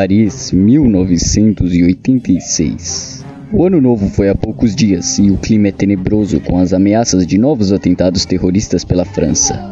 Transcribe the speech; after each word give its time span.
Paris, 0.00 0.50
1986. 0.50 3.22
O 3.52 3.66
ano 3.66 3.82
novo 3.82 4.08
foi 4.08 4.30
há 4.30 4.34
poucos 4.34 4.74
dias 4.74 5.18
e 5.18 5.30
o 5.30 5.36
clima 5.36 5.68
é 5.68 5.72
tenebroso 5.72 6.40
com 6.40 6.56
as 6.56 6.72
ameaças 6.72 7.26
de 7.26 7.36
novos 7.36 7.70
atentados 7.70 8.24
terroristas 8.24 8.82
pela 8.82 9.04
França. 9.04 9.62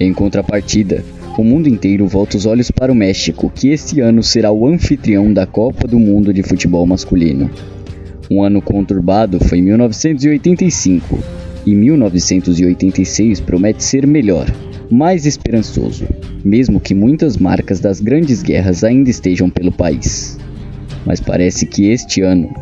Em 0.00 0.12
contrapartida, 0.12 1.04
o 1.38 1.44
mundo 1.44 1.68
inteiro 1.68 2.08
volta 2.08 2.36
os 2.36 2.46
olhos 2.46 2.72
para 2.72 2.90
o 2.90 2.96
México, 2.96 3.48
que 3.48 3.68
este 3.68 4.00
ano 4.00 4.24
será 4.24 4.50
o 4.50 4.66
anfitrião 4.66 5.32
da 5.32 5.46
Copa 5.46 5.86
do 5.86 6.00
Mundo 6.00 6.34
de 6.34 6.42
Futebol 6.42 6.84
Masculino. 6.84 7.48
Um 8.28 8.42
ano 8.42 8.60
conturbado 8.60 9.38
foi 9.38 9.62
1985 9.62 11.16
e 11.64 11.76
1986 11.76 13.38
promete 13.38 13.84
ser 13.84 14.04
melhor, 14.04 14.52
mais 14.90 15.24
esperançoso, 15.24 16.06
mesmo 16.44 16.80
que 16.80 16.94
muitas 16.94 17.36
marcas 17.36 17.80
das 17.80 18.00
grandes 18.00 18.42
guerras 18.42 18.82
ainda 18.82 19.08
estejam 19.08 19.48
pelo 19.48 19.70
país. 19.70 20.38
Mas 21.06 21.20
parece 21.20 21.64
que 21.64 21.90
este 21.90 22.20
ano 22.22 22.52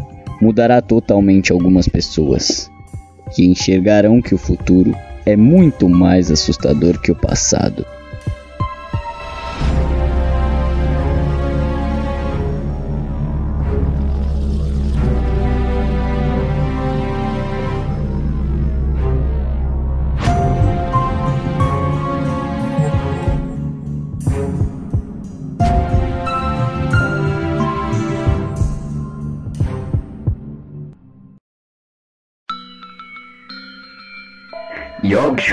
mudará 0.40 0.80
totalmente 0.80 1.52
algumas 1.52 1.88
pessoas, 1.88 2.70
que 3.34 3.44
enxergarão 3.44 4.20
que 4.20 4.34
o 4.34 4.38
futuro 4.38 4.94
é 5.24 5.36
muito 5.36 5.88
mais 5.88 6.30
assustador 6.30 7.00
que 7.00 7.10
o 7.10 7.16
passado. 7.16 7.84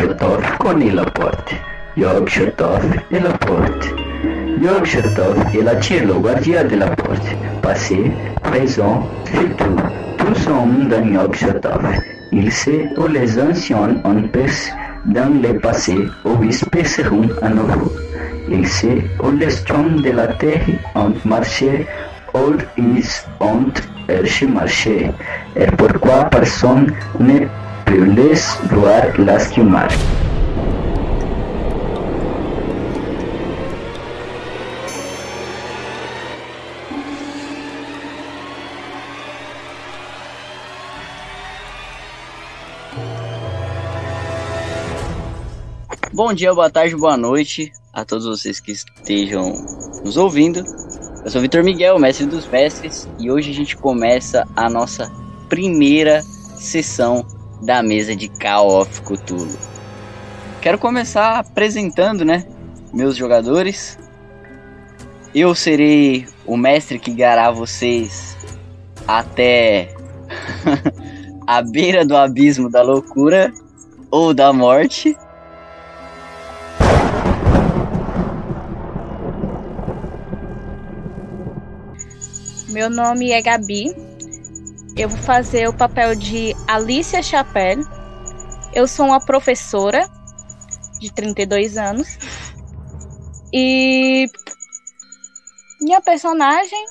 Shotov 0.05 0.57
con 0.57 0.81
il 0.81 0.93
Laporte. 0.93 1.55
Jag 1.95 2.29
Shotov 2.29 2.83
e 3.09 3.19
Laporte. 3.19 3.89
Jag 4.61 4.85
Shotov 4.85 5.35
est 5.51 5.63
la 5.63 5.73
le 5.73 6.21
gardien 6.21 6.63
de 6.63 6.75
la 6.75 6.89
porte. 6.89 7.35
Passé, 7.63 8.11
présent, 8.43 9.09
futur. 9.25 9.75
Tous 10.17 10.47
hommes 10.47 10.89
dans 10.89 11.33
Shotov. 11.33 11.81
Il 12.31 12.51
sait 12.51 12.87
où 12.97 13.07
les 13.07 13.39
anciens 13.39 13.99
ont 14.03 14.21
percé 14.27 14.71
dans 15.05 15.41
le 15.41 15.59
passé 15.59 15.97
où 16.23 16.43
ils 16.43 16.69
perceront 16.69 17.29
à 17.41 17.49
nouveau. 17.49 17.91
Il 18.47 18.67
sait 18.67 19.03
où 19.23 19.31
les 19.31 19.55
hommes 19.71 20.01
de 20.03 20.11
la 20.11 20.27
terre 20.27 20.67
ont 20.93 21.15
marché 21.25 21.87
où 22.35 22.53
ils 22.77 23.09
ont 23.39 23.71
marché. 24.53 25.09
Et 25.55 25.65
pourquoi 25.77 26.25
personne 26.25 26.93
ne 27.19 27.47
les 27.91 28.59
doar 28.69 29.13
lastimar. 29.19 29.87
Bom 46.13 46.33
dia, 46.33 46.53
boa 46.53 46.69
tarde, 46.69 46.95
boa 46.95 47.17
noite 47.17 47.73
a 47.93 48.05
todos 48.05 48.25
vocês 48.25 48.59
que 48.59 48.71
estejam 48.71 49.51
nos 50.03 50.15
ouvindo. 50.15 50.63
Eu 51.23 51.31
sou 51.31 51.41
Vitor 51.41 51.63
Miguel, 51.63 51.99
mestre 51.99 52.25
dos 52.25 52.47
mestres, 52.47 53.07
e 53.19 53.29
hoje 53.29 53.51
a 53.51 53.53
gente 53.53 53.75
começa 53.75 54.47
a 54.55 54.69
nossa 54.69 55.11
primeira 55.49 56.21
sessão 56.55 57.25
da 57.61 57.81
mesa 57.81 58.15
de 58.15 58.27
Call 58.27 58.81
of 58.81 59.01
Cthulhu. 59.01 59.57
Quero 60.61 60.77
começar 60.77 61.39
apresentando, 61.39 62.25
né, 62.25 62.45
meus 62.93 63.15
jogadores. 63.15 63.97
Eu 65.33 65.53
serei 65.53 66.25
o 66.45 66.55
mestre 66.55 66.97
que 66.97 67.11
guiará 67.11 67.51
vocês 67.51 68.37
até 69.07 69.93
a 71.45 71.61
beira 71.61 72.05
do 72.05 72.15
abismo 72.15 72.69
da 72.69 72.81
loucura 72.81 73.53
ou 74.09 74.33
da 74.33 74.51
morte. 74.53 75.15
Meu 82.69 82.89
nome 82.89 83.31
é 83.31 83.41
Gabi, 83.41 83.95
eu 84.97 85.09
vou 85.09 85.17
fazer 85.17 85.67
o 85.67 85.73
papel 85.73 86.15
de 86.15 86.55
Alicia 86.67 87.21
Chapelle. 87.21 87.83
Eu 88.73 88.87
sou 88.87 89.07
uma 89.07 89.19
professora 89.19 90.07
de 90.99 91.11
32 91.11 91.77
anos. 91.77 92.17
E 93.53 94.25
minha 95.81 96.01
personagem 96.01 96.85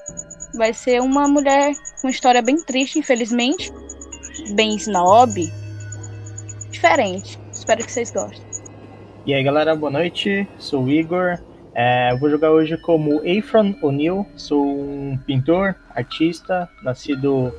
vai 0.55 0.75
ser 0.75 1.01
uma 1.01 1.27
mulher 1.27 1.73
com 2.03 2.09
história 2.09 2.43
bem 2.43 2.63
triste, 2.63 2.99
infelizmente. 2.99 3.73
Bem 4.55 4.77
snob. 4.77 5.51
Diferente. 6.71 7.39
Espero 7.51 7.85
que 7.85 7.91
vocês 7.91 8.11
gostem. 8.11 8.45
E 9.25 9.33
aí 9.33 9.43
galera, 9.43 9.75
boa 9.75 9.91
noite. 9.91 10.47
Sou 10.59 10.85
o 10.85 10.91
Igor. 10.91 11.39
É, 11.75 12.15
vou 12.17 12.29
jogar 12.29 12.51
hoje 12.51 12.77
como 12.77 13.25
Efron 13.25 13.75
O'Neill. 13.81 14.27
Sou 14.37 14.63
um 14.63 15.19
pintor, 15.27 15.75
artista, 15.95 16.69
nascido 16.83 17.53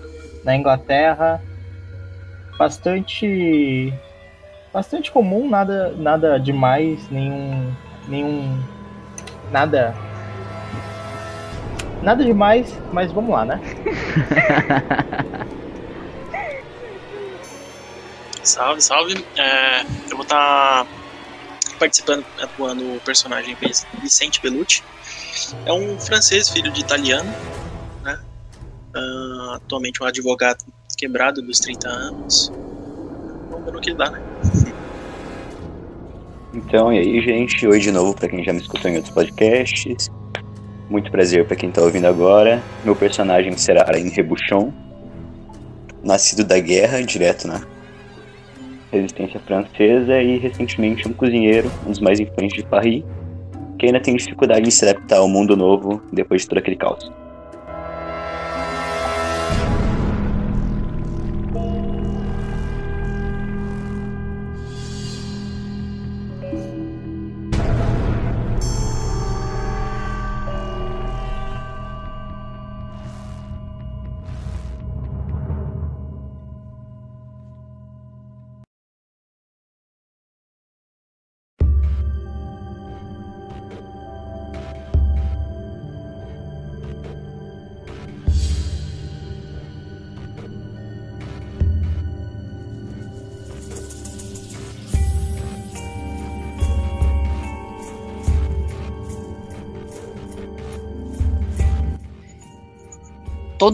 na 0.46 0.56
Inglaterra 0.56 1.42
bastante 2.58 3.94
bastante 4.72 5.12
comum, 5.12 5.50
nada 5.50 5.92
nada 5.98 6.40
demais, 6.40 7.10
nenhum 7.10 7.74
nenhum 8.08 8.64
nada 9.52 9.94
nada 12.02 12.24
demais, 12.24 12.80
mas 12.94 13.12
vamos 13.12 13.32
lá, 13.32 13.44
né? 13.44 13.60
salve, 18.44 18.82
salve. 18.82 19.26
É, 19.36 19.82
eu 20.10 20.16
vou 20.16 20.22
estar 20.22 20.86
tá 20.86 20.88
participando, 21.80 22.24
atuando 22.40 22.96
o 22.96 23.00
personagem 23.02 23.58
Vicente 24.02 24.40
Bellucci. 24.42 24.84
É 25.66 25.74
um 25.74 26.00
francês, 26.00 26.50
filho 26.50 26.72
de 26.72 26.80
italiano, 26.82 27.34
Uh, 28.96 29.52
atualmente 29.56 30.02
um 30.02 30.06
advogado 30.06 30.64
quebrado 30.98 31.42
dos 31.42 31.60
30 31.60 31.90
anos. 31.90 32.52
Vamos 33.50 33.66
ver 33.66 33.72
no 33.74 33.82
que 33.82 33.94
dá, 33.94 34.10
né? 34.10 34.22
Então, 36.54 36.94
e 36.94 37.00
aí, 37.00 37.22
gente? 37.22 37.68
Oi 37.68 37.80
de 37.80 37.92
novo 37.92 38.16
para 38.16 38.30
quem 38.30 38.44
já 38.44 38.54
me 38.54 38.60
escutou 38.62 38.90
em 38.90 38.96
outros 38.96 39.14
podcasts. 39.14 40.10
Muito 40.90 41.12
prazer 41.12 41.46
para 41.46 41.58
quem 41.58 41.70
tá 41.70 41.82
ouvindo 41.82 42.06
agora. 42.06 42.64
Meu 42.86 42.96
personagem 42.96 43.58
será 43.58 43.84
Alain 43.88 44.08
Rebuchon, 44.08 44.72
nascido 46.02 46.46
da 46.46 46.58
guerra, 46.60 47.02
direto 47.02 47.48
na 47.48 47.62
resistência 48.92 49.40
francesa 49.42 50.22
e 50.22 50.38
recentemente 50.38 51.08
um 51.08 51.12
cozinheiro, 51.12 51.70
um 51.86 51.90
dos 51.90 52.00
mais 52.00 52.20
influentes 52.20 52.56
de 52.56 52.64
Paris, 52.64 53.04
que 53.78 53.88
ainda 53.88 54.00
tem 54.00 54.16
dificuldade 54.16 54.66
em 54.66 54.72
se 54.72 54.88
adaptar 54.88 55.18
ao 55.18 55.28
mundo 55.28 55.58
novo 55.58 56.02
depois 56.14 56.44
de 56.44 56.48
todo 56.48 56.60
aquele 56.60 56.78
caos. 56.78 57.12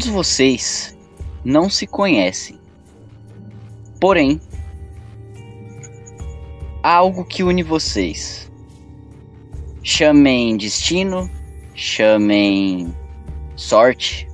Todos 0.01 0.15
vocês 0.15 0.97
não 1.45 1.69
se 1.69 1.85
conhecem. 1.85 2.59
Porém, 3.99 4.41
há 6.81 6.95
algo 6.95 7.23
que 7.23 7.43
une 7.43 7.61
vocês. 7.61 8.51
Chamem 9.83 10.57
destino, 10.57 11.29
chamem 11.75 12.91
sorte, 13.55 14.27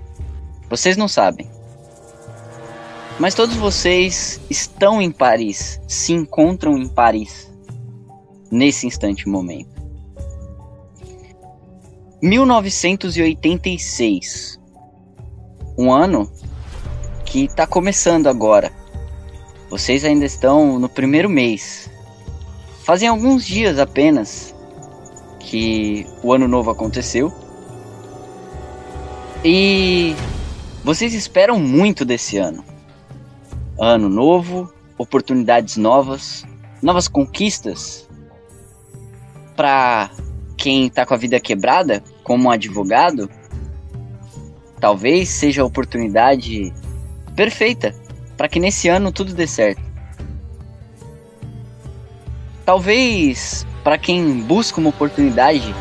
vocês 0.70 0.96
não 0.96 1.10
sabem. 1.10 1.52
Mas 3.20 3.36
todos 3.36 3.58
vocês 3.58 4.40
estão 4.50 5.02
em 5.02 5.12
Paris, 5.12 5.82
se 5.86 6.14
encontram 6.14 6.78
em 6.78 6.88
Paris 6.88 7.52
nesse 8.50 8.88
instante 8.88 9.28
momento. 9.28 9.76
1986. 12.22 14.58
Um 15.78 15.94
ano 15.94 16.32
que 17.24 17.46
está 17.46 17.68
começando 17.68 18.28
agora. 18.28 18.72
Vocês 19.70 20.04
ainda 20.04 20.26
estão 20.26 20.80
no 20.80 20.90
primeiro 20.90 21.30
mês. 21.30 21.88
Fazem 22.84 23.08
alguns 23.08 23.46
dias 23.46 23.78
apenas 23.78 24.56
que 25.40 26.08
o 26.24 26.34
ano 26.34 26.48
novo 26.48 26.72
aconteceu. 26.72 27.32
E 29.46 30.16
vocês 30.84 31.14
esperam 31.14 31.60
muito 31.60 32.04
desse 32.04 32.38
ano. 32.38 32.66
Ano 33.80 34.10
novo, 34.10 34.74
oportunidades 34.98 35.78
novas, 35.78 36.44
novas 36.82 37.08
conquistas. 37.08 38.10
Para 39.56 40.10
quem 40.58 40.90
tá 40.90 41.06
com 41.06 41.14
a 41.14 41.18
vida 41.18 41.40
quebrada, 41.40 42.04
como 42.24 42.46
um 42.46 42.52
advogado, 42.52 43.30
talvez 44.80 45.30
seja 45.30 45.62
a 45.62 45.66
oportunidade 45.66 46.74
perfeita 47.36 47.94
para 48.36 48.48
que 48.48 48.60
nesse 48.60 48.88
ano 48.88 49.12
tudo 49.12 49.34
dê 49.34 49.48
certo. 49.48 49.82
Talvez 52.66 53.66
para 53.84 53.98
quem 53.98 54.42
busca 54.42 54.80
uma 54.80 54.90
oportunidade 54.90 55.74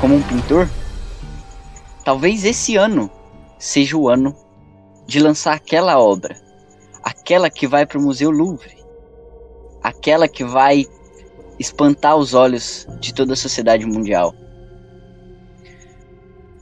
como 0.00 0.14
um 0.14 0.22
pintor, 0.22 0.68
talvez 2.04 2.44
esse 2.44 2.76
ano 2.76 3.10
seja 3.58 3.96
o 3.96 4.08
ano 4.08 4.34
de 5.06 5.18
lançar 5.18 5.54
aquela 5.54 5.98
obra, 5.98 6.36
aquela 7.02 7.50
que 7.50 7.66
vai 7.66 7.84
para 7.84 7.98
o 7.98 8.02
Museu 8.02 8.30
Louvre, 8.30 8.76
aquela 9.82 10.28
que 10.28 10.44
vai 10.44 10.86
espantar 11.58 12.16
os 12.16 12.32
olhos 12.34 12.86
de 13.00 13.12
toda 13.12 13.32
a 13.32 13.36
sociedade 13.36 13.84
mundial. 13.84 14.34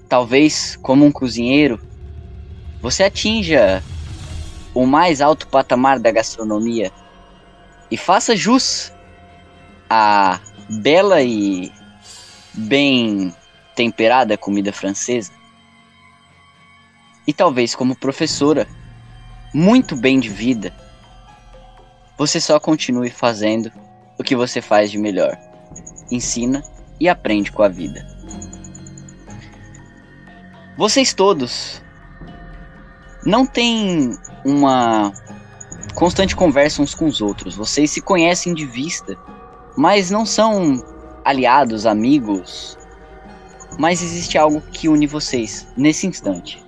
Talvez, 0.09 0.77
como 0.77 1.05
um 1.05 1.13
cozinheiro, 1.13 1.81
você 2.81 3.05
atinja 3.05 3.83
o 4.73 4.87
mais 4.87 5.21
alto 5.21 5.47
patamar 5.49 5.99
da 5.99 6.11
gastronomia 6.11 6.91
e 7.91 7.97
faça 7.97 8.37
jus 8.37 8.93
à 9.91 10.41
bela 10.69 11.23
e 11.23 11.73
bem 12.55 13.35
temperada 13.75 14.37
comida 14.37 14.73
francesa. 14.73 15.33
E 17.27 17.33
talvez 17.33 17.75
como 17.75 17.95
professora, 17.95 18.67
muito 19.53 19.95
bem 19.95 20.19
de 20.19 20.29
vida, 20.29 20.73
você 22.17 22.41
só 22.41 22.59
continue 22.59 23.11
fazendo 23.11 23.71
o 24.19 24.25
que 24.25 24.35
você 24.35 24.61
faz 24.63 24.91
de 24.91 24.99
melhor. 24.99 25.39
Ensina 26.11 26.65
e 26.99 27.09
aprende 27.09 27.53
com 27.53 27.63
a 27.63 27.69
vida. 27.69 28.18
Vocês 30.79 31.13
todos 31.13 31.83
não 33.27 33.45
têm 33.45 34.17
uma 34.45 35.13
constante 35.93 36.37
conversa 36.37 36.81
uns 36.81 36.95
com 36.95 37.07
os 37.07 37.21
outros. 37.21 37.57
Vocês 37.57 37.91
se 37.91 38.01
conhecem 38.01 38.55
de 38.55 38.65
vista, 38.65 39.19
mas 39.77 40.09
não 40.09 40.25
são 40.25 40.81
aliados, 41.25 41.85
amigos. 41.85 42.79
Mas 43.77 44.01
existe 44.01 44.39
algo 44.39 44.61
que 44.61 44.89
une 44.89 45.05
vocês 45.05 45.67
nesse 45.77 46.07
instante. 46.07 46.65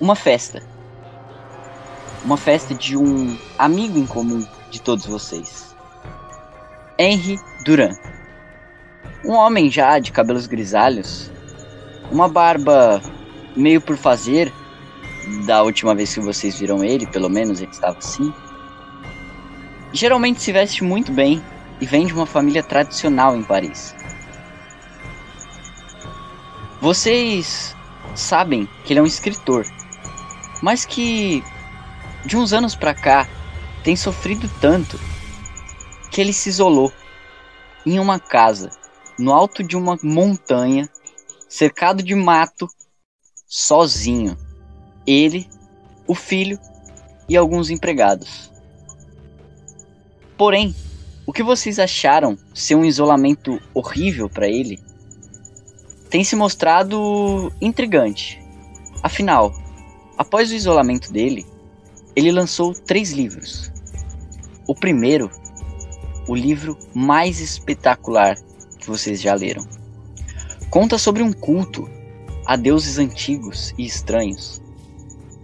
Uma 0.00 0.16
festa. 0.16 0.60
Uma 2.24 2.36
festa 2.36 2.74
de 2.74 2.96
um 2.96 3.38
amigo 3.56 3.96
em 3.96 4.06
comum 4.06 4.44
de 4.72 4.82
todos 4.82 5.06
vocês. 5.06 5.72
Henry 6.98 7.38
Duran. 7.64 7.94
Um 9.24 9.34
homem 9.34 9.70
já 9.70 10.00
de 10.00 10.10
cabelos 10.10 10.48
grisalhos, 10.48 11.30
uma 12.10 12.28
barba 12.28 13.02
meio 13.56 13.80
por 13.80 13.96
fazer, 13.96 14.52
da 15.46 15.62
última 15.62 15.94
vez 15.94 16.12
que 16.12 16.20
vocês 16.20 16.58
viram 16.58 16.84
ele, 16.84 17.06
pelo 17.06 17.28
menos 17.28 17.60
ele 17.60 17.70
estava 17.70 17.98
assim. 17.98 18.32
Geralmente 19.92 20.42
se 20.42 20.52
veste 20.52 20.82
muito 20.84 21.12
bem 21.12 21.42
e 21.80 21.86
vem 21.86 22.06
de 22.06 22.12
uma 22.12 22.26
família 22.26 22.62
tradicional 22.62 23.36
em 23.36 23.42
Paris. 23.42 23.94
Vocês 26.80 27.74
sabem 28.14 28.68
que 28.84 28.92
ele 28.92 29.00
é 29.00 29.02
um 29.02 29.06
escritor, 29.06 29.64
mas 30.62 30.84
que 30.84 31.42
de 32.24 32.36
uns 32.36 32.52
anos 32.52 32.74
pra 32.74 32.94
cá 32.94 33.26
tem 33.82 33.96
sofrido 33.96 34.50
tanto 34.60 34.98
que 36.10 36.20
ele 36.20 36.32
se 36.32 36.48
isolou 36.48 36.92
em 37.84 37.98
uma 37.98 38.18
casa 38.18 38.70
no 39.18 39.32
alto 39.32 39.62
de 39.62 39.76
uma 39.76 39.98
montanha, 40.02 40.88
cercado 41.54 42.02
de 42.02 42.16
mato, 42.16 42.68
sozinho. 43.46 44.36
Ele, 45.06 45.48
o 46.04 46.12
filho 46.12 46.58
e 47.28 47.36
alguns 47.36 47.70
empregados. 47.70 48.50
Porém, 50.36 50.74
o 51.24 51.32
que 51.32 51.44
vocês 51.44 51.78
acharam 51.78 52.36
ser 52.52 52.74
um 52.74 52.84
isolamento 52.84 53.62
horrível 53.72 54.28
para 54.28 54.48
ele 54.48 54.80
tem 56.10 56.24
se 56.24 56.34
mostrado 56.34 57.52
intrigante. 57.60 58.42
Afinal, 59.00 59.54
após 60.18 60.50
o 60.50 60.54
isolamento 60.54 61.12
dele, 61.12 61.46
ele 62.16 62.32
lançou 62.32 62.74
três 62.74 63.12
livros. 63.12 63.70
O 64.66 64.74
primeiro, 64.74 65.30
o 66.26 66.34
livro 66.34 66.76
mais 66.92 67.38
espetacular 67.38 68.36
que 68.80 68.88
vocês 68.88 69.20
já 69.20 69.34
leram. 69.34 69.83
Conta 70.74 70.98
sobre 70.98 71.22
um 71.22 71.32
culto 71.32 71.88
a 72.44 72.56
deuses 72.56 72.98
antigos 72.98 73.72
e 73.78 73.86
estranhos 73.86 74.60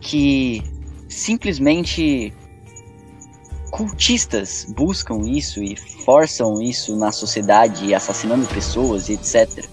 que 0.00 0.60
simplesmente 1.08 2.34
cultistas 3.70 4.66
buscam 4.76 5.20
isso 5.28 5.62
e 5.62 5.76
forçam 5.76 6.60
isso 6.60 6.96
na 6.96 7.12
sociedade, 7.12 7.94
assassinando 7.94 8.44
pessoas 8.48 9.08
e 9.08 9.12
etc. 9.12 9.66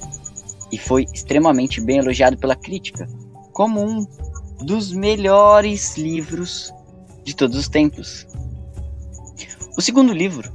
E 0.72 0.78
foi 0.78 1.08
extremamente 1.12 1.82
bem 1.82 1.98
elogiado 1.98 2.38
pela 2.38 2.56
crítica 2.56 3.10
como 3.52 3.82
um 3.82 4.06
dos 4.64 4.92
melhores 4.92 5.98
livros 5.98 6.72
de 7.24 7.36
todos 7.36 7.58
os 7.58 7.68
tempos. 7.68 8.28
O 9.76 9.82
segundo 9.82 10.14
livro, 10.14 10.54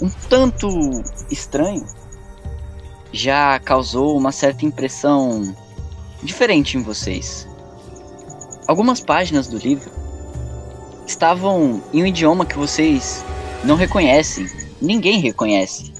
um 0.00 0.08
tanto 0.28 0.68
estranho, 1.32 1.84
já 3.12 3.58
causou 3.60 4.16
uma 4.16 4.32
certa 4.32 4.64
impressão 4.64 5.54
diferente 6.22 6.78
em 6.78 6.82
vocês. 6.82 7.46
Algumas 8.66 9.00
páginas 9.00 9.46
do 9.46 9.58
livro 9.58 9.90
estavam 11.06 11.82
em 11.92 12.02
um 12.02 12.06
idioma 12.06 12.46
que 12.46 12.56
vocês 12.56 13.24
não 13.64 13.76
reconhecem, 13.76 14.48
ninguém 14.80 15.20
reconhece. 15.20 15.92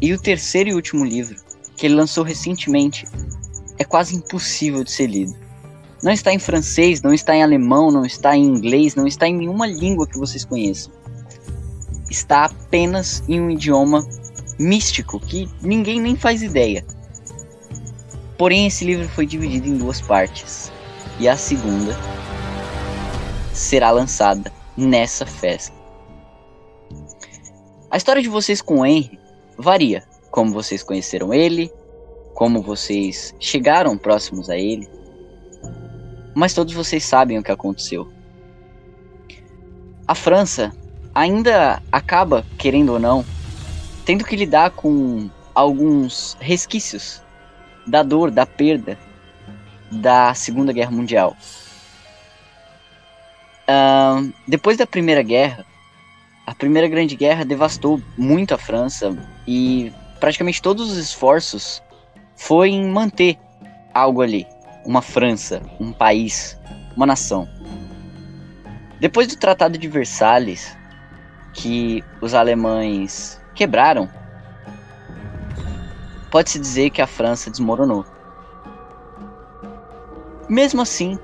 E 0.00 0.12
o 0.12 0.20
terceiro 0.20 0.70
e 0.70 0.74
último 0.74 1.04
livro, 1.04 1.36
que 1.76 1.86
ele 1.86 1.94
lançou 1.94 2.24
recentemente, 2.24 3.06
é 3.78 3.84
quase 3.84 4.14
impossível 4.14 4.84
de 4.84 4.90
ser 4.90 5.06
lido. 5.06 5.34
Não 6.02 6.12
está 6.12 6.32
em 6.32 6.38
francês, 6.38 7.02
não 7.02 7.12
está 7.12 7.34
em 7.34 7.42
alemão, 7.42 7.90
não 7.90 8.06
está 8.06 8.36
em 8.36 8.44
inglês, 8.44 8.94
não 8.94 9.06
está 9.06 9.28
em 9.28 9.36
nenhuma 9.36 9.66
língua 9.66 10.06
que 10.06 10.18
vocês 10.18 10.44
conheçam. 10.44 10.92
Está 12.10 12.46
apenas 12.46 13.22
em 13.28 13.40
um 13.40 13.50
idioma 13.50 14.06
místico 14.60 15.18
que 15.18 15.48
ninguém 15.62 15.98
nem 15.98 16.14
faz 16.14 16.42
ideia. 16.42 16.84
Porém, 18.36 18.66
esse 18.66 18.84
livro 18.84 19.08
foi 19.08 19.24
dividido 19.24 19.66
em 19.66 19.78
duas 19.78 20.02
partes, 20.02 20.70
e 21.18 21.26
a 21.26 21.36
segunda 21.36 21.96
será 23.54 23.90
lançada 23.90 24.52
nessa 24.76 25.24
festa. 25.24 25.74
A 27.90 27.96
história 27.96 28.22
de 28.22 28.28
vocês 28.28 28.60
com 28.60 28.80
o 28.80 28.86
Henry 28.86 29.18
varia, 29.58 30.04
como 30.30 30.52
vocês 30.52 30.82
conheceram 30.82 31.32
ele, 31.32 31.72
como 32.34 32.62
vocês 32.62 33.34
chegaram 33.40 33.96
próximos 33.96 34.50
a 34.50 34.56
ele, 34.56 34.86
mas 36.34 36.54
todos 36.54 36.74
vocês 36.74 37.02
sabem 37.04 37.38
o 37.38 37.42
que 37.42 37.50
aconteceu. 37.50 38.08
A 40.06 40.14
França 40.14 40.72
ainda 41.14 41.82
acaba, 41.90 42.44
querendo 42.58 42.92
ou 42.92 42.98
não, 42.98 43.24
tendo 44.10 44.24
que 44.24 44.34
lidar 44.34 44.72
com 44.72 45.30
alguns 45.54 46.36
resquícios 46.40 47.22
da 47.86 48.02
dor, 48.02 48.28
da 48.28 48.44
perda 48.44 48.98
da 49.88 50.34
Segunda 50.34 50.72
Guerra 50.72 50.90
Mundial. 50.90 51.36
Uh, 53.68 54.32
depois 54.48 54.76
da 54.76 54.84
Primeira 54.84 55.22
Guerra, 55.22 55.64
a 56.44 56.52
Primeira 56.52 56.88
Grande 56.88 57.14
Guerra 57.14 57.44
devastou 57.44 58.02
muito 58.18 58.52
a 58.52 58.58
França 58.58 59.16
e 59.46 59.92
praticamente 60.18 60.60
todos 60.60 60.90
os 60.90 60.98
esforços 60.98 61.80
foi 62.34 62.70
em 62.70 62.88
manter 62.88 63.38
algo 63.94 64.22
ali, 64.22 64.44
uma 64.84 65.02
França, 65.02 65.62
um 65.78 65.92
país, 65.92 66.58
uma 66.96 67.06
nação. 67.06 67.48
Depois 68.98 69.28
do 69.28 69.36
Tratado 69.36 69.78
de 69.78 69.86
Versalhes, 69.86 70.76
que 71.52 72.02
os 72.20 72.34
alemães 72.34 73.39
quebraram, 73.60 74.08
pode-se 76.30 76.58
dizer 76.58 76.88
que 76.88 77.02
a 77.02 77.06
França 77.06 77.50
desmoronou. 77.50 78.06
Mesmo 80.48 80.80
assim, 80.80 81.18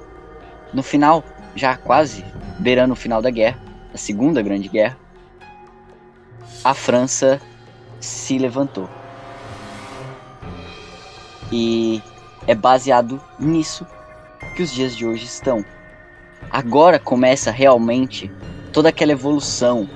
no 0.70 0.82
final, 0.82 1.24
já 1.54 1.78
quase 1.78 2.22
beirando 2.58 2.92
o 2.92 2.96
final 2.96 3.22
da 3.22 3.30
guerra, 3.30 3.58
a 3.94 3.96
Segunda 3.96 4.42
Grande 4.42 4.68
Guerra, 4.68 4.98
a 6.62 6.74
França 6.74 7.40
se 8.00 8.36
levantou. 8.36 8.86
E 11.50 12.02
é 12.46 12.54
baseado 12.54 13.18
nisso 13.38 13.86
que 14.54 14.62
os 14.62 14.70
dias 14.70 14.94
de 14.94 15.06
hoje 15.06 15.24
estão. 15.24 15.64
Agora 16.50 16.98
começa 16.98 17.50
realmente 17.50 18.30
toda 18.74 18.90
aquela 18.90 19.12
evolução. 19.12 19.88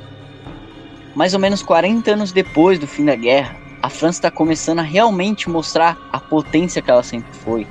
Mais 1.14 1.34
ou 1.34 1.40
menos 1.40 1.62
40 1.62 2.12
anos 2.12 2.32
depois 2.32 2.78
do 2.78 2.86
fim 2.86 3.04
da 3.04 3.16
guerra, 3.16 3.56
a 3.82 3.88
França 3.88 4.18
está 4.18 4.30
começando 4.30 4.78
a 4.78 4.82
realmente 4.82 5.50
mostrar 5.50 5.98
a 6.12 6.20
potência 6.20 6.80
que 6.80 6.90
ela 6.90 7.02
sempre 7.02 7.32
foi. 7.32 7.66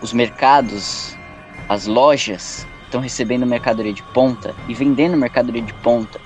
Os 0.00 0.12
mercados, 0.12 1.16
as 1.68 1.86
lojas 1.86 2.66
estão 2.84 3.00
recebendo 3.00 3.46
mercadoria 3.46 3.92
de 3.92 4.02
ponta 4.02 4.54
e 4.66 4.74
vendendo 4.74 5.16
mercadoria 5.16 5.62
de 5.62 5.72
ponta. 5.74 6.20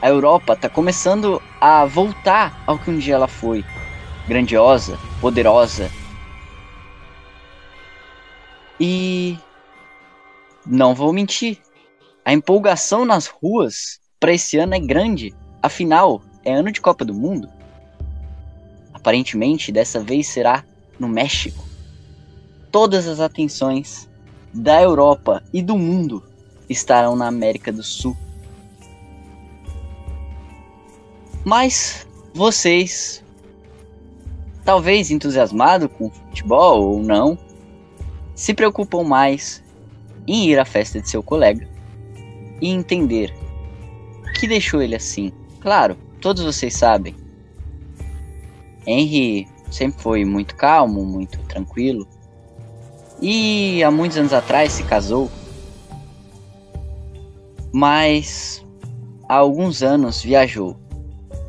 A 0.00 0.08
Europa 0.08 0.54
está 0.54 0.68
começando 0.68 1.42
a 1.60 1.84
voltar 1.84 2.62
ao 2.66 2.78
que 2.78 2.90
um 2.90 2.98
dia 2.98 3.16
ela 3.16 3.28
foi, 3.28 3.62
grandiosa, 4.26 4.98
poderosa. 5.20 5.90
E 8.78 9.38
não 10.64 10.94
vou 10.94 11.12
mentir, 11.12 11.58
a 12.24 12.32
empolgação 12.32 13.04
nas 13.04 13.26
ruas 13.26 14.00
para 14.20 14.34
esse 14.34 14.58
ano 14.58 14.74
é 14.74 14.78
grande. 14.78 15.34
Afinal, 15.62 16.22
é 16.44 16.52
ano 16.52 16.70
de 16.70 16.80
Copa 16.80 17.04
do 17.04 17.14
Mundo. 17.14 17.48
Aparentemente, 18.92 19.72
dessa 19.72 19.98
vez 19.98 20.28
será 20.28 20.62
no 20.98 21.08
México. 21.08 21.64
Todas 22.70 23.08
as 23.08 23.18
atenções 23.18 24.08
da 24.52 24.80
Europa 24.82 25.42
e 25.52 25.62
do 25.62 25.76
mundo 25.76 26.22
estarão 26.68 27.16
na 27.16 27.26
América 27.26 27.72
do 27.72 27.82
Sul. 27.82 28.16
Mas 31.44 32.06
vocês, 32.34 33.24
talvez 34.64 35.10
entusiasmados 35.10 35.88
com 35.96 36.10
futebol 36.10 36.92
ou 36.92 37.02
não, 37.02 37.38
se 38.34 38.52
preocupam 38.52 39.02
mais 39.02 39.62
em 40.26 40.48
ir 40.48 40.58
à 40.58 40.64
festa 40.64 41.00
de 41.00 41.08
seu 41.08 41.22
colega 41.22 41.66
e 42.60 42.68
entender 42.68 43.34
o 43.34 43.49
que 44.34 44.46
deixou 44.46 44.82
ele 44.82 44.94
assim. 44.94 45.32
Claro, 45.60 45.96
todos 46.20 46.42
vocês 46.42 46.74
sabem. 46.74 47.14
Henry 48.86 49.46
sempre 49.70 50.02
foi 50.02 50.24
muito 50.24 50.56
calmo, 50.56 51.04
muito 51.04 51.38
tranquilo. 51.40 52.06
E 53.20 53.82
há 53.84 53.90
muitos 53.90 54.16
anos 54.16 54.32
atrás 54.32 54.72
se 54.72 54.82
casou. 54.84 55.30
Mas 57.72 58.64
há 59.28 59.36
alguns 59.36 59.82
anos 59.82 60.22
viajou. 60.22 60.76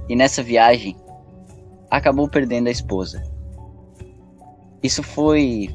E 0.09 0.15
nessa 0.15 0.43
viagem 0.43 0.95
acabou 1.89 2.27
perdendo 2.27 2.67
a 2.67 2.71
esposa. 2.71 3.23
Isso 4.83 5.01
foi 5.01 5.69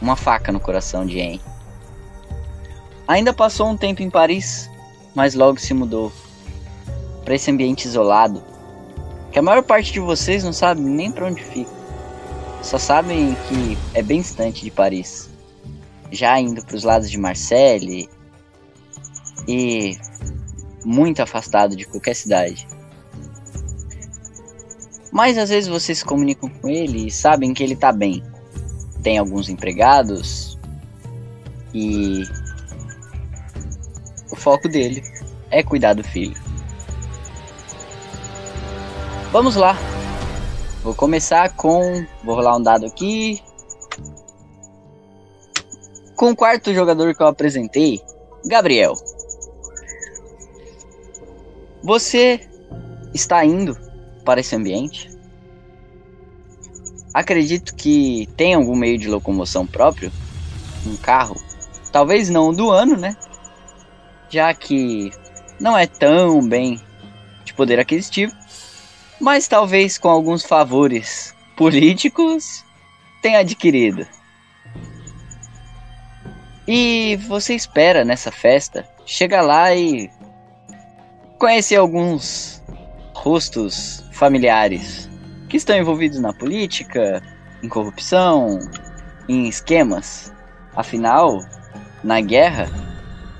uma 0.00 0.16
faca 0.16 0.52
no 0.52 0.60
coração 0.60 1.04
de 1.04 1.18
Henry. 1.18 1.40
Ainda 3.08 3.32
passou 3.32 3.68
um 3.68 3.76
tempo 3.76 4.02
em 4.02 4.10
Paris, 4.10 4.70
mas 5.14 5.34
logo 5.34 5.58
se 5.58 5.74
mudou 5.74 6.12
para 7.24 7.34
esse 7.34 7.50
ambiente 7.50 7.86
isolado, 7.86 8.42
que 9.30 9.38
a 9.38 9.42
maior 9.42 9.62
parte 9.62 9.92
de 9.92 10.00
vocês 10.00 10.44
não 10.44 10.52
sabe 10.52 10.80
nem 10.80 11.10
para 11.10 11.26
onde 11.26 11.42
fica. 11.42 11.70
Só 12.62 12.78
sabem 12.78 13.36
que 13.48 13.78
é 13.94 14.02
bem 14.02 14.20
distante 14.20 14.62
de 14.62 14.70
Paris, 14.70 15.28
já 16.10 16.38
indo 16.38 16.64
para 16.64 16.76
os 16.76 16.84
lados 16.84 17.10
de 17.10 17.18
Marseille 17.18 18.08
e 19.48 19.96
muito 20.84 21.22
afastado 21.22 21.74
de 21.74 21.84
qualquer 21.84 22.14
cidade. 22.14 22.66
Mas 25.10 25.36
às 25.36 25.50
vezes 25.50 25.68
vocês 25.68 25.98
se 25.98 26.04
comunicam 26.04 26.48
com 26.48 26.68
ele 26.68 27.06
e 27.06 27.10
sabem 27.10 27.52
que 27.52 27.62
ele 27.62 27.76
tá 27.76 27.92
bem. 27.92 28.22
Tem 29.02 29.18
alguns 29.18 29.48
empregados 29.48 30.58
e 31.74 32.22
o 34.30 34.36
foco 34.36 34.68
dele 34.68 35.02
é 35.50 35.62
cuidar 35.62 35.94
do 35.94 36.02
filho. 36.02 36.40
Vamos 39.32 39.56
lá. 39.56 39.78
Vou 40.82 40.94
começar 40.94 41.56
com. 41.56 42.04
Vou 42.22 42.34
rolar 42.34 42.54
um 42.54 42.62
dado 42.62 42.84
aqui. 42.84 43.42
Com 46.14 46.32
o 46.32 46.36
quarto 46.36 46.74
jogador 46.74 47.14
que 47.14 47.22
eu 47.22 47.26
apresentei, 47.26 48.02
Gabriel. 48.44 48.92
Você 51.82 52.46
está 53.14 53.42
indo 53.42 53.74
para 54.22 54.40
esse 54.40 54.54
ambiente? 54.54 55.10
Acredito 57.14 57.74
que 57.74 58.28
tem 58.36 58.52
algum 58.52 58.76
meio 58.76 58.98
de 58.98 59.08
locomoção 59.08 59.66
próprio? 59.66 60.12
Um 60.86 60.96
carro? 60.96 61.36
Talvez 61.90 62.28
não 62.28 62.52
do 62.52 62.70
ano, 62.70 62.98
né? 62.98 63.16
Já 64.28 64.52
que 64.52 65.10
não 65.58 65.76
é 65.76 65.86
tão 65.86 66.46
bem 66.46 66.78
de 67.46 67.54
poder 67.54 67.80
aquisitivo, 67.80 68.41
mas 69.22 69.46
talvez 69.46 69.98
com 69.98 70.08
alguns 70.08 70.44
favores 70.44 71.32
políticos 71.56 72.64
tenha 73.22 73.38
adquirido. 73.38 74.04
E 76.66 77.14
você 77.28 77.54
espera 77.54 78.04
nessa 78.04 78.32
festa 78.32 78.84
chegar 79.06 79.42
lá 79.42 79.72
e 79.72 80.10
conhecer 81.38 81.76
alguns 81.76 82.60
rostos 83.14 84.04
familiares 84.12 85.08
que 85.48 85.56
estão 85.56 85.76
envolvidos 85.76 86.18
na 86.18 86.32
política, 86.32 87.22
em 87.62 87.68
corrupção, 87.68 88.58
em 89.28 89.46
esquemas. 89.46 90.32
Afinal, 90.74 91.38
na 92.02 92.20
guerra, 92.20 92.68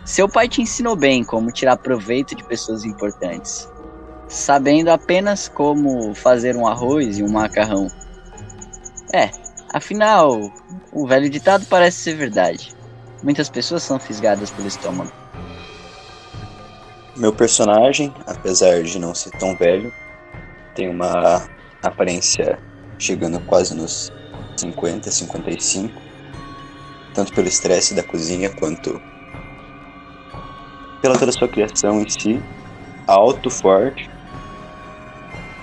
seu 0.04 0.28
pai 0.28 0.48
te 0.48 0.62
ensinou 0.62 0.94
bem 0.94 1.24
como 1.24 1.50
tirar 1.50 1.76
proveito 1.76 2.36
de 2.36 2.44
pessoas 2.44 2.84
importantes, 2.84 3.68
sabendo 4.32 4.88
apenas 4.88 5.46
como 5.46 6.14
fazer 6.14 6.56
um 6.56 6.66
arroz 6.66 7.18
e 7.18 7.22
um 7.22 7.30
macarrão. 7.30 7.86
É, 9.12 9.30
afinal, 9.74 10.50
o 10.90 11.06
velho 11.06 11.28
ditado 11.28 11.66
parece 11.66 11.98
ser 11.98 12.14
verdade. 12.14 12.74
Muitas 13.22 13.50
pessoas 13.50 13.82
são 13.82 14.00
fisgadas 14.00 14.50
pelo 14.50 14.66
estômago. 14.66 15.12
Meu 17.14 17.30
personagem, 17.30 18.12
apesar 18.26 18.82
de 18.82 18.98
não 18.98 19.14
ser 19.14 19.30
tão 19.32 19.54
velho, 19.54 19.92
tem 20.74 20.88
uma 20.88 21.46
aparência 21.82 22.58
chegando 22.98 23.38
quase 23.40 23.74
nos 23.74 24.10
50, 24.56 25.10
55, 25.10 26.00
tanto 27.12 27.34
pelo 27.34 27.48
estresse 27.48 27.92
da 27.92 28.02
cozinha 28.02 28.48
quanto 28.48 28.98
pela 31.02 31.18
toda 31.18 31.32
sua 31.32 31.48
criação 31.48 32.00
em 32.00 32.08
si, 32.08 32.42
alto, 33.06 33.50
forte, 33.50 34.11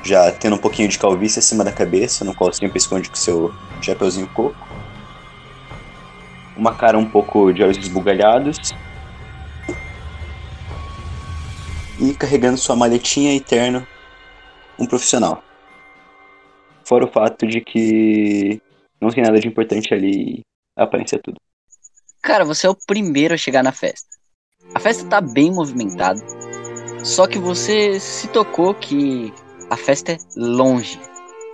já 0.03 0.31
tendo 0.31 0.55
um 0.55 0.59
pouquinho 0.59 0.87
de 0.87 0.97
calvície 0.97 1.39
acima 1.39 1.63
da 1.63 1.71
cabeça, 1.71 2.23
no 2.23 2.33
qual 2.33 2.51
sempre 2.53 2.77
esconde 2.77 3.09
com 3.09 3.15
seu 3.15 3.53
chapeuzinho 3.81 4.27
coco, 4.29 4.67
uma 6.55 6.75
cara 6.75 6.97
um 6.97 7.09
pouco 7.09 7.51
de 7.53 7.63
olhos 7.63 7.77
esbugalhados, 7.77 8.73
e 11.99 12.13
carregando 12.13 12.57
sua 12.57 12.75
maletinha 12.75 13.35
e 13.35 13.41
terno, 13.41 13.85
um 14.77 14.85
profissional. 14.85 15.43
Fora 16.85 17.05
o 17.05 17.11
fato 17.11 17.45
de 17.45 17.61
que 17.61 18.61
não 18.99 19.09
tem 19.09 19.23
nada 19.23 19.39
de 19.39 19.47
importante 19.47 19.93
ali, 19.93 20.41
aparência 20.75 21.19
tudo. 21.21 21.37
Cara, 22.21 22.43
você 22.45 22.67
é 22.67 22.69
o 22.69 22.77
primeiro 22.87 23.33
a 23.33 23.37
chegar 23.37 23.63
na 23.63 23.71
festa. 23.71 24.07
A 24.73 24.79
festa 24.79 25.07
tá 25.07 25.21
bem 25.21 25.51
movimentada, 25.51 26.19
só 27.03 27.27
que 27.27 27.37
você 27.37 27.99
se 27.99 28.27
tocou 28.27 28.73
que 28.73 29.33
a 29.69 29.77
festa 29.77 30.13
é 30.13 30.17
longe, 30.35 30.99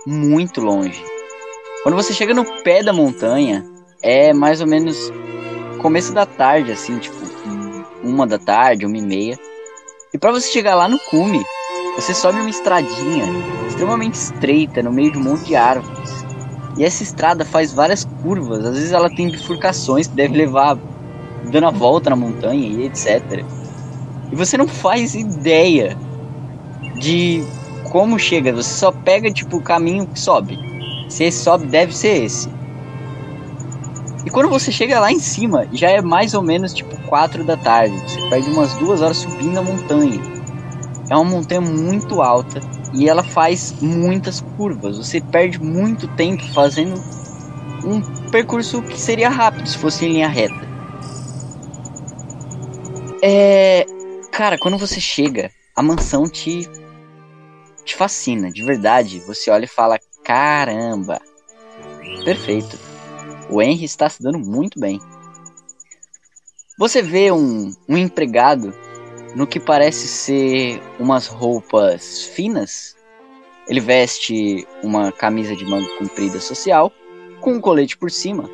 muito 0.06 0.60
longe. 0.60 1.02
Quando 1.82 1.94
você 1.94 2.12
chega 2.12 2.32
no 2.32 2.44
pé 2.62 2.82
da 2.82 2.92
montanha, 2.92 3.64
é 4.02 4.32
mais 4.32 4.60
ou 4.60 4.66
menos 4.66 5.12
começo 5.78 6.12
da 6.12 6.24
tarde, 6.24 6.72
assim, 6.72 6.98
tipo, 6.98 7.16
uma 8.02 8.26
da 8.26 8.38
tarde, 8.38 8.86
uma 8.86 8.96
e 8.96 9.02
meia. 9.02 9.38
E 10.12 10.18
para 10.18 10.32
você 10.32 10.48
chegar 10.50 10.74
lá 10.74 10.88
no 10.88 10.98
cume, 11.10 11.44
você 11.94 12.14
sobe 12.14 12.40
uma 12.40 12.50
estradinha 12.50 13.24
extremamente 13.68 14.14
estreita 14.14 14.82
no 14.82 14.92
meio 14.92 15.12
de 15.12 15.18
um 15.18 15.22
monte 15.22 15.44
de 15.44 15.56
árvores. 15.56 16.24
E 16.78 16.84
essa 16.84 17.02
estrada 17.02 17.44
faz 17.44 17.72
várias 17.72 18.04
curvas, 18.22 18.64
às 18.64 18.74
vezes 18.74 18.92
ela 18.92 19.08
tem 19.08 19.30
bifurcações 19.30 20.06
que 20.06 20.14
deve 20.14 20.36
levar 20.36 20.78
dando 21.50 21.66
a 21.66 21.70
volta 21.70 22.10
na 22.10 22.16
montanha 22.16 22.66
e 22.66 22.86
etc. 22.86 23.44
E 24.30 24.36
você 24.36 24.56
não 24.56 24.66
faz 24.66 25.14
ideia 25.14 25.96
de 26.98 27.44
como 27.90 28.18
chega, 28.18 28.52
você 28.52 28.70
só 28.70 28.90
pega 28.90 29.30
tipo 29.30 29.56
o 29.56 29.62
caminho 29.62 30.06
que 30.06 30.18
sobe. 30.18 30.58
Se 31.08 31.24
esse 31.24 31.42
sobe, 31.42 31.66
deve 31.66 31.96
ser 31.96 32.24
esse. 32.24 32.48
E 34.24 34.30
quando 34.30 34.48
você 34.48 34.72
chega 34.72 34.98
lá 34.98 35.12
em 35.12 35.20
cima, 35.20 35.68
já 35.72 35.88
é 35.88 36.02
mais 36.02 36.34
ou 36.34 36.42
menos 36.42 36.74
tipo 36.74 36.96
4 37.02 37.44
da 37.44 37.56
tarde. 37.56 37.96
Você 38.00 38.28
perde 38.28 38.50
umas 38.50 38.74
duas 38.74 39.00
horas 39.00 39.18
subindo 39.18 39.58
a 39.58 39.62
montanha. 39.62 40.20
É 41.08 41.14
uma 41.14 41.24
montanha 41.24 41.60
muito 41.60 42.20
alta 42.20 42.60
e 42.92 43.08
ela 43.08 43.22
faz 43.22 43.74
muitas 43.80 44.40
curvas. 44.56 44.98
Você 44.98 45.20
perde 45.20 45.62
muito 45.62 46.08
tempo 46.08 46.44
fazendo 46.52 47.00
um 47.84 48.00
percurso 48.30 48.82
que 48.82 48.98
seria 48.98 49.28
rápido 49.28 49.68
se 49.68 49.78
fosse 49.78 50.04
em 50.04 50.14
linha 50.14 50.28
reta. 50.28 50.66
É. 53.22 53.86
Cara, 54.32 54.58
quando 54.58 54.76
você 54.76 55.00
chega, 55.00 55.50
a 55.74 55.82
mansão 55.82 56.28
te. 56.28 56.68
Te 57.86 57.96
fascina, 57.96 58.50
de 58.50 58.62
verdade. 58.62 59.20
Você 59.20 59.50
olha 59.50 59.64
e 59.64 59.68
fala: 59.68 59.98
caramba, 60.22 61.20
perfeito. 62.24 62.78
O 63.48 63.62
Henry 63.62 63.84
está 63.84 64.08
se 64.10 64.22
dando 64.22 64.38
muito 64.38 64.78
bem. 64.78 65.00
Você 66.78 67.00
vê 67.00 67.32
um, 67.32 67.72
um 67.88 67.96
empregado 67.96 68.74
no 69.34 69.46
que 69.46 69.58
parece 69.58 70.06
ser 70.06 70.82
umas 70.98 71.26
roupas 71.26 72.24
finas. 72.24 72.94
Ele 73.66 73.80
veste 73.80 74.66
uma 74.82 75.10
camisa 75.10 75.56
de 75.56 75.64
manga 75.64 75.88
comprida 75.96 76.40
social 76.40 76.92
com 77.40 77.54
um 77.54 77.60
colete 77.60 77.96
por 77.96 78.10
cima. 78.10 78.50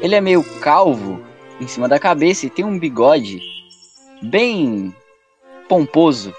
Ele 0.00 0.14
é 0.14 0.20
meio 0.20 0.42
calvo 0.60 1.20
em 1.60 1.66
cima 1.66 1.88
da 1.88 1.98
cabeça 1.98 2.46
e 2.46 2.50
tem 2.50 2.64
um 2.64 2.78
bigode 2.78 3.40
bem 4.22 4.94
pomposo 5.68 6.34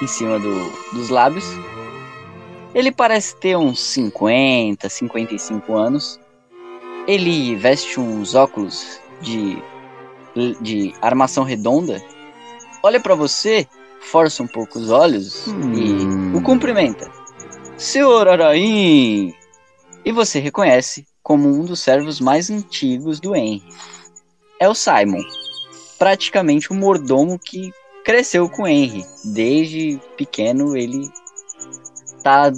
em 0.00 0.06
cima 0.06 0.38
do, 0.38 0.70
dos 0.92 1.08
lábios. 1.08 1.44
Ele 2.74 2.90
parece 2.90 3.36
ter 3.36 3.56
uns 3.56 3.80
50, 3.80 4.88
55 4.88 5.74
anos 5.74 6.18
ele 7.06 7.56
veste 7.56 7.98
uns 7.98 8.34
óculos 8.34 9.00
de, 9.20 9.58
de 10.60 10.94
armação 11.00 11.44
redonda, 11.44 12.02
olha 12.82 13.00
para 13.00 13.14
você, 13.14 13.66
força 14.00 14.42
um 14.42 14.46
pouco 14.46 14.78
os 14.78 14.90
olhos 14.90 15.46
hum. 15.48 16.32
e 16.34 16.36
o 16.36 16.42
cumprimenta. 16.42 17.10
Senhor 17.76 18.28
Araim! 18.28 19.34
E 20.04 20.12
você 20.12 20.38
reconhece 20.38 21.06
como 21.22 21.48
um 21.48 21.64
dos 21.64 21.80
servos 21.80 22.20
mais 22.20 22.50
antigos 22.50 23.20
do 23.20 23.34
Henry. 23.34 23.62
É 24.58 24.68
o 24.68 24.74
Simon, 24.74 25.22
praticamente 25.98 26.70
o 26.70 26.74
mordomo 26.74 27.38
que 27.38 27.72
cresceu 28.04 28.48
com 28.48 28.66
Henry. 28.66 29.04
Desde 29.24 30.00
pequeno 30.16 30.76
ele 30.76 31.08
tá 32.22 32.52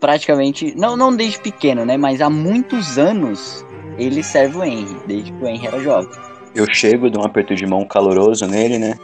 praticamente, 0.00 0.74
não, 0.76 0.96
não 0.96 1.14
desde 1.14 1.40
pequeno, 1.40 1.84
né, 1.84 1.96
mas 1.96 2.20
há 2.20 2.30
muitos 2.30 2.98
anos 2.98 3.64
ele 3.98 4.22
serve 4.22 4.58
o 4.58 4.64
Henry, 4.64 4.96
desde 5.06 5.32
que 5.32 5.44
o 5.44 5.48
Henry 5.48 5.66
era 5.66 5.80
jovem. 5.80 6.10
Eu 6.54 6.66
chego, 6.72 7.10
dou 7.10 7.22
um 7.22 7.26
aperto 7.26 7.54
de 7.54 7.66
mão 7.66 7.84
caloroso 7.84 8.46
nele, 8.46 8.78
né? 8.78 8.94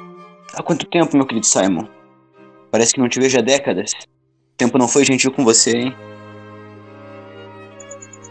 Há 0.55 0.63
quanto 0.63 0.87
tempo, 0.87 1.17
meu 1.17 1.27
querido 1.27 1.47
Simon? 1.47 1.87
Parece 2.71 2.95
que 2.95 3.01
não 3.01 3.09
te 3.09 3.21
vejo 3.21 3.39
há 3.39 3.43
décadas. 3.43 3.93
O 3.93 4.57
tempo 4.57 4.79
não 4.79 4.89
foi 4.89 5.05
gentil 5.05 5.33
com 5.33 5.45
você, 5.45 5.73
hein? 5.77 5.95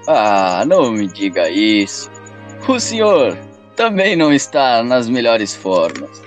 Ah, 0.07 0.63
não 0.65 0.91
me 0.91 1.07
diga 1.07 1.49
isso. 1.49 2.09
O 2.67 2.79
senhor 2.79 3.37
também 3.75 4.15
não 4.15 4.33
está 4.33 4.83
nas 4.83 5.09
melhores 5.09 5.55
formas. 5.55 6.21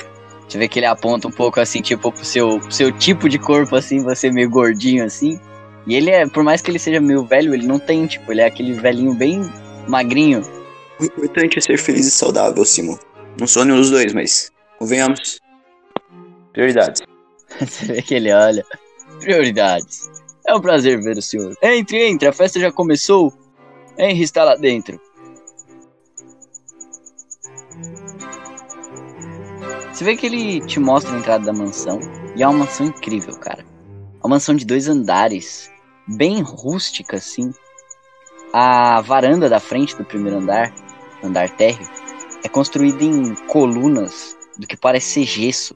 Você 0.49 0.59
vê 0.59 0.69
que 0.69 0.79
ele 0.79 0.87
aponta 0.87 1.27
um 1.27 1.31
pouco 1.33 1.61
assim, 1.61 1.81
tipo, 1.81 2.13
pro 2.13 2.25
seu, 2.25 2.61
pro 2.61 2.73
seu 2.73 2.93
tipo 2.93 3.29
de 3.29 3.39
corpo, 3.39 3.75
assim, 3.75 4.03
você 4.03 4.31
meio 4.31 4.49
gordinho 4.49 5.05
assim. 5.05 5.41
E 5.87 5.95
ele 5.95 6.11
é, 6.11 6.27
por 6.27 6.43
mais 6.43 6.61
que 6.61 6.71
ele 6.71 6.79
seja 6.79 7.01
meio 7.01 7.25
velho, 7.25 7.55
ele 7.55 7.67
não 7.67 7.79
tem, 7.79 8.07
tipo, 8.07 8.33
ele 8.33 8.41
é 8.41 8.47
aquele 8.47 8.73
velhinho 8.73 9.15
bem 9.15 9.43
magrinho. 9.89 10.43
O 11.01 11.05
importante 11.05 11.59
é 11.59 11.61
ser 11.61 11.79
feliz 11.79 12.07
e 12.07 12.11
saudável, 12.11 12.65
Simon. 12.65 12.97
Não 13.39 13.47
sou 13.47 13.65
nenhum 13.65 13.79
dos 13.79 13.91
dois, 13.91 14.13
mas 14.13 14.51
convenhamos. 14.79 15.41
Prioridades. 16.53 17.03
Você 17.61 17.87
vê 17.87 18.03
que 18.03 18.15
ele 18.15 18.33
olha. 18.33 18.65
Prioridades. 19.21 20.11
É 20.47 20.55
um 20.55 20.61
prazer 20.61 21.01
ver 21.03 21.19
o 21.19 21.23
senhor. 21.23 21.55
Entre, 21.61 22.09
entre, 22.09 22.29
a 22.29 22.33
festa 22.33 22.59
já 22.59 22.73
começou. 22.73 23.33
Henry 23.99 24.23
está 24.23 24.45
lá 24.45 24.57
dentro. 24.57 25.01
Você 29.97 30.05
vê 30.05 30.15
que 30.15 30.27
ele 30.27 30.61
te 30.61 30.79
mostra 30.79 31.17
a 31.17 31.19
entrada 31.19 31.47
da 31.47 31.55
mansão. 31.55 31.99
E 32.37 32.43
é 32.43 32.47
uma 32.47 32.59
mansão 32.59 32.85
incrível, 32.85 33.35
cara. 33.39 33.65
Uma 34.23 34.35
mansão 34.35 34.55
de 34.55 34.67
dois 34.67 34.89
andares 34.89 35.71
bem 36.07 36.43
rústica 36.43 37.17
assim. 37.17 37.51
A 38.53 39.01
varanda 39.01 39.49
da 39.49 39.59
frente 39.59 39.97
do 39.97 40.05
primeiro 40.05 40.37
andar, 40.37 40.71
andar 41.25 41.49
térreo, 41.57 41.89
é 42.45 42.49
construída 42.49 43.03
em 43.03 43.35
colunas 43.47 44.37
do 44.59 44.67
que 44.67 44.77
parece 44.77 45.15
ser 45.15 45.25
gesso. 45.25 45.75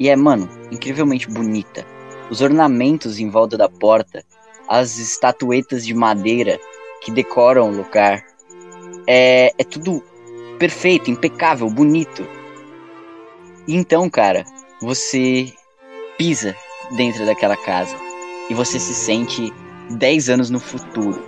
E 0.00 0.08
é, 0.08 0.16
mano, 0.16 0.48
incrivelmente 0.72 1.28
bonita. 1.28 1.84
Os 2.30 2.40
ornamentos 2.40 3.20
em 3.20 3.28
volta 3.28 3.58
da 3.58 3.68
porta, 3.68 4.24
as 4.66 4.96
estatuetas 4.96 5.84
de 5.84 5.92
madeira 5.92 6.58
que 7.02 7.10
decoram 7.10 7.68
o 7.68 7.76
lugar. 7.76 8.24
É, 9.06 9.52
é 9.58 9.64
tudo 9.64 10.02
perfeito, 10.58 11.10
impecável, 11.10 11.68
bonito. 11.68 12.26
Então, 13.66 14.10
cara, 14.10 14.44
você 14.80 15.52
pisa 16.18 16.54
dentro 16.96 17.24
daquela 17.24 17.56
casa 17.56 17.96
e 18.50 18.54
você 18.54 18.78
se 18.78 18.94
sente 18.94 19.52
10 19.90 20.28
anos 20.28 20.50
no 20.50 20.60
futuro. 20.60 21.26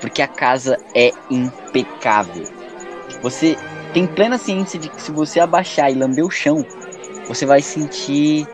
Porque 0.00 0.20
a 0.20 0.28
casa 0.28 0.76
é 0.94 1.12
impecável. 1.30 2.44
Você 3.22 3.56
tem 3.94 4.06
plena 4.06 4.36
ciência 4.36 4.78
de 4.78 4.88
que 4.90 5.00
se 5.00 5.10
você 5.10 5.40
abaixar 5.40 5.90
e 5.90 5.94
lamber 5.94 6.24
o 6.24 6.30
chão, 6.30 6.64
você 7.26 7.46
vai 7.46 7.62
sentir 7.62 8.46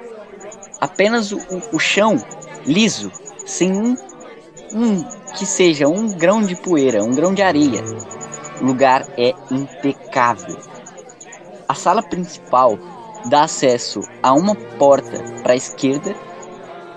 apenas 0.81 1.33
o, 1.33 1.41
o 1.73 1.79
chão 1.79 2.17
liso, 2.65 3.11
sem 3.45 3.73
um, 3.73 3.97
um 4.73 5.03
que 5.37 5.45
seja 5.45 5.89
um 5.89 6.09
grão 6.17 6.41
de 6.41 6.55
poeira, 6.55 7.03
um 7.03 7.11
grão 7.11 7.35
de 7.35 7.43
areia. 7.43 7.83
O 8.61 8.65
lugar 8.65 9.07
é 9.19 9.35
impecável. 9.51 10.57
A 11.69 11.75
sala 11.75 12.03
principal 12.03 12.79
dá 13.27 13.45
acesso 13.45 14.01
a 14.23 14.33
uma 14.33 14.55
porta 14.55 15.23
para 15.43 15.55
a 15.55 15.57
esquerda, 15.57 16.15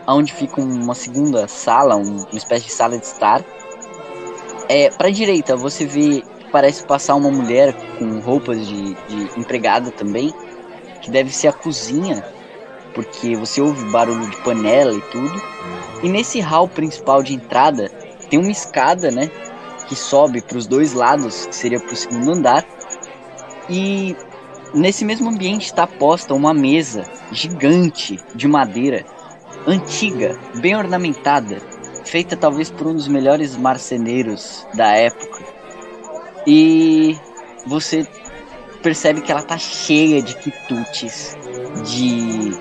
onde 0.08 0.34
fica 0.34 0.62
uma 0.62 0.94
segunda 0.94 1.48
sala, 1.48 1.96
um, 1.96 2.18
uma 2.18 2.38
espécie 2.38 2.66
de 2.66 2.72
sala 2.72 2.98
de 2.98 3.06
estar. 3.06 3.44
É, 4.70 4.90
para 4.90 5.08
a 5.08 5.12
direita 5.12 5.56
você 5.56 5.86
vê 5.86 6.24
parece 6.52 6.86
passar 6.86 7.16
uma 7.16 7.32
mulher 7.32 7.74
com 7.98 8.20
roupas 8.20 8.66
de, 8.66 8.94
de 8.94 9.40
empregada 9.40 9.92
também, 9.92 10.34
que 11.02 11.12
deve 11.12 11.34
ser 11.34 11.50
a 11.50 11.54
cozinha, 11.54 12.24
porque 12.94 13.36
você 13.36 13.62
ouve 13.62 13.90
barulho 13.92 14.30
de 14.30 14.38
panela 14.38 14.94
e 14.94 15.02
tudo. 15.02 15.42
E 16.04 16.10
nesse 16.10 16.40
hall 16.40 16.68
principal 16.68 17.22
de 17.22 17.34
entrada 17.34 17.90
tem 18.30 18.40
uma 18.40 18.52
escada, 18.52 19.12
né, 19.12 19.30
que 19.88 19.96
sobe 19.96 20.42
para 20.42 20.58
os 20.58 20.68
dois 20.68 20.94
lados, 20.94 21.46
que 21.46 21.56
seria 21.56 21.80
para 21.80 21.94
o 21.94 21.96
segundo 21.96 22.32
andar. 22.32 22.66
E 23.70 24.16
Nesse 24.74 25.06
mesmo 25.06 25.30
ambiente 25.30 25.66
está 25.66 25.88
posta 25.88 26.34
uma 26.34 26.54
mesa 26.54 27.06
gigante 27.32 28.20
de 28.36 28.48
madeira, 28.48 29.06
antiga, 29.66 30.38
bem 30.56 30.76
ornamentada, 30.76 31.62
feita 32.04 32.36
talvez 32.36 32.70
por 32.70 32.88
um 32.88 32.94
dos 32.94 33.08
melhores 33.08 33.56
marceneiros 33.56 34.68
da 34.74 34.92
época. 34.92 35.44
E 36.46 37.18
você 37.66 38.06
percebe 38.84 39.22
que 39.22 39.32
ela 39.32 39.42
tá 39.42 39.58
cheia 39.58 40.22
de 40.22 40.36
quitutes, 40.36 41.36
de 41.86 42.52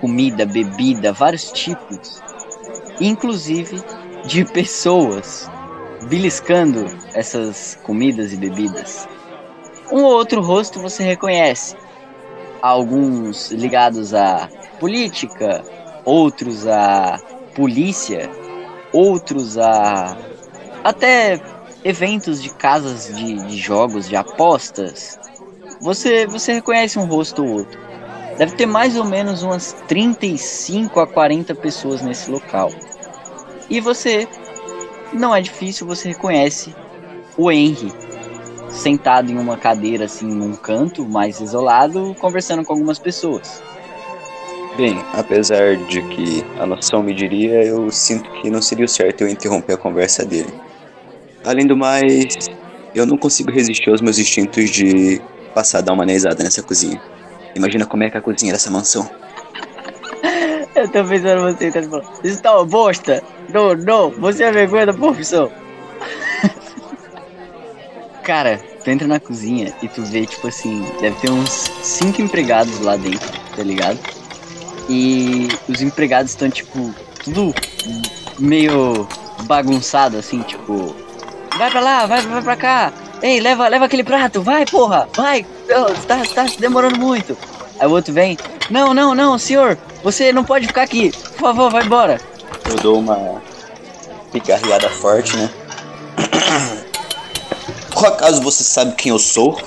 comida, 0.00 0.44
bebida, 0.44 1.12
vários 1.14 1.50
tipos, 1.50 2.22
inclusive 3.00 3.82
de 4.26 4.44
pessoas 4.44 5.50
beliscando 6.04 6.86
essas 7.14 7.78
comidas 7.82 8.32
e 8.32 8.36
bebidas. 8.36 9.08
Um 9.90 10.02
ou 10.02 10.12
outro 10.12 10.40
rosto 10.40 10.80
você 10.80 11.02
reconhece. 11.02 11.76
Alguns 12.62 13.50
ligados 13.50 14.14
à 14.14 14.48
política, 14.80 15.62
outros 16.04 16.66
à 16.66 17.20
polícia, 17.54 18.30
outros 18.92 19.58
a 19.58 20.16
até 20.82 21.40
eventos 21.84 22.42
de 22.42 22.50
casas 22.50 23.14
de, 23.14 23.34
de 23.46 23.56
jogos, 23.56 24.08
de 24.08 24.16
apostas. 24.16 25.18
Você, 25.80 26.26
você 26.26 26.54
reconhece 26.54 26.98
um 26.98 27.04
rosto 27.04 27.44
ou 27.44 27.50
outro. 27.50 27.78
Deve 28.38 28.56
ter 28.56 28.66
mais 28.66 28.96
ou 28.96 29.04
menos 29.04 29.42
umas 29.42 29.72
35 29.86 30.98
a 31.00 31.06
40 31.06 31.54
pessoas 31.54 32.02
nesse 32.02 32.30
local. 32.30 32.70
E 33.68 33.80
você, 33.80 34.26
não 35.12 35.34
é 35.34 35.40
difícil, 35.40 35.86
você 35.86 36.08
reconhece 36.08 36.74
o 37.36 37.50
Henry 37.50 37.92
sentado 38.68 39.30
em 39.30 39.38
uma 39.38 39.56
cadeira 39.56 40.04
assim 40.06 40.26
num 40.26 40.54
canto 40.54 41.06
mais 41.06 41.40
isolado, 41.40 42.14
conversando 42.18 42.64
com 42.64 42.72
algumas 42.72 42.98
pessoas. 42.98 43.62
Bem, 44.76 45.00
apesar 45.12 45.76
de 45.76 46.02
que 46.02 46.44
a 46.58 46.66
noção 46.66 47.00
me 47.02 47.14
diria, 47.14 47.62
eu 47.62 47.90
sinto 47.92 48.28
que 48.40 48.50
não 48.50 48.60
seria 48.60 48.84
o 48.84 48.88
certo 48.88 49.20
eu 49.20 49.28
interromper 49.28 49.74
a 49.74 49.76
conversa 49.76 50.24
dele. 50.24 50.52
Além 51.44 51.66
do 51.66 51.76
mais, 51.76 52.50
eu 52.92 53.06
não 53.06 53.16
consigo 53.16 53.52
resistir 53.52 53.90
aos 53.90 54.00
meus 54.00 54.18
instintos 54.18 54.70
de 54.70 55.20
passar 55.54 55.78
a 55.78 55.80
dar 55.80 55.92
uma 55.92 56.02
analisada 56.02 56.42
nessa 56.42 56.62
cozinha. 56.62 57.00
Imagina 57.54 57.86
como 57.86 58.02
é 58.02 58.10
que 58.10 58.16
é 58.16 58.18
a 58.18 58.22
cozinha 58.22 58.52
dessa 58.52 58.70
mansão. 58.70 59.08
Eu 60.76 60.88
tô 60.88 61.04
pensando 61.04 61.42
você, 61.42 61.70
tá 61.70 61.82
falando, 61.82 62.08
isso 62.24 62.42
tá 62.42 62.56
uma 62.56 62.64
bosta. 62.64 63.22
Não, 63.52 63.74
não, 63.74 64.10
você 64.10 64.44
é 64.44 64.52
vergonha 64.52 64.86
da 64.86 64.92
profissão. 64.92 65.50
Cara, 68.24 68.58
tu 68.82 68.90
entra 68.90 69.06
na 69.06 69.20
cozinha 69.20 69.72
e 69.82 69.88
tu 69.88 70.02
vê, 70.02 70.26
tipo 70.26 70.48
assim, 70.48 70.84
deve 71.00 71.16
ter 71.20 71.30
uns 71.30 71.50
cinco 71.82 72.22
empregados 72.22 72.80
lá 72.80 72.96
dentro, 72.96 73.30
tá 73.54 73.62
ligado? 73.62 73.98
E 74.88 75.48
os 75.68 75.80
empregados 75.80 76.32
estão, 76.32 76.50
tipo, 76.50 76.94
tudo 77.22 77.54
meio 78.38 79.06
bagunçado, 79.44 80.16
assim, 80.16 80.42
tipo, 80.42 80.94
vai 81.56 81.70
pra 81.70 81.80
lá, 81.80 82.06
vai, 82.06 82.20
vai 82.22 82.42
pra 82.42 82.56
cá. 82.56 82.92
Ei, 83.22 83.40
leva, 83.40 83.68
leva 83.68 83.84
aquele 83.84 84.04
prato, 84.04 84.42
vai, 84.42 84.66
porra, 84.66 85.08
vai, 85.14 85.46
tá, 86.06 86.22
tá 86.34 86.46
demorando 86.58 86.98
muito. 86.98 87.36
Aí 87.78 87.86
o 87.86 87.90
outro 87.90 88.12
vem, 88.12 88.38
não, 88.70 88.94
não, 88.94 89.14
não, 89.14 89.38
senhor, 89.38 89.76
você 90.02 90.32
não 90.32 90.44
pode 90.44 90.66
ficar 90.66 90.82
aqui, 90.82 91.10
por 91.10 91.40
favor, 91.40 91.70
vai 91.70 91.84
embora. 91.84 92.20
Eu 92.68 92.76
dou 92.76 92.98
uma 92.98 93.42
picarreada 94.32 94.88
forte, 94.88 95.36
né? 95.36 95.50
Por 97.92 98.06
acaso 98.06 98.42
você 98.42 98.64
sabe 98.64 98.94
quem 98.96 99.10
eu 99.10 99.18
sou? 99.18 99.56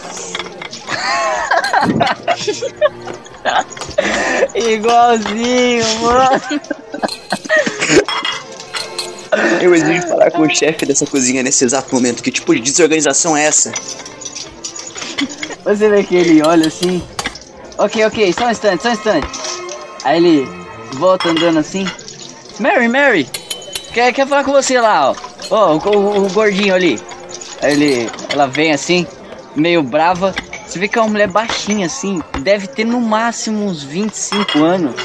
Igualzinho, 4.55 5.85
mano. 6.01 6.41
Eu 9.61 9.73
exijo 9.75 10.07
falar 10.07 10.31
com 10.31 10.41
o 10.41 10.49
chefe 10.49 10.85
dessa 10.85 11.05
cozinha 11.05 11.43
nesse 11.43 11.63
exato 11.63 11.93
momento. 11.93 12.23
Que 12.23 12.31
tipo 12.31 12.53
de 12.55 12.61
desorganização 12.61 13.35
é 13.37 13.45
essa? 13.45 13.71
Você 15.63 15.89
vê 15.89 16.03
que 16.03 16.15
ele 16.15 16.41
olha 16.41 16.67
assim. 16.67 17.01
Ok, 17.77 18.03
ok, 18.05 18.33
só 18.33 18.45
um 18.47 18.51
instante, 18.51 18.83
só 18.83 18.89
um 18.89 18.93
instante. 18.93 19.27
Aí 20.03 20.17
ele 20.17 20.47
volta 20.93 21.29
andando 21.29 21.59
assim. 21.59 21.85
Mary, 22.59 22.87
Mary! 22.87 23.29
Quer, 23.93 24.11
quer 24.13 24.27
falar 24.27 24.43
com 24.43 24.51
você 24.51 24.79
lá, 24.79 25.11
ó. 25.11 25.15
Ó, 25.49 25.73
o, 25.75 25.95
o- 25.95 26.25
o 26.25 26.29
gordinho 26.31 26.73
ali. 26.73 26.99
Aí 27.61 27.71
ele, 27.71 28.09
ela 28.31 28.47
vem 28.47 28.71
assim, 28.71 29.05
meio 29.55 29.81
brava. 29.83 30.33
Você 30.65 30.79
vê 30.79 30.87
que 30.87 30.97
é 30.97 31.01
uma 31.01 31.09
mulher 31.09 31.27
baixinha 31.29 31.85
assim, 31.85 32.21
deve 32.39 32.67
ter 32.67 32.83
no 32.85 32.99
máximo 32.99 33.65
uns 33.65 33.83
25 33.83 34.59
anos. 34.63 34.95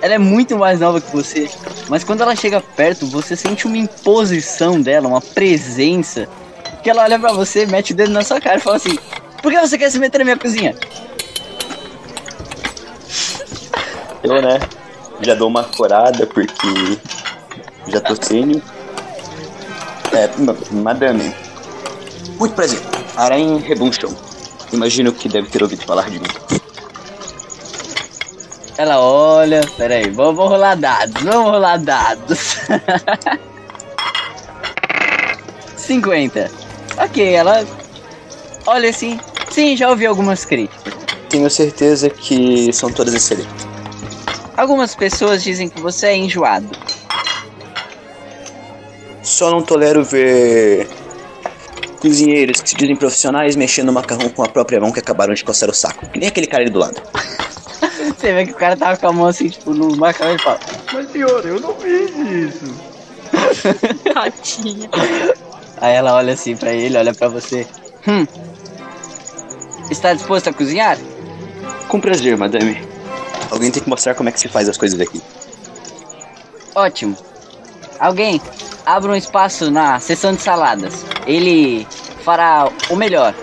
Ela 0.00 0.14
é 0.14 0.18
muito 0.18 0.56
mais 0.56 0.78
nova 0.78 1.00
que 1.00 1.10
você, 1.10 1.50
mas 1.88 2.04
quando 2.04 2.20
ela 2.22 2.36
chega 2.36 2.60
perto, 2.60 3.04
você 3.06 3.34
sente 3.34 3.66
uma 3.66 3.76
imposição 3.76 4.80
dela, 4.80 5.08
uma 5.08 5.20
presença. 5.20 6.28
Que 6.84 6.90
ela 6.90 7.02
olha 7.02 7.18
pra 7.18 7.32
você, 7.32 7.66
mete 7.66 7.92
o 7.92 7.96
dedo 7.96 8.12
na 8.12 8.22
sua 8.22 8.40
cara 8.40 8.58
e 8.58 8.60
fala 8.60 8.76
assim: 8.76 8.96
Por 9.42 9.50
que 9.52 9.58
você 9.60 9.76
quer 9.76 9.90
se 9.90 9.98
meter 9.98 10.18
na 10.18 10.24
minha 10.24 10.36
cozinha? 10.36 10.76
Eu, 14.22 14.42
né? 14.42 14.58
Já 15.20 15.34
dou 15.34 15.48
uma 15.48 15.64
corada 15.64 16.26
porque 16.26 16.98
já 17.88 18.00
tô 18.00 18.14
sênior. 18.22 18.62
É, 20.12 20.28
ma- 20.38 20.54
madame. 20.82 21.34
Muito 22.38 22.54
prazer. 22.54 22.80
Aranha 23.16 23.58
Rebunchão. 23.60 24.14
Imagino 24.72 25.12
que 25.12 25.28
deve 25.28 25.48
ter 25.48 25.62
ouvido 25.62 25.84
falar 25.84 26.08
de 26.10 26.18
mim. 26.20 26.26
Ela 28.76 29.00
olha, 29.00 29.60
peraí, 29.76 30.08
vamos, 30.10 30.36
vamos 30.36 30.52
rolar 30.52 30.76
dados, 30.76 31.20
vamos 31.22 31.50
rolar 31.50 31.78
dados. 31.78 32.56
50. 35.76 36.50
Ok, 36.98 37.34
ela 37.34 37.64
olha 38.66 38.90
assim. 38.90 39.18
Sim, 39.50 39.76
já 39.76 39.88
ouvi 39.88 40.06
algumas 40.06 40.44
críticas. 40.44 40.94
Tenho 41.28 41.50
certeza 41.50 42.08
que 42.08 42.72
são 42.72 42.92
todas 42.92 43.14
excelentes. 43.14 43.66
Algumas 44.58 44.92
pessoas 44.92 45.44
dizem 45.44 45.68
que 45.68 45.80
você 45.80 46.08
é 46.08 46.16
enjoado. 46.16 46.68
Só 49.22 49.52
não 49.52 49.62
tolero 49.62 50.02
ver 50.02 50.88
cozinheiros 52.00 52.60
que 52.60 52.70
se 52.70 52.74
dizem 52.74 52.96
profissionais 52.96 53.54
mexendo 53.54 53.86
no 53.86 53.92
macarrão 53.92 54.28
com 54.28 54.42
a 54.42 54.48
própria 54.48 54.80
mão 54.80 54.90
que 54.90 54.98
acabaram 54.98 55.32
de 55.32 55.44
coçar 55.44 55.70
o 55.70 55.72
saco. 55.72 56.06
Que 56.08 56.18
nem 56.18 56.28
aquele 56.28 56.48
cara 56.48 56.64
ali 56.64 56.72
do 56.72 56.78
lado. 56.80 57.00
Você 58.18 58.32
vê 58.32 58.46
que 58.46 58.50
o 58.50 58.56
cara 58.56 58.76
tava 58.76 58.96
com 58.96 59.06
a 59.06 59.12
mão 59.12 59.26
assim, 59.26 59.48
tipo, 59.48 59.72
no 59.72 59.96
macarrão 59.96 60.34
e 60.34 60.38
fala: 60.40 60.58
Mas 60.92 61.12
senhora, 61.12 61.46
eu 61.46 61.60
não 61.60 61.76
fiz 61.76 62.10
isso. 62.16 62.74
Tadinha. 64.12 64.90
Aí 65.80 65.94
ela 65.94 66.16
olha 66.16 66.32
assim 66.32 66.56
pra 66.56 66.72
ele, 66.72 66.98
olha 66.98 67.14
pra 67.14 67.28
você. 67.28 67.64
Hum. 68.08 68.26
Está 69.88 70.12
disposto 70.14 70.48
a 70.48 70.52
cozinhar? 70.52 70.98
Com 71.86 72.00
prazer, 72.00 72.36
madame. 72.36 72.97
Alguém 73.50 73.70
tem 73.70 73.82
que 73.82 73.88
mostrar 73.88 74.14
como 74.14 74.28
é 74.28 74.32
que 74.32 74.40
se 74.40 74.48
faz 74.48 74.68
as 74.68 74.76
coisas 74.76 75.00
aqui. 75.00 75.20
Ótimo. 76.74 77.16
Alguém, 77.98 78.40
abra 78.86 79.12
um 79.12 79.16
espaço 79.16 79.70
na 79.70 79.98
seção 79.98 80.32
de 80.32 80.40
saladas. 80.40 81.04
Ele 81.26 81.86
fará 82.24 82.70
o 82.90 82.96
melhor. 82.96 83.34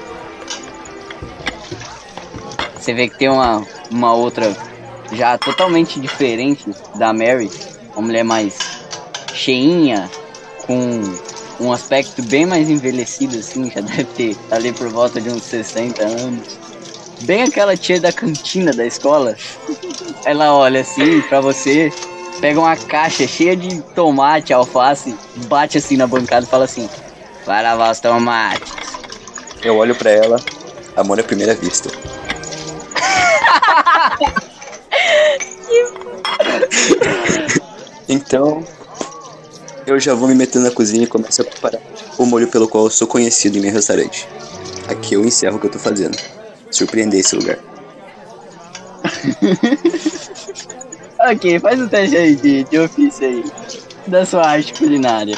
Você 2.76 2.94
vê 2.94 3.10
que 3.10 3.18
tem 3.18 3.30
uma, 3.30 3.66
uma 3.90 4.14
outra 4.14 4.56
já 5.12 5.38
totalmente 5.38 6.00
diferente 6.00 6.66
da 6.96 7.12
Mary. 7.12 7.50
Uma 7.96 8.08
mulher 8.08 8.24
mais 8.24 8.58
cheinha, 9.34 10.10
com 10.66 11.02
um 11.60 11.72
aspecto 11.72 12.22
bem 12.24 12.46
mais 12.46 12.70
envelhecido 12.70 13.38
assim, 13.38 13.72
já 13.72 13.82
deve 13.82 14.04
ter 14.06 14.38
ali 14.52 14.72
por 14.72 14.90
volta 14.90 15.20
de 15.22 15.30
uns 15.30 15.44
60 15.44 16.04
anos. 16.04 16.60
Bem 17.22 17.44
aquela 17.44 17.78
tia 17.78 18.00
da 18.00 18.12
cantina 18.12 18.72
da 18.72 18.86
escola. 18.86 19.36
Ela 20.26 20.54
olha 20.54 20.82
assim 20.82 21.22
pra 21.22 21.42
você, 21.42 21.92
pega 22.40 22.60
uma 22.60 22.76
caixa 22.76 23.28
cheia 23.28 23.56
de 23.56 23.82
tomate, 23.94 24.54
alface, 24.54 25.16
bate 25.48 25.78
assim 25.78 25.98
na 25.98 26.08
bancada 26.08 26.46
e 26.46 26.50
fala 26.50 26.66
assim: 26.66 26.90
Vai 27.46 27.64
lavar 27.64 27.92
os 27.92 28.00
tomates. 28.00 28.74
Eu 29.64 29.78
olho 29.78 29.96
pra 29.96 30.12
ela, 30.12 30.38
amor 30.96 31.20
à 31.20 31.24
primeira 31.24 31.56
vista. 31.56 31.90
então, 38.08 38.64
eu 39.88 40.00
já 40.00 40.14
vou 40.14 40.28
me 40.28 40.36
metendo 40.36 40.66
na 40.66 40.72
cozinha 40.72 41.04
e 41.04 41.08
começo 41.08 41.42
a 41.42 41.46
preparar 41.46 41.82
o 42.18 42.26
molho 42.26 42.48
pelo 42.48 42.68
qual 42.68 42.86
eu 42.86 42.90
sou 42.90 43.08
conhecido 43.08 43.58
em 43.58 43.62
meu 43.62 43.72
restaurante. 43.72 44.28
Aqui 44.88 45.16
eu 45.16 45.26
encerro 45.26 45.58
o 45.58 45.60
que 45.60 45.68
eu 45.68 45.72
tô 45.72 45.80
fazendo. 45.80 46.18
Surpreender 46.72 47.20
esse 47.20 47.36
lugar. 47.36 47.58
Ok, 51.18 51.60
faz 51.60 51.82
o 51.82 51.90
teste 51.90 52.18
aí 52.18 52.36
de, 52.36 52.64
de 52.66 52.78
ofício 52.78 53.26
aí. 53.26 53.44
Da 54.06 54.26
sua 54.26 54.46
arte 54.46 54.74
culinária. 54.74 55.36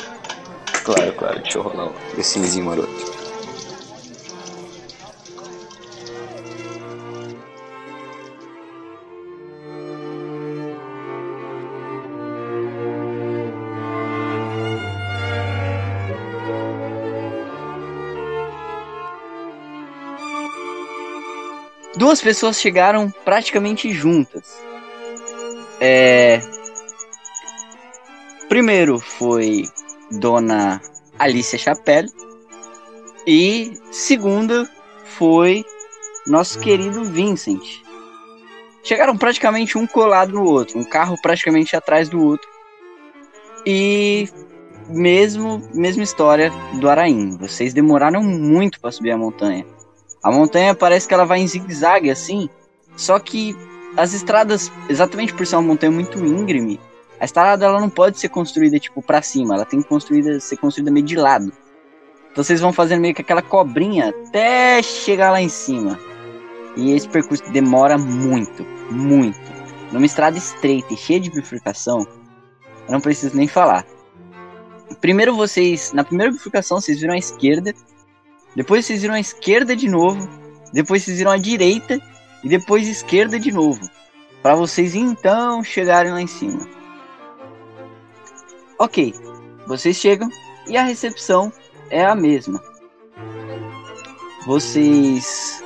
Claro, 0.84 1.14
claro, 1.14 1.40
deixa 1.42 1.60
eu 1.60 1.64
rolar 1.64 1.92
esse 2.18 2.32
cinzinho 2.32 2.66
maroto. 2.66 3.17
Duas 22.08 22.22
pessoas 22.22 22.62
chegaram 22.62 23.14
praticamente 23.26 23.92
juntas. 23.92 24.58
É. 25.78 26.40
Primeiro 28.48 28.98
foi 28.98 29.66
Dona 30.10 30.80
Alicia 31.20 31.60
Chapelle. 31.60 32.08
E 33.28 33.74
segunda 33.92 34.72
foi 35.04 35.66
nosso 36.26 36.58
querido 36.62 37.04
Vincent. 37.04 37.84
Chegaram 38.86 39.18
praticamente 39.18 39.78
um 39.78 39.86
colado 39.86 40.32
no 40.32 40.46
outro, 40.46 40.80
um 40.80 40.86
carro 40.86 41.18
praticamente 41.22 41.76
atrás 41.76 42.08
do 42.08 42.24
outro. 42.24 42.48
E 43.66 44.30
mesmo 44.88 45.62
mesma 45.74 46.04
história 46.04 46.54
do 46.80 46.88
Araim. 46.88 47.36
Vocês 47.36 47.74
demoraram 47.74 48.24
muito 48.24 48.80
para 48.80 48.94
subir 48.94 49.12
a 49.12 49.18
montanha. 49.18 49.66
A 50.28 50.32
montanha 50.32 50.76
parece 50.76 51.08
que 51.08 51.14
ela 51.14 51.24
vai 51.24 51.40
em 51.40 51.48
zigue-zague 51.48 52.12
assim, 52.12 52.50
só 52.98 53.18
que 53.18 53.56
as 53.96 54.14
estradas, 54.14 54.70
exatamente 54.90 55.34
por 55.34 55.48
ser 55.48 55.56
uma 55.56 55.62
montanha 55.62 55.90
muito 55.90 56.20
íngreme, 56.20 56.82
A 57.18 57.24
estalada 57.24 57.66
ela 57.66 57.80
não 57.80 57.90
pode 57.90 58.20
ser 58.20 58.28
construída 58.28 58.78
tipo 58.78 59.02
para 59.02 59.22
cima, 59.22 59.56
ela 59.56 59.64
tem 59.64 59.82
que 59.82 59.88
construída, 59.88 60.38
ser 60.42 60.58
construída 60.58 60.92
meio 60.92 61.06
de 61.06 61.16
lado. 61.16 61.50
Então 62.30 62.44
vocês 62.44 62.60
vão 62.60 62.74
fazendo 62.74 63.00
meio 63.00 63.16
que 63.16 63.22
aquela 63.22 63.42
cobrinha 63.42 64.10
até 64.10 64.84
chegar 64.84 65.32
lá 65.32 65.42
em 65.42 65.48
cima. 65.48 65.98
E 66.76 66.92
esse 66.92 67.08
percurso 67.08 67.50
demora 67.54 67.98
muito, 67.98 68.66
muito. 68.92 69.40
Numa 69.94 70.06
estrada 70.06 70.38
estreita 70.38 70.94
e 70.94 70.98
cheia 70.98 71.22
de 71.22 71.32
bifurcação, 71.32 72.06
eu 72.86 72.92
não 72.92 73.00
preciso 73.00 73.34
nem 73.34 73.48
falar. 73.48 73.86
Primeiro 75.00 75.38
vocês, 75.38 75.94
na 75.94 76.04
primeira 76.04 76.34
bifurcação, 76.34 76.82
vocês 76.82 77.00
viram 77.00 77.14
a 77.14 77.18
esquerda, 77.18 77.74
depois 78.56 78.86
vocês 78.86 79.02
viram 79.02 79.14
a 79.14 79.20
esquerda 79.20 79.76
de 79.76 79.88
novo, 79.90 80.28
depois 80.74 81.04
vocês 81.04 81.18
viram 81.18 81.32
a 81.32 81.38
direita 81.38 82.00
e 82.44 82.50
depois 82.50 82.88
esquerda 82.88 83.40
de 83.40 83.52
novo, 83.52 83.82
para 84.42 84.56
vocês 84.56 84.96
então 84.96 85.64
chegarem 85.64 86.12
lá 86.12 86.22
em 86.22 86.28
cima. 86.28 86.68
Ok, 88.80 89.14
vocês 89.66 89.98
chegam 89.98 90.30
e 90.68 90.78
a 90.78 90.84
recepção 90.84 91.52
é 91.90 92.06
a 92.06 92.16
mesma. 92.16 92.62
Vocês 94.46 95.64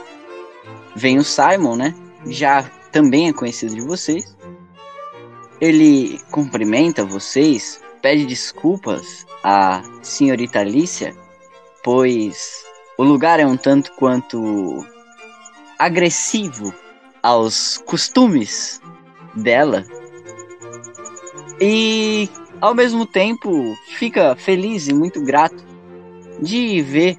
veem 0.95 1.19
o 1.19 1.23
Simon, 1.23 1.75
né? 1.75 1.95
Já 2.25 2.63
também 2.91 3.29
é 3.29 3.33
conhecido 3.33 3.75
de 3.75 3.81
vocês. 3.81 4.35
Ele 5.59 6.19
cumprimenta 6.31 7.05
vocês, 7.05 7.81
pede 8.01 8.25
desculpas 8.25 9.25
à 9.43 9.81
senhorita 10.01 10.59
Alicia, 10.59 11.13
pois 11.83 12.65
o 13.01 13.03
lugar 13.03 13.39
é 13.39 13.45
um 13.47 13.57
tanto 13.57 13.91
quanto 13.93 14.85
agressivo 15.79 16.71
aos 17.23 17.79
costumes 17.79 18.79
dela. 19.33 19.83
E 21.59 22.29
ao 22.61 22.75
mesmo 22.75 23.07
tempo 23.07 23.75
fica 23.97 24.35
feliz 24.35 24.87
e 24.87 24.93
muito 24.93 25.19
grato 25.23 25.63
de 26.39 26.79
ver 26.83 27.17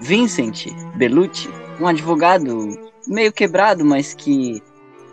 Vincent 0.00 0.66
Bellucci, 0.94 1.48
um 1.80 1.88
advogado 1.88 2.68
meio 3.04 3.32
quebrado, 3.32 3.84
mas 3.84 4.14
que 4.14 4.62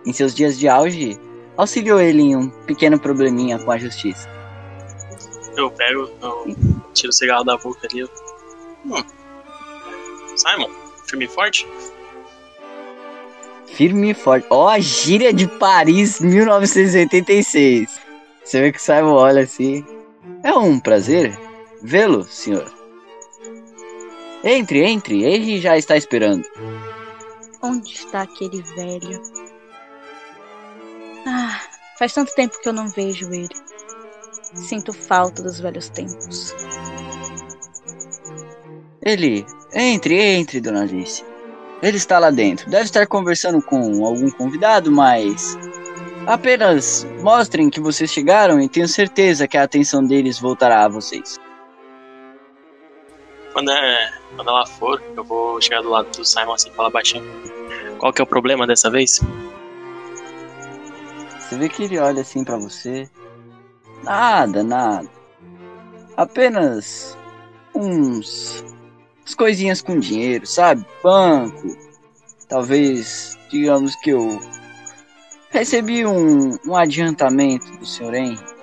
em 0.06 0.14
seus 0.14 0.36
dias 0.36 0.60
de 0.60 0.68
auge 0.70 1.18
auxiliou 1.58 2.00
ele 2.00 2.22
em 2.22 2.36
um 2.36 2.50
pequeno 2.68 3.00
probleminha 3.00 3.58
com 3.58 3.72
a 3.72 3.80
justiça. 3.80 4.30
Eu 5.58 5.72
pego, 5.72 6.08
eu 6.22 6.56
tiro 6.94 7.10
o 7.10 7.14
cigarro 7.14 7.44
da 7.44 7.58
boca 7.58 7.88
ali. 7.90 8.02
eu- 8.02 8.10
Hum. 8.86 9.02
Simon, 10.36 10.70
firme 11.06 11.26
e 11.26 11.28
forte? 11.28 11.68
Firme 13.68 14.12
e 14.12 14.14
forte. 14.14 14.46
Ó, 14.50 14.68
a 14.68 14.80
gíria 14.80 15.34
de 15.34 15.48
Paris 15.48 16.20
1986. 16.20 18.00
Você 18.44 18.62
vê 18.62 18.72
que 18.72 18.78
o 18.78 18.82
Simon 18.82 19.14
olha 19.14 19.44
assim. 19.44 19.86
É 20.44 20.54
um 20.54 20.80
prazer 20.80 21.38
vê-lo, 21.82 22.24
senhor. 22.24 22.72
Entre, 24.44 24.84
entre, 24.84 25.24
ele 25.24 25.60
já 25.60 25.78
está 25.78 25.96
esperando. 25.96 26.44
Onde 27.62 27.94
está 27.94 28.24
aquele 28.24 28.62
velho? 28.62 29.22
Ah, 31.26 31.62
faz 31.98 32.14
tanto 32.14 32.36
tempo 32.36 32.60
que 32.62 32.68
eu 32.68 32.74
não 32.74 32.90
vejo 32.90 33.34
ele. 33.34 33.56
Sinto 34.54 34.92
falta 34.92 35.42
dos 35.42 35.60
velhos 35.60 35.90
tempos. 35.90 36.54
Ele. 39.06 39.46
Entre, 39.74 40.20
entre, 40.20 40.62
dona 40.62 40.82
Alice. 40.82 41.24
Ele 41.82 41.98
está 41.98 42.20
lá 42.20 42.32
dentro. 42.32 42.70
Deve 42.70 42.84
estar 42.84 43.06
conversando 43.08 43.62
com 43.62 44.06
algum 44.06 44.30
convidado, 44.32 44.92
mas. 44.92 45.58
Apenas 46.26 47.06
mostrem 47.22 47.70
que 47.70 47.82
vocês 47.82 48.10
chegaram 48.10 48.62
e 48.62 48.70
tenho 48.70 48.88
certeza 48.88 49.48
que 49.48 49.58
a 49.58 49.64
atenção 49.64 50.04
deles 50.04 50.40
voltará 50.40 50.86
a 50.86 50.88
vocês. 50.88 51.38
Quando, 53.52 53.72
é, 53.72 54.12
quando 54.36 54.48
ela 54.48 54.66
for, 54.66 55.04
eu 55.16 55.24
vou 55.24 55.62
chegar 55.62 55.82
do 55.82 55.90
lado 55.90 56.10
do 56.16 56.24
Simon 56.24 56.54
assim 56.54 56.70
e 56.70 56.74
falar 56.74 56.90
baixinho. 56.90 57.24
Qual 58.00 58.14
que 58.14 58.22
é 58.22 58.24
o 58.24 58.28
problema 58.28 58.66
dessa 58.66 58.90
vez? 58.90 59.22
Você 61.40 61.58
vê 61.58 61.68
que 61.68 61.84
ele 61.84 62.00
olha 62.00 62.22
assim 62.22 62.44
pra 62.44 62.58
você. 62.58 63.10
Nada, 64.02 64.64
nada. 64.64 65.10
Apenas 66.16 67.18
uns. 67.76 68.73
As 69.26 69.34
coisinhas 69.34 69.82
com 69.82 69.98
dinheiro, 69.98 70.46
sabe? 70.46 70.86
Banco. 71.04 71.78
Talvez, 72.50 73.38
digamos 73.50 73.96
que 73.98 74.12
eu 74.12 74.40
recebi 75.50 76.06
um, 76.06 76.58
um 76.66 76.76
adiantamento 76.76 77.72
do 77.78 77.86
Sr. 77.86 78.16
Henry 78.16 78.54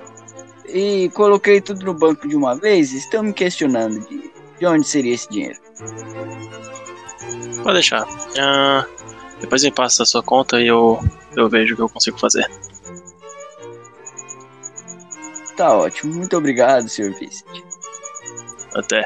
e 0.68 1.10
coloquei 1.10 1.60
tudo 1.60 1.84
no 1.86 1.94
banco 1.94 2.28
de 2.28 2.36
uma 2.36 2.54
vez 2.54 2.92
estão 2.92 3.22
me 3.22 3.32
questionando 3.32 4.00
de, 4.08 4.30
de 4.58 4.66
onde 4.66 4.86
seria 4.86 5.14
esse 5.14 5.28
dinheiro. 5.28 5.58
Pode 7.62 7.74
deixar. 7.74 8.06
Ah, 8.38 8.86
depois 9.40 9.62
me 9.62 9.70
passa 9.70 10.02
a 10.02 10.06
sua 10.06 10.22
conta 10.22 10.60
e 10.60 10.66
eu, 10.66 11.00
eu 11.36 11.48
vejo 11.48 11.74
o 11.74 11.76
que 11.76 11.82
eu 11.82 11.88
consigo 11.88 12.18
fazer. 12.18 12.48
Tá 15.56 15.74
ótimo, 15.74 16.14
muito 16.14 16.36
obrigado, 16.36 16.88
Sr. 16.88 17.12
Vincent. 17.18 17.62
Até. 18.74 19.04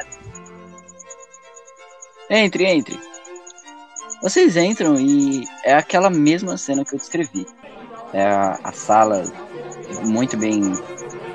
Entre, 2.29 2.65
entre. 2.65 2.99
Vocês 4.21 4.57
entram 4.57 4.99
e 4.99 5.45
é 5.63 5.73
aquela 5.73 6.09
mesma 6.09 6.57
cena 6.57 6.83
que 6.83 6.95
eu 6.95 6.99
descrevi. 6.99 7.45
É 8.13 8.23
a, 8.23 8.59
a 8.63 8.71
sala 8.71 9.23
muito 10.03 10.37
bem 10.37 10.61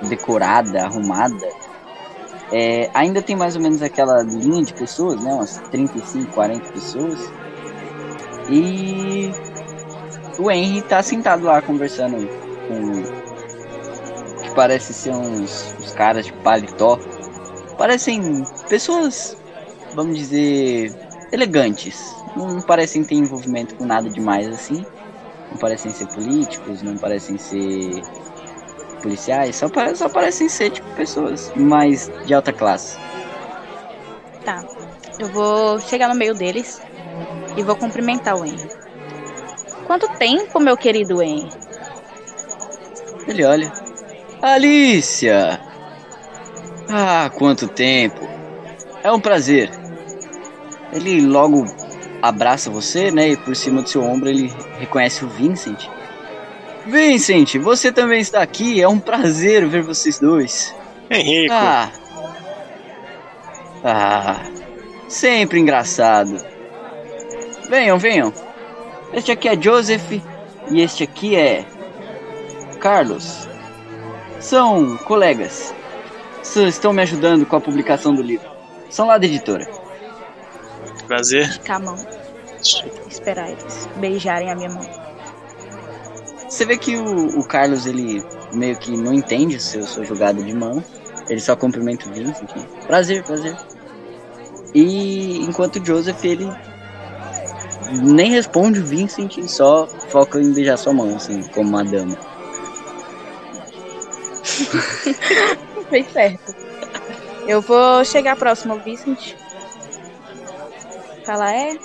decorada, 0.08 0.84
arrumada. 0.84 1.48
É, 2.52 2.90
ainda 2.94 3.22
tem 3.22 3.36
mais 3.36 3.54
ou 3.54 3.62
menos 3.62 3.80
aquela 3.82 4.22
linha 4.22 4.64
de 4.64 4.74
pessoas, 4.74 5.22
né? 5.22 5.32
Umas 5.32 5.58
35, 5.70 6.32
40 6.32 6.72
pessoas. 6.72 7.32
E 8.50 9.30
o 10.38 10.50
Henry 10.50 10.82
tá 10.82 11.02
sentado 11.02 11.44
lá 11.44 11.62
conversando 11.62 12.16
com. 12.66 13.02
que 14.42 14.54
parece 14.54 14.92
ser 14.92 15.14
uns, 15.14 15.76
uns 15.78 15.92
caras 15.92 16.26
de 16.26 16.32
paletó. 16.32 16.98
Parecem 17.78 18.42
pessoas 18.68 19.39
vamos 19.94 20.16
dizer, 20.18 20.94
elegantes. 21.32 22.14
Não 22.36 22.60
parecem 22.60 23.02
ter 23.04 23.16
envolvimento 23.16 23.74
com 23.74 23.84
nada 23.84 24.08
demais 24.08 24.46
assim. 24.48 24.84
Não 25.50 25.58
parecem 25.58 25.90
ser 25.90 26.06
políticos, 26.08 26.82
não 26.82 26.96
parecem 26.96 27.36
ser 27.36 28.02
policiais, 29.02 29.56
só, 29.56 29.68
pare- 29.68 29.96
só 29.96 30.08
parecem 30.08 30.48
ser 30.48 30.70
tipo 30.70 30.86
pessoas 30.94 31.50
mais 31.56 32.10
de 32.26 32.34
alta 32.34 32.52
classe. 32.52 32.98
Tá. 34.44 34.62
Eu 35.18 35.28
vou 35.28 35.80
chegar 35.80 36.08
no 36.08 36.14
meio 36.14 36.34
deles 36.34 36.80
e 37.56 37.62
vou 37.62 37.76
cumprimentar 37.76 38.36
o 38.36 38.44
Henry. 38.44 38.70
Quanto 39.86 40.08
tempo, 40.18 40.60
meu 40.60 40.76
querido 40.76 41.22
Henry? 41.22 41.50
Ele 43.26 43.44
olha. 43.44 43.72
Alicia! 44.40 45.60
Ah, 46.88 47.30
quanto 47.36 47.68
tempo! 47.68 48.28
É 49.02 49.10
um 49.10 49.20
prazer. 49.20 49.70
Ele 50.92 51.20
logo 51.20 51.64
abraça 52.22 52.70
você, 52.70 53.10
né? 53.10 53.30
E 53.30 53.36
por 53.36 53.54
cima 53.54 53.82
do 53.82 53.88
seu 53.88 54.02
ombro 54.02 54.28
ele 54.28 54.52
reconhece 54.78 55.24
o 55.24 55.28
Vincent. 55.28 55.88
Vincent, 56.86 57.56
você 57.56 57.92
também 57.92 58.20
está 58.20 58.42
aqui. 58.42 58.80
É 58.80 58.88
um 58.88 58.98
prazer 58.98 59.66
ver 59.66 59.82
vocês 59.82 60.18
dois. 60.18 60.74
Henrico, 61.10 61.52
Ah. 61.52 61.90
Ah. 63.84 64.40
Sempre 65.08 65.58
engraçado. 65.58 66.36
Venham, 67.68 67.98
venham. 67.98 68.32
Este 69.12 69.32
aqui 69.32 69.48
é 69.48 69.60
Joseph 69.60 70.12
e 70.70 70.80
este 70.80 71.02
aqui 71.02 71.34
é 71.34 71.64
Carlos. 72.80 73.48
São 74.38 74.96
colegas. 74.98 75.74
Estão 76.42 76.92
me 76.92 77.02
ajudando 77.02 77.44
com 77.44 77.56
a 77.56 77.60
publicação 77.60 78.14
do 78.14 78.22
livro. 78.22 78.48
São 78.88 79.06
lá 79.06 79.18
da 79.18 79.26
editora. 79.26 79.68
Prazer. 81.10 81.42
Esticar 81.42 81.76
a 81.76 81.80
mão. 81.80 81.96
Esperar 83.08 83.50
eles 83.50 83.88
beijarem 83.96 84.50
a 84.50 84.54
minha 84.54 84.70
mão. 84.70 84.88
Você 86.48 86.64
vê 86.64 86.78
que 86.78 86.96
o, 86.96 87.40
o 87.40 87.44
Carlos, 87.44 87.84
ele 87.84 88.24
meio 88.52 88.76
que 88.76 88.96
não 88.96 89.12
entende 89.12 89.56
o 89.56 89.60
seu, 89.60 89.82
sua 89.84 90.04
jogada 90.04 90.40
de 90.40 90.54
mão. 90.54 90.84
Ele 91.28 91.40
só 91.40 91.56
cumprimenta 91.56 92.08
o 92.08 92.12
Vincent. 92.12 92.50
Prazer, 92.86 93.24
prazer. 93.24 93.56
E 94.72 95.38
enquanto 95.38 95.80
o 95.80 95.84
Joseph, 95.84 96.24
ele 96.24 96.48
nem 98.02 98.30
responde 98.30 98.78
o 98.78 98.84
Vincent 98.84 99.36
e 99.36 99.48
só 99.48 99.88
foca 100.08 100.40
em 100.40 100.52
beijar 100.52 100.76
sua 100.76 100.92
mão, 100.92 101.16
assim, 101.16 101.42
como 101.54 101.70
uma 101.70 101.84
dama. 101.84 102.16
Fez 105.90 106.12
certo. 106.12 106.54
Eu 107.48 107.60
vou 107.60 108.04
chegar 108.04 108.36
próximo 108.36 108.74
ao 108.74 108.80
Falar, 111.30 111.54
é. 111.54 111.78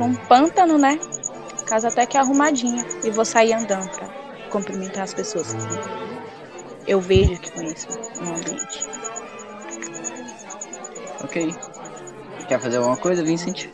Um 0.00 0.14
pântano, 0.14 0.78
né? 0.78 0.98
Casa 1.66 1.88
até 1.88 2.06
que 2.06 2.16
arrumadinha. 2.16 2.86
E 3.04 3.10
vou 3.10 3.22
sair 3.22 3.52
andando 3.52 3.90
pra 3.90 4.08
cumprimentar 4.48 5.04
as 5.04 5.12
pessoas 5.12 5.52
que 5.52 6.90
eu 6.90 7.02
vejo 7.02 7.38
que 7.38 7.50
conheço 7.50 7.88
no 8.18 8.34
ambiente. 8.34 8.86
Ok. 11.22 11.54
Quer 12.48 12.58
fazer 12.58 12.78
alguma 12.78 12.96
coisa, 12.96 13.22
Vincent? 13.22 13.66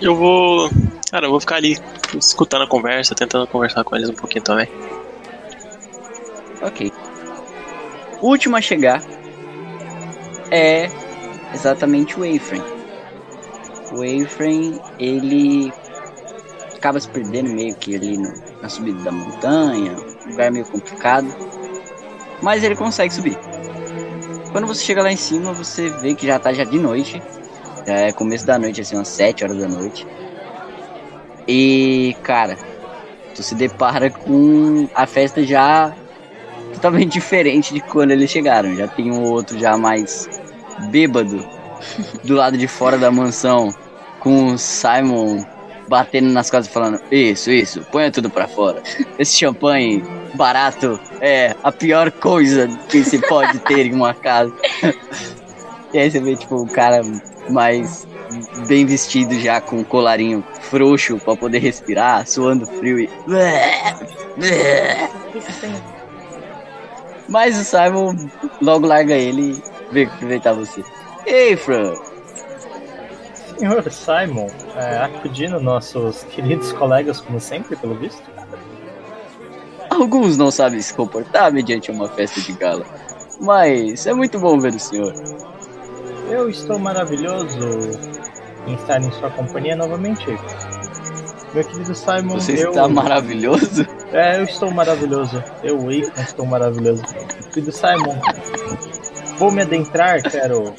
Eu 0.00 0.16
vou. 0.16 0.68
Cara, 1.12 1.26
eu 1.26 1.30
vou 1.30 1.38
ficar 1.38 1.54
ali 1.54 1.78
escutando 2.18 2.64
a 2.64 2.68
conversa, 2.68 3.14
tentando 3.14 3.46
conversar 3.46 3.84
com 3.84 3.94
eles 3.94 4.10
um 4.10 4.14
pouquinho 4.14 4.42
também. 4.42 4.68
Ok. 6.60 6.92
O 8.20 8.26
último 8.26 8.56
a 8.56 8.60
chegar 8.60 9.00
é 10.50 10.90
exatamente 11.54 12.18
o 12.18 12.24
Ephraim. 12.24 12.62
O 13.92 14.04
Ephraim, 14.04 14.80
ele 14.98 15.72
acaba 16.76 17.00
se 17.00 17.08
perdendo 17.08 17.50
meio 17.50 17.74
que 17.76 17.94
ali 17.94 18.18
no, 18.18 18.32
na 18.60 18.68
subida 18.68 19.02
da 19.02 19.12
montanha, 19.12 19.96
lugar 20.26 20.50
meio 20.50 20.66
complicado, 20.66 21.26
mas 22.42 22.62
ele 22.62 22.76
consegue 22.76 23.12
subir. 23.12 23.38
Quando 24.52 24.66
você 24.66 24.84
chega 24.84 25.02
lá 25.02 25.10
em 25.10 25.16
cima, 25.16 25.52
você 25.52 25.88
vê 25.88 26.14
que 26.14 26.26
já 26.26 26.38
tá 26.38 26.52
já 26.52 26.64
de 26.64 26.78
noite, 26.78 27.22
já 27.86 27.94
é 27.94 28.12
começo 28.12 28.46
da 28.46 28.58
noite, 28.58 28.80
assim, 28.80 28.96
umas 28.96 29.08
7 29.08 29.44
horas 29.44 29.56
da 29.56 29.68
noite. 29.68 30.06
E, 31.46 32.16
cara, 32.22 32.56
tu 33.34 33.42
se 33.42 33.54
depara 33.54 34.10
com 34.10 34.88
a 34.94 35.06
festa 35.06 35.42
já 35.42 35.94
totalmente 36.74 37.12
diferente 37.18 37.74
de 37.74 37.80
quando 37.80 38.12
eles 38.12 38.30
chegaram. 38.30 38.74
Já 38.74 38.86
tem 38.86 39.10
um 39.10 39.22
outro 39.22 39.58
já 39.58 39.76
mais 39.76 40.28
bêbado 40.90 41.46
do 42.24 42.34
lado 42.34 42.56
de 42.56 42.66
fora 42.66 42.98
da 42.98 43.10
mansão, 43.10 43.74
com 44.20 44.52
o 44.52 44.58
Simon 44.58 45.44
batendo 45.88 46.30
nas 46.30 46.50
costas 46.50 46.72
falando: 46.72 47.00
Isso, 47.10 47.50
isso, 47.50 47.82
ponha 47.92 48.10
tudo 48.10 48.30
pra 48.30 48.48
fora. 48.48 48.82
Esse 49.18 49.36
champanhe 49.36 50.02
barato 50.34 50.98
é 51.20 51.54
a 51.62 51.70
pior 51.70 52.10
coisa 52.10 52.68
que 52.88 53.04
se 53.04 53.18
pode 53.18 53.58
ter 53.60 53.86
em 53.86 53.94
uma 53.94 54.14
casa. 54.14 54.52
e 55.92 55.98
aí 55.98 56.10
você 56.10 56.20
vê, 56.20 56.36
tipo, 56.36 56.56
o 56.56 56.66
cara 56.66 57.02
mais 57.50 58.06
bem 58.66 58.86
vestido 58.86 59.38
já 59.38 59.60
com 59.60 59.76
um 59.76 59.84
colarinho 59.84 60.44
frouxo 60.62 61.18
pra 61.18 61.36
poder 61.36 61.58
respirar, 61.58 62.26
suando 62.26 62.66
frio 62.66 62.98
e. 62.98 63.10
Mas 67.28 67.58
o 67.58 67.64
Simon 67.64 68.14
logo 68.60 68.86
larga 68.86 69.14
ele 69.14 69.62
vem 69.90 70.06
cumprimentar 70.06 70.54
você. 70.54 70.84
Ei, 71.26 71.56
Fran! 71.56 71.94
Senhor 73.58 73.90
Simon, 73.90 74.48
é, 74.76 74.98
acudindo 74.98 75.60
nossos 75.60 76.24
queridos 76.24 76.72
colegas, 76.72 77.20
como 77.20 77.38
sempre, 77.38 77.76
pelo 77.76 77.94
visto. 77.94 78.22
Alguns 79.88 80.36
não 80.36 80.50
sabem 80.50 80.80
se 80.80 80.92
comportar 80.92 81.52
mediante 81.52 81.90
uma 81.90 82.08
festa 82.08 82.40
de 82.40 82.52
gala. 82.52 82.84
Mas 83.40 84.06
é 84.06 84.14
muito 84.14 84.38
bom 84.38 84.58
ver 84.58 84.74
o 84.74 84.78
senhor. 84.78 85.14
Eu 86.28 86.48
estou 86.48 86.78
maravilhoso 86.78 87.58
em 88.66 88.74
estar 88.74 89.00
em 89.00 89.10
sua 89.12 89.30
companhia 89.30 89.76
novamente. 89.76 90.26
Meu 91.52 91.64
querido 91.64 91.94
Simon, 91.94 92.34
Você 92.34 92.64
eu... 92.64 92.70
está 92.70 92.88
maravilhoso? 92.88 93.86
É, 94.12 94.38
eu 94.38 94.44
estou 94.44 94.70
maravilhoso. 94.72 95.42
Eu, 95.62 95.90
Ethan, 95.90 96.22
estou 96.22 96.46
maravilhoso. 96.46 97.02
Meu 97.12 97.50
querido 97.50 97.72
Simon, 97.72 98.18
vou 99.38 99.50
me 99.50 99.62
adentrar, 99.62 100.22
quero 100.22 100.74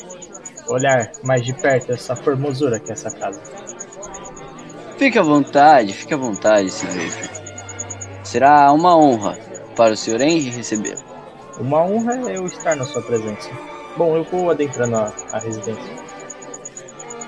olhar 0.67 1.11
mais 1.23 1.43
de 1.43 1.53
perto 1.53 1.91
essa 1.91 2.15
formosura 2.15 2.79
que 2.79 2.89
é 2.89 2.93
essa 2.93 3.11
casa. 3.11 3.41
Fique 4.97 5.19
à 5.19 5.21
vontade, 5.21 5.93
fique 5.93 6.13
à 6.13 6.17
vontade, 6.17 6.69
senhor. 6.71 7.11
Será 8.23 8.71
uma 8.71 8.97
honra 8.97 9.37
para 9.75 9.93
o 9.93 9.97
senhor 9.97 10.21
Henry 10.21 10.49
recebê-lo. 10.49 11.03
Uma 11.59 11.83
honra 11.83 12.15
é 12.29 12.37
eu 12.37 12.45
estar 12.45 12.75
na 12.75 12.85
sua 12.85 13.01
presença. 13.01 13.49
Bom, 13.97 14.15
eu 14.15 14.23
vou 14.23 14.49
adentrando 14.49 14.95
a, 14.95 15.13
a 15.31 15.39
residência. 15.39 16.05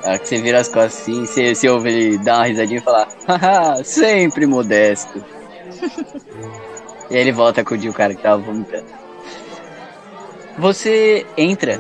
Na 0.01 0.09
hora 0.09 0.19
que 0.19 0.27
você 0.27 0.41
vira 0.41 0.59
as 0.59 0.67
costas 0.67 1.01
assim, 1.01 1.25
você, 1.25 1.55
você 1.55 1.69
ouve 1.69 1.89
ele 1.89 2.17
dar 2.17 2.37
uma 2.37 2.45
risadinha 2.45 2.79
e 2.79 2.83
falar: 2.83 3.07
Haha, 3.27 3.83
sempre 3.83 4.45
modesto. 4.45 5.23
e 7.09 7.15
aí 7.15 7.21
ele 7.21 7.31
volta 7.31 7.61
a 7.61 7.63
acudir 7.63 7.89
o 7.89 7.93
cara 7.93 8.13
que 8.15 8.21
tava 8.21 8.41
vomitando. 8.41 9.06
Você 10.57 11.25
entra, 11.37 11.79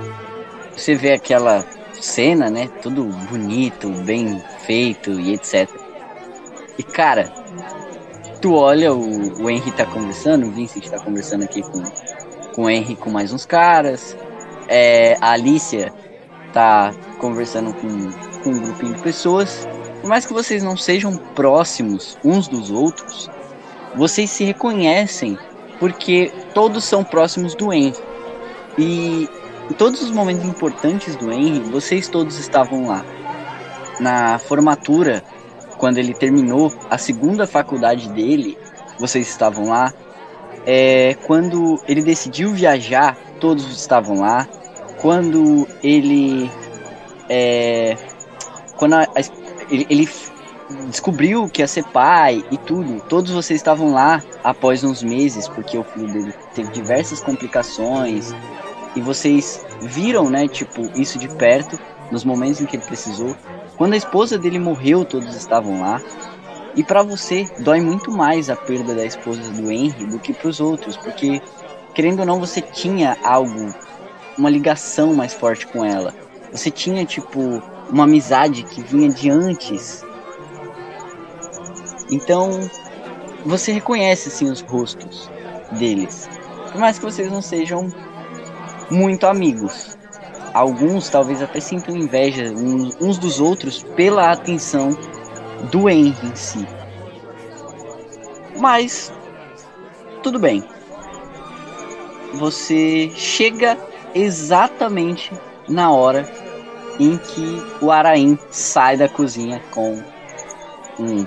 você 0.75 0.93
vê 0.93 1.13
aquela 1.13 1.65
cena, 1.93 2.49
né? 2.49 2.69
Tudo 2.81 3.05
bonito, 3.29 3.89
bem 3.89 4.39
feito 4.65 5.19
e 5.19 5.33
etc. 5.33 5.67
E 6.77 6.83
cara, 6.83 7.33
tu 8.39 8.53
olha, 8.53 8.93
o, 8.93 9.43
o 9.43 9.49
Henry 9.49 9.71
tá 9.71 9.85
conversando, 9.85 10.45
o 10.45 10.51
Vincent 10.51 10.87
tá 10.89 10.99
conversando 10.99 11.43
aqui 11.43 11.61
com, 11.63 11.83
com 12.53 12.63
o 12.63 12.69
Henry 12.69 12.95
com 12.95 13.09
mais 13.09 13.33
uns 13.33 13.45
caras. 13.47 14.15
É, 14.67 15.17
a 15.21 15.31
Alicia 15.31 15.91
tá 16.53 16.93
conversando 17.19 17.73
com, 17.73 18.41
com 18.43 18.49
um 18.51 18.61
grupinho 18.61 18.93
de 18.93 19.01
pessoas. 19.01 19.67
Por 20.01 20.07
mais 20.07 20.25
que 20.25 20.33
vocês 20.33 20.61
não 20.61 20.77
sejam 20.77 21.17
próximos 21.17 22.15
uns 22.23 22.47
dos 22.47 22.69
outros, 22.69 23.27
vocês 23.95 24.29
se 24.29 24.43
reconhecem 24.43 25.35
porque 25.79 26.31
todos 26.53 26.83
são 26.83 27.03
próximos 27.03 27.55
do 27.55 27.73
Henry. 27.73 27.95
E 28.77 29.27
em 29.69 29.73
todos 29.73 30.01
os 30.01 30.11
momentos 30.11 30.45
importantes 30.45 31.15
do 31.15 31.31
Henry, 31.31 31.59
vocês 31.71 32.07
todos 32.07 32.39
estavam 32.39 32.87
lá. 32.87 33.03
Na 33.99 34.37
formatura, 34.37 35.23
quando 35.77 35.97
ele 35.97 36.13
terminou 36.13 36.71
a 36.89 36.97
segunda 36.97 37.47
faculdade 37.47 38.09
dele, 38.09 38.57
vocês 38.99 39.27
estavam 39.27 39.69
lá. 39.69 39.93
É, 40.65 41.15
quando 41.25 41.81
ele 41.87 42.01
decidiu 42.01 42.51
viajar, 42.51 43.17
todos 43.39 43.65
estavam 43.71 44.19
lá. 44.19 44.47
Quando 45.01 45.67
ele. 45.83 46.51
É, 47.29 47.95
quando 48.77 48.93
a, 48.93 49.01
a, 49.01 49.21
ele, 49.69 49.87
ele 49.89 50.09
descobriu 50.89 51.47
que 51.49 51.61
ia 51.61 51.67
ser 51.67 51.83
pai 51.85 52.43
e 52.51 52.57
tudo, 52.57 53.01
todos 53.07 53.31
vocês 53.31 53.59
estavam 53.59 53.93
lá 53.93 54.21
após 54.43 54.83
uns 54.83 55.01
meses, 55.03 55.47
porque 55.47 55.77
o 55.77 55.83
filho 55.83 56.07
dele 56.11 56.33
teve 56.53 56.71
diversas 56.71 57.21
complicações. 57.21 58.33
E 58.95 59.01
vocês 59.01 59.65
viram, 59.81 60.29
né, 60.29 60.47
tipo, 60.47 60.81
isso 60.99 61.19
de 61.19 61.27
perto, 61.27 61.77
nos 62.11 62.23
momentos 62.23 62.61
em 62.61 62.65
que 62.65 62.77
ele 62.77 62.85
precisou. 62.85 63.35
Quando 63.77 63.93
a 63.93 63.97
esposa 63.97 64.37
dele 64.37 64.59
morreu, 64.59 65.05
todos 65.05 65.35
estavam 65.35 65.81
lá. 65.81 66.01
E 66.75 66.83
para 66.83 67.03
você, 67.03 67.47
dói 67.59 67.81
muito 67.81 68.11
mais 68.11 68.49
a 68.49 68.55
perda 68.55 68.93
da 68.93 69.05
esposa 69.05 69.51
do 69.51 69.71
Henry 69.71 70.05
do 70.07 70.19
que 70.19 70.33
para 70.33 70.47
os 70.47 70.59
outros, 70.59 70.95
porque, 70.97 71.41
querendo 71.93 72.19
ou 72.19 72.25
não, 72.25 72.39
você 72.39 72.61
tinha 72.61 73.17
algo, 73.23 73.73
uma 74.37 74.49
ligação 74.49 75.13
mais 75.13 75.33
forte 75.33 75.67
com 75.67 75.83
ela. 75.83 76.13
Você 76.51 76.71
tinha, 76.71 77.05
tipo, 77.05 77.61
uma 77.89 78.03
amizade 78.03 78.63
que 78.63 78.81
vinha 78.81 79.09
de 79.09 79.29
antes. 79.29 80.03
Então, 82.11 82.69
você 83.45 83.71
reconhece, 83.71 84.29
assim, 84.29 84.49
os 84.49 84.61
rostos 84.61 85.29
deles. 85.71 86.29
Por 86.71 86.79
mais 86.79 86.97
que 86.97 87.05
vocês 87.05 87.31
não 87.31 87.41
sejam 87.41 87.91
muito 88.89 89.25
amigos. 89.25 89.97
Alguns 90.53 91.09
talvez 91.09 91.41
até 91.41 91.59
sintam 91.59 91.95
inveja 91.95 92.51
uns, 92.51 93.17
dos 93.17 93.39
outros 93.39 93.83
pela 93.95 94.31
atenção 94.31 94.89
do 95.71 95.89
Henry 95.89 96.15
em 96.23 96.35
si. 96.35 96.67
Mas 98.59 99.13
tudo 100.23 100.39
bem. 100.39 100.63
Você 102.33 103.11
chega 103.15 103.77
exatamente 104.13 105.31
na 105.67 105.91
hora 105.91 106.27
em 106.99 107.17
que 107.17 107.63
o 107.81 107.91
Araim 107.91 108.37
sai 108.49 108.97
da 108.97 109.07
cozinha 109.07 109.61
com 109.71 110.01
um 110.99 111.25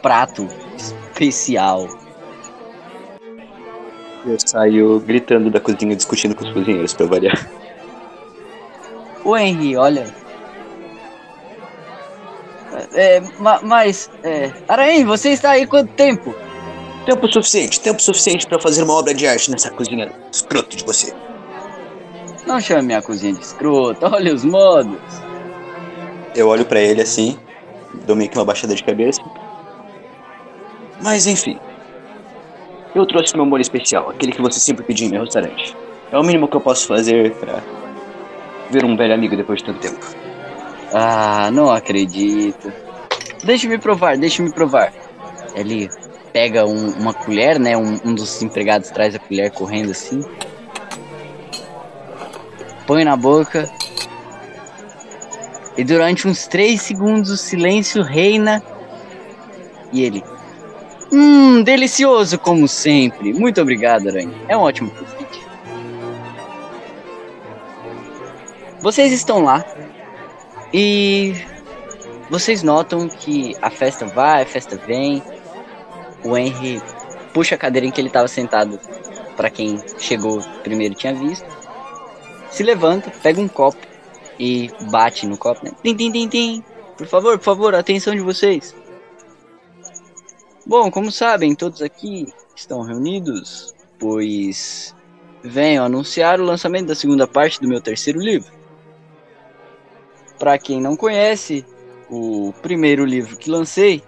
prato 0.00 0.46
especial. 0.76 1.88
Eu 4.26 4.36
saio 4.44 4.98
gritando 5.00 5.50
da 5.50 5.60
cozinha, 5.60 5.94
discutindo 5.94 6.34
com 6.34 6.44
os 6.44 6.52
cozinheiros 6.52 6.92
pra 6.92 7.06
variar. 7.06 7.48
O 9.24 9.36
Henry, 9.36 9.76
olha. 9.76 10.06
É, 12.92 13.20
ma- 13.38 13.60
mas, 13.62 14.10
é, 14.22 14.52
Araim, 14.68 15.04
você 15.04 15.30
está 15.30 15.50
aí 15.50 15.66
quanto 15.66 15.92
tempo? 15.94 16.34
Tempo 17.04 17.32
suficiente, 17.32 17.80
tempo 17.80 18.02
suficiente 18.02 18.46
pra 18.46 18.58
fazer 18.60 18.82
uma 18.82 18.94
obra 18.94 19.14
de 19.14 19.26
arte 19.26 19.50
nessa 19.50 19.70
cozinha 19.70 20.10
escroto 20.32 20.76
de 20.76 20.84
você. 20.84 21.14
Não 22.46 22.60
chame 22.60 22.82
minha 22.82 23.02
cozinha 23.02 23.32
de 23.34 23.40
escrota, 23.40 24.08
olha 24.12 24.34
os 24.34 24.44
modos. 24.44 24.98
Eu 26.34 26.48
olho 26.48 26.64
pra 26.66 26.80
ele 26.80 27.00
assim, 27.02 27.38
dou 28.06 28.16
meio 28.16 28.28
que 28.28 28.36
uma 28.36 28.44
baixada 28.44 28.74
de 28.74 28.82
cabeça. 28.82 29.20
Mas 31.00 31.26
enfim. 31.26 31.58
Eu 32.96 33.04
trouxe 33.04 33.36
meu 33.36 33.44
molho 33.44 33.60
especial, 33.60 34.08
aquele 34.08 34.32
que 34.32 34.40
você 34.40 34.58
sempre 34.58 34.82
pediu 34.82 35.06
em 35.06 35.10
meu 35.10 35.20
restaurante. 35.20 35.76
É 36.10 36.18
o 36.18 36.22
mínimo 36.22 36.48
que 36.48 36.56
eu 36.56 36.62
posso 36.62 36.86
fazer 36.86 37.30
pra 37.34 37.62
ver 38.70 38.86
um 38.86 38.96
velho 38.96 39.12
amigo 39.12 39.36
depois 39.36 39.58
de 39.58 39.66
tanto 39.66 39.80
tempo. 39.80 40.00
Ah, 40.94 41.50
não 41.52 41.70
acredito. 41.70 42.72
Deixe-me 43.44 43.76
provar, 43.76 44.16
deixe-me 44.16 44.50
provar. 44.50 44.94
Ele 45.54 45.90
pega 46.32 46.64
um- 46.64 46.92
uma 46.98 47.12
colher, 47.12 47.58
né? 47.60 47.76
Um, 47.76 48.00
um 48.02 48.14
dos 48.14 48.40
empregados 48.40 48.88
traz 48.88 49.14
a 49.14 49.18
colher 49.18 49.50
correndo 49.50 49.90
assim. 49.90 50.24
Põe 52.86 53.04
na 53.04 53.14
boca. 53.14 53.68
E 55.76 55.84
durante 55.84 56.26
uns 56.26 56.46
três 56.46 56.80
segundos 56.80 57.30
o 57.30 57.36
silêncio 57.36 58.02
reina. 58.02 58.62
E 59.92 60.02
ele. 60.02 60.24
Hum, 61.18 61.62
delicioso 61.62 62.38
como 62.38 62.68
sempre. 62.68 63.32
Muito 63.32 63.58
obrigado, 63.58 64.08
Aranha. 64.08 64.34
É 64.48 64.54
um 64.54 64.60
ótimo 64.60 64.90
presente. 64.90 65.46
Vocês 68.82 69.10
estão 69.12 69.42
lá. 69.42 69.64
E 70.74 71.32
vocês 72.28 72.62
notam 72.62 73.08
que 73.08 73.56
a 73.62 73.70
festa 73.70 74.04
vai, 74.04 74.42
a 74.42 74.46
festa 74.46 74.76
vem. 74.76 75.22
O 76.22 76.36
Henry 76.36 76.82
puxa 77.32 77.54
a 77.54 77.58
cadeira 77.58 77.86
em 77.86 77.90
que 77.90 77.98
ele 77.98 78.08
estava 78.08 78.28
sentado, 78.28 78.78
para 79.38 79.48
quem 79.48 79.78
chegou 79.96 80.42
primeiro 80.62 80.94
tinha 80.94 81.14
visto. 81.14 81.46
Se 82.50 82.62
levanta, 82.62 83.10
pega 83.22 83.40
um 83.40 83.48
copo 83.48 83.78
e 84.38 84.70
bate 84.90 85.26
no 85.26 85.38
copo, 85.38 85.64
né? 85.64 85.70
Tim, 85.82 85.96
tim, 85.96 86.12
tim, 86.12 86.28
tim. 86.28 86.64
Por 86.98 87.06
favor, 87.06 87.38
por 87.38 87.44
favor, 87.44 87.74
atenção 87.74 88.14
de 88.14 88.20
vocês. 88.20 88.74
Bom, 90.68 90.90
como 90.90 91.12
sabem, 91.12 91.54
todos 91.54 91.80
aqui 91.80 92.26
estão 92.56 92.80
reunidos, 92.80 93.72
pois 94.00 94.92
venho 95.40 95.84
anunciar 95.84 96.40
o 96.40 96.44
lançamento 96.44 96.88
da 96.88 96.94
segunda 96.96 97.24
parte 97.24 97.60
do 97.60 97.68
meu 97.68 97.80
terceiro 97.80 98.18
livro. 98.18 98.52
Para 100.36 100.58
quem 100.58 100.80
não 100.80 100.96
conhece, 100.96 101.64
o 102.10 102.52
primeiro 102.62 103.04
livro 103.04 103.36
que 103.36 103.48
lancei 103.48 104.02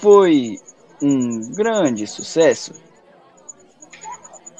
foi 0.00 0.60
um 1.00 1.50
grande 1.54 2.06
sucesso. 2.06 2.74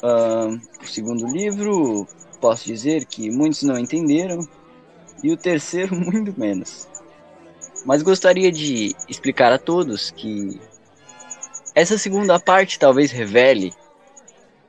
Ahn, 0.01 0.59
o 0.81 0.87
segundo 0.87 1.27
livro, 1.27 2.07
posso 2.41 2.65
dizer 2.65 3.05
que 3.05 3.29
muitos 3.29 3.61
não 3.61 3.77
entenderam, 3.77 4.39
e 5.23 5.31
o 5.31 5.37
terceiro, 5.37 5.93
muito 5.95 6.33
menos. 6.35 6.87
Mas 7.85 8.01
gostaria 8.01 8.51
de 8.51 8.95
explicar 9.09 9.51
a 9.51 9.57
todos 9.57 10.11
que 10.11 10.59
essa 11.75 11.97
segunda 11.97 12.39
parte 12.39 12.79
talvez 12.79 13.11
revele 13.11 13.73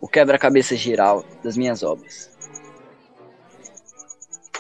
o 0.00 0.08
quebra-cabeça 0.08 0.76
geral 0.76 1.24
das 1.42 1.56
minhas 1.56 1.82
obras. 1.82 2.30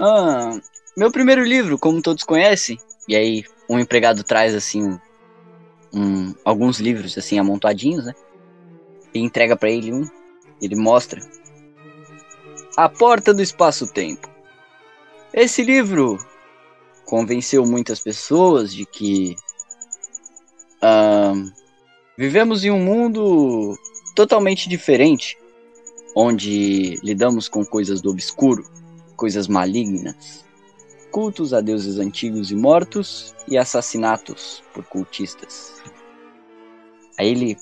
Ah, 0.00 0.58
meu 0.96 1.10
primeiro 1.10 1.42
livro, 1.42 1.78
como 1.78 2.02
todos 2.02 2.24
conhecem, 2.24 2.78
e 3.08 3.16
aí 3.16 3.44
um 3.68 3.78
empregado 3.78 4.22
traz 4.22 4.54
assim 4.54 4.98
um- 5.92 6.34
alguns 6.44 6.78
livros 6.80 7.16
assim 7.16 7.38
amontoadinhos, 7.38 8.04
né? 8.04 8.14
E 9.12 9.20
entrega 9.20 9.56
para 9.56 9.70
ele 9.70 9.92
um. 9.92 10.04
Ele 10.60 10.76
mostra 10.76 11.20
A 12.76 12.88
Porta 12.88 13.32
do 13.32 13.42
Espaço-Tempo. 13.42 14.28
Esse 15.32 15.62
livro 15.62 16.18
convenceu 17.06 17.64
muitas 17.66 18.00
pessoas 18.00 18.72
de 18.72 18.84
que 18.86 19.36
ahn, 20.82 21.52
vivemos 22.16 22.64
em 22.64 22.70
um 22.70 22.82
mundo 22.82 23.76
totalmente 24.14 24.68
diferente, 24.68 25.36
onde 26.14 26.98
lidamos 27.02 27.48
com 27.48 27.64
coisas 27.64 28.00
do 28.00 28.10
obscuro, 28.10 28.64
coisas 29.16 29.48
malignas, 29.48 30.44
cultos 31.10 31.52
a 31.52 31.60
deuses 31.60 31.98
antigos 31.98 32.50
e 32.50 32.56
mortos 32.56 33.34
e 33.48 33.58
assassinatos 33.58 34.62
por 34.72 34.84
cultistas. 34.84 35.74
Aí 37.18 37.28
ele 37.28 37.56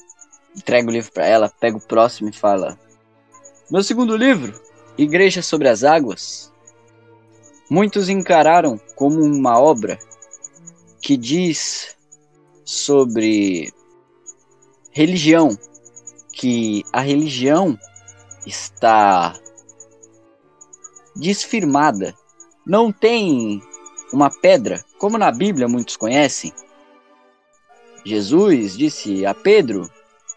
entrega 0.57 0.89
o 0.89 0.93
livro 0.93 1.13
para 1.13 1.27
ela, 1.27 1.53
pega 1.61 1.77
o 1.77 1.81
próximo 1.81 2.29
e 2.29 2.33
fala: 2.33 2.79
Meu 3.71 3.83
segundo 3.83 4.17
livro, 4.17 4.61
Igreja 4.97 5.43
sobre 5.43 5.69
as 5.69 5.85
Águas. 5.85 6.52
Muitos 7.73 8.11
encararam 8.11 8.79
como 8.95 9.23
uma 9.25 9.59
obra 9.59 9.99
que 11.01 11.17
diz 11.17 11.97
sobre 12.67 13.73
religião, 14.91 15.59
que 16.35 16.83
a 16.93 17.01
religião 17.01 17.79
está 18.47 19.33
desfirmada, 21.17 22.15
não 22.67 22.93
tem 22.93 23.63
uma 24.13 24.29
pedra, 24.29 24.85
como 24.99 25.17
na 25.17 25.33
Bíblia 25.33 25.67
muitos 25.67 25.97
conhecem. 25.97 26.53
Jesus 28.05 28.77
disse 28.77 29.25
a 29.25 29.33
Pedro: 29.33 29.91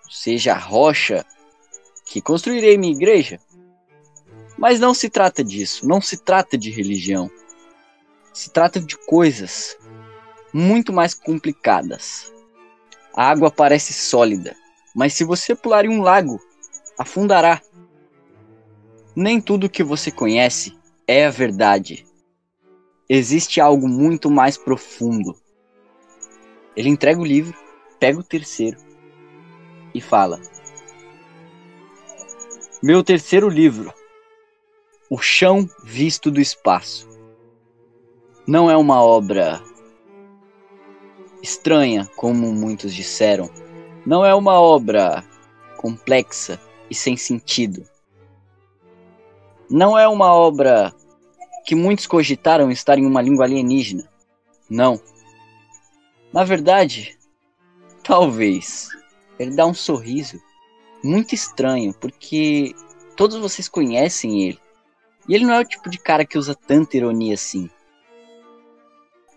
Seja 0.09 0.53
a 0.53 0.57
rocha 0.57 1.25
que 2.05 2.21
construirei 2.21 2.77
minha 2.77 2.93
igreja. 2.93 3.41
Mas 4.57 4.79
não 4.79 4.93
se 4.93 5.09
trata 5.09 5.43
disso, 5.43 5.87
não 5.87 5.99
se 6.01 6.17
trata 6.17 6.57
de 6.57 6.69
religião. 6.69 7.29
Se 8.33 8.49
trata 8.49 8.79
de 8.79 8.97
coisas 9.05 9.77
muito 10.53 10.93
mais 10.93 11.13
complicadas. 11.13 12.33
A 13.13 13.29
água 13.29 13.51
parece 13.51 13.93
sólida, 13.93 14.55
mas 14.93 15.13
se 15.13 15.23
você 15.23 15.53
pular 15.53 15.85
em 15.85 15.89
um 15.89 16.01
lago, 16.01 16.39
afundará. 16.97 17.61
Nem 19.15 19.39
tudo 19.39 19.69
que 19.69 19.83
você 19.83 20.11
conhece 20.11 20.77
é 21.07 21.25
a 21.25 21.29
verdade. 21.29 22.05
Existe 23.07 23.61
algo 23.61 23.87
muito 23.87 24.31
mais 24.31 24.57
profundo. 24.57 25.35
Ele 26.75 26.89
entrega 26.89 27.21
o 27.21 27.25
livro, 27.25 27.57
pega 27.99 28.19
o 28.19 28.23
terceiro 28.23 28.77
e 29.93 30.01
fala: 30.01 30.41
Meu 32.83 33.03
terceiro 33.03 33.47
livro, 33.47 33.93
O 35.15 35.21
Chão 35.21 35.69
Visto 35.81 36.29
do 36.29 36.41
Espaço. 36.41 37.07
Não 38.45 38.69
é 38.69 38.75
uma 38.75 39.01
obra 39.01 39.63
estranha, 41.41 42.05
como 42.17 42.51
muitos 42.51 42.93
disseram. 42.93 43.49
Não 44.05 44.25
é 44.25 44.35
uma 44.35 44.59
obra 44.59 45.23
complexa 45.77 46.59
e 46.89 46.93
sem 46.93 47.15
sentido. 47.15 47.87
Não 49.69 49.97
é 49.97 50.05
uma 50.05 50.33
obra 50.33 50.93
que 51.65 51.75
muitos 51.75 52.07
cogitaram 52.07 52.69
estar 52.69 52.99
em 52.99 53.05
uma 53.05 53.21
língua 53.21 53.45
alienígena. 53.45 54.11
Não. 54.69 54.99
Na 56.33 56.43
verdade, 56.43 57.17
talvez 58.03 58.89
ele 59.39 59.55
dá 59.55 59.65
um 59.65 59.73
sorriso 59.73 60.41
muito 61.01 61.33
estranho, 61.33 61.93
porque 61.93 62.75
todos 63.15 63.37
vocês 63.37 63.69
conhecem 63.69 64.43
ele. 64.43 64.64
E 65.27 65.33
ele 65.33 65.45
não 65.45 65.53
é 65.53 65.59
o 65.61 65.65
tipo 65.65 65.89
de 65.89 65.97
cara 65.97 66.25
que 66.25 66.37
usa 66.37 66.55
tanta 66.55 66.97
ironia 66.97 67.33
assim. 67.33 67.69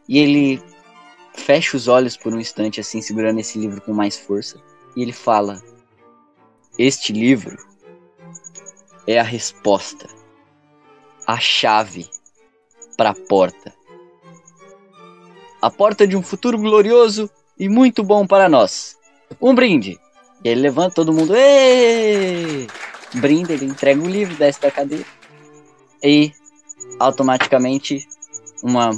E 0.09 0.19
ele 0.19 0.63
fecha 1.35 1.77
os 1.77 1.89
olhos 1.89 2.17
por 2.17 2.33
um 2.33 2.41
instante, 2.41 2.81
assim, 2.81 3.01
segurando 3.01 3.41
esse 3.41 3.59
livro 3.59 3.81
com 3.81 3.93
mais 3.93 4.19
força. 4.19 4.61
E 4.97 5.03
ele 5.03 5.13
fala: 5.13 5.63
Este 6.79 7.13
livro 7.13 7.57
é 9.07 9.19
a 9.19 9.23
resposta, 9.23 10.07
a 11.27 11.39
chave 11.39 12.09
para 12.97 13.11
a 13.11 13.15
porta. 13.15 13.75
A 15.61 15.71
porta 15.71 16.07
de 16.07 16.17
um 16.17 16.23
futuro 16.23 16.59
glorioso 16.59 17.31
e 17.59 17.69
muito 17.69 18.05
bom 18.05 18.27
para 18.27 18.49
nós. 18.49 18.97
Um 19.41 19.55
brinde. 19.55 19.99
E 20.45 20.49
ele 20.49 20.61
levanta 20.61 20.97
todo 20.97 21.13
mundo. 21.13 21.35
Êêê! 21.35 22.67
Brinda, 23.15 23.53
ele 23.53 23.65
entrega 23.65 24.01
o 24.01 24.09
livro, 24.09 24.37
desce 24.37 24.61
da 24.61 24.71
cadeira. 24.71 25.05
E 26.03 26.33
automaticamente 26.99 28.07
uma, 28.63 28.91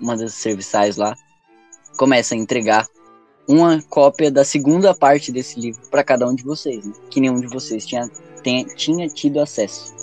uma 0.00 0.16
das 0.16 0.34
serviçais 0.34 0.96
lá 0.96 1.14
começa 1.96 2.34
a 2.34 2.38
entregar 2.38 2.86
uma 3.46 3.80
cópia 3.82 4.30
da 4.30 4.44
segunda 4.44 4.94
parte 4.94 5.30
desse 5.30 5.60
livro 5.60 5.82
para 5.90 6.02
cada 6.02 6.26
um 6.26 6.34
de 6.34 6.42
vocês, 6.42 6.84
né? 6.84 6.92
que 7.10 7.20
nenhum 7.20 7.40
de 7.40 7.46
vocês 7.46 7.86
tinha, 7.86 8.08
tem- 8.42 8.64
tinha 8.64 9.06
tido 9.08 9.40
acesso. 9.40 9.94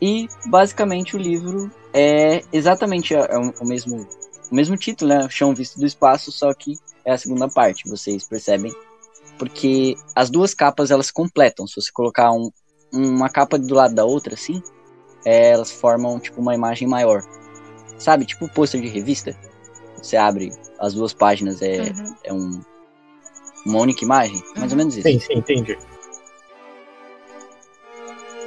E 0.00 0.28
basicamente 0.46 1.16
o 1.16 1.18
livro 1.18 1.70
é 1.92 2.42
exatamente 2.52 3.14
é 3.14 3.38
o, 3.38 3.66
mesmo 3.66 4.06
o 4.50 4.54
mesmo 4.54 4.76
título, 4.76 5.08
né? 5.08 5.26
Chão 5.30 5.54
Visto 5.54 5.78
do 5.78 5.86
Espaço, 5.86 6.30
só 6.30 6.52
que 6.54 6.76
é 7.04 7.12
a 7.12 7.18
segunda 7.18 7.48
parte, 7.48 7.88
vocês 7.88 8.28
percebem? 8.28 8.72
Porque 9.38 9.96
as 10.14 10.30
duas 10.30 10.54
capas 10.54 10.90
elas 10.90 11.10
completam. 11.10 11.66
Se 11.66 11.80
você 11.80 11.90
colocar 11.92 12.30
um, 12.32 12.50
uma 12.92 13.28
capa 13.28 13.58
do 13.58 13.74
lado 13.74 13.94
da 13.94 14.04
outra, 14.04 14.34
assim, 14.34 14.62
é, 15.26 15.50
elas 15.50 15.70
formam 15.70 16.18
tipo 16.20 16.40
uma 16.40 16.54
imagem 16.54 16.86
maior. 16.88 17.22
Sabe? 17.98 18.24
Tipo 18.24 18.48
pôster 18.48 18.80
de 18.80 18.88
revista. 18.88 19.36
Você 20.00 20.16
abre 20.16 20.52
as 20.78 20.94
duas 20.94 21.12
páginas, 21.12 21.60
é, 21.60 21.80
Uhum. 21.82 22.14
é 22.24 22.32
um, 22.32 22.60
uma 23.66 23.80
única 23.80 24.04
imagem. 24.04 24.40
Mais 24.56 24.70
ou 24.72 24.78
menos 24.78 24.96
isso. 24.96 25.08
Sim, 25.08 25.18
sim, 25.18 25.34
entendi. 25.38 25.76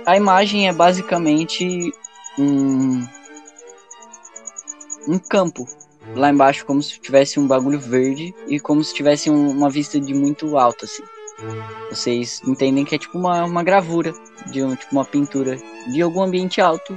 A 0.06 0.16
imagem 0.16 0.68
é 0.68 0.74
basicamente 0.74 1.92
um, 2.40 3.06
um 5.08 5.20
campo 5.20 5.68
lá 6.16 6.30
embaixo 6.32 6.66
como 6.66 6.82
se 6.82 7.00
tivesse 7.00 7.40
um 7.40 7.46
bagulho 7.48 7.80
verde 7.80 8.34
e 8.48 8.60
como 8.60 8.84
se 8.84 8.94
tivesse 8.94 9.30
um- 9.30 9.50
uma 9.52 9.70
vista 9.70 10.00
de 10.00 10.14
muito 10.14 10.58
alto, 10.58 10.86
assim. 10.86 11.04
Vocês 11.90 12.42
entendem 12.46 12.86
que 12.86 12.96
é 12.96 12.98
tipo 12.98 13.18
uma, 13.18 13.44
uma 13.46 13.64
gravura, 13.64 14.14
de 14.52 14.64
um, 14.64 14.76
tipo 14.76 14.92
uma 14.94 15.06
pintura 15.06 15.58
de 15.92 16.02
algum 16.02 16.22
ambiente 16.22 16.60
alto 16.62 16.94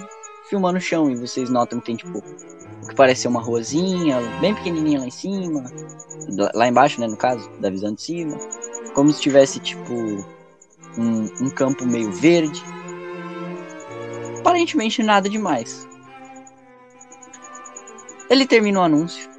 filmando 0.48 0.78
o 0.78 0.80
chão. 0.80 1.10
E 1.10 1.16
vocês 1.16 1.48
notam 1.48 1.78
que 1.80 1.86
tem 1.86 1.96
tipo 1.96 2.18
o 2.18 2.88
que 2.88 2.94
parece 2.94 3.22
ser 3.22 3.28
uma 3.28 3.40
ruazinha, 3.40 4.18
bem 4.40 4.54
pequenininha 4.54 5.00
lá 5.00 5.06
em 5.06 5.10
cima. 5.10 5.64
lá- 6.54 6.68
embaixo, 6.68 7.00
né, 7.00 7.06
no 7.06 7.16
caso, 7.16 7.48
da 7.60 7.70
visão 7.70 7.94
de 7.94 8.02
cima. 8.02 8.36
Como 8.94 9.10
se 9.12 9.20
tivesse 9.20 9.60
tipo 9.60 9.92
um, 10.98 11.22
um 11.40 11.50
campo 11.50 11.86
meio 11.86 12.12
verde. 12.12 12.62
Aparentemente 14.40 15.02
nada 15.02 15.28
demais. 15.28 15.86
Ele 18.28 18.46
termina 18.46 18.80
o 18.80 18.82
anúncio. 18.82 19.30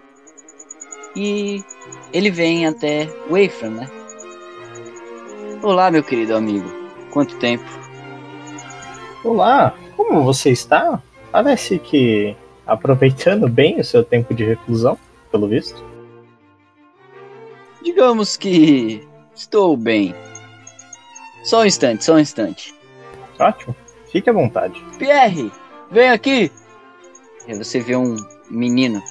E 1.16 1.64
ele 2.12 2.32
vem 2.32 2.66
até 2.66 3.04
Ephraim, 3.30 3.72
né? 3.72 3.90
Olá, 5.64 5.90
meu 5.90 6.04
querido 6.04 6.36
amigo. 6.36 6.70
Quanto 7.10 7.40
tempo? 7.40 7.64
Olá, 9.24 9.74
como 9.96 10.22
você 10.22 10.50
está? 10.50 11.02
Parece 11.32 11.80
que 11.80 12.36
aproveitando 12.68 13.48
bem 13.48 13.80
o 13.80 13.84
seu 13.84 14.04
tempo 14.04 14.34
de 14.34 14.44
reclusão, 14.44 15.00
pelo 15.32 15.48
visto. 15.48 15.82
Digamos 17.82 18.36
que 18.36 19.08
estou 19.34 19.78
bem. 19.78 20.14
Só 21.46 21.62
um 21.62 21.66
instante, 21.66 22.04
só 22.04 22.16
um 22.16 22.20
instante. 22.20 22.76
Ótimo, 23.40 23.74
fique 24.12 24.30
à 24.30 24.34
vontade. 24.34 24.84
Pierre, 24.98 25.50
vem 25.90 26.10
aqui! 26.10 26.52
E 27.48 27.56
você 27.56 27.80
vê 27.80 27.96
um 27.96 28.18
menino. 28.50 29.02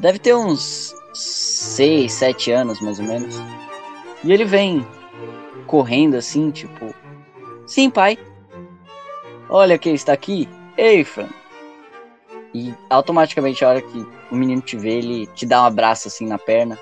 Deve 0.00 0.18
ter 0.18 0.34
uns 0.34 0.94
6, 1.14 2.12
7 2.12 2.52
anos, 2.52 2.78
mais 2.82 2.98
ou 2.98 3.06
menos. 3.06 3.40
E 4.22 4.30
ele 4.30 4.44
vem 4.44 4.86
correndo 5.66 6.16
assim, 6.16 6.50
tipo... 6.50 6.94
Sim, 7.66 7.90
pai. 7.90 8.18
Olha 9.48 9.78
quem 9.78 9.94
está 9.94 10.12
aqui. 10.12 10.48
Eifran. 10.76 11.28
E 12.54 12.72
automaticamente, 12.88 13.64
a 13.64 13.68
hora 13.68 13.82
que 13.82 14.06
o 14.30 14.34
menino 14.34 14.62
te 14.62 14.76
vê, 14.76 14.98
ele 14.98 15.26
te 15.34 15.44
dá 15.44 15.62
um 15.62 15.66
abraço 15.66 16.08
assim 16.08 16.26
na 16.26 16.38
perna. 16.38 16.78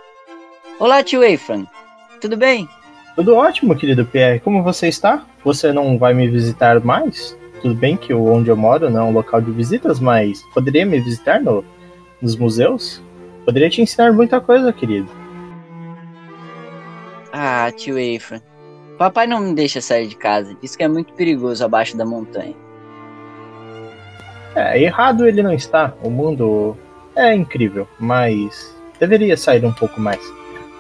Olá, 0.79 1.03
tio 1.03 1.23
Eifran. 1.23 1.67
Tudo 2.21 2.37
bem? 2.37 2.69
Tudo 3.17 3.35
ótimo, 3.35 3.77
querido 3.77 4.05
Pierre. 4.05 4.41
Como 4.41 4.63
você 4.63 4.89
está? 4.89 5.25
Você 5.45 5.73
não 5.73 5.99
vai 5.99 6.15
me 6.15 6.29
visitar 6.29 6.81
mais? 6.81 7.37
Tudo 7.63 7.75
bem 7.75 7.97
que 7.97 8.13
onde 8.13 8.51
eu 8.51 8.57
moro 8.57 8.91
não 8.91 9.01
é 9.01 9.05
um 9.05 9.13
local 9.13 9.41
de 9.41 9.51
visitas, 9.51 10.01
mas 10.01 10.43
poderia 10.53 10.85
me 10.85 11.01
visitar 11.01 11.41
no, 11.41 11.65
nos 12.21 12.37
museus? 12.37 13.03
Poderia 13.45 13.71
te 13.71 13.81
ensinar 13.81 14.13
muita 14.13 14.41
coisa, 14.41 14.73
querido. 14.73 15.09
Ah, 17.33 17.71
tio 17.73 17.99
Eifran. 17.99 18.41
Papai 18.99 19.27
não 19.27 19.41
me 19.41 19.55
deixa 19.55 19.81
sair 19.81 20.07
de 20.07 20.17
casa. 20.17 20.57
Diz 20.61 20.77
que 20.77 20.83
é 20.83 20.89
muito 20.89 21.13
perigoso 21.15 21.65
abaixo 21.65 21.97
da 21.97 22.05
montanha. 22.05 22.55
É, 24.55 24.81
errado 24.81 25.27
ele 25.27 25.43
não 25.43 25.53
está. 25.53 25.95
O 26.03 26.11
mundo 26.11 26.77
é 27.17 27.35
incrível, 27.35 27.89
mas 27.99 28.75
deveria 29.01 29.37
sair 29.37 29.65
um 29.65 29.73
pouco 29.73 30.01
mais. 30.01 30.21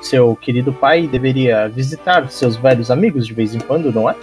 Seu 0.00 0.36
querido 0.36 0.72
pai 0.72 1.06
deveria 1.06 1.68
visitar 1.68 2.30
seus 2.30 2.56
velhos 2.56 2.90
amigos 2.90 3.26
de 3.26 3.34
vez 3.34 3.54
em 3.54 3.58
quando, 3.58 3.92
não 3.92 4.08
é? 4.08 4.14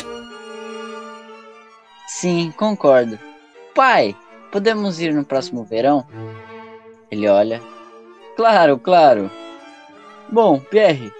Sim, 2.07 2.53
concordo. 2.55 3.17
Pai, 3.73 4.15
podemos 4.51 5.01
ir 5.01 5.13
no 5.13 5.25
próximo 5.25 5.63
verão? 5.63 6.05
Ele 7.09 7.27
olha. 7.27 7.61
Claro, 8.37 8.77
claro. 8.77 9.29
Bom, 10.31 10.59
Pierre, 10.59 11.11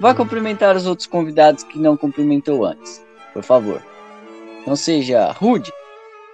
vá 0.00 0.14
cumprimentar 0.14 0.76
os 0.76 0.86
outros 0.86 1.06
convidados 1.06 1.64
que 1.64 1.78
não 1.78 1.96
cumprimentou 1.96 2.64
antes. 2.64 3.04
Por 3.32 3.42
favor. 3.42 3.82
Não 4.66 4.76
seja 4.76 5.30
rude. 5.32 5.72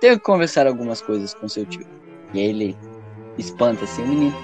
Tenho 0.01 0.19
que 0.19 0.25
conversar 0.25 0.67
algumas 0.67 1.03
coisas 1.03 1.35
com 1.35 1.49
seu 1.49 1.67
tio. 1.67 1.87
E 2.33 2.39
aí 2.39 2.47
ele 2.47 2.77
espanta 3.37 3.85
assim 3.85 4.03
o 4.03 4.07
menino. 4.07 4.37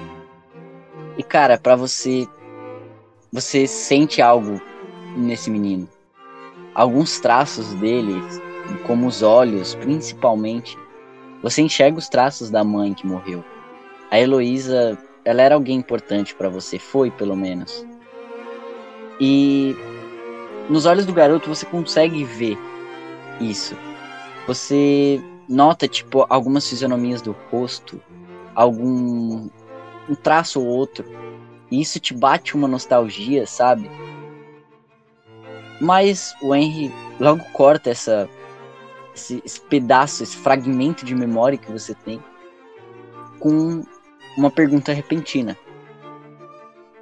E 1.17 1.23
cara, 1.23 1.59
pra 1.59 1.77
você. 1.77 2.27
Você 3.33 3.67
sente 3.67 4.23
algo 4.23 4.61
nesse 5.17 5.51
menino. 5.51 5.89
Alguns 6.75 7.19
traços 7.21 7.73
dele, 7.75 8.15
como 8.87 9.07
os 9.07 9.23
olhos, 9.23 9.75
principalmente. 9.77 10.79
Você 11.43 11.63
enxerga 11.63 11.99
os 11.99 12.09
traços 12.09 12.51
da 12.51 12.65
mãe 12.65 12.95
que 12.95 13.07
morreu. 13.07 13.45
A 14.11 14.19
Heloísa, 14.19 14.99
ela 15.25 15.43
era 15.43 15.55
alguém 15.55 15.77
importante 15.77 16.35
pra 16.35 16.49
você, 16.49 16.79
foi 16.79 17.11
pelo 17.11 17.37
menos. 17.37 17.85
E 19.21 19.75
nos 20.69 20.87
olhos 20.87 21.07
do 21.07 21.13
garoto 21.13 21.49
você 21.49 21.65
consegue 21.65 22.25
ver 22.25 22.59
isso. 23.41 23.77
Você 24.47 25.21
nota 25.49 25.89
tipo 25.89 26.27
algumas 26.29 26.69
fisionomias 26.69 27.23
do 27.23 27.35
rosto, 27.51 28.01
algum 28.55 29.49
um 30.09 30.15
traço 30.15 30.61
ou 30.61 30.67
outro. 30.67 31.05
E 31.71 31.81
isso 31.81 31.99
te 31.99 32.15
bate 32.15 32.55
uma 32.55 32.69
nostalgia, 32.69 33.47
sabe? 33.47 33.91
Mas 35.81 36.35
o 36.43 36.55
Henry 36.55 36.93
logo 37.19 37.45
corta 37.53 37.91
essa 37.91 38.29
esse, 39.15 39.43
esse 39.45 39.61
pedaço, 39.61 40.23
esse 40.23 40.37
fragmento 40.37 41.05
de 41.05 41.15
memória 41.15 41.59
que 41.59 41.73
você 41.73 41.95
tem 41.95 42.23
com 43.41 43.83
uma 44.37 44.51
pergunta 44.51 44.93
repentina. 44.93 45.57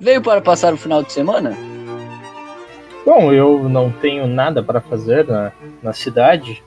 Veio 0.00 0.22
para 0.22 0.40
passar 0.40 0.72
o 0.72 0.76
final 0.76 1.02
de 1.02 1.12
semana? 1.12 1.56
Bom, 3.04 3.32
eu 3.32 3.68
não 3.68 3.90
tenho 3.90 4.26
nada 4.26 4.62
para 4.62 4.80
fazer 4.80 5.26
na, 5.26 5.52
na 5.82 5.92
cidade. 5.92 6.62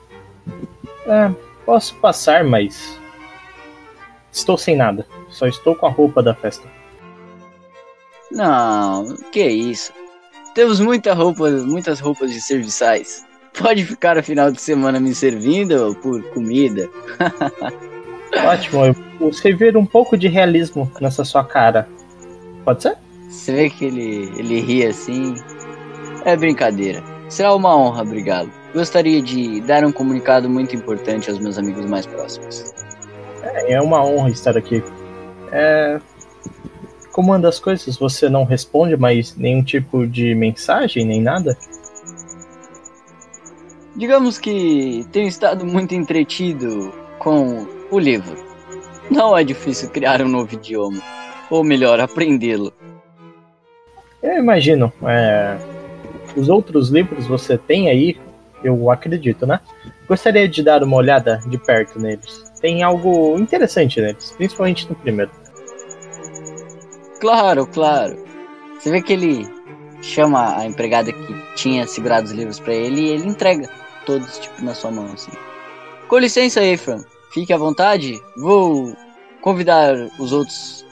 É, 1.06 1.30
posso 1.66 1.94
passar, 1.96 2.44
mas 2.44 2.98
estou 4.30 4.56
sem 4.56 4.76
nada. 4.76 5.06
Só 5.28 5.46
estou 5.46 5.74
com 5.74 5.86
a 5.86 5.90
roupa 5.90 6.22
da 6.22 6.34
festa. 6.34 6.68
Não, 8.30 9.16
que 9.32 9.46
isso. 9.46 9.92
Temos 10.54 10.80
muita 10.80 11.14
roupa, 11.14 11.50
muitas 11.50 12.00
roupas 12.00 12.32
de 12.32 12.40
serviçais. 12.40 13.26
Pode 13.58 13.84
ficar 13.84 14.16
o 14.16 14.22
final 14.22 14.52
de 14.52 14.60
semana 14.60 15.00
me 15.00 15.14
servindo 15.14 15.96
por 16.02 16.22
comida. 16.30 16.88
Ótimo, 18.46 18.84
eu 18.84 18.94
busquei 19.18 19.54
ver 19.54 19.76
um 19.76 19.86
pouco 19.86 20.16
de 20.16 20.28
realismo 20.28 20.90
nessa 21.00 21.24
sua 21.24 21.44
cara. 21.44 21.88
Pode 22.64 22.82
ser? 22.82 22.96
Você 23.28 23.52
vê 23.52 23.70
que 23.70 23.86
ele, 23.86 24.32
ele 24.38 24.60
ri 24.60 24.86
assim. 24.86 25.34
É 26.24 26.36
brincadeira. 26.36 27.02
Será 27.28 27.54
uma 27.54 27.76
honra, 27.76 28.02
obrigado. 28.02 28.50
Gostaria 28.72 29.22
de 29.22 29.60
dar 29.62 29.84
um 29.84 29.92
comunicado 29.92 30.48
muito 30.48 30.74
importante 30.74 31.30
aos 31.30 31.38
meus 31.38 31.58
amigos 31.58 31.84
mais 31.86 32.06
próximos. 32.06 32.72
É, 33.42 33.74
é 33.74 33.80
uma 33.80 34.04
honra 34.04 34.30
estar 34.30 34.56
aqui. 34.56 34.82
É... 35.52 36.00
Como 37.12 37.32
anda 37.32 37.48
as 37.48 37.58
coisas? 37.58 37.96
Você 37.96 38.28
não 38.28 38.44
responde 38.44 38.96
mais 38.96 39.36
nenhum 39.36 39.62
tipo 39.62 40.06
de 40.06 40.34
mensagem, 40.34 41.04
nem 41.04 41.20
nada? 41.20 41.56
Digamos 43.96 44.38
que 44.38 45.04
tenho 45.10 45.26
estado 45.26 45.66
muito 45.66 45.94
entretido 45.94 46.92
com 47.18 47.66
o 47.90 47.98
livro. 47.98 48.36
Não 49.10 49.36
é 49.36 49.42
difícil 49.42 49.90
criar 49.90 50.22
um 50.22 50.28
novo 50.28 50.54
idioma, 50.54 51.02
ou 51.50 51.64
melhor, 51.64 51.98
aprendê-lo. 51.98 52.72
Eu 54.22 54.38
imagino. 54.38 54.92
é, 55.02 55.58
Os 56.36 56.48
outros 56.48 56.88
livros 56.88 57.26
você 57.26 57.56
tem 57.56 57.88
aí, 57.88 58.16
eu 58.62 58.90
acredito, 58.90 59.46
né? 59.46 59.60
Gostaria 60.08 60.48
de 60.48 60.62
dar 60.62 60.82
uma 60.82 60.96
olhada 60.96 61.40
de 61.46 61.58
perto 61.58 61.98
neles. 62.00 62.44
Tem 62.60 62.82
algo 62.82 63.38
interessante 63.38 64.00
neles, 64.00 64.32
principalmente 64.36 64.88
no 64.88 64.94
primeiro. 64.94 65.30
Claro, 67.20 67.66
claro. 67.66 68.16
Você 68.78 68.90
vê 68.90 69.02
que 69.02 69.12
ele 69.12 69.46
chama 70.00 70.56
a 70.58 70.66
empregada 70.66 71.12
que 71.12 71.54
tinha 71.56 71.86
segurado 71.86 72.26
os 72.26 72.32
livros 72.32 72.60
pra 72.60 72.72
ele 72.72 73.00
e 73.00 73.08
ele 73.10 73.28
entrega 73.28 73.68
todos 74.06 74.38
tipo 74.38 74.64
na 74.64 74.74
sua 74.74 74.90
mão 74.90 75.06
assim. 75.12 75.32
Com 76.08 76.18
licença, 76.18 76.64
Efram. 76.64 77.04
Fique 77.32 77.52
à 77.52 77.58
vontade. 77.58 78.18
Vou 78.36 78.96
convidar 79.42 79.94
os 80.18 80.32
outros 80.32 80.86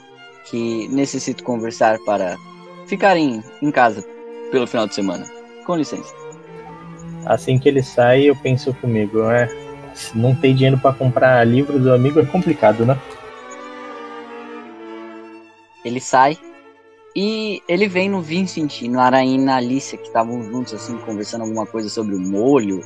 que 0.45 0.87
necessito 0.89 1.43
conversar 1.43 1.97
para 2.05 2.37
ficarem 2.85 3.43
em 3.61 3.71
casa 3.71 4.03
pelo 4.51 4.67
final 4.67 4.87
de 4.87 4.95
semana. 4.95 5.25
Com 5.65 5.75
licença. 5.75 6.13
Assim 7.25 7.57
que 7.57 7.67
ele 7.67 7.83
sai, 7.83 8.29
eu 8.29 8.35
penso 8.35 8.73
comigo, 8.75 9.21
é. 9.29 9.47
Se 9.93 10.17
não 10.17 10.35
tem 10.35 10.53
dinheiro 10.53 10.77
para 10.77 10.93
comprar 10.93 11.43
livro 11.43 11.79
do 11.79 11.91
amigo 11.93 12.19
é 12.19 12.25
complicado, 12.25 12.85
né? 12.85 12.97
Ele 15.83 15.99
sai 15.99 16.37
e 17.19 17.63
ele 17.67 17.87
vem 17.87 18.09
no 18.09 18.21
Vincent, 18.21 18.83
no 18.83 18.99
Araí 18.99 19.33
e 19.33 19.37
na 19.39 19.55
Alicia, 19.55 19.97
que 19.97 20.05
estavam 20.05 20.43
juntos, 20.43 20.75
assim, 20.75 20.95
conversando 20.99 21.41
alguma 21.41 21.65
coisa 21.65 21.89
sobre 21.89 22.15
o 22.15 22.19
molho. 22.19 22.79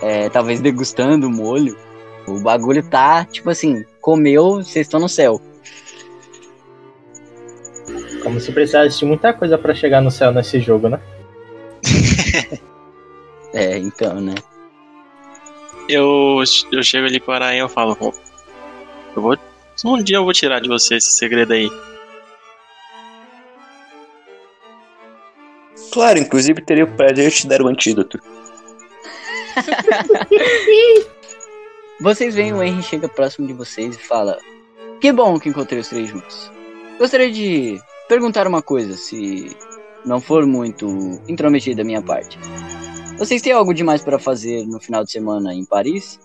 É, 0.00 0.28
talvez 0.28 0.60
degustando 0.60 1.26
o 1.26 1.30
molho. 1.30 1.76
O 2.28 2.40
bagulho 2.40 2.88
tá, 2.88 3.24
tipo 3.24 3.50
assim, 3.50 3.84
comeu, 4.00 4.62
vocês 4.62 4.86
estão 4.86 5.00
no 5.00 5.08
céu. 5.08 5.40
Como 8.22 8.40
se 8.40 8.52
precisasse 8.52 8.98
de 8.98 9.04
muita 9.04 9.32
coisa 9.32 9.58
pra 9.58 9.74
chegar 9.74 10.00
no 10.00 10.10
céu 10.10 10.32
nesse 10.32 10.60
jogo, 10.60 10.88
né? 10.88 11.00
É, 13.54 13.76
então, 13.76 14.18
né? 14.18 14.34
Eu, 15.86 16.42
eu 16.72 16.82
chego 16.82 17.06
ali 17.06 17.22
o 17.26 17.30
Aranha 17.30 17.56
e 17.56 17.58
eu 17.58 17.68
falo, 17.68 17.94
"Bom, 17.94 18.10
eu 19.14 19.20
vou. 19.20 19.36
Um 19.84 20.02
dia 20.02 20.16
eu 20.16 20.24
vou 20.24 20.32
tirar 20.32 20.58
de 20.60 20.68
você 20.68 20.94
esse 20.96 21.10
segredo 21.12 21.52
aí. 21.52 21.70
Claro, 25.92 26.18
inclusive 26.18 26.62
teria 26.62 26.84
o 26.84 26.96
prazer 26.96 27.30
de 27.30 27.36
te 27.36 27.46
dar 27.46 27.60
o 27.60 27.68
antídoto. 27.68 28.18
Vocês 32.00 32.34
veem 32.34 32.54
o 32.54 32.62
Henry 32.62 32.82
chega 32.82 33.08
próximo 33.08 33.46
de 33.46 33.52
vocês 33.52 33.94
e 33.94 33.98
fala: 33.98 34.38
Que 35.00 35.12
bom 35.12 35.38
que 35.38 35.50
encontrei 35.50 35.78
os 35.80 35.88
três 35.88 36.08
juntos. 36.08 36.50
Gostaria 36.98 37.30
de 37.30 37.78
perguntar 38.08 38.46
uma 38.46 38.62
coisa, 38.62 38.94
se 38.94 39.56
não 40.04 40.20
for 40.20 40.46
muito 40.46 40.86
intrometido 41.28 41.76
da 41.76 41.84
minha 41.84 42.02
parte. 42.02 42.38
Vocês 43.18 43.42
têm 43.42 43.52
algo 43.52 43.72
demais 43.72 44.02
para 44.02 44.18
fazer 44.18 44.66
no 44.66 44.80
final 44.80 45.04
de 45.04 45.12
semana 45.12 45.54
em 45.54 45.64
Paris? 45.64 46.18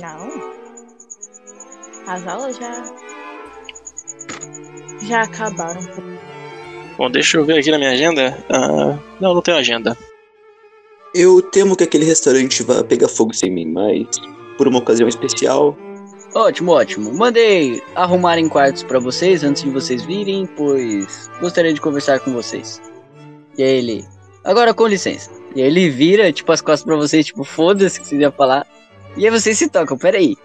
Não. 0.00 0.52
As 2.06 2.26
aulas 2.26 2.56
já. 2.56 2.82
Já 5.02 5.22
acabaram. 5.22 5.80
Bom, 6.96 7.10
deixa 7.10 7.38
eu 7.38 7.44
ver 7.44 7.58
aqui 7.58 7.70
na 7.70 7.78
minha 7.78 7.90
agenda. 7.90 8.44
Ah, 8.48 8.98
não, 9.20 9.34
não 9.34 9.42
tenho 9.42 9.56
agenda. 9.56 9.96
Eu 11.14 11.40
temo 11.40 11.76
que 11.76 11.84
aquele 11.84 12.04
restaurante 12.04 12.62
vá 12.62 12.84
pegar 12.84 13.08
fogo 13.08 13.32
sem 13.32 13.50
mim, 13.50 13.66
mas 13.66 14.06
por 14.56 14.68
uma 14.68 14.78
ocasião 14.78 15.08
especial, 15.08 15.76
Ótimo, 16.34 16.72
ótimo. 16.72 17.12
Mandei 17.14 17.82
arrumarem 17.94 18.48
quartos 18.48 18.82
para 18.82 18.98
vocês 18.98 19.42
antes 19.42 19.62
de 19.62 19.70
vocês 19.70 20.04
virem, 20.04 20.46
pois 20.46 21.30
gostaria 21.40 21.72
de 21.72 21.80
conversar 21.80 22.20
com 22.20 22.32
vocês. 22.32 22.80
E 23.56 23.62
aí 23.62 23.78
ele, 23.78 24.04
agora 24.44 24.74
com 24.74 24.86
licença. 24.86 25.30
E 25.56 25.62
aí 25.62 25.68
ele 25.68 25.88
vira, 25.88 26.32
tipo, 26.32 26.52
as 26.52 26.60
costas 26.60 26.84
pra 26.84 26.96
vocês, 26.96 27.26
tipo, 27.26 27.44
foda-se 27.44 28.00
que 28.00 28.06
vocês 28.06 28.20
iam 28.20 28.32
falar. 28.32 28.66
E 29.16 29.24
aí 29.24 29.30
vocês 29.30 29.58
se 29.58 29.68
tocam, 29.68 29.96
peraí. 29.96 30.36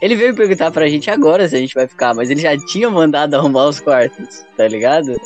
Ele 0.00 0.14
veio 0.14 0.34
perguntar 0.34 0.70
pra 0.70 0.88
gente 0.88 1.10
agora 1.10 1.48
se 1.48 1.56
a 1.56 1.58
gente 1.58 1.74
vai 1.74 1.86
ficar, 1.86 2.14
mas 2.14 2.30
ele 2.30 2.40
já 2.40 2.56
tinha 2.56 2.88
mandado 2.88 3.34
arrumar 3.34 3.66
os 3.66 3.80
quartos, 3.80 4.44
tá 4.56 4.66
ligado? 4.68 5.20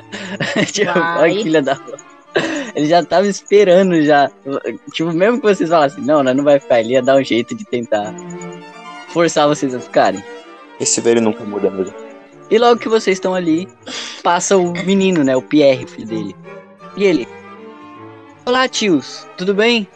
tipo, 0.70 0.90
olha 1.18 1.34
que 1.34 1.42
filha 1.42 1.62
da. 1.62 1.78
Ele 2.74 2.86
já 2.86 3.02
tava 3.02 3.26
esperando 3.26 4.00
já. 4.02 4.30
Tipo, 4.92 5.10
mesmo 5.12 5.40
que 5.40 5.46
vocês 5.46 5.70
falassem, 5.70 6.04
não, 6.04 6.22
nós 6.22 6.36
não 6.36 6.44
vai 6.44 6.60
ficar, 6.60 6.80
ele 6.80 6.92
ia 6.92 7.02
dar 7.02 7.16
um 7.16 7.24
jeito 7.24 7.54
de 7.54 7.64
tentar 7.64 8.14
forçar 9.10 9.48
vocês 9.48 9.74
a 9.74 9.80
ficarem. 9.80 10.22
esse 10.78 11.00
velho 11.00 11.20
nunca 11.20 11.44
muda 11.44 11.70
mesmo. 11.70 11.94
E 12.50 12.58
logo 12.58 12.80
que 12.80 12.88
vocês 12.88 13.16
estão 13.16 13.34
ali, 13.34 13.68
passa 14.22 14.56
o 14.56 14.72
menino, 14.84 15.22
né? 15.22 15.36
O 15.36 15.42
Pierre, 15.42 15.86
filho 15.86 16.06
dele. 16.06 16.36
E 16.96 17.04
ele. 17.04 17.28
Olá, 18.44 18.68
tios, 18.68 19.26
tudo 19.36 19.54
bem? 19.54 19.86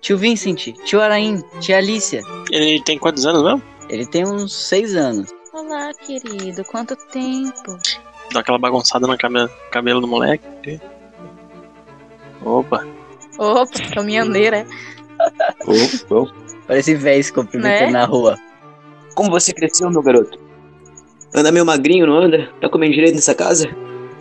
Tio 0.00 0.16
Vincent, 0.16 0.72
tio 0.84 1.00
Araim, 1.00 1.42
tia 1.60 1.78
Alicia. 1.78 2.22
Ele 2.50 2.80
tem 2.84 2.98
quantos 2.98 3.26
anos 3.26 3.42
mesmo? 3.42 3.62
Ele 3.88 4.06
tem 4.06 4.24
uns 4.24 4.54
seis 4.68 4.94
anos. 4.94 5.30
Olá, 5.52 5.90
querido. 5.94 6.64
Quanto 6.64 6.94
tempo? 7.08 7.76
Dá 8.32 8.40
aquela 8.40 8.58
bagunçada 8.58 9.06
no 9.06 9.18
cabelo, 9.18 9.50
cabelo 9.72 10.00
do 10.00 10.06
moleque. 10.06 10.80
Opa, 12.44 12.86
Opa, 13.38 13.80
caminhoneira. 13.92 14.66
Oh, 15.66 16.14
oh. 16.14 16.49
Parece 16.70 16.94
velho 16.94 17.24
se 17.24 17.32
cumprimentando 17.32 17.86
Né? 17.86 17.90
na 17.90 18.04
rua. 18.04 18.38
Como 19.16 19.28
você 19.28 19.52
cresceu, 19.52 19.90
meu 19.90 20.00
garoto? 20.02 20.38
Anda 21.34 21.50
meio 21.50 21.66
magrinho, 21.66 22.06
não 22.06 22.14
anda? 22.16 22.48
Tá 22.60 22.68
comendo 22.68 22.94
direito 22.94 23.16
nessa 23.16 23.34
casa? 23.34 23.68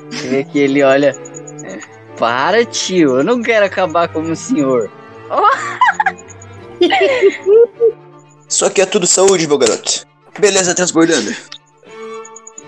Você 0.09 0.27
vê 0.29 0.43
que 0.43 0.57
ele 0.57 0.81
olha. 0.81 1.15
"É, 1.63 1.77
Para, 2.17 2.65
tio, 2.65 3.19
eu 3.19 3.23
não 3.23 3.39
quero 3.43 3.67
acabar 3.67 4.07
como 4.11 4.31
o 4.31 4.35
senhor. 4.35 4.89
Só 8.49 8.67
que 8.71 8.81
é 8.81 8.85
tudo 8.87 9.05
saúde, 9.05 9.47
meu 9.47 9.59
garoto. 9.59 10.07
Beleza, 10.39 10.73
transbordando. 10.73 11.31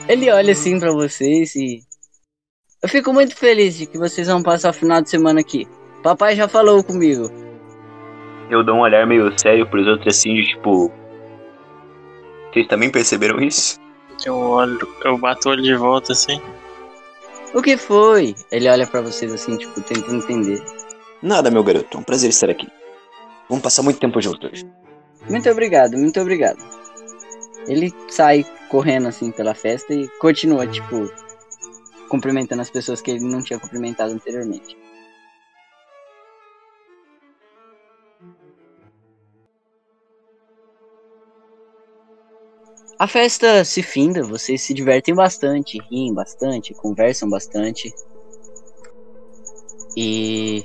Ele 0.07 0.29
olha 0.29 0.51
assim 0.51 0.79
pra 0.79 0.91
vocês 0.91 1.55
e. 1.55 1.79
Eu 2.83 2.87
fico 2.89 3.11
muito 3.11 3.35
feliz 3.35 3.75
de 3.77 3.87
que 3.87 3.97
vocês 3.97 4.27
vão 4.27 4.43
passar 4.43 4.69
o 4.69 4.73
final 4.73 5.01
de 5.01 5.09
semana 5.09 5.39
aqui. 5.39 5.67
Papai 6.03 6.35
já 6.35 6.47
falou 6.47 6.83
comigo. 6.83 7.31
Eu 8.51 8.63
dou 8.63 8.75
um 8.75 8.81
olhar 8.81 9.07
meio 9.07 9.31
sério 9.39 9.65
pros 9.65 9.87
outros 9.87 10.15
assim, 10.15 10.35
de 10.35 10.45
tipo. 10.49 10.91
Vocês 12.51 12.67
também 12.67 12.91
perceberam 12.91 13.39
isso? 13.39 13.79
eu 14.25 14.35
olho, 14.35 14.87
eu 15.03 15.17
bato 15.17 15.47
o 15.47 15.51
olho 15.51 15.63
de 15.63 15.73
volta 15.73 16.11
assim. 16.11 16.39
O 17.53 17.61
que 17.61 17.77
foi? 17.77 18.35
Ele 18.51 18.69
olha 18.69 18.85
pra 18.85 19.01
vocês 19.01 19.31
assim, 19.33 19.57
tipo, 19.57 19.81
tentando 19.81 20.17
entender. 20.17 20.63
Nada, 21.21 21.49
meu 21.49 21.63
garoto. 21.63 21.97
É 21.97 21.99
um 21.99 22.03
prazer 22.03 22.29
estar 22.29 22.49
aqui. 22.49 22.67
Vamos 23.49 23.63
passar 23.63 23.83
muito 23.83 23.99
tempo 23.99 24.21
juntos. 24.21 24.65
Muito 25.29 25.49
obrigado, 25.49 25.97
muito 25.97 26.19
obrigado. 26.19 26.59
Ele 27.67 27.93
sai 28.09 28.45
correndo 28.69 29.07
assim 29.07 29.31
pela 29.31 29.53
festa 29.53 29.93
e 29.93 30.07
continua, 30.19 30.67
tipo, 30.67 31.09
cumprimentando 32.09 32.61
as 32.61 32.69
pessoas 32.69 33.01
que 33.01 33.11
ele 33.11 33.23
não 33.23 33.41
tinha 33.41 33.59
cumprimentado 33.59 34.11
anteriormente. 34.11 34.77
A 43.01 43.07
festa 43.07 43.65
se 43.65 43.81
finda, 43.81 44.21
vocês 44.21 44.61
se 44.61 44.75
divertem 44.75 45.15
bastante, 45.15 45.79
riem 45.89 46.13
bastante, 46.13 46.71
conversam 46.75 47.27
bastante. 47.27 47.91
E 49.97 50.63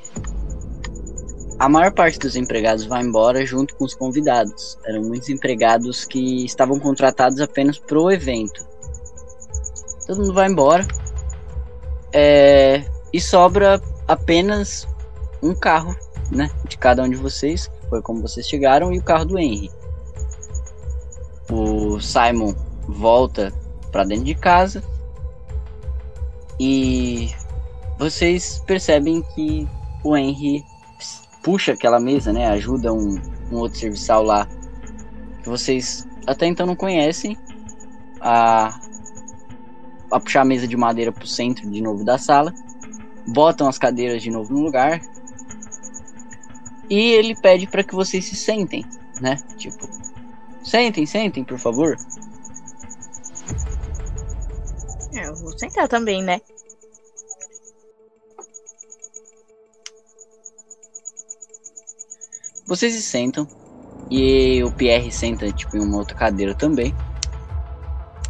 a 1.58 1.66
maior 1.66 1.94
parte 1.94 2.18
dos 2.18 2.36
empregados 2.36 2.84
vai 2.84 3.02
embora 3.02 3.46
junto 3.46 3.74
com 3.74 3.86
os 3.86 3.94
convidados. 3.94 4.78
Eram 4.84 5.00
muitos 5.04 5.30
empregados 5.30 6.04
que 6.04 6.44
estavam 6.44 6.78
contratados 6.78 7.40
apenas 7.40 7.78
pro 7.78 8.10
evento. 8.10 8.68
Todo 10.06 10.20
mundo 10.20 10.34
vai 10.34 10.50
embora. 10.50 10.86
É, 12.12 12.84
e 13.14 13.18
sobra 13.18 13.80
apenas 14.06 14.86
um 15.42 15.54
carro, 15.54 15.96
né? 16.30 16.50
De 16.68 16.76
cada 16.76 17.02
um 17.02 17.08
de 17.08 17.16
vocês, 17.16 17.70
foi 17.88 18.02
como 18.02 18.20
vocês 18.20 18.46
chegaram, 18.46 18.92
e 18.92 18.98
o 18.98 19.02
carro 19.02 19.24
do 19.24 19.38
Henry. 19.38 19.70
O 21.50 22.00
Simon 22.00 22.54
volta 22.88 23.52
para 23.92 24.04
dentro 24.04 24.24
de 24.24 24.34
casa. 24.34 24.82
E 26.58 27.30
vocês 27.98 28.62
percebem 28.66 29.22
que 29.34 29.68
o 30.02 30.16
Henry 30.16 30.64
puxa 31.42 31.72
aquela 31.72 32.00
mesa, 32.00 32.32
né? 32.32 32.46
Ajuda 32.48 32.92
um, 32.92 33.20
um 33.52 33.56
outro 33.56 33.78
serviçal 33.78 34.22
lá 34.22 34.48
que 35.42 35.48
vocês 35.48 36.06
até 36.26 36.46
então 36.46 36.66
não 36.66 36.74
conhecem 36.74 37.38
a, 38.20 38.76
a 40.10 40.18
puxar 40.18 40.42
a 40.42 40.44
mesa 40.44 40.66
de 40.66 40.76
madeira 40.76 41.12
pro 41.12 41.26
centro 41.26 41.70
de 41.70 41.80
novo 41.80 42.04
da 42.04 42.18
sala, 42.18 42.52
botam 43.28 43.68
as 43.68 43.78
cadeiras 43.78 44.20
de 44.20 44.30
novo 44.30 44.52
no 44.52 44.60
lugar 44.60 45.00
e 46.90 47.12
ele 47.12 47.36
pede 47.36 47.68
para 47.68 47.84
que 47.84 47.94
vocês 47.94 48.24
se 48.24 48.34
sentem, 48.34 48.84
né? 49.20 49.36
Tipo, 49.56 49.88
sentem, 50.66 51.06
sentem, 51.06 51.44
por 51.44 51.58
favor. 51.58 51.96
É, 55.14 55.28
eu 55.28 55.36
vou 55.36 55.56
sentar 55.58 55.88
também, 55.88 56.22
né? 56.22 56.40
Vocês 62.66 62.92
se 62.94 63.02
sentam 63.02 63.46
e 64.10 64.62
o 64.64 64.72
Pierre 64.72 65.12
senta 65.12 65.50
tipo 65.52 65.76
em 65.76 65.80
uma 65.80 65.98
outra 65.98 66.16
cadeira 66.16 66.54
também. 66.54 66.94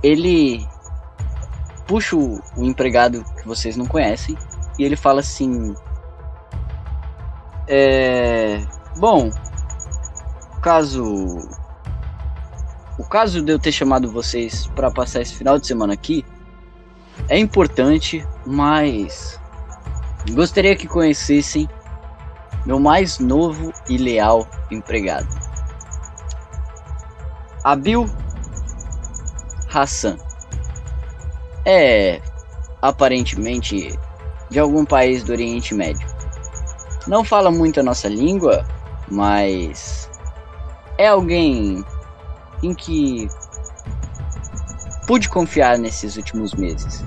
Ele 0.03 0.67
puxa 1.87 2.17
o, 2.17 2.39
o 2.57 2.65
empregado 2.65 3.25
que 3.37 3.47
vocês 3.47 3.77
não 3.77 3.87
conhecem 3.87 4.37
e 4.79 4.85
ele 4.85 4.95
fala 4.95 5.21
assim: 5.21 5.75
É, 7.67 8.59
bom, 8.99 9.31
caso 10.63 11.39
o 12.99 13.05
caso 13.05 13.43
de 13.43 13.53
eu 13.53 13.59
ter 13.59 13.73
chamado 13.73 14.11
vocês 14.11 14.67
para 14.69 14.91
passar 14.91 15.21
esse 15.23 15.35
final 15.35 15.59
de 15.59 15.67
semana 15.67 15.93
aqui 15.93 16.25
é 17.29 17.39
importante, 17.39 18.27
mas 18.45 19.41
gostaria 20.33 20.77
que 20.77 20.87
conhecessem 20.87 21.69
meu 22.65 22.81
mais 22.81 23.19
novo 23.19 23.73
e 23.89 23.97
leal 23.97 24.47
empregado. 24.71 25.29
Abil 27.63 28.09
Hassan. 29.73 30.17
É 31.65 32.21
aparentemente 32.81 33.99
de 34.49 34.59
algum 34.59 34.85
país 34.85 35.25
do 35.25 35.33
Oriente 35.33 35.75
Médio. 35.75 36.07
Não 37.07 37.25
fala 37.25 37.51
muito 37.51 37.81
a 37.81 37.83
nossa 37.83 38.09
língua, 38.09 38.65
mas 39.11 40.09
é 40.97 41.09
alguém 41.09 41.85
em 42.63 42.75
que 42.75 43.29
pude 45.07 45.29
confiar 45.29 45.79
nesses 45.79 46.17
últimos 46.17 46.55
meses. 46.55 47.05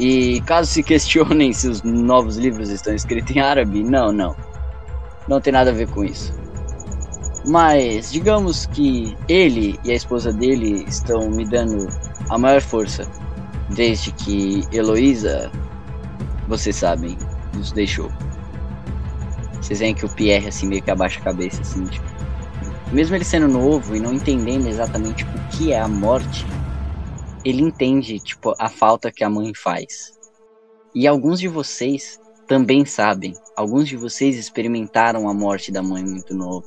E 0.00 0.40
caso 0.42 0.70
se 0.70 0.82
questionem 0.82 1.52
se 1.52 1.68
os 1.68 1.82
novos 1.82 2.36
livros 2.36 2.70
estão 2.70 2.94
escritos 2.94 3.34
em 3.34 3.40
árabe, 3.40 3.82
não, 3.82 4.12
não. 4.12 4.34
Não 5.26 5.40
tem 5.40 5.52
nada 5.52 5.70
a 5.70 5.74
ver 5.74 5.88
com 5.88 6.04
isso. 6.04 6.32
Mas 7.44 8.12
digamos 8.12 8.66
que 8.66 9.16
ele 9.28 9.78
e 9.84 9.90
a 9.90 9.94
esposa 9.94 10.32
dele 10.32 10.84
estão 10.86 11.28
me 11.30 11.44
dando 11.44 11.88
a 12.28 12.38
maior 12.38 12.60
força 12.60 13.06
desde 13.70 14.12
que 14.12 14.64
Heloísa, 14.72 15.50
vocês 16.46 16.76
sabem, 16.76 17.16
nos 17.54 17.72
deixou. 17.72 18.10
Vocês 19.60 19.80
veem 19.80 19.94
que 19.94 20.06
o 20.06 20.08
Pierre 20.08 20.48
assim 20.48 20.66
meio 20.68 20.82
que 20.82 20.90
abaixa 20.90 21.20
a 21.20 21.24
cabeça 21.24 21.60
assim, 21.60 21.84
tipo, 21.84 22.06
mesmo 22.92 23.14
ele 23.14 23.24
sendo 23.24 23.48
novo 23.48 23.94
e 23.94 24.00
não 24.00 24.12
entendendo 24.12 24.66
exatamente 24.66 25.24
o 25.24 25.48
que 25.50 25.72
é 25.72 25.80
a 25.80 25.88
morte, 25.88 26.46
ele 27.44 27.62
entende 27.62 28.18
tipo 28.18 28.54
a 28.58 28.68
falta 28.68 29.12
que 29.12 29.22
a 29.22 29.30
mãe 29.30 29.52
faz. 29.54 30.18
E 30.94 31.06
alguns 31.06 31.38
de 31.38 31.48
vocês 31.48 32.18
também 32.46 32.84
sabem, 32.84 33.34
alguns 33.54 33.88
de 33.88 33.96
vocês 33.96 34.36
experimentaram 34.36 35.28
a 35.28 35.34
morte 35.34 35.70
da 35.70 35.82
mãe 35.82 36.02
muito 36.02 36.34
novo, 36.34 36.64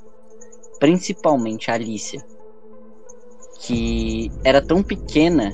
principalmente 0.80 1.72
a 1.72 1.74
Alicia, 1.74 2.24
que 3.60 4.32
era 4.44 4.62
tão 4.62 4.84
pequena 4.84 5.52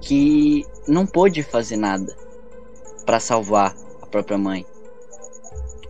que 0.00 0.64
não 0.88 1.06
pôde 1.06 1.42
fazer 1.42 1.76
nada 1.76 2.16
para 3.04 3.20
salvar 3.20 3.74
a 4.00 4.06
própria 4.06 4.38
mãe. 4.38 4.64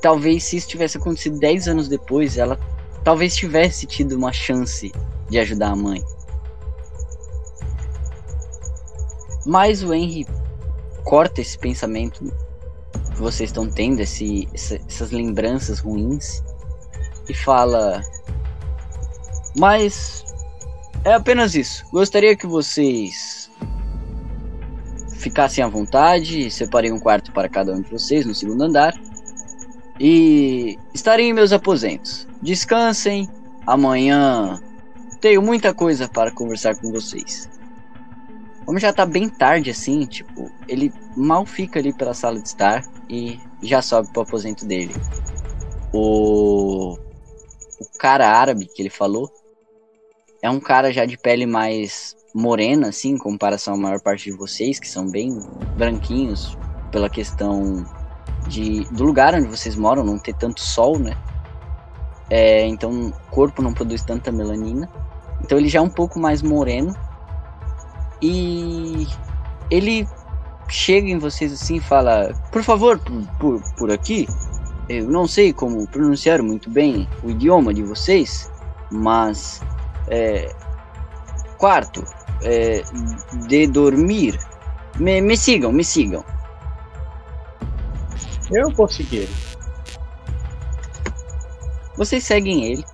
Talvez 0.03 0.45
se 0.45 0.57
isso 0.57 0.69
tivesse 0.69 0.97
acontecido 0.97 1.39
10 1.39 1.69
anos 1.69 1.89
depois, 1.89 2.37
ela 2.37 2.59
talvez 3.05 3.35
tivesse 3.35 3.87
tido 3.87 4.17
uma 4.17 4.33
chance 4.33 4.93
de 5.29 5.39
ajudar 5.39 5.73
a 5.73 5.77
mãe. 5.77 6.03
Mas 9.47 9.83
o 9.83 9.95
Henry 9.95 10.27
corta 11.05 11.41
esse 11.41 11.59
pensamento 11.59 12.25
que 13.13 13.21
vocês 13.21 13.51
estão 13.51 13.69
tendo, 13.69 14.01
esse, 14.01 14.49
essas 14.55 15.11
lembranças 15.11 15.81
ruins, 15.81 16.43
e 17.29 17.35
fala: 17.35 18.03
Mas 19.57 20.25
é 21.05 21.15
apenas 21.15 21.55
isso. 21.55 21.85
Gostaria 21.91 22.37
que 22.37 22.47
vocês 22.47 23.51
ficassem 25.17 25.63
à 25.63 25.69
vontade. 25.69 26.51
Separei 26.51 26.93
um 26.93 26.99
quarto 26.99 27.33
para 27.33 27.49
cada 27.49 27.73
um 27.73 27.81
de 27.81 27.91
vocês 27.91 28.27
no 28.27 28.35
segundo 28.35 28.63
andar. 28.63 28.93
E 30.01 30.79
estarei 30.95 31.27
em 31.27 31.35
meus 31.35 31.53
aposentos. 31.53 32.27
Descansem. 32.41 33.29
Amanhã 33.67 34.59
tenho 35.21 35.43
muita 35.43 35.75
coisa 35.75 36.09
para 36.09 36.33
conversar 36.33 36.75
com 36.81 36.91
vocês. 36.91 37.51
Como 38.65 38.79
já 38.79 38.93
tá 38.93 39.05
bem 39.05 39.29
tarde 39.29 39.71
assim, 39.71 40.07
tipo, 40.07 40.51
ele 40.67 40.91
mal 41.15 41.45
fica 41.45 41.79
ali 41.79 41.93
pela 41.93 42.15
sala 42.15 42.41
de 42.41 42.49
estar 42.49 42.83
e 43.11 43.39
já 43.63 43.83
sobe 43.83 44.11
pro 44.11 44.23
aposento 44.23 44.65
dele. 44.65 44.95
O 45.93 46.99
o 47.81 47.99
cara 47.99 48.29
árabe 48.29 48.67
que 48.67 48.83
ele 48.83 48.91
falou 48.91 49.31
é 50.43 50.51
um 50.51 50.61
cara 50.61 50.93
já 50.93 51.05
de 51.05 51.17
pele 51.17 51.47
mais 51.47 52.15
morena 52.35 52.89
assim, 52.89 53.11
em 53.11 53.19
comparação 53.19 53.75
à 53.75 53.77
maior 53.77 54.01
parte 54.01 54.31
de 54.31 54.37
vocês 54.37 54.79
que 54.79 54.89
são 54.89 55.11
bem 55.11 55.39
branquinhos 55.77 56.57
pela 56.93 57.09
questão 57.09 57.85
de 58.51 58.85
do 58.91 59.05
lugar 59.05 59.35
onde 59.35 59.47
vocês 59.47 59.77
moram 59.77 60.05
não 60.05 60.19
ter 60.19 60.35
tanto 60.35 60.61
sol, 60.61 60.99
né? 60.99 61.17
É, 62.29 62.67
então 62.67 62.91
o 62.91 63.13
corpo 63.31 63.63
não 63.63 63.73
produz 63.73 64.03
tanta 64.03 64.31
melanina. 64.31 64.89
Então 65.41 65.57
ele 65.57 65.69
já 65.69 65.79
é 65.79 65.83
um 65.83 65.89
pouco 65.89 66.19
mais 66.19 66.43
moreno. 66.43 66.95
E 68.21 69.07
ele 69.71 70.07
chega 70.69 71.09
em 71.09 71.19
vocês 71.19 71.53
assim 71.53 71.77
e 71.77 71.81
fala: 71.81 72.35
Por 72.53 72.63
favor, 72.63 72.99
por, 72.99 73.23
por, 73.39 73.75
por 73.77 73.91
aqui. 73.91 74.29
Eu 74.89 75.09
não 75.09 75.27
sei 75.27 75.53
como 75.53 75.87
pronunciar 75.87 76.43
muito 76.43 76.69
bem 76.69 77.09
o 77.23 77.31
idioma 77.31 77.73
de 77.73 77.83
vocês, 77.83 78.51
mas. 78.91 79.63
É, 80.09 80.53
quarto, 81.57 82.05
é, 82.43 82.83
de 83.47 83.67
dormir. 83.67 84.39
Me, 84.99 85.21
me 85.21 85.37
sigam, 85.37 85.73
me 85.73 85.85
sigam. 85.85 86.25
Eu 88.51 88.71
vou 88.71 88.89
seguir 88.89 89.19
ele. 89.19 89.37
Vocês 91.97 92.25
seguem 92.25 92.65
ele. 92.65 92.85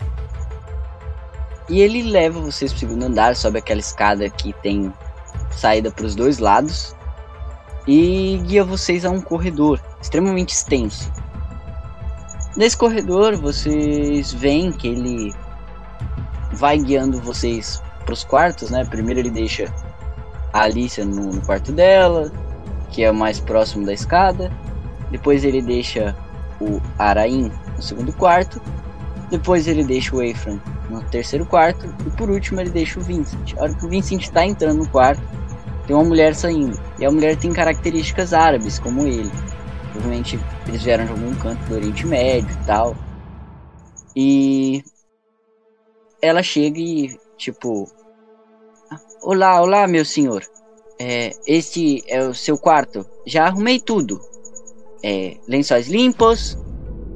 E 1.68 1.80
ele 1.80 2.02
leva 2.02 2.40
vocês 2.40 2.72
pro 2.72 2.80
segundo 2.80 3.04
andar, 3.04 3.34
sobe 3.34 3.58
aquela 3.58 3.80
escada 3.80 4.28
que 4.28 4.52
tem 4.62 4.92
saída 5.50 5.90
para 5.90 6.06
os 6.06 6.14
dois 6.14 6.38
lados. 6.38 6.94
E 7.86 8.38
guia 8.44 8.64
vocês 8.64 9.04
a 9.04 9.10
um 9.10 9.20
corredor 9.20 9.80
extremamente 10.00 10.50
extenso. 10.54 11.10
Nesse 12.56 12.76
corredor, 12.76 13.36
vocês 13.36 14.32
veem 14.32 14.72
que 14.72 14.88
ele 14.88 15.34
vai 16.52 16.78
guiando 16.78 17.20
vocês 17.20 17.82
para 18.04 18.14
os 18.14 18.24
quartos, 18.24 18.70
né? 18.70 18.84
Primeiro 18.84 19.20
ele 19.20 19.30
deixa 19.30 19.72
a 20.52 20.62
Alicia 20.62 21.04
no, 21.04 21.32
no 21.32 21.42
quarto 21.42 21.70
dela, 21.70 22.32
que 22.90 23.02
é 23.02 23.10
o 23.10 23.14
mais 23.14 23.38
próximo 23.38 23.84
da 23.84 23.92
escada. 23.92 24.50
Depois 25.16 25.44
ele 25.44 25.62
deixa 25.62 26.14
o 26.60 26.78
Araim 26.98 27.50
no 27.74 27.82
segundo 27.82 28.12
quarto. 28.12 28.60
Depois 29.30 29.66
ele 29.66 29.82
deixa 29.82 30.14
o 30.14 30.22
Ephraim 30.22 30.60
no 30.90 31.02
terceiro 31.04 31.46
quarto. 31.46 31.86
E 32.06 32.10
por 32.10 32.28
último 32.28 32.60
ele 32.60 32.68
deixa 32.68 33.00
o 33.00 33.02
Vincent. 33.02 33.54
A 33.56 33.62
hora 33.62 33.74
que 33.74 33.86
o 33.86 33.88
Vincent 33.88 34.20
está 34.20 34.44
entrando 34.44 34.80
no 34.80 34.88
quarto, 34.90 35.22
tem 35.86 35.96
uma 35.96 36.04
mulher 36.04 36.34
saindo. 36.34 36.78
E 36.98 37.06
a 37.06 37.10
mulher 37.10 37.34
tem 37.38 37.50
características 37.50 38.34
árabes, 38.34 38.78
como 38.78 39.06
ele. 39.06 39.30
Provavelmente 39.92 40.38
eles 40.68 40.82
vieram 40.82 41.06
de 41.06 41.12
algum 41.12 41.34
canto 41.36 41.64
do 41.64 41.76
Oriente 41.76 42.06
Médio 42.06 42.50
e 42.50 42.66
tal. 42.66 42.94
E 44.14 44.84
ela 46.20 46.42
chega 46.42 46.78
e, 46.78 47.18
tipo. 47.38 47.90
Olá, 49.22 49.62
olá, 49.62 49.86
meu 49.86 50.04
senhor. 50.04 50.44
É, 51.00 51.32
este 51.46 52.04
é 52.06 52.22
o 52.22 52.34
seu 52.34 52.58
quarto. 52.58 53.06
Já 53.26 53.46
arrumei 53.46 53.80
tudo. 53.80 54.20
É, 55.02 55.36
lençóis 55.46 55.88
limpos, 55.88 56.58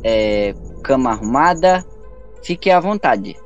é, 0.03 0.55
cama 0.83 1.11
arrumada. 1.11 1.85
Fique 2.43 2.71
à 2.71 2.81
vontade. 2.81 3.37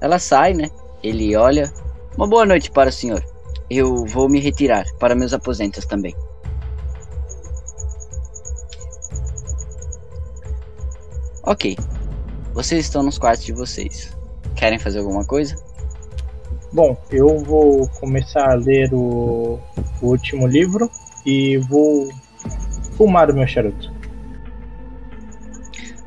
Ela 0.00 0.18
sai, 0.18 0.54
né? 0.54 0.70
Ele 1.02 1.36
olha. 1.36 1.72
Uma 2.16 2.26
boa 2.26 2.44
noite 2.44 2.70
para 2.70 2.90
o 2.90 2.92
senhor. 2.92 3.24
Eu 3.70 4.04
vou 4.04 4.28
me 4.28 4.38
retirar 4.40 4.84
para 4.98 5.14
meus 5.14 5.32
aposentos 5.32 5.86
também. 5.86 6.14
Ok. 11.44 11.76
Vocês 12.54 12.84
estão 12.84 13.02
nos 13.02 13.18
quartos 13.18 13.44
de 13.44 13.52
vocês. 13.52 14.16
Querem 14.54 14.78
fazer 14.78 15.00
alguma 15.00 15.24
coisa? 15.24 15.56
Bom, 16.72 16.96
eu 17.10 17.38
vou 17.38 17.86
começar 18.00 18.50
a 18.50 18.54
ler 18.54 18.94
o, 18.94 19.58
o 20.00 20.06
último 20.06 20.46
livro 20.46 20.90
e 21.24 21.58
vou 21.58 22.08
fumar 22.96 23.30
o 23.30 23.34
meu 23.34 23.46
charuto. 23.46 23.92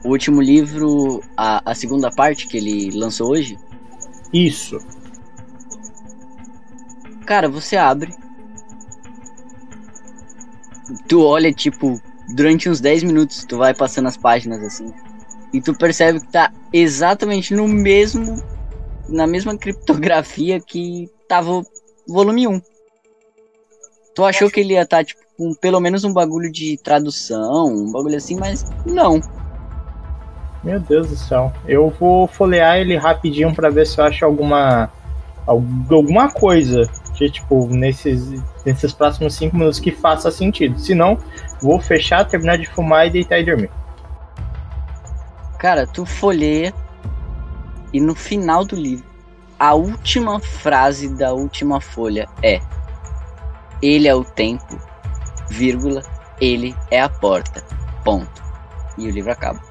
O 0.03 0.09
último 0.09 0.41
livro, 0.41 1.21
a, 1.37 1.61
a 1.71 1.75
segunda 1.75 2.09
parte 2.09 2.47
que 2.47 2.57
ele 2.57 2.89
lançou 2.97 3.29
hoje? 3.29 3.59
Isso. 4.33 4.79
Cara, 7.25 7.47
você 7.47 7.77
abre. 7.77 8.15
Tu 11.07 11.21
olha, 11.21 11.53
tipo, 11.53 12.01
durante 12.33 12.69
uns 12.69 12.79
10 12.79 13.03
minutos, 13.03 13.45
tu 13.45 13.57
vai 13.57 13.73
passando 13.73 14.07
as 14.07 14.17
páginas 14.17 14.63
assim. 14.63 14.91
E 15.53 15.61
tu 15.61 15.75
percebe 15.75 16.19
que 16.19 16.27
tá 16.27 16.51
exatamente 16.73 17.53
no 17.53 17.67
mesmo. 17.67 18.43
Na 19.07 19.27
mesma 19.27 19.57
criptografia 19.57 20.59
que 20.59 21.09
tava 21.27 21.51
o 21.51 21.65
volume 22.07 22.47
1. 22.47 22.61
Tu 24.15 24.23
achou 24.23 24.49
que 24.49 24.61
ele 24.61 24.73
ia 24.73 24.83
estar, 24.83 24.97
tá, 24.97 25.03
tipo, 25.03 25.21
com 25.37 25.53
pelo 25.53 25.79
menos 25.79 26.03
um 26.03 26.13
bagulho 26.13 26.51
de 26.51 26.77
tradução, 26.77 27.67
um 27.67 27.91
bagulho 27.91 28.15
assim, 28.15 28.37
mas 28.39 28.65
não. 28.85 29.19
Meu 30.63 30.79
Deus 30.79 31.09
do 31.09 31.15
céu. 31.15 31.53
Eu 31.67 31.89
vou 31.89 32.27
folhear 32.27 32.77
ele 32.77 32.95
rapidinho 32.97 33.53
para 33.53 33.69
ver 33.69 33.85
se 33.85 33.99
eu 33.99 34.05
acho 34.05 34.25
alguma 34.25 34.89
alguma 35.45 36.31
coisa 36.31 36.89
que 37.13 37.29
tipo 37.29 37.67
nesses 37.67 38.41
nesses 38.65 38.91
próximos 38.91 39.35
cinco 39.35 39.55
minutos 39.55 39.79
que 39.79 39.91
faça 39.91 40.31
sentido. 40.31 40.79
Se 40.79 40.95
não, 40.95 41.17
vou 41.61 41.79
fechar, 41.79 42.25
terminar 42.25 42.57
de 42.57 42.65
fumar 42.65 43.05
e 43.07 43.11
deitar 43.11 43.39
e 43.39 43.45
dormir. 43.45 43.69
Cara, 45.59 45.85
tu 45.85 46.05
folheia 46.05 46.73
e 47.95 47.99
no 48.01 48.13
final 48.13 48.65
do 48.65 48.75
livro, 48.75 49.05
a 49.57 49.73
última 49.73 50.37
frase 50.41 51.07
da 51.15 51.31
última 51.31 51.79
folha 51.79 52.27
é: 52.43 52.59
Ele 53.81 54.05
é 54.05 54.13
o 54.13 54.21
tempo, 54.21 54.77
vírgula, 55.49 56.03
ele 56.41 56.75
é 56.91 56.99
a 56.99 57.07
porta. 57.07 57.63
Ponto. 58.03 58.43
E 58.97 59.07
o 59.07 59.11
livro 59.11 59.31
acaba. 59.31 59.61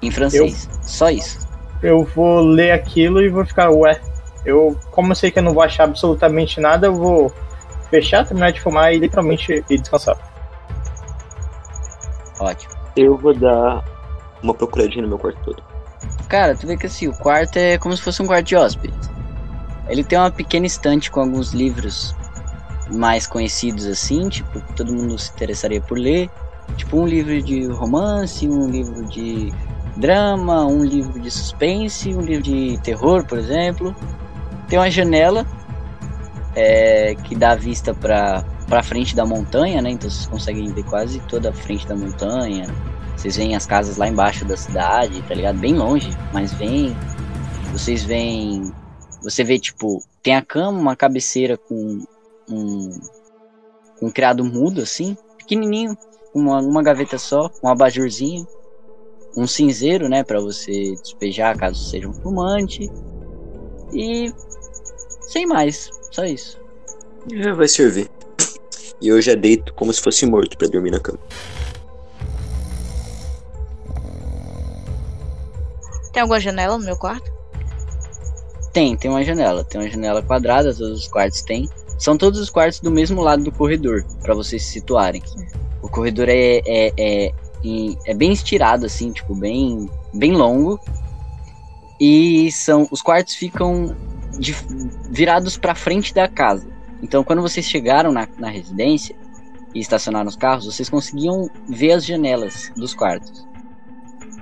Em 0.00 0.10
francês. 0.10 0.70
Eu, 0.72 0.82
Só 0.82 1.10
isso. 1.10 1.46
Eu 1.82 2.02
vou 2.02 2.40
ler 2.40 2.70
aquilo 2.70 3.20
e 3.20 3.28
vou 3.28 3.44
ficar, 3.44 3.68
ué, 3.68 4.00
Eu, 4.42 4.74
como 4.90 5.12
eu 5.12 5.14
sei 5.14 5.30
que 5.30 5.38
eu 5.38 5.42
não 5.42 5.52
vou 5.52 5.62
achar 5.62 5.84
absolutamente 5.84 6.62
nada, 6.62 6.86
eu 6.86 6.94
vou 6.94 7.30
fechar, 7.90 8.24
terminar 8.24 8.52
de 8.52 8.60
fumar 8.62 8.94
e 8.94 8.98
literalmente 8.98 9.62
ir 9.68 9.78
descansar. 9.78 10.16
Ótimo. 12.40 12.72
Eu 12.96 13.18
vou 13.18 13.34
dar 13.34 13.84
uma 14.42 14.54
procuradinha 14.54 15.02
no 15.02 15.08
meu 15.08 15.18
quarto 15.18 15.38
todo. 15.44 15.69
Cara, 16.28 16.54
tu 16.56 16.66
vê 16.66 16.76
que 16.76 16.86
assim, 16.86 17.08
o 17.08 17.12
quarto 17.12 17.56
é 17.56 17.76
como 17.78 17.96
se 17.96 18.02
fosse 18.02 18.22
um 18.22 18.26
quarto 18.26 18.46
de 18.46 18.56
hóspede. 18.56 18.94
Ele 19.88 20.04
tem 20.04 20.18
uma 20.18 20.30
pequena 20.30 20.66
estante 20.66 21.10
com 21.10 21.20
alguns 21.20 21.52
livros 21.52 22.14
mais 22.90 23.26
conhecidos 23.26 23.86
assim, 23.86 24.28
tipo, 24.28 24.60
que 24.60 24.72
todo 24.74 24.92
mundo 24.92 25.18
se 25.18 25.30
interessaria 25.32 25.80
por 25.80 25.98
ler. 25.98 26.30
Tipo 26.76 27.00
um 27.00 27.06
livro 27.06 27.42
de 27.42 27.66
romance, 27.66 28.48
um 28.48 28.68
livro 28.68 29.04
de 29.06 29.52
drama, 29.96 30.64
um 30.66 30.84
livro 30.84 31.18
de 31.18 31.30
suspense, 31.30 32.14
um 32.14 32.20
livro 32.20 32.44
de 32.44 32.78
terror, 32.78 33.24
por 33.24 33.38
exemplo. 33.38 33.94
Tem 34.68 34.78
uma 34.78 34.90
janela 34.90 35.44
é, 36.54 37.16
que 37.16 37.34
dá 37.34 37.54
vista 37.54 37.92
para 37.92 38.44
para 38.70 38.84
frente 38.84 39.16
da 39.16 39.26
montanha, 39.26 39.82
né? 39.82 39.90
Então 39.90 40.08
vocês 40.08 40.26
conseguem 40.26 40.72
ver 40.72 40.84
quase 40.84 41.18
toda 41.28 41.50
a 41.50 41.52
frente 41.52 41.88
da 41.88 41.96
montanha. 41.96 42.66
Vocês 43.20 43.36
veem 43.36 43.54
as 43.54 43.66
casas 43.66 43.98
lá 43.98 44.08
embaixo 44.08 44.46
da 44.46 44.56
cidade, 44.56 45.20
tá 45.28 45.34
ligado? 45.34 45.58
Bem 45.58 45.74
longe, 45.74 46.08
mas 46.32 46.54
vem. 46.54 46.96
Vocês 47.70 48.02
veem. 48.02 48.72
Você 49.22 49.44
vê, 49.44 49.58
tipo, 49.58 50.02
tem 50.22 50.34
a 50.36 50.40
cama, 50.40 50.80
uma 50.80 50.96
cabeceira 50.96 51.58
com 51.58 52.02
um, 52.48 52.98
um 54.00 54.10
criado 54.10 54.42
mudo, 54.42 54.80
assim, 54.80 55.14
pequenininho, 55.36 55.94
uma, 56.34 56.62
uma 56.62 56.82
gaveta 56.82 57.18
só, 57.18 57.50
um 57.62 57.68
abajurzinho, 57.68 58.48
um 59.36 59.46
cinzeiro, 59.46 60.08
né, 60.08 60.24
para 60.24 60.40
você 60.40 60.94
despejar 61.02 61.58
caso 61.58 61.90
seja 61.90 62.08
um 62.08 62.14
fumante. 62.14 62.90
E 63.92 64.32
sem 65.28 65.44
mais, 65.44 65.90
só 66.10 66.24
isso. 66.24 66.58
É, 67.30 67.52
vai 67.52 67.68
servir. 67.68 68.10
E 68.98 69.08
eu 69.08 69.20
já 69.20 69.34
deito 69.34 69.74
como 69.74 69.92
se 69.92 70.00
fosse 70.00 70.24
morto 70.24 70.56
pra 70.56 70.68
dormir 70.68 70.90
na 70.90 71.00
cama. 71.00 71.18
Tem 76.12 76.22
alguma 76.22 76.40
janela 76.40 76.76
no 76.76 76.84
meu 76.84 76.96
quarto? 76.96 77.30
Tem, 78.72 78.96
tem 78.96 79.10
uma 79.10 79.24
janela. 79.24 79.64
Tem 79.64 79.80
uma 79.80 79.90
janela 79.90 80.22
quadrada, 80.22 80.74
todos 80.74 81.00
os 81.00 81.08
quartos 81.08 81.42
têm. 81.42 81.68
São 81.98 82.16
todos 82.16 82.40
os 82.40 82.48
quartos 82.48 82.80
do 82.80 82.90
mesmo 82.90 83.20
lado 83.20 83.44
do 83.44 83.52
corredor, 83.52 84.04
para 84.22 84.34
vocês 84.34 84.62
se 84.62 84.72
situarem. 84.72 85.22
O 85.82 85.88
corredor 85.88 86.28
é, 86.28 86.60
é, 86.66 86.92
é, 86.96 87.32
é 88.06 88.14
bem 88.14 88.32
estirado, 88.32 88.86
assim, 88.86 89.12
tipo, 89.12 89.34
bem, 89.34 89.88
bem 90.14 90.32
longo. 90.32 90.80
E 92.00 92.50
são 92.52 92.88
os 92.90 93.02
quartos 93.02 93.34
ficam 93.34 93.94
de, 94.38 94.56
virados 95.10 95.58
para 95.58 95.74
frente 95.74 96.14
da 96.14 96.26
casa. 96.26 96.66
Então, 97.02 97.22
quando 97.22 97.42
vocês 97.42 97.66
chegaram 97.66 98.12
na, 98.12 98.26
na 98.38 98.48
residência 98.48 99.14
e 99.74 99.80
estacionaram 99.80 100.28
os 100.28 100.36
carros, 100.36 100.64
vocês 100.64 100.88
conseguiam 100.88 101.48
ver 101.68 101.92
as 101.92 102.04
janelas 102.04 102.72
dos 102.76 102.94
quartos. 102.94 103.46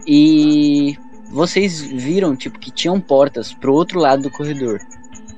E 0.07 0.97
vocês 1.31 1.81
viram, 1.81 2.37
tipo, 2.37 2.59
que 2.59 2.71
tinham 2.71 3.01
portas 3.01 3.53
pro 3.53 3.75
outro 3.75 3.99
lado 3.99 4.23
do 4.23 4.31
corredor. 4.31 4.81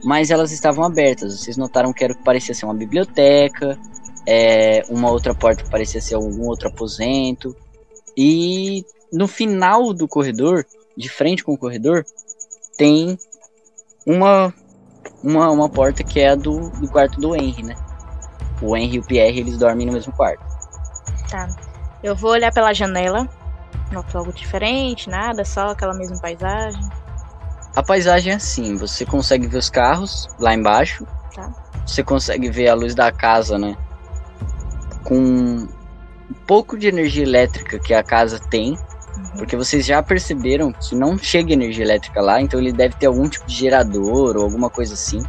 Mas 0.05 0.30
elas 0.30 0.53
estavam 0.53 0.84
abertas. 0.84 1.38
Vocês 1.38 1.57
notaram 1.57 1.93
que 1.93 2.03
era 2.03 2.14
que 2.14 2.22
parecia 2.22 2.55
ser 2.55 2.64
uma 2.64 2.74
biblioteca, 2.74 3.78
é, 4.26 4.82
uma 4.88 5.11
outra 5.11 5.34
porta 5.34 5.62
que 5.64 5.70
parecia 5.70 6.01
ser 6.01 6.14
algum 6.14 6.47
outro 6.47 6.68
aposento. 6.68 7.55
E 8.16 8.84
no 9.12 9.26
final 9.26 9.93
do 9.93 10.09
corredor, 10.09 10.64
de 10.97 11.09
frente 11.09 11.45
com 11.45 11.53
o 11.53 11.59
corredor, 11.59 12.05
tem 12.76 13.18
uma 14.07 14.55
uma, 15.22 15.51
uma 15.51 15.68
porta 15.68 16.03
que 16.03 16.20
é 16.20 16.30
a 16.30 16.34
do, 16.34 16.70
do 16.70 16.88
quarto 16.88 17.20
do 17.20 17.34
Henry, 17.36 17.62
né? 17.62 17.74
O 18.62 18.76
Henry 18.76 18.97
e 18.97 18.99
o 18.99 19.03
Pierre, 19.03 19.41
eles 19.41 19.59
dormem 19.59 19.86
no 19.86 19.93
mesmo 19.93 20.12
quarto. 20.12 20.43
Tá. 21.30 21.49
Eu 22.03 22.14
vou 22.14 22.30
olhar 22.30 22.53
pela 22.53 22.72
janela. 22.72 23.28
Não 23.91 24.05
algo 24.14 24.33
diferente, 24.33 25.09
nada, 25.09 25.45
só 25.45 25.68
aquela 25.68 25.95
mesma 25.95 26.18
paisagem. 26.21 26.81
A 27.75 27.83
paisagem 27.83 28.33
é 28.33 28.37
assim, 28.37 28.77
você 28.77 29.05
consegue 29.05 29.47
ver 29.47 29.59
os 29.59 29.71
carros 29.71 30.29
lá 30.39 30.55
embaixo. 30.55 31.07
Tá. 31.35 31.53
Você 31.87 32.03
consegue 32.03 32.51
ver 32.51 32.68
a 32.68 32.75
luz 32.75 32.95
da 32.95 33.11
casa, 33.11 33.59
né? 33.59 33.77
Com 35.05 35.16
um 35.16 35.68
pouco 36.47 36.77
de 36.77 36.89
energia 36.89 37.23
elétrica 37.23 37.79
que 37.79 37.95
a 37.95 38.03
casa 38.03 38.39
tem. 38.39 38.77
Porque 39.37 39.57
vocês 39.57 39.85
já 39.85 40.03
perceberam 40.03 40.73
que 40.73 40.95
não 40.95 41.18
chega 41.18 41.53
energia 41.53 41.85
elétrica 41.85 42.21
lá, 42.21 42.41
então 42.41 42.59
ele 42.59 42.73
deve 42.73 42.95
ter 42.95 43.07
algum 43.07 43.29
tipo 43.29 43.47
de 43.47 43.55
gerador 43.55 44.37
ou 44.37 44.43
alguma 44.43 44.71
coisa 44.71 44.95
assim. 44.95 45.23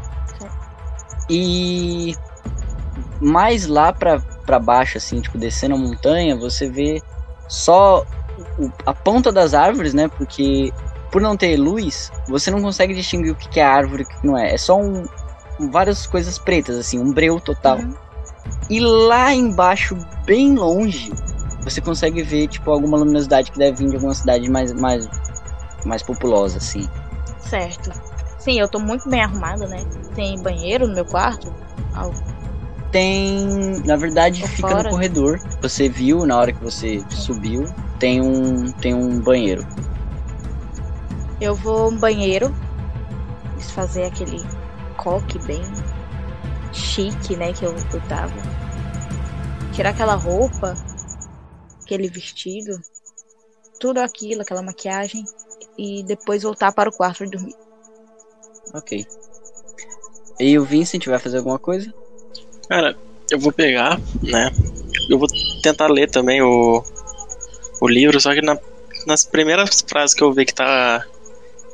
E 1.30 2.16
mais 3.20 3.68
lá 3.68 3.94
pra, 3.94 4.20
pra 4.46 4.60
baixo, 4.60 4.98
assim, 4.98 5.22
tipo, 5.22 5.38
descendo 5.38 5.76
a 5.76 5.78
montanha, 5.78 6.36
você 6.36 6.70
vê 6.70 7.02
só 7.48 8.06
a 8.86 8.94
ponta 8.94 9.32
das 9.32 9.54
árvores, 9.54 9.94
né? 9.94 10.08
Porque 10.08 10.72
por 11.12 11.22
não 11.22 11.36
ter 11.36 11.58
luz, 11.58 12.12
você 12.28 12.50
não 12.50 12.62
consegue 12.62 12.94
distinguir 12.94 13.32
o 13.32 13.36
que 13.36 13.60
é 13.60 13.64
árvore 13.64 14.04
e 14.04 14.06
o 14.06 14.08
que 14.08 14.28
não 14.28 14.38
é. 14.38 14.54
É 14.54 14.58
só 14.58 14.80
um, 14.80 15.06
várias 15.70 16.08
coisas 16.08 16.40
pretas, 16.40 16.78
assim, 16.78 16.98
um 16.98 17.12
breu 17.12 17.40
total. 17.40 17.78
Uhum. 17.78 17.94
E 18.70 18.80
lá 18.80 19.34
embaixo, 19.34 19.98
bem 20.26 20.56
longe, 20.56 21.12
você 21.64 21.82
consegue 21.82 22.24
ver, 22.24 22.48
tipo, 22.48 22.72
alguma 22.72 22.98
luminosidade 22.98 23.52
que 23.52 23.60
deve 23.60 23.78
vir 23.78 23.90
de 23.90 23.96
alguma 23.96 24.14
cidade 24.14 24.50
mais, 24.50 24.74
mais, 24.74 25.08
mais 25.86 26.02
populosa, 26.02 26.58
assim. 26.58 26.88
Certo. 27.40 27.92
Sim, 28.40 28.60
eu 28.60 28.68
tô 28.68 28.80
muito 28.80 29.08
bem 29.10 29.22
arrumada, 29.22 29.68
né? 29.68 29.84
Tem 30.16 30.42
banheiro 30.42 30.88
no 30.88 30.96
meu 30.96 31.06
quarto? 31.06 31.54
Algo. 31.94 32.16
Tem. 32.92 33.46
Na 33.86 33.96
verdade, 33.96 34.48
fica 34.48 34.70
fora. 34.70 34.84
no 34.84 34.90
corredor. 34.90 35.40
Você 35.62 35.88
viu 35.88 36.26
na 36.26 36.38
hora 36.38 36.52
que 36.52 36.64
você 36.64 37.04
subiu. 37.10 37.66
Tem 38.02 38.20
um. 38.20 38.70
Tem 38.74 38.94
um 38.94 39.22
banheiro. 39.22 39.66
Eu 41.40 41.56
vou 41.56 41.90
no 41.90 42.00
banheiro. 42.00 42.54
Fazer 43.74 44.04
aquele 44.04 44.44
coque 44.98 45.40
bem 45.46 45.62
chique, 46.74 47.38
né? 47.38 47.54
Que 47.54 47.64
eu, 47.64 47.74
eu 47.94 48.02
tava. 48.10 48.34
Tirar 49.72 49.92
aquela 49.92 50.16
roupa 50.16 50.76
aquele 51.92 52.08
vestido, 52.08 52.80
tudo 53.80 54.00
aquilo, 54.00 54.42
aquela 54.42 54.62
maquiagem, 54.62 55.26
e 55.78 56.04
depois 56.04 56.44
voltar 56.44 56.72
para 56.72 56.90
o 56.90 56.94
quarto 56.94 57.26
e 57.26 57.30
dormir. 57.30 57.56
Ok. 58.74 59.06
E 60.40 60.58
o 60.58 60.64
Vincent 60.64 61.06
vai 61.06 61.20
fazer 61.20 61.40
alguma 61.40 61.60
coisa? 61.60 61.94
Cara, 62.70 62.98
eu 63.30 63.40
vou 63.40 63.52
pegar, 63.52 64.00
né? 64.24 64.50
Eu 65.10 65.20
vou 65.20 65.28
tentar 65.62 65.88
ler 65.88 66.10
também 66.10 66.42
o, 66.42 66.84
o 67.82 67.88
livro, 67.88 68.22
só 68.22 68.34
que 68.34 68.42
na, 68.42 68.58
nas 69.08 69.26
primeiras 69.26 69.82
frases 69.82 70.16
que 70.16 70.24
eu 70.24 70.32
ver 70.32 70.46
que 70.46 70.54
tá 70.54 71.04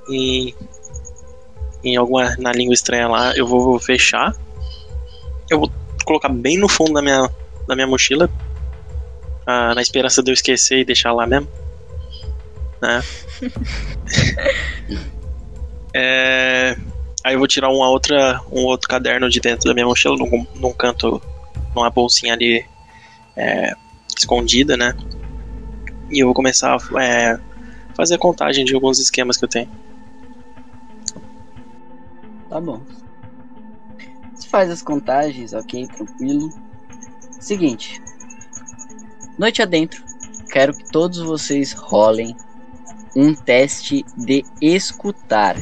em, 0.10 0.56
em 1.84 1.98
alguma 1.98 2.36
na 2.38 2.54
língua 2.54 2.74
estranha 2.74 3.10
lá, 3.10 3.36
eu 3.36 3.46
vou 3.46 3.78
fechar. 3.78 4.34
Eu 5.50 5.60
vou 5.60 5.72
colocar 6.06 6.30
bem 6.30 6.58
no 6.58 6.70
fundo 6.70 6.94
da 6.94 7.02
minha, 7.02 7.30
da 7.68 7.76
minha 7.76 7.88
mochila 7.88 8.30
ah, 9.46 9.76
na 9.76 9.82
esperança 9.82 10.24
de 10.24 10.32
eu 10.32 10.34
esquecer 10.34 10.80
e 10.80 10.86
deixar 10.86 11.12
lá 11.12 11.28
mesmo. 11.28 11.48
Né? 12.82 13.04
é, 15.94 16.78
aí 17.24 17.34
eu 17.34 17.40
vou 17.40 17.48
tirar 17.48 17.70
uma 17.70 17.90
outra, 17.90 18.42
um 18.52 18.64
outro 18.64 18.88
caderno 18.88 19.30
de 19.30 19.42
dentro 19.42 19.68
da 19.68 19.74
minha 19.74 19.86
mochila, 19.86 20.16
num, 20.16 20.48
num 20.56 20.74
canto, 20.74 21.22
numa 21.76 21.90
bolsinha 21.90 22.34
ali 22.34 22.66
é, 23.36 23.74
escondida, 24.18 24.78
né? 24.78 24.96
E 26.10 26.20
eu 26.20 26.28
vou 26.28 26.34
começar 26.34 26.76
a 26.76 27.04
é, 27.04 27.40
fazer 27.96 28.16
a 28.16 28.20
contagem 28.20 28.66
de 28.66 28.74
alguns 28.74 29.00
esquemas 29.00 29.38
que 29.38 29.46
eu 29.46 29.50
tenho. 29.50 29.70
Tá 32.50 32.62
bom. 32.62 32.82
Você 34.34 34.48
faz 34.48 34.70
as 34.70 34.82
contagens, 34.82 35.54
ok, 35.54 35.88
tranquilo. 35.88 36.50
Seguinte, 37.40 38.02
Noite 39.38 39.62
adentro, 39.62 40.04
quero 40.50 40.74
que 40.74 40.92
todos 40.92 41.20
vocês 41.20 41.72
rolem 41.72 42.36
um 43.16 43.36
teste 43.36 44.04
de 44.18 44.44
escutar. 44.60 45.56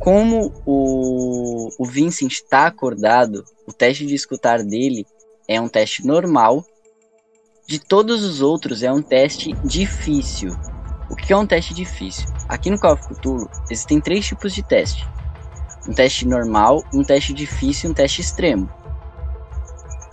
Como 0.00 0.52
o, 0.66 1.68
o 1.78 1.84
Vincent 1.84 2.32
está 2.32 2.66
acordado, 2.66 3.44
o 3.68 3.72
teste 3.72 4.04
de 4.04 4.16
escutar 4.16 4.64
dele 4.64 5.06
é 5.46 5.60
um 5.60 5.68
teste 5.68 6.04
normal. 6.04 6.66
De 7.66 7.80
todos 7.80 8.22
os 8.22 8.40
outros, 8.40 8.84
é 8.84 8.92
um 8.92 9.02
teste 9.02 9.52
difícil. 9.64 10.56
O 11.10 11.16
que 11.16 11.32
é 11.32 11.36
um 11.36 11.44
teste 11.44 11.74
difícil? 11.74 12.28
Aqui 12.48 12.70
no 12.70 12.78
Call 12.78 12.92
of 12.92 13.02
Cthulhu, 13.08 13.50
existem 13.68 14.00
três 14.00 14.24
tipos 14.24 14.54
de 14.54 14.62
teste: 14.62 15.04
um 15.88 15.92
teste 15.92 16.28
normal, 16.28 16.84
um 16.94 17.02
teste 17.02 17.32
difícil 17.32 17.88
e 17.88 17.90
um 17.90 17.94
teste 17.94 18.20
extremo. 18.20 18.70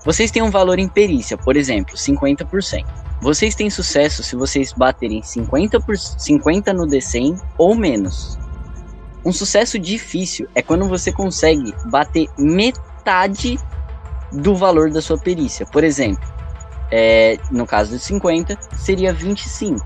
Vocês 0.03 0.31
têm 0.31 0.41
um 0.41 0.49
valor 0.49 0.79
em 0.79 0.87
perícia, 0.87 1.37
por 1.37 1.55
exemplo, 1.55 1.95
50%. 1.95 2.83
Vocês 3.21 3.53
têm 3.53 3.69
sucesso 3.69 4.23
se 4.23 4.35
vocês 4.35 4.73
baterem 4.73 5.21
50, 5.21 5.79
por, 5.79 5.95
50 5.95 6.73
no 6.73 6.87
D100 6.87 7.39
ou 7.59 7.75
menos. 7.75 8.35
Um 9.23 9.31
sucesso 9.31 9.77
difícil 9.77 10.47
é 10.55 10.63
quando 10.63 10.89
você 10.89 11.11
consegue 11.11 11.71
bater 11.85 12.27
metade 12.35 13.59
do 14.31 14.55
valor 14.55 14.89
da 14.89 15.03
sua 15.03 15.19
perícia. 15.19 15.67
Por 15.67 15.83
exemplo, 15.83 16.32
é, 16.95 17.39
no 17.49 17.65
caso 17.65 17.89
de 17.89 17.97
50, 17.97 18.55
seria 18.77 19.11
25. 19.11 19.83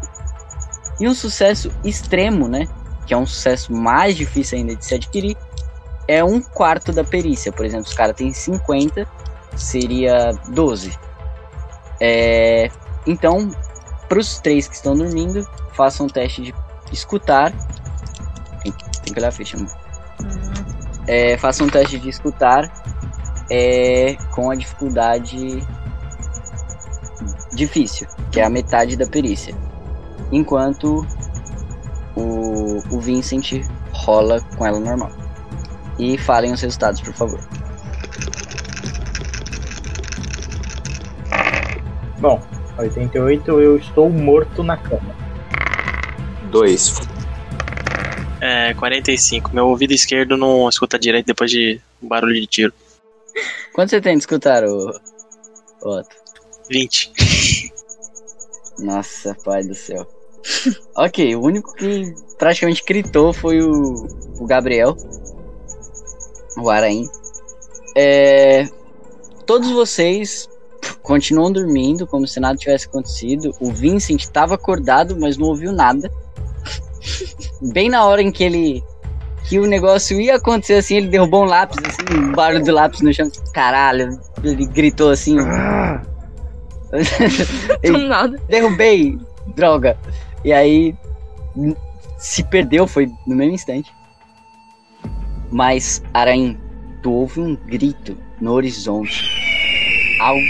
E 0.99 1.07
um 1.07 1.13
sucesso 1.13 1.71
extremo, 1.81 2.49
né? 2.49 2.67
Que 3.05 3.13
é 3.13 3.17
um 3.17 3.25
sucesso 3.25 3.71
mais 3.71 4.17
difícil 4.17 4.57
ainda 4.57 4.75
de 4.75 4.83
se 4.83 4.93
adquirir, 4.93 5.37
é 6.05 6.21
um 6.21 6.41
quarto 6.41 6.91
da 6.91 7.05
perícia. 7.05 7.49
Por 7.49 7.65
exemplo, 7.65 7.85
os 7.85 7.93
caras 7.93 8.13
têm 8.13 8.33
50, 8.33 9.07
seria 9.55 10.31
12. 10.49 10.99
É, 12.01 12.69
então, 13.05 13.51
para 14.09 14.19
os 14.19 14.39
três 14.41 14.67
que 14.67 14.75
estão 14.75 14.93
dormindo, 14.93 15.47
façam 15.71 16.07
um 16.07 16.09
teste 16.09 16.41
de 16.41 16.53
escutar. 16.91 17.53
Tem, 18.61 18.73
tem 18.73 19.13
que 19.13 19.17
olhar 19.17 19.29
a 19.29 19.31
ficha, 19.31 19.55
amor. 19.55 19.71
É, 21.07 21.37
façam 21.37 21.67
um 21.67 21.69
teste 21.69 21.99
de 21.99 22.09
escutar 22.09 22.69
é, 23.49 24.17
com 24.31 24.51
a 24.51 24.55
dificuldade 24.55 25.65
difícil, 27.53 28.07
que 28.31 28.39
é 28.39 28.43
a 28.43 28.49
metade 28.49 28.95
da 28.95 29.07
perícia. 29.07 29.55
Enquanto 30.31 31.05
o, 32.15 32.77
o 32.91 32.99
Vincent 32.99 33.61
rola 33.91 34.41
com 34.57 34.65
ela 34.65 34.79
normal. 34.79 35.11
E 35.99 36.17
falem 36.17 36.53
os 36.53 36.61
resultados, 36.61 37.01
por 37.01 37.13
favor. 37.13 37.39
Bom, 42.19 42.41
88 42.77 43.61
eu 43.61 43.77
estou 43.77 44.09
morto 44.09 44.63
na 44.63 44.77
cama. 44.77 45.15
Dois. 46.51 46.95
É, 48.41 48.73
45. 48.73 49.53
Meu 49.53 49.67
ouvido 49.67 49.93
esquerdo 49.93 50.37
não 50.37 50.67
escuta 50.69 50.97
direito 50.97 51.25
depois 51.27 51.49
de 51.49 51.79
um 52.01 52.07
barulho 52.07 52.35
de 52.35 52.47
tiro. 52.47 52.73
Quanto 53.73 53.89
você 53.89 54.01
tem 54.01 54.13
de 54.15 54.21
escutar, 54.23 54.63
o 54.63 54.91
Otto? 55.81 56.26
20. 56.69 57.71
Nossa, 58.79 59.35
pai 59.43 59.63
do 59.63 59.73
céu. 59.73 60.07
ok, 60.95 61.35
o 61.35 61.41
único 61.41 61.73
que 61.73 62.13
praticamente 62.37 62.83
gritou 62.85 63.33
foi 63.33 63.61
o, 63.61 64.07
o 64.39 64.45
Gabriel. 64.45 64.95
O 66.57 66.69
Araim. 66.69 67.07
É, 67.95 68.67
todos 69.45 69.71
vocês 69.71 70.47
continuam 71.01 71.51
dormindo 71.51 72.05
como 72.05 72.27
se 72.27 72.39
nada 72.39 72.57
tivesse 72.57 72.87
acontecido. 72.87 73.51
O 73.59 73.71
Vincent 73.71 74.21
estava 74.21 74.55
acordado, 74.55 75.17
mas 75.19 75.37
não 75.37 75.47
ouviu 75.47 75.71
nada. 75.71 76.11
Bem 77.73 77.89
na 77.89 78.05
hora 78.05 78.21
em 78.21 78.31
que 78.31 78.43
ele. 78.43 78.83
que 79.45 79.59
o 79.59 79.65
negócio 79.65 80.19
ia 80.19 80.35
acontecer 80.35 80.75
assim, 80.75 80.97
ele 80.97 81.07
derrubou 81.07 81.43
um 81.43 81.47
lápis, 81.47 81.77
assim, 81.83 82.19
um 82.19 82.31
barulho 82.33 82.63
do 82.63 82.71
lápis 82.71 83.01
no 83.01 83.13
chão. 83.13 83.29
Caralho, 83.53 84.19
ele 84.43 84.65
gritou 84.67 85.09
assim. 85.09 85.37
Do 87.83 87.97
nada. 88.07 88.39
derrubei, 88.47 89.17
droga. 89.55 89.97
E 90.43 90.53
aí 90.53 90.95
se 92.17 92.43
perdeu, 92.43 92.87
foi 92.87 93.11
no 93.25 93.35
mesmo 93.35 93.53
instante. 93.53 93.93
Mas, 95.51 96.03
Araim, 96.13 96.59
tu 97.01 97.11
ouve 97.11 97.39
um 97.39 97.55
grito 97.55 98.17
no 98.41 98.51
horizonte. 98.51 99.23
Algo 100.19 100.41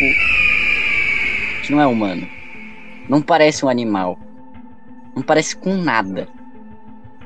que 1.64 1.72
não 1.72 1.82
é 1.82 1.88
humano. 1.88 2.28
Não 3.10 3.22
parece 3.22 3.66
um 3.66 3.70
animal. 3.70 4.18
Não 5.16 5.22
parece 5.22 5.56
com 5.56 5.76
nada. 5.76 6.28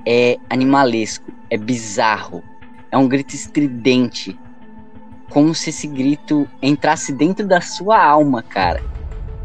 É 0.05 0.37
animalesco. 0.49 1.31
É 1.49 1.57
bizarro. 1.57 2.43
É 2.91 2.97
um 2.97 3.07
grito 3.07 3.35
estridente. 3.35 4.37
Como 5.29 5.55
se 5.55 5.69
esse 5.69 5.87
grito 5.87 6.47
entrasse 6.61 7.13
dentro 7.13 7.47
da 7.47 7.61
sua 7.61 8.03
alma, 8.03 8.43
cara. 8.43 8.83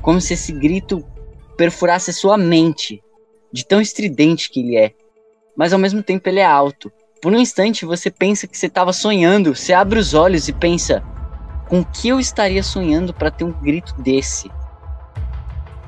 Como 0.06 0.20
se 0.20 0.34
esse 0.34 0.52
grito 0.52 1.04
perfurasse 1.56 2.10
a 2.10 2.14
sua 2.14 2.38
mente. 2.38 3.02
De 3.52 3.66
tão 3.66 3.80
estridente 3.80 4.48
que 4.48 4.60
ele 4.60 4.76
é. 4.76 4.92
Mas 5.56 5.72
ao 5.72 5.80
mesmo 5.80 6.00
tempo 6.00 6.28
ele 6.28 6.38
é 6.38 6.46
alto. 6.46 6.92
Por 7.20 7.32
um 7.32 7.40
instante 7.40 7.84
você 7.84 8.08
pensa 8.08 8.46
que 8.46 8.56
você 8.56 8.66
estava 8.66 8.92
sonhando. 8.92 9.52
Você 9.52 9.72
abre 9.72 9.98
os 9.98 10.14
olhos 10.14 10.46
e 10.46 10.52
pensa: 10.52 11.02
com 11.68 11.82
que 11.82 12.06
eu 12.06 12.20
estaria 12.20 12.62
sonhando 12.62 13.12
para 13.12 13.32
ter 13.32 13.42
um 13.42 13.50
grito 13.50 14.00
desse? 14.00 14.48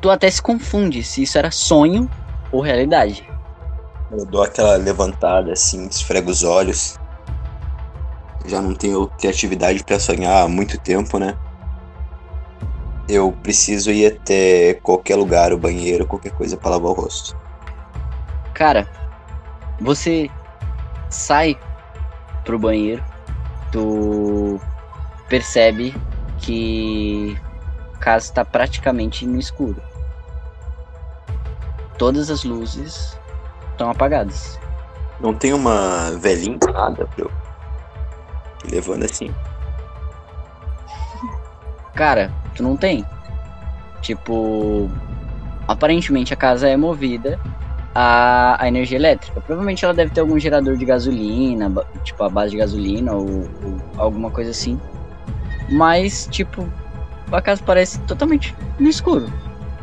Tu 0.00 0.10
até 0.10 0.28
se 0.28 0.42
confunde 0.42 1.04
se 1.04 1.22
isso 1.22 1.38
era 1.38 1.52
sonho 1.52 2.10
ou 2.50 2.60
realidade. 2.60 3.24
Eu 4.10 4.26
dou 4.26 4.42
aquela 4.42 4.74
levantada 4.74 5.52
assim, 5.52 5.86
esfrego 5.86 6.28
os 6.28 6.42
olhos. 6.42 6.98
Já 8.46 8.60
não 8.60 8.74
tenho 8.74 9.06
criatividade 9.06 9.84
pra 9.84 10.00
sonhar 10.00 10.42
há 10.44 10.48
muito 10.48 10.76
tempo, 10.76 11.20
né? 11.20 11.38
Eu 13.09 13.32
preciso 13.42 13.90
ir 13.90 14.06
até 14.06 14.74
qualquer 14.74 15.16
lugar, 15.16 15.52
o 15.52 15.59
banheiro, 15.59 16.06
qualquer 16.06 16.32
coisa 16.32 16.56
pra 16.56 16.70
lavar 16.70 16.90
o 16.90 16.94
rosto. 16.94 17.36
Cara, 18.52 18.86
você 19.80 20.28
sai 21.09 21.59
pro 22.44 22.59
banheiro, 22.59 23.02
tu 23.72 24.61
percebe 25.28 25.94
que 26.38 27.36
a 27.94 27.98
casa 27.98 28.26
está 28.26 28.44
praticamente 28.44 29.26
no 29.26 29.38
escuro. 29.38 29.80
Todas 31.96 32.30
as 32.30 32.44
luzes 32.44 33.18
estão 33.70 33.90
apagadas. 33.90 34.59
Não 35.20 35.34
tem 35.34 35.52
uma 35.52 36.11
velhinha 36.12 36.59
nada 36.72 37.09
ir 37.18 38.70
levando 38.70 39.04
assim. 39.04 39.34
Cara, 41.99 42.30
tu 42.55 42.62
não 42.62 42.76
tem. 42.76 43.05
Tipo, 44.01 44.88
aparentemente 45.66 46.32
a 46.32 46.36
casa 46.36 46.68
é 46.68 46.76
movida 46.76 47.40
a, 47.92 48.57
a 48.62 48.68
energia 48.68 48.96
elétrica. 48.96 49.40
Provavelmente 49.40 49.84
ela 49.84 49.92
deve 49.92 50.12
ter 50.12 50.20
algum 50.20 50.38
gerador 50.38 50.76
de 50.76 50.84
gasolina, 50.84 51.68
tipo 52.05 52.22
a 52.22 52.28
base 52.28 52.53
de 52.53 52.59
gasolina 52.59 53.12
ou, 53.14 53.26
ou 53.26 53.82
alguma 53.96 54.30
coisa 54.30 54.53
assim. 54.53 54.80
Mas, 55.68 56.28
tipo, 56.30 56.64
a 57.32 57.42
casa 57.42 57.61
parece 57.66 57.99
totalmente 58.03 58.55
no 58.78 58.88
escuro. 58.88 59.26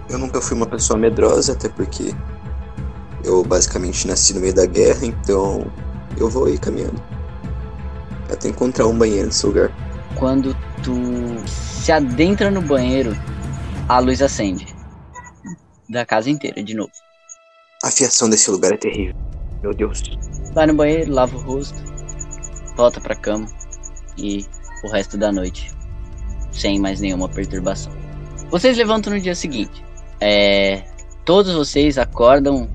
Eu 0.09 0.17
nunca 0.17 0.39
fui 0.39 0.55
uma 0.55 0.67
pessoa 0.67 0.97
medrosa, 0.97 1.51
até 1.51 1.67
porque 1.67 2.15
eu 3.25 3.43
basicamente 3.43 4.07
nasci 4.07 4.33
no 4.33 4.39
meio 4.39 4.53
da 4.53 4.65
guerra, 4.65 5.05
então 5.05 5.65
eu 6.15 6.29
vou 6.29 6.47
ir 6.47 6.59
caminhando. 6.59 7.03
Até 8.31 8.47
encontrar 8.47 8.87
um 8.87 8.97
banheiro 8.97 9.25
nesse 9.25 9.45
lugar. 9.45 9.69
Quando 10.17 10.55
tu 10.83 10.93
se 11.47 11.91
adentra 11.91 12.49
no 12.49 12.61
banheiro, 12.61 13.15
a 13.87 13.99
luz 13.99 14.21
acende. 14.21 14.65
Da 15.89 16.05
casa 16.05 16.29
inteira, 16.29 16.63
de 16.63 16.73
novo. 16.73 16.91
A 17.83 17.91
fiação 17.91 18.29
desse 18.29 18.49
lugar 18.49 18.73
é 18.73 18.77
terrível. 18.77 19.15
Meu 19.61 19.73
Deus. 19.73 20.01
Vai 20.53 20.67
no 20.67 20.73
banheiro, 20.73 21.11
lava 21.11 21.35
o 21.35 21.41
rosto, 21.41 21.77
volta 22.75 22.99
pra 23.01 23.15
cama 23.15 23.45
e 24.17 24.45
o 24.83 24.89
resto 24.89 25.17
da 25.17 25.31
noite 25.31 25.75
sem 26.55 26.79
mais 26.79 26.99
nenhuma 26.99 27.27
perturbação. 27.27 27.91
Vocês 28.49 28.77
levantam 28.77 29.13
no 29.13 29.19
dia 29.19 29.35
seguinte. 29.35 29.83
É, 30.21 30.83
todos 31.25 31.53
vocês 31.53 31.97
acordam 31.97 32.69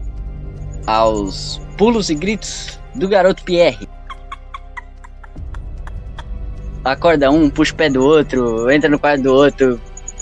aos 0.86 1.60
pulos 1.78 2.10
e 2.10 2.14
gritos 2.14 2.78
do 2.94 3.08
garoto 3.08 3.42
Pierre. 3.44 3.88
Acorda 6.84 7.30
um, 7.30 7.50
puxa 7.50 7.74
o 7.74 7.76
pé 7.76 7.90
do 7.90 8.02
outro, 8.02 8.70
entra 8.70 8.88
no 8.88 8.98
quarto 8.98 9.22
do 9.22 9.34
outro, 9.34 9.80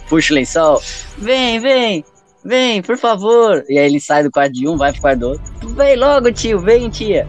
puxa 0.08 0.32
o 0.32 0.36
lençol. 0.36 0.82
Vem, 1.16 1.60
vem, 1.60 2.04
vem, 2.44 2.82
por 2.82 2.96
favor. 2.96 3.64
E 3.68 3.78
aí 3.78 3.86
ele 3.86 4.00
sai 4.00 4.24
do 4.24 4.30
quarto 4.30 4.52
de 4.52 4.66
um, 4.66 4.76
vai 4.76 4.92
pro 4.92 5.00
quarto 5.00 5.20
do 5.20 5.28
outro. 5.28 5.68
Vem 5.74 5.96
logo, 5.96 6.32
tio, 6.32 6.58
vem, 6.58 6.90
tia. 6.90 7.28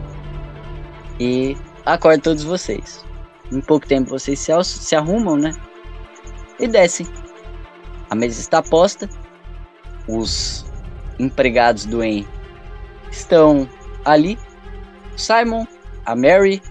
E 1.19 1.55
acorda 1.85 2.21
todos 2.21 2.43
vocês. 2.43 3.05
Em 3.51 3.61
pouco 3.61 3.87
tempo 3.87 4.09
vocês 4.09 4.39
se, 4.39 4.51
se 4.63 4.95
arrumam, 4.95 5.35
né? 5.35 5.51
E 6.59 6.67
descem. 6.67 7.05
A 8.09 8.15
mesa 8.15 8.39
está 8.41 8.63
posta. 8.63 9.07
Os 10.07 10.65
empregados 11.19 11.85
do 11.85 12.03
En 12.03 12.25
estão 13.11 13.69
ali. 14.05 14.39
Simon, 15.15 15.67
a 16.05 16.15
Mary 16.15 16.61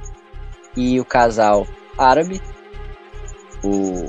e 0.76 0.98
o 0.98 1.04
casal 1.04 1.66
árabe. 1.98 2.40
O 3.62 4.06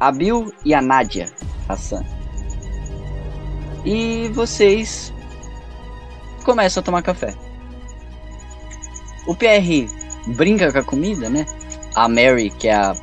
Abil 0.00 0.52
e 0.64 0.74
a 0.74 0.82
Nadia 0.82 1.26
Hassan. 1.68 2.04
E 3.84 4.28
vocês 4.34 5.12
começam 6.44 6.80
a 6.80 6.84
tomar 6.84 7.02
café. 7.02 7.34
O 9.26 9.34
Pierre 9.34 9.88
brinca 10.36 10.72
com 10.72 10.78
a 10.78 10.84
comida, 10.84 11.30
né? 11.30 11.46
A 11.94 12.08
Mary, 12.08 12.50
que 12.50 12.68
é 12.68 12.74
a 12.74 12.94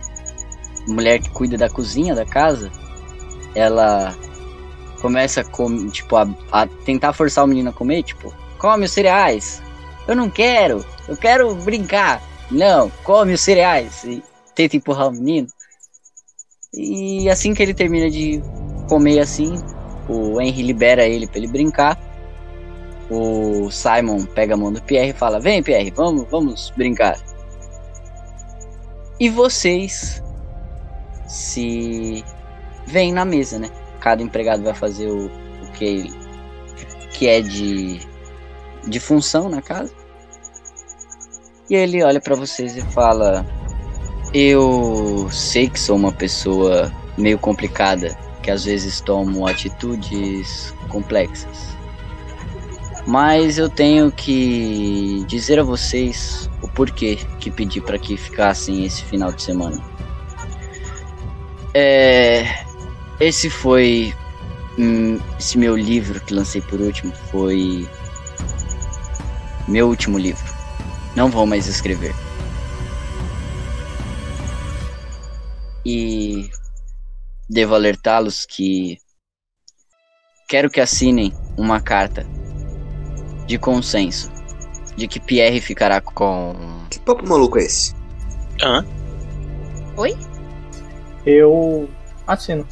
mulher 0.87 1.19
que 1.19 1.29
cuida 1.29 1.57
da 1.57 1.69
cozinha 1.69 2.13
da 2.13 2.25
casa, 2.25 2.71
ela 3.55 4.13
começa 5.01 5.41
a, 5.41 5.89
tipo, 5.91 6.15
a, 6.15 6.27
a 6.51 6.67
tentar 6.67 7.13
forçar 7.13 7.43
o 7.43 7.47
menino 7.47 7.69
a 7.69 7.73
comer, 7.73 8.03
tipo, 8.03 8.33
come 8.57 8.85
os 8.85 8.91
cereais, 8.91 9.61
Eu 10.07 10.15
não 10.15 10.29
quero, 10.29 10.85
eu 11.07 11.17
quero 11.17 11.53
brincar. 11.55 12.21
Não, 12.53 12.89
come 13.03 13.33
os 13.33 13.41
cereais. 13.41 14.03
E 14.03 14.23
tenta 14.55 14.77
empurrar 14.77 15.09
o 15.09 15.11
menino. 15.11 15.47
E 16.73 17.29
assim 17.29 17.53
que 17.53 17.61
ele 17.61 17.73
termina 17.73 18.09
de 18.09 18.41
comer 18.87 19.19
assim, 19.19 19.55
o 20.07 20.39
Henry 20.41 20.61
libera 20.61 21.05
ele 21.05 21.27
para 21.27 21.37
ele 21.37 21.47
brincar. 21.47 21.99
O 23.09 23.69
Simon 23.69 24.25
pega 24.25 24.53
a 24.53 24.57
mão 24.57 24.71
do 24.71 24.81
Pierre 24.81 25.09
e 25.09 25.13
fala: 25.13 25.39
Vem, 25.39 25.61
Pierre, 25.61 25.91
vamos, 25.91 26.29
vamos 26.29 26.71
brincar. 26.77 27.19
E 29.19 29.29
vocês 29.29 30.23
se 31.27 32.23
veem 32.87 33.11
na 33.11 33.25
mesa, 33.25 33.59
né? 33.59 33.69
Cada 33.99 34.23
empregado 34.23 34.63
vai 34.63 34.73
fazer 34.73 35.07
o, 35.07 35.25
o 35.25 35.71
que 35.73 35.85
ele 35.85 36.23
que 37.13 37.27
é 37.27 37.41
de, 37.41 37.99
de 38.87 38.99
função 38.99 39.47
na 39.47 39.61
casa. 39.61 39.93
E 41.70 41.76
ele 41.76 42.03
olha 42.03 42.20
para 42.20 42.36
vocês 42.36 42.76
e 42.76 42.82
fala: 42.82 43.45
Eu 44.34 45.30
sei 45.32 45.70
que 45.70 45.80
sou 45.80 45.95
uma 45.95 46.11
pessoa 46.11 46.91
meio 47.18 47.39
complicada, 47.39 48.18
que 48.41 48.51
às 48.51 48.66
vezes 48.66 48.99
tomo 49.01 49.47
atitudes 49.47 50.74
complexas. 50.89 51.74
Mas 53.05 53.57
eu 53.57 53.70
tenho 53.70 54.11
que 54.11 55.26
dizer 55.28 55.59
a 55.59 55.64
vocês 55.64 56.49
o 56.61 56.68
porquê 56.68 57.18
que 57.39 57.51
pedi 57.51 57.82
para 57.82 57.97
que 57.97 58.16
ficassem 58.16 58.86
esse 58.86 59.03
final 59.03 59.32
de 59.32 59.41
semana. 59.41 59.84
É, 61.74 62.66
esse 63.20 63.49
foi 63.49 64.14
hum, 64.78 65.20
esse 65.39 65.57
meu 65.57 65.76
livro 65.76 66.20
que 66.22 66.34
lancei 66.34 66.61
por 66.61 66.80
último 66.80 67.11
foi 67.32 67.88
meu 69.68 69.88
último 69.88 70.18
livro. 70.18 70.52
Não 71.16 71.30
vou 71.30 71.45
mais 71.45 71.68
escrever. 71.68 72.14
E 75.86 76.49
devo 77.49 77.76
alertá-los 77.76 78.45
que 78.45 78.97
quero 80.47 80.70
que 80.70 80.80
assinem 80.80 81.34
uma 81.57 81.82
carta 81.82 82.26
de 83.45 83.57
consenso 83.57 84.32
de 84.95 85.07
que 85.07 85.20
Pierre 85.20 85.59
ficará 85.59 85.99
com. 85.99 86.55
Que 86.89 86.99
papo 86.99 87.28
maluco 87.28 87.57
é 87.59 87.64
esse? 87.64 87.93
Hã? 88.61 88.86
Oi? 89.97 90.16
Eu 91.26 91.89
assino. 92.28 92.66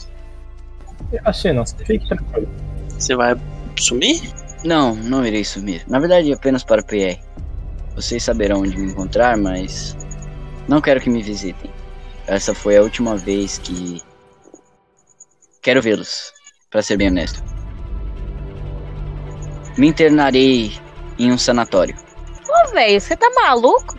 Eu 1.11 1.19
Assino, 1.25 1.63
fique 1.85 2.07
tranquilo. 2.07 2.47
Você 2.89 3.15
vai 3.15 3.35
sumir? 3.77 4.21
Não, 4.63 4.95
não 4.95 5.25
irei 5.25 5.43
sumir. 5.43 5.83
Na 5.87 5.99
verdade, 5.99 6.31
apenas 6.31 6.63
para 6.63 6.83
Pierre. 6.83 7.19
Vocês 7.95 8.23
saberão 8.23 8.61
onde 8.61 8.77
me 8.77 8.91
encontrar, 8.91 9.37
mas 9.37 9.95
não 10.67 10.81
quero 10.81 11.01
que 11.01 11.09
me 11.09 11.21
visitem. 11.21 11.71
Essa 12.25 12.53
foi 12.53 12.77
a 12.77 12.81
última 12.81 13.17
vez 13.17 13.57
que 13.57 14.01
quero 15.61 15.81
vê-los, 15.81 16.31
para 16.69 16.81
ser 16.81 16.97
bem 16.97 17.09
honesto. 17.09 17.43
Me 19.77 19.87
internarei 19.87 20.71
em 21.19 21.31
um 21.31 21.37
sanatório. 21.37 21.95
Ô, 22.49 22.71
velho, 22.71 22.99
você 22.99 23.15
tá 23.15 23.29
maluco? 23.35 23.97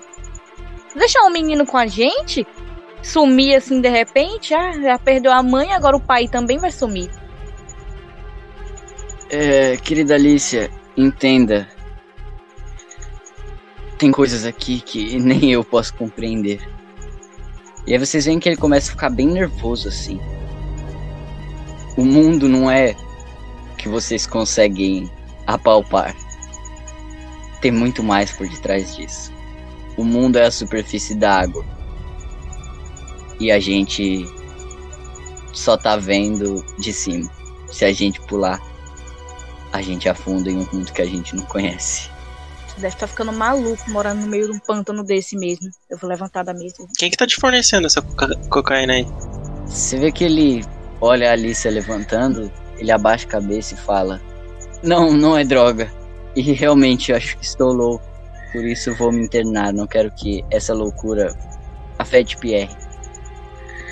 Deixar 0.95 1.24
um 1.24 1.30
menino 1.30 1.66
com 1.66 1.76
a 1.76 1.86
gente? 1.86 2.47
Sumir 3.03 3.57
assim 3.57 3.80
de 3.80 3.88
repente? 3.88 4.55
Ah, 4.55 4.72
já 4.72 4.99
perdeu 4.99 5.32
a 5.32 5.43
mãe, 5.43 5.72
agora 5.72 5.97
o 5.97 6.01
pai 6.01 6.28
também 6.28 6.59
vai 6.59 6.70
sumir. 6.70 7.11
É, 9.30 9.76
querida 9.78 10.14
Alicia, 10.14 10.70
entenda. 10.97 11.66
Tem 14.03 14.11
coisas 14.11 14.44
aqui 14.44 14.80
que 14.80 15.16
nem 15.22 15.53
eu 15.53 15.62
posso 15.62 15.94
compreender. 15.94 16.61
E 17.86 17.92
aí 17.92 17.98
vocês 18.00 18.24
veem 18.24 18.40
que 18.40 18.48
ele 18.48 18.57
começa 18.57 18.88
a 18.88 18.90
ficar 18.90 19.11
bem 19.11 19.28
nervoso 19.28 19.86
assim. 19.86 20.20
O 21.96 22.05
mundo 22.05 22.48
não 22.48 22.68
é 22.68 22.96
que 23.78 23.88
vocês 23.88 24.26
conseguem 24.26 25.09
apalpar. 25.46 26.16
Tem 27.61 27.70
muito 27.70 28.03
mais 28.03 28.32
por 28.32 28.48
detrás 28.48 28.96
disso. 28.96 29.32
O 29.96 30.03
mundo 30.03 30.36
é 30.36 30.46
a 30.46 30.50
superfície 30.50 31.14
da 31.14 31.38
água. 31.38 31.64
E 33.38 33.53
a 33.53 33.61
gente 33.61 34.26
só 35.53 35.76
tá 35.76 35.96
vendo 35.96 36.61
de 36.76 36.92
cima. 36.92 37.30
Se 37.68 37.84
a 37.84 37.92
gente 37.92 38.20
pular, 38.22 38.61
a 39.72 39.80
gente 39.80 40.09
afunda 40.09 40.50
em 40.50 40.57
um 40.57 40.66
mundo 40.72 40.92
que 40.92 41.03
a 41.03 41.07
gente 41.07 41.36
não 41.36 41.44
conhece. 41.44 42.11
Você 42.74 42.80
deve 42.80 42.94
estar 42.94 43.06
ficando 43.06 43.32
maluco 43.32 43.90
morando 43.90 44.22
no 44.22 44.26
meio 44.26 44.46
de 44.46 44.52
um 44.56 44.58
pântano 44.58 45.04
desse 45.04 45.36
mesmo. 45.36 45.70
Eu 45.90 45.98
vou 45.98 46.08
levantar 46.08 46.42
da 46.42 46.54
mesa. 46.54 46.76
Quem 46.96 47.10
que 47.10 47.16
tá 47.16 47.26
te 47.26 47.36
fornecendo 47.36 47.86
essa 47.86 48.00
coca- 48.00 48.34
cocaína 48.48 48.94
aí? 48.94 49.06
Você 49.66 49.98
vê 49.98 50.10
que 50.10 50.24
ele 50.24 50.64
olha 51.00 51.28
a 51.28 51.32
Alicia 51.32 51.70
levantando, 51.70 52.50
ele 52.78 52.90
abaixa 52.90 53.26
a 53.26 53.30
cabeça 53.30 53.74
e 53.74 53.76
fala: 53.76 54.20
Não, 54.82 55.12
não 55.12 55.36
é 55.36 55.44
droga. 55.44 55.92
E 56.34 56.40
realmente 56.40 57.10
eu 57.10 57.16
acho 57.16 57.36
que 57.36 57.44
estou 57.44 57.72
louco. 57.72 58.04
Por 58.52 58.64
isso 58.64 58.94
vou 58.94 59.12
me 59.12 59.22
internar. 59.24 59.72
Não 59.72 59.86
quero 59.86 60.10
que 60.10 60.42
essa 60.50 60.72
loucura 60.72 61.36
afete 61.98 62.36
Pierre. 62.38 62.70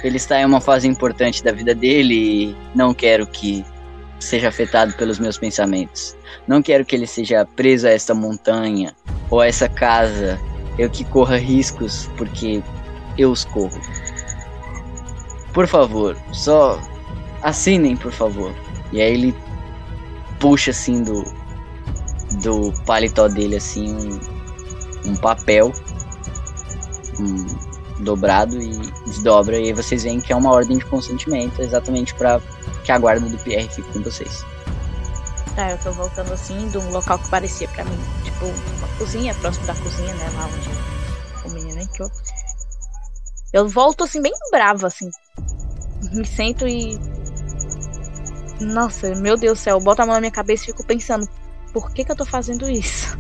Ele 0.03 0.17
está 0.17 0.41
em 0.41 0.47
uma 0.47 0.61
fase 0.61 0.89
importante 0.89 1.45
da 1.45 1.53
vida 1.53 1.75
dele 1.75 2.15
e 2.15 2.57
não 2.75 2.95
quero 2.95 3.27
que 3.27 3.65
seja 4.21 4.49
afetado 4.49 4.93
pelos 4.95 5.19
meus 5.19 5.39
pensamentos. 5.39 6.17
Não 6.47 6.63
quero 6.63 6.85
que 6.85 6.95
ele 6.95 7.07
seja 7.07 7.45
preso 7.45 7.87
a 7.87 7.91
esta 7.91 8.15
montanha 8.15 8.95
ou 9.31 9.41
a 9.41 9.47
essa 9.47 9.69
casa. 9.69 10.39
Eu 10.79 10.89
que 10.89 11.05
corra 11.05 11.37
riscos 11.37 12.09
porque 12.17 12.63
eu 13.19 13.33
os 13.33 13.45
corro. 13.45 13.81
Por 15.53 15.67
favor, 15.67 16.17
só 16.33 16.81
assinem, 17.43 17.97
por 17.97 18.13
favor. 18.13 18.55
E 18.93 19.01
aí 19.01 19.15
ele 19.15 19.35
puxa 20.39 20.71
assim 20.71 21.03
do 21.03 21.25
do 22.43 22.73
paletó 22.87 23.27
dele 23.27 23.57
assim 23.57 23.93
um, 23.93 25.11
um 25.11 25.17
papel 25.17 25.73
um, 27.19 27.47
dobrado 28.05 28.61
e 28.61 28.71
desdobra 29.05 29.59
e 29.59 29.65
aí 29.65 29.73
vocês 29.73 30.05
veem 30.05 30.21
que 30.21 30.33
é 30.33 30.37
uma 30.37 30.53
ordem 30.53 30.79
de 30.79 30.85
consentimento 30.85 31.61
exatamente 31.61 32.15
para 32.15 32.41
que 32.85 32.93
a 32.93 32.99
guarda 32.99 33.29
do 33.29 33.39
Pierre 33.39 33.69
fique 33.69 33.91
com 33.93 34.03
vocês. 34.03 34.45
Tá, 35.55 35.73
eu 35.73 35.79
tô 35.79 35.93
voltando 35.93 36.33
assim 36.33 36.69
de 36.69 36.79
um 36.79 36.91
local 36.91 37.19
que 37.19 37.29
parecia 37.29 37.69
pra 37.69 37.85
mim, 37.85 37.99
tipo, 38.23 38.47
uma 38.47 38.89
cozinha, 38.99 39.35
próximo 39.35 39.67
da 39.67 39.75
cozinha, 39.75 40.15
né? 40.15 40.31
Lá 40.35 40.47
onde 40.47 41.49
o 41.49 41.55
menino 41.55 41.81
entrou. 41.81 42.11
Eu 43.53 43.69
volto 43.69 44.05
assim, 44.05 44.23
bem 44.23 44.33
brava, 44.51 44.87
assim. 44.87 45.11
Me 46.13 46.25
sento 46.25 46.67
e. 46.67 46.99
Nossa, 48.61 49.15
meu 49.17 49.37
Deus 49.37 49.59
do 49.59 49.63
céu, 49.63 49.81
boto 49.81 50.03
a 50.03 50.07
mão 50.07 50.15
na 50.15 50.21
minha 50.21 50.31
cabeça 50.31 50.65
e 50.65 50.67
fico 50.67 50.85
pensando, 50.85 51.27
por 51.73 51.93
que, 51.93 52.05
que 52.05 52.13
eu 52.13 52.17
tô 52.17 52.25
fazendo 52.25 52.71
isso? 52.71 53.19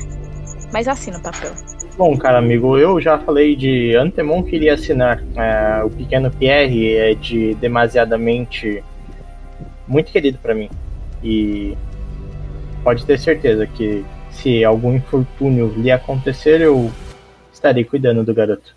Mas 0.72 0.86
assina 0.86 1.18
o 1.18 1.22
papel. 1.22 1.52
Bom, 1.96 2.14
cara 2.18 2.36
amigo, 2.36 2.76
eu 2.76 3.00
já 3.00 3.18
falei 3.18 3.56
de 3.56 3.96
antemão 3.96 4.42
que 4.42 4.54
iria 4.54 4.74
assinar. 4.74 5.24
É, 5.34 5.82
o 5.82 5.88
pequeno 5.88 6.30
Pierre 6.30 6.94
é 6.94 7.14
de 7.14 7.54
demasiadamente 7.54 8.84
muito 9.88 10.12
querido 10.12 10.36
pra 10.36 10.54
mim. 10.54 10.68
E 11.24 11.74
pode 12.84 13.06
ter 13.06 13.18
certeza 13.18 13.66
que 13.66 14.04
se 14.30 14.62
algum 14.62 14.94
infortúnio 14.94 15.72
lhe 15.74 15.90
acontecer, 15.90 16.60
eu 16.60 16.92
estarei 17.50 17.82
cuidando 17.82 18.22
do 18.22 18.34
garoto. 18.34 18.76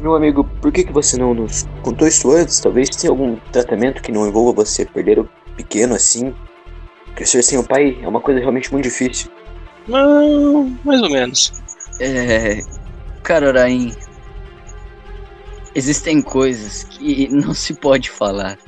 Meu 0.00 0.14
amigo, 0.14 0.44
por 0.62 0.72
que, 0.72 0.82
que 0.82 0.92
você 0.92 1.18
não 1.18 1.34
nos 1.34 1.68
contou 1.82 2.08
isso 2.08 2.30
antes? 2.30 2.58
Talvez 2.58 2.88
tenha 2.88 3.10
algum 3.10 3.36
tratamento 3.52 4.02
que 4.02 4.10
não 4.10 4.26
envolva 4.26 4.64
você 4.64 4.86
perder 4.86 5.18
o 5.18 5.28
pequeno 5.58 5.94
assim. 5.94 6.34
Crescer 7.14 7.42
sem 7.42 7.58
o 7.58 7.64
pai 7.64 7.98
é 8.02 8.08
uma 8.08 8.22
coisa 8.22 8.40
realmente 8.40 8.72
muito 8.72 8.84
difícil. 8.84 9.30
Não, 9.88 10.76
mais 10.84 11.02
ou 11.02 11.10
menos. 11.10 11.52
É, 12.00 12.60
Carorain, 13.22 13.92
existem 15.74 16.22
coisas 16.22 16.84
que 16.84 17.28
não 17.28 17.54
se 17.54 17.74
pode 17.74 18.10
falar. 18.10 18.58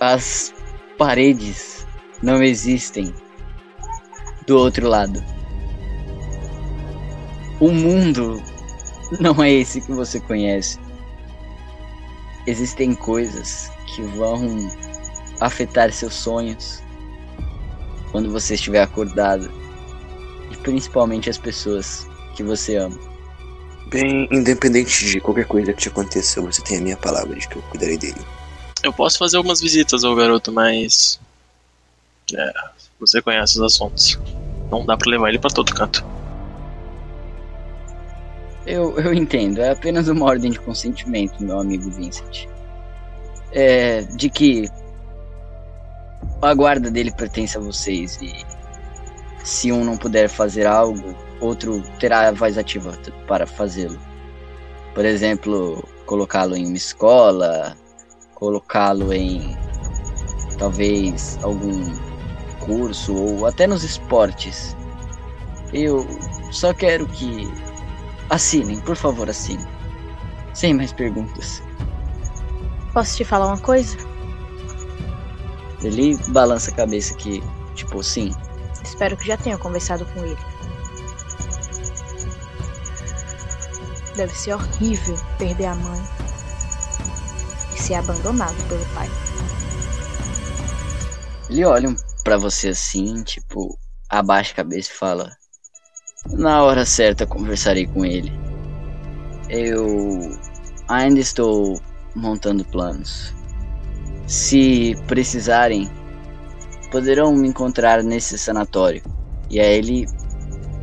As 0.00 0.54
paredes 0.98 1.86
não 2.22 2.42
existem 2.42 3.12
do 4.46 4.58
outro 4.58 4.88
lado. 4.88 5.22
O 7.60 7.70
mundo 7.70 8.42
não 9.20 9.42
é 9.42 9.50
esse 9.50 9.80
que 9.80 9.92
você 9.92 10.20
conhece. 10.20 10.78
Existem 12.46 12.94
coisas 12.94 13.70
que 13.86 14.02
vão 14.02 14.70
afetar 15.40 15.92
seus 15.92 16.14
sonhos 16.14 16.83
quando 18.14 18.30
você 18.30 18.54
estiver 18.54 18.80
acordado. 18.80 19.50
E 20.48 20.56
principalmente 20.58 21.28
as 21.28 21.36
pessoas 21.36 22.06
que 22.36 22.44
você 22.44 22.76
ama. 22.76 22.96
Bem, 23.88 24.28
independente 24.30 25.06
de 25.06 25.20
qualquer 25.20 25.46
coisa 25.46 25.72
que 25.72 25.80
te 25.80 25.88
aconteça, 25.88 26.40
você 26.40 26.62
tem 26.62 26.78
a 26.78 26.80
minha 26.80 26.96
palavra 26.96 27.34
de 27.34 27.48
que 27.48 27.56
eu 27.56 27.62
cuidarei 27.62 27.98
dele. 27.98 28.20
Eu 28.84 28.92
posso 28.92 29.18
fazer 29.18 29.36
algumas 29.36 29.60
visitas 29.60 30.04
ao 30.04 30.14
garoto, 30.14 30.52
mas. 30.52 31.18
É, 32.32 32.52
Você 33.00 33.20
conhece 33.20 33.58
os 33.58 33.64
assuntos. 33.64 34.16
Não 34.70 34.86
dá 34.86 34.96
pra 34.96 35.10
levar 35.10 35.30
ele 35.30 35.40
pra 35.40 35.50
todo 35.50 35.74
canto. 35.74 36.04
Eu, 38.64 38.96
eu 39.00 39.12
entendo, 39.12 39.60
é 39.60 39.70
apenas 39.72 40.06
uma 40.06 40.24
ordem 40.24 40.52
de 40.52 40.60
consentimento, 40.60 41.42
meu 41.42 41.58
amigo 41.58 41.90
Vincent. 41.90 42.46
É, 43.50 44.02
de 44.02 44.30
que 44.30 44.70
a 46.44 46.54
guarda 46.54 46.90
dele 46.90 47.12
pertence 47.12 47.56
a 47.56 47.60
vocês 47.60 48.18
e 48.20 48.32
se 49.42 49.70
um 49.72 49.84
não 49.84 49.96
puder 49.96 50.28
fazer 50.28 50.66
algo, 50.66 51.14
outro 51.40 51.82
terá 51.98 52.28
a 52.28 52.32
voz 52.32 52.56
ativa 52.56 52.92
para 53.26 53.46
fazê-lo. 53.46 53.98
Por 54.94 55.04
exemplo, 55.04 55.86
colocá-lo 56.06 56.56
em 56.56 56.66
uma 56.66 56.76
escola, 56.76 57.76
colocá-lo 58.34 59.12
em 59.12 59.56
talvez 60.58 61.38
algum 61.42 61.82
curso 62.60 63.14
ou 63.14 63.46
até 63.46 63.66
nos 63.66 63.82
esportes. 63.82 64.76
Eu 65.72 66.06
só 66.50 66.72
quero 66.72 67.06
que 67.06 67.48
assinem, 68.30 68.80
por 68.80 68.96
favor, 68.96 69.28
assinem. 69.28 69.66
Sem 70.54 70.72
mais 70.72 70.92
perguntas. 70.92 71.62
Posso 72.92 73.16
te 73.16 73.24
falar 73.24 73.46
uma 73.46 73.58
coisa? 73.58 74.13
Ele 75.84 76.16
balança 76.28 76.70
a 76.70 76.74
cabeça 76.74 77.14
que, 77.14 77.42
tipo, 77.74 78.02
sim. 78.02 78.34
Espero 78.82 79.16
que 79.16 79.26
já 79.26 79.36
tenha 79.36 79.58
conversado 79.58 80.06
com 80.06 80.24
ele. 80.24 80.38
Deve 84.16 84.34
ser 84.34 84.54
horrível 84.54 85.16
perder 85.38 85.66
a 85.66 85.74
mãe 85.74 86.00
e 87.74 87.78
ser 87.78 87.94
abandonado 87.94 88.56
pelo 88.68 88.84
pai. 88.94 89.08
Ele 91.50 91.64
olha 91.64 91.94
pra 92.22 92.38
você 92.38 92.68
assim, 92.68 93.22
tipo, 93.22 93.78
abaixa 94.08 94.52
a 94.52 94.56
cabeça 94.56 94.90
e 94.90 94.96
fala: 94.96 95.36
Na 96.30 96.62
hora 96.62 96.86
certa 96.86 97.26
conversarei 97.26 97.86
com 97.86 98.04
ele. 98.04 98.32
Eu 99.50 100.38
ainda 100.88 101.20
estou 101.20 101.80
montando 102.14 102.64
planos. 102.64 103.34
Se 104.26 104.94
precisarem, 105.06 105.90
poderão 106.90 107.34
me 107.34 107.48
encontrar 107.48 108.02
nesse 108.02 108.38
sanatório. 108.38 109.02
E 109.50 109.60
aí 109.60 109.78
ele 109.78 110.06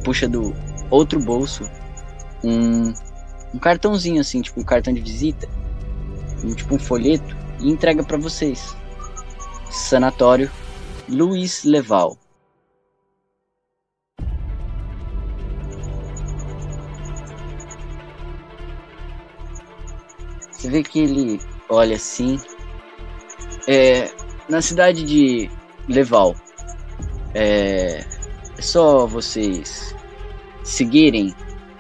puxa 0.04 0.28
do 0.28 0.56
outro 0.90 1.20
bolso 1.20 1.64
um, 2.44 2.94
um 3.54 3.60
cartãozinho 3.60 4.22
assim, 4.22 4.42
tipo 4.42 4.60
um 4.60 4.64
cartão 4.64 4.94
de 4.94 5.02
visita, 5.02 5.48
um, 6.44 6.54
tipo 6.54 6.76
um 6.76 6.80
folheto 6.80 7.36
e 7.60 7.70
entrega 7.70 8.04
para 8.04 8.18
vocês. 8.18 8.76
Sanatório 9.70 10.52
Luiz 11.08 11.64
Leval. 11.64 12.18
Você 20.52 20.70
vê 20.70 20.84
que 20.84 21.00
ele 21.00 21.40
olha 21.70 21.96
assim. 21.96 22.40
É, 23.68 24.10
na 24.50 24.62
cidade 24.62 25.04
de 25.04 25.50
Leval, 25.88 26.36
é, 27.34 28.04
é 28.58 28.62
só 28.62 29.06
vocês 29.06 29.96
seguirem 30.64 31.34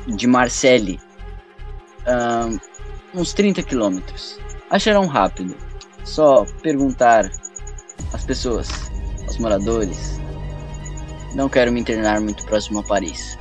de 0.07 0.27
Marcelli 0.27 0.99
um, 2.07 3.21
uns 3.21 3.33
30 3.33 3.63
quilômetros. 3.63 4.39
Acharão 4.69 5.05
rápido. 5.05 5.55
Só 6.03 6.45
perguntar 6.63 7.29
às 8.13 8.25
pessoas, 8.25 8.69
aos 9.27 9.37
moradores. 9.37 10.19
Não 11.35 11.47
quero 11.47 11.71
me 11.71 11.79
internar 11.79 12.19
muito 12.19 12.45
próximo 12.45 12.79
a 12.79 12.83
Paris. 12.83 13.37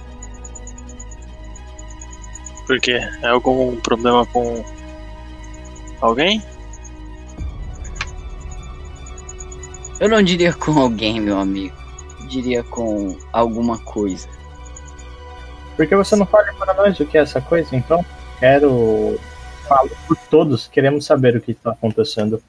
Por 2.66 2.78
quê? 2.80 3.00
É 3.22 3.28
algum 3.28 3.76
problema 3.80 4.24
com 4.26 4.62
alguém? 6.00 6.42
Eu 10.00 10.08
não 10.08 10.22
diria 10.22 10.52
com 10.54 10.78
alguém, 10.78 11.20
meu 11.20 11.38
amigo. 11.38 11.76
Eu 12.20 12.26
diria 12.26 12.64
com 12.64 13.18
alguma 13.34 13.78
coisa. 13.78 14.26
Por 15.76 15.86
que 15.86 15.94
você 15.94 16.16
não 16.16 16.24
fala 16.24 16.52
para 16.54 16.72
nós 16.72 16.98
o 16.98 17.06
que 17.06 17.18
é 17.18 17.20
essa 17.20 17.40
coisa, 17.40 17.76
então? 17.76 18.02
Quero 18.38 19.20
falar 19.68 19.90
por 20.08 20.16
todos, 20.30 20.66
queremos 20.66 21.04
saber 21.04 21.36
o 21.36 21.40
que 21.40 21.52
está 21.52 21.72
acontecendo. 21.72 22.42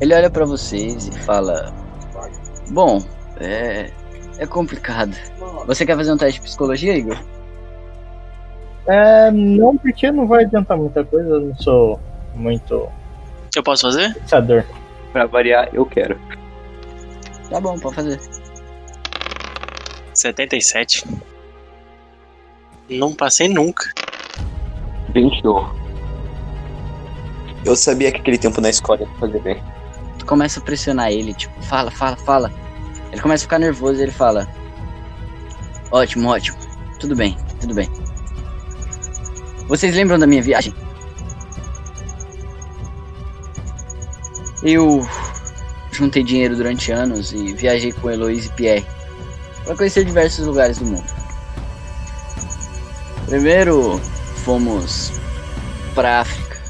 Ele 0.00 0.12
olha 0.12 0.28
para 0.28 0.44
vocês 0.44 1.06
e 1.06 1.12
fala: 1.20 1.72
Bom, 2.70 3.00
é, 3.40 3.92
é 4.38 4.46
complicado. 4.46 5.16
Você 5.66 5.86
quer 5.86 5.96
fazer 5.96 6.12
um 6.12 6.16
teste 6.16 6.40
de 6.40 6.46
psicologia, 6.46 6.96
Igor? 6.96 7.18
É, 8.88 9.30
não, 9.30 9.76
porque 9.76 10.10
não 10.10 10.26
vai 10.26 10.44
adiantar 10.44 10.76
muita 10.76 11.04
coisa, 11.04 11.28
eu 11.28 11.40
não 11.40 11.56
sou 11.56 12.00
muito 12.34 12.88
Eu 13.54 13.62
posso 13.62 13.82
fazer? 13.82 14.14
pensador. 14.14 14.64
Pra 15.12 15.26
variar, 15.26 15.68
eu 15.72 15.86
quero. 15.86 16.18
Tá 17.50 17.60
bom, 17.60 17.78
pode 17.78 17.96
fazer. 17.96 18.20
77. 20.14 21.04
Não 22.90 23.14
passei 23.14 23.48
nunca. 23.48 23.92
21. 25.14 25.78
Eu 27.64 27.76
sabia 27.76 28.12
que 28.12 28.20
aquele 28.20 28.38
tempo 28.38 28.60
na 28.60 28.70
escola 28.70 29.02
ia 29.02 29.08
fazer 29.18 29.40
bem. 29.40 29.62
Tu 30.18 30.26
começa 30.26 30.60
a 30.60 30.62
pressionar 30.62 31.10
ele, 31.10 31.34
tipo, 31.34 31.60
fala, 31.62 31.90
fala, 31.90 32.16
fala. 32.16 32.52
Ele 33.12 33.20
começa 33.20 33.44
a 33.44 33.46
ficar 33.46 33.58
nervoso 33.58 34.00
e 34.00 34.02
ele 34.02 34.12
fala: 34.12 34.48
Ótimo, 35.90 36.30
ótimo. 36.30 36.58
Tudo 37.00 37.14
bem, 37.14 37.36
tudo 37.60 37.74
bem. 37.74 37.88
Vocês 39.68 39.94
lembram 39.94 40.18
da 40.18 40.26
minha 40.26 40.42
viagem? 40.42 40.74
Eu 44.62 45.06
juntei 45.92 46.22
dinheiro 46.22 46.56
durante 46.56 46.90
anos 46.90 47.32
e 47.32 47.52
viajei 47.54 47.92
com 47.92 48.10
Heloise 48.10 48.48
e 48.48 48.52
Pierre 48.52 48.86
para 49.64 49.76
conhecer 49.76 50.04
diversos 50.04 50.46
lugares 50.46 50.78
do 50.78 50.86
mundo. 50.86 51.06
Primeiro 53.26 53.98
fomos 54.44 55.12
para 55.94 56.20
África 56.20 56.60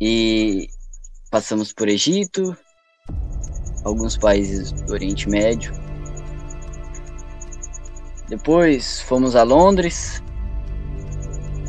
e 0.00 0.68
passamos 1.30 1.72
por 1.72 1.88
Egito, 1.88 2.56
alguns 3.84 4.16
países 4.16 4.72
do 4.72 4.92
Oriente 4.92 5.28
Médio. 5.28 5.72
Depois 8.28 9.00
fomos 9.02 9.36
a 9.36 9.42
Londres. 9.42 10.22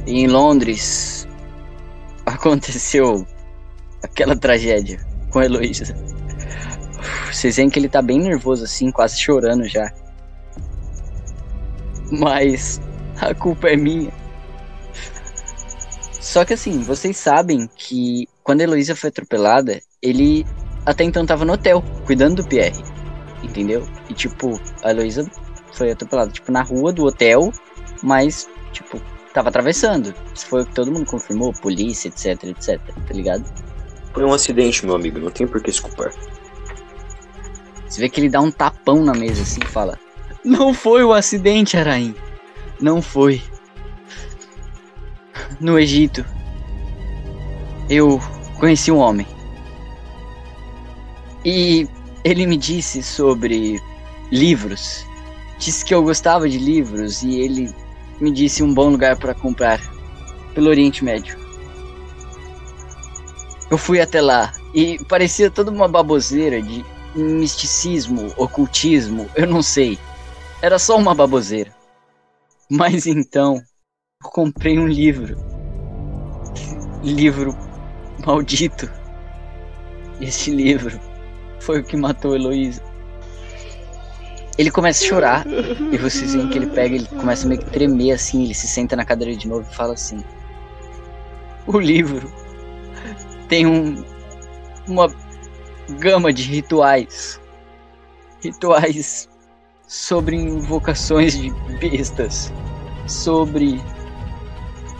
E 0.07 0.21
em 0.21 0.27
Londres 0.27 1.27
aconteceu 2.25 3.25
aquela 4.05 4.35
tragédia 4.35 4.99
com 5.29 5.39
a 5.39 5.45
Heloísa. 5.45 5.95
Vocês 7.31 7.57
veem 7.57 7.69
que 7.69 7.77
ele 7.77 7.89
tá 7.89 8.01
bem 8.01 8.19
nervoso 8.19 8.63
assim, 8.63 8.91
quase 8.91 9.19
chorando 9.19 9.67
já. 9.67 9.91
Mas 12.11 12.79
a 13.19 13.33
culpa 13.33 13.67
é 13.67 13.75
minha. 13.75 14.11
Só 16.21 16.45
que 16.45 16.53
assim, 16.53 16.81
vocês 16.81 17.17
sabem 17.17 17.69
que 17.75 18.27
quando 18.43 18.61
a 18.61 18.63
Heloísa 18.63 18.95
foi 18.95 19.09
atropelada, 19.09 19.79
ele 20.01 20.45
até 20.85 21.03
então 21.03 21.25
tava 21.25 21.45
no 21.45 21.53
hotel, 21.53 21.83
cuidando 22.05 22.41
do 22.41 22.47
Pierre. 22.47 22.81
Entendeu? 23.43 23.87
E 24.09 24.13
tipo, 24.13 24.59
a 24.83 24.91
Heloísa 24.91 25.29
foi 25.73 25.91
atropelada, 25.91 26.31
tipo, 26.31 26.51
na 26.51 26.63
rua 26.63 26.93
do 26.93 27.05
hotel, 27.05 27.51
mas, 28.01 28.47
tipo, 28.71 28.99
tava 29.33 29.49
atravessando. 29.49 30.13
Isso 30.33 30.47
foi 30.47 30.61
o 30.61 30.65
que 30.65 30.73
todo 30.73 30.91
mundo 30.91 31.05
confirmou, 31.05 31.51
polícia, 31.53 32.07
etc, 32.07 32.43
etc, 32.45 32.79
tá 32.79 33.13
ligado? 33.13 33.43
Foi 34.15 34.23
um 34.23 34.33
acidente, 34.33 34.85
meu 34.85 34.95
amigo, 34.95 35.19
não 35.19 35.29
tem 35.29 35.45
por 35.45 35.61
que 35.61 35.69
se 35.69 35.81
culpar. 35.81 36.09
Você 37.85 37.99
vê 37.99 38.07
que 38.07 38.21
ele 38.21 38.29
dá 38.29 38.39
um 38.39 38.49
tapão 38.49 39.03
na 39.03 39.13
mesa 39.13 39.41
assim 39.41 39.59
e 39.61 39.67
fala: 39.67 39.99
Não 40.41 40.73
foi 40.73 41.03
o 41.03 41.11
acidente, 41.11 41.75
Araim. 41.75 42.15
Não 42.79 43.01
foi. 43.01 43.43
No 45.59 45.77
Egito, 45.77 46.25
eu 47.89 48.21
conheci 48.57 48.89
um 48.89 48.99
homem. 48.99 49.27
E 51.43 51.85
ele 52.23 52.47
me 52.47 52.55
disse 52.55 53.03
sobre 53.03 53.81
livros. 54.31 55.05
Disse 55.59 55.83
que 55.83 55.93
eu 55.93 56.01
gostava 56.01 56.47
de 56.47 56.57
livros 56.57 57.21
e 57.21 57.41
ele 57.41 57.69
me 58.21 58.31
disse 58.31 58.63
um 58.63 58.73
bom 58.73 58.89
lugar 58.89 59.17
para 59.17 59.33
comprar 59.33 59.81
pelo 60.53 60.69
Oriente 60.69 61.03
Médio. 61.03 61.44
Eu 63.75 63.77
fui 63.77 63.99
até 63.99 64.21
lá 64.21 64.53
e 64.73 65.03
parecia 65.03 65.51
toda 65.51 65.69
uma 65.69 65.85
baboseira 65.85 66.61
de 66.61 66.81
misticismo, 67.13 68.33
ocultismo, 68.37 69.29
eu 69.35 69.45
não 69.45 69.61
sei. 69.61 69.99
Era 70.61 70.79
só 70.79 70.95
uma 70.97 71.13
baboseira. 71.13 71.75
Mas 72.71 73.05
então, 73.05 73.61
eu 74.23 74.29
comprei 74.29 74.79
um 74.79 74.87
livro. 74.87 75.35
Livro 77.03 77.53
maldito. 78.25 78.89
Este 80.21 80.51
livro 80.51 80.97
foi 81.59 81.81
o 81.81 81.83
que 81.83 81.97
matou 81.97 82.33
Heloísa. 82.33 82.81
Ele 84.57 84.71
começa 84.71 85.03
a 85.03 85.07
chorar 85.09 85.45
e 85.91 85.97
vocês 85.97 86.33
veem 86.33 86.47
que 86.47 86.57
ele 86.57 86.67
pega, 86.67 86.95
ele 86.95 87.07
começa 87.07 87.45
a 87.45 87.49
meio 87.49 87.59
que 87.59 87.71
tremer 87.71 88.13
assim, 88.13 88.45
ele 88.45 88.53
se 88.53 88.69
senta 88.69 88.95
na 88.95 89.03
cadeira 89.03 89.35
de 89.35 89.49
novo 89.49 89.67
e 89.69 89.75
fala 89.75 89.95
assim: 89.95 90.23
O 91.67 91.77
livro 91.77 92.44
tem 93.47 93.65
um 93.65 94.03
uma 94.87 95.07
gama 95.99 96.31
de 96.31 96.43
rituais. 96.43 97.39
Rituais 98.41 99.29
sobre 99.87 100.35
invocações 100.35 101.37
de 101.37 101.51
bestas, 101.79 102.51
sobre 103.07 103.81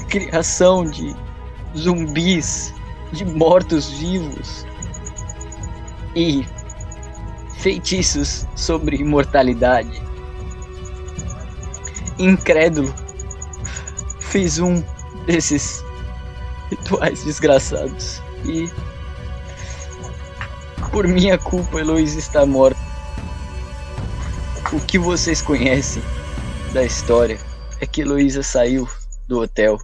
criação 0.10 0.84
de 0.86 1.16
zumbis, 1.78 2.74
de 3.12 3.26
mortos-vivos 3.26 4.66
e 6.16 6.46
feitiços 7.58 8.48
sobre 8.56 8.98
imortalidade. 8.98 10.02
Incrédulo, 12.18 12.94
fiz 14.20 14.60
um 14.60 14.84
desses 15.26 15.84
rituais 16.70 17.24
desgraçados 17.24 18.25
e 18.46 18.70
por 20.92 21.08
minha 21.08 21.38
culpa 21.38 21.80
Heloísa 21.80 22.20
está 22.20 22.46
morta. 22.46 22.80
O 24.74 24.80
que 24.80 24.98
vocês 24.98 25.42
conhecem 25.42 26.02
da 26.74 26.84
história 26.84 27.38
é 27.80 27.86
que 27.86 28.02
Heloísa 28.02 28.42
saiu 28.44 28.88
do 29.28 29.42
hotel 29.42 29.78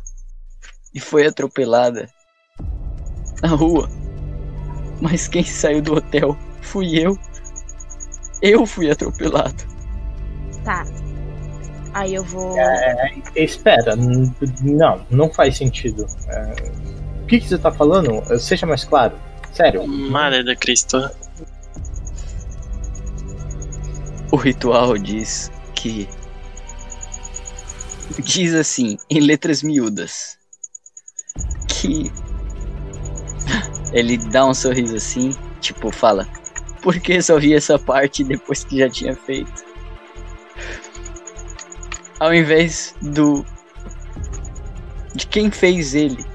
e 0.94 1.00
foi 1.00 1.26
atropelada 1.28 2.10
na 3.42 3.50
rua. 3.50 3.90
Mas 5.02 5.28
quem 5.28 5.44
saiu 5.44 5.82
do 5.82 5.96
hotel 5.96 6.38
fui 6.62 7.00
eu. 7.00 7.18
Eu 8.42 8.66
fui 8.66 8.90
atropelado. 8.90 9.64
Tá. 10.64 10.84
Aí 11.94 12.16
eu 12.16 12.24
vou. 12.24 12.58
É, 12.58 13.12
espera, 13.36 13.96
n- 13.96 14.32
não, 14.62 15.06
não 15.10 15.30
faz 15.30 15.58
sentido. 15.58 16.06
É, 16.28 16.56
que, 17.32 17.40
que 17.40 17.48
você 17.48 17.58
tá 17.58 17.72
falando? 17.72 18.22
Seja 18.38 18.66
mais 18.66 18.84
claro. 18.84 19.18
Sério. 19.53 19.88
Madre 19.88 20.44
de 20.44 20.53
Cristo. 20.53 21.10
O 24.32 24.36
ritual 24.36 24.98
diz 24.98 25.49
que. 25.74 26.10
Diz 28.20 28.53
assim, 28.53 28.98
em 29.10 29.22
letras 29.22 29.64
miúdas. 29.64 30.38
Que. 31.70 32.12
Ele 33.94 34.18
dá 34.18 34.45
um 34.45 34.53
sorriso 34.53 34.98
assim, 34.98 35.32
tipo, 35.62 35.90
fala. 35.90 36.28
Por 36.82 36.99
que 36.99 37.22
só 37.22 37.40
vi 37.40 37.53
essa 37.53 37.80
parte 37.80 38.26
depois 38.26 38.66
que 38.66 38.80
já 38.80 38.90
tinha 38.90 39.16
feito? 39.16 39.64
Ao 42.20 42.34
invés 42.34 42.94
do. 43.02 43.45
De 45.16 45.28
quem 45.28 45.49
fez 45.49 45.94
ele 45.94 46.26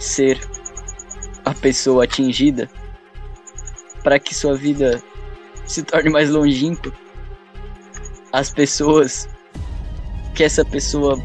ser 0.00 0.40
a 1.44 1.54
pessoa 1.54 2.04
atingida 2.04 2.68
para 4.02 4.18
que 4.18 4.34
sua 4.34 4.56
vida 4.56 5.00
se 5.66 5.82
torne 5.82 6.10
mais 6.10 6.30
longínqua. 6.30 6.92
As 8.32 8.50
pessoas 8.50 9.28
que 10.34 10.42
essa 10.42 10.64
pessoa 10.64 11.16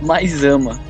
mais 0.00 0.44
ama 0.44 0.80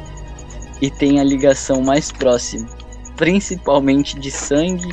e 0.80 0.90
tem 0.90 1.20
a 1.20 1.24
ligação 1.24 1.80
mais 1.80 2.12
próxima, 2.12 2.68
principalmente 3.16 4.18
de 4.18 4.30
sangue 4.30 4.88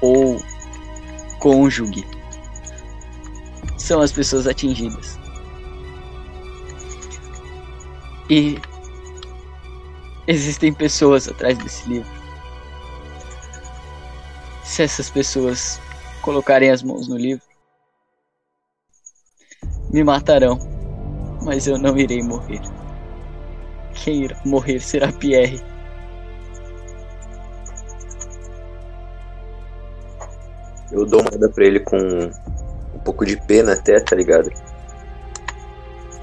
ou 0.00 0.40
cônjuge, 1.40 2.06
são 3.76 4.00
as 4.00 4.12
pessoas 4.12 4.46
atingidas. 4.46 5.18
E 8.30 8.58
existem 10.28 10.72
pessoas 10.74 11.26
atrás 11.26 11.56
desse 11.56 11.88
livro. 11.88 12.12
Se 14.62 14.82
essas 14.82 15.08
pessoas 15.08 15.80
colocarem 16.20 16.70
as 16.70 16.82
mãos 16.82 17.08
no 17.08 17.16
livro, 17.16 17.42
me 19.90 20.04
matarão, 20.04 20.58
mas 21.42 21.66
eu 21.66 21.78
não 21.78 21.96
irei 21.96 22.22
morrer. 22.22 22.60
Quem 23.94 24.24
irá 24.24 24.38
morrer 24.44 24.80
será 24.80 25.10
Pierre. 25.10 25.60
Eu 30.92 31.06
dou 31.06 31.20
uma 31.20 31.30
olhada 31.30 31.50
pra 31.50 31.64
ele 31.64 31.80
com 31.80 31.96
um 31.96 32.98
pouco 33.00 33.24
de 33.24 33.36
pena 33.46 33.72
até, 33.72 33.98
tá 34.00 34.14
ligado? 34.14 34.50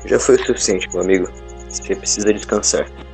Já 0.05 0.19
foi 0.19 0.35
o 0.35 0.45
suficiente, 0.45 0.87
meu 0.93 1.01
amigo. 1.01 1.27
Você 1.67 1.95
precisa 1.95 2.31
descansar. 2.31 3.04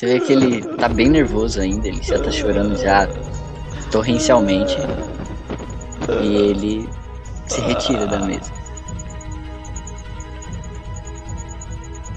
Você 0.00 0.06
vê 0.06 0.20
que 0.20 0.32
ele 0.32 0.62
tá 0.78 0.88
bem 0.88 1.10
nervoso 1.10 1.60
ainda, 1.60 1.86
ele 1.86 2.02
já 2.02 2.18
tá 2.18 2.30
chorando 2.30 2.74
já 2.74 3.06
torrencialmente. 3.92 4.74
E 6.22 6.36
ele 6.36 6.88
se 7.46 7.60
retira 7.60 8.06
da 8.06 8.18
mesa. 8.20 8.50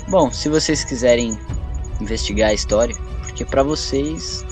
Bom, 0.07 0.31
se 0.31 0.47
vocês 0.47 0.85
quiserem 0.85 1.38
investigar 1.99 2.51
a 2.51 2.53
história, 2.53 2.95
porque 3.23 3.43
pra 3.43 3.64
vocês 3.64 4.45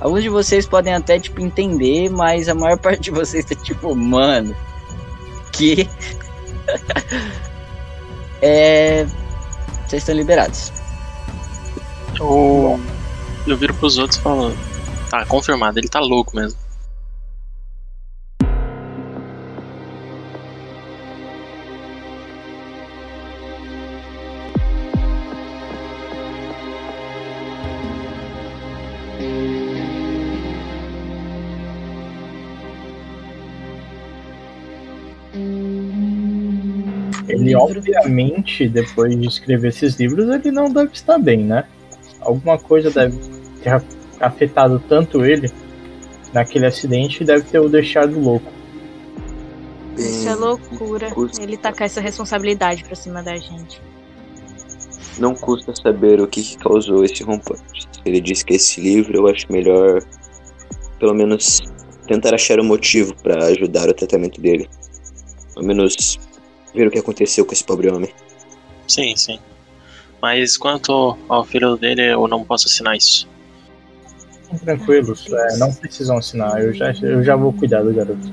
alguns 0.00 0.24
de 0.24 0.28
vocês 0.28 0.66
podem 0.66 0.94
até 0.94 1.20
tipo 1.20 1.40
entender, 1.40 2.10
mas 2.10 2.48
a 2.48 2.56
maior 2.56 2.76
parte 2.82 3.02
de 3.02 3.10
vocês 3.12 3.44
tá 3.44 3.54
tipo, 3.54 3.94
mano, 3.94 4.52
que 5.52 5.88
é 8.42 9.06
vocês 9.86 10.02
estão 10.02 10.16
liberados. 10.16 10.81
Eu, 12.18 12.80
eu 13.46 13.56
viro 13.56 13.74
pros 13.74 13.98
outros 13.98 14.18
e 14.18 14.22
falo. 14.22 14.54
Tá, 15.10 15.26
confirmado, 15.26 15.78
ele 15.78 15.88
tá 15.88 16.00
louco 16.00 16.34
mesmo. 16.34 16.58
Ele, 37.28 37.54
obviamente, 37.54 38.68
depois 38.68 39.18
de 39.18 39.26
escrever 39.26 39.68
esses 39.68 39.96
livros, 39.96 40.28
ele 40.28 40.50
não 40.50 40.72
deve 40.72 40.92
estar 40.92 41.18
bem, 41.18 41.44
né? 41.44 41.64
Alguma 42.24 42.58
coisa 42.58 42.90
deve 42.90 43.18
ter 43.62 43.82
afetado 44.20 44.82
tanto 44.88 45.24
ele 45.24 45.50
naquele 46.32 46.66
acidente 46.66 47.22
e 47.22 47.26
deve 47.26 47.42
ter 47.44 47.58
o 47.58 47.68
deixado 47.68 48.18
louco. 48.18 48.50
Isso 49.96 50.28
é 50.28 50.34
loucura. 50.34 51.10
custa- 51.10 51.42
Ele 51.42 51.56
tacar 51.56 51.86
essa 51.86 52.00
responsabilidade 52.00 52.84
pra 52.84 52.94
cima 52.94 53.22
da 53.22 53.36
gente. 53.36 53.80
Não 55.18 55.34
custa 55.34 55.74
saber 55.76 56.20
o 56.20 56.26
que, 56.26 56.42
que 56.42 56.56
causou 56.56 57.04
esse 57.04 57.22
rompante. 57.22 57.82
Se 57.92 58.00
ele 58.06 58.20
disse 58.20 58.44
que 58.44 58.54
esse 58.54 58.80
livro, 58.80 59.14
eu 59.16 59.28
acho 59.28 59.50
melhor, 59.52 60.02
pelo 60.98 61.12
menos, 61.14 61.60
tentar 62.06 62.34
achar 62.34 62.58
o 62.58 62.64
motivo 62.64 63.14
para 63.22 63.44
ajudar 63.46 63.88
o 63.90 63.92
tratamento 63.94 64.40
dele. 64.40 64.68
Pelo 65.54 65.66
menos 65.66 66.18
ver 66.74 66.86
o 66.86 66.90
que 66.90 66.98
aconteceu 66.98 67.44
com 67.44 67.52
esse 67.52 67.62
pobre 67.62 67.90
homem. 67.90 68.10
Sim, 68.88 69.14
sim. 69.14 69.38
Mas 70.22 70.56
quanto 70.56 71.18
ao 71.28 71.44
filho 71.44 71.76
dele, 71.76 72.12
eu 72.12 72.28
não 72.28 72.44
posso 72.44 72.68
assinar 72.68 72.96
isso. 72.96 73.28
Tranquilos, 74.64 75.26
é, 75.32 75.56
não 75.56 75.74
precisam 75.74 76.16
assinar. 76.16 76.62
Eu 76.62 76.72
já, 76.72 76.92
eu 77.02 77.24
já 77.24 77.34
vou 77.34 77.52
cuidar 77.52 77.82
do 77.82 77.92
garoto. 77.92 78.30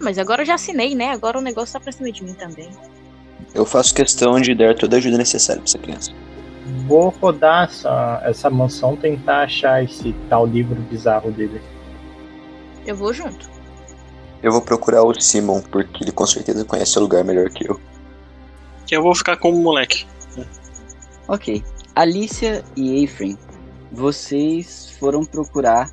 Mas 0.00 0.16
agora 0.16 0.40
eu 0.40 0.46
já 0.46 0.54
assinei, 0.54 0.94
né? 0.94 1.10
Agora 1.10 1.38
o 1.38 1.42
negócio 1.42 1.74
tá 1.74 1.80
pra 1.80 1.92
cima 1.92 2.10
de 2.10 2.24
mim 2.24 2.32
também. 2.32 2.70
Eu 3.54 3.66
faço 3.66 3.94
questão 3.94 4.40
de 4.40 4.54
dar 4.54 4.74
toda 4.74 4.96
a 4.96 4.98
ajuda 4.98 5.18
necessária 5.18 5.60
para 5.60 5.68
essa 5.68 5.78
criança. 5.78 6.12
Vou 6.86 7.10
rodar 7.10 7.64
essa, 7.64 8.22
essa 8.24 8.48
mansão, 8.48 8.96
tentar 8.96 9.42
achar 9.42 9.84
esse 9.84 10.14
tal 10.30 10.46
livro 10.46 10.76
bizarro 10.82 11.30
dele. 11.30 11.60
Eu 12.86 12.96
vou 12.96 13.12
junto. 13.12 13.50
Eu 14.42 14.52
vou 14.52 14.62
procurar 14.62 15.02
o 15.02 15.20
Simon, 15.20 15.60
porque 15.60 16.04
ele 16.04 16.12
com 16.12 16.26
certeza 16.26 16.64
conhece 16.64 16.96
o 16.98 17.02
lugar 17.02 17.22
melhor 17.22 17.50
que 17.50 17.68
eu. 17.68 17.78
Que 18.90 18.96
eu 18.96 19.02
vou 19.04 19.14
ficar 19.14 19.36
como 19.36 19.56
moleque. 19.62 20.04
Ok. 21.28 21.62
Alicia 21.94 22.64
e 22.76 23.04
Ephraim, 23.04 23.38
vocês 23.92 24.90
foram 24.98 25.24
procurar 25.24 25.88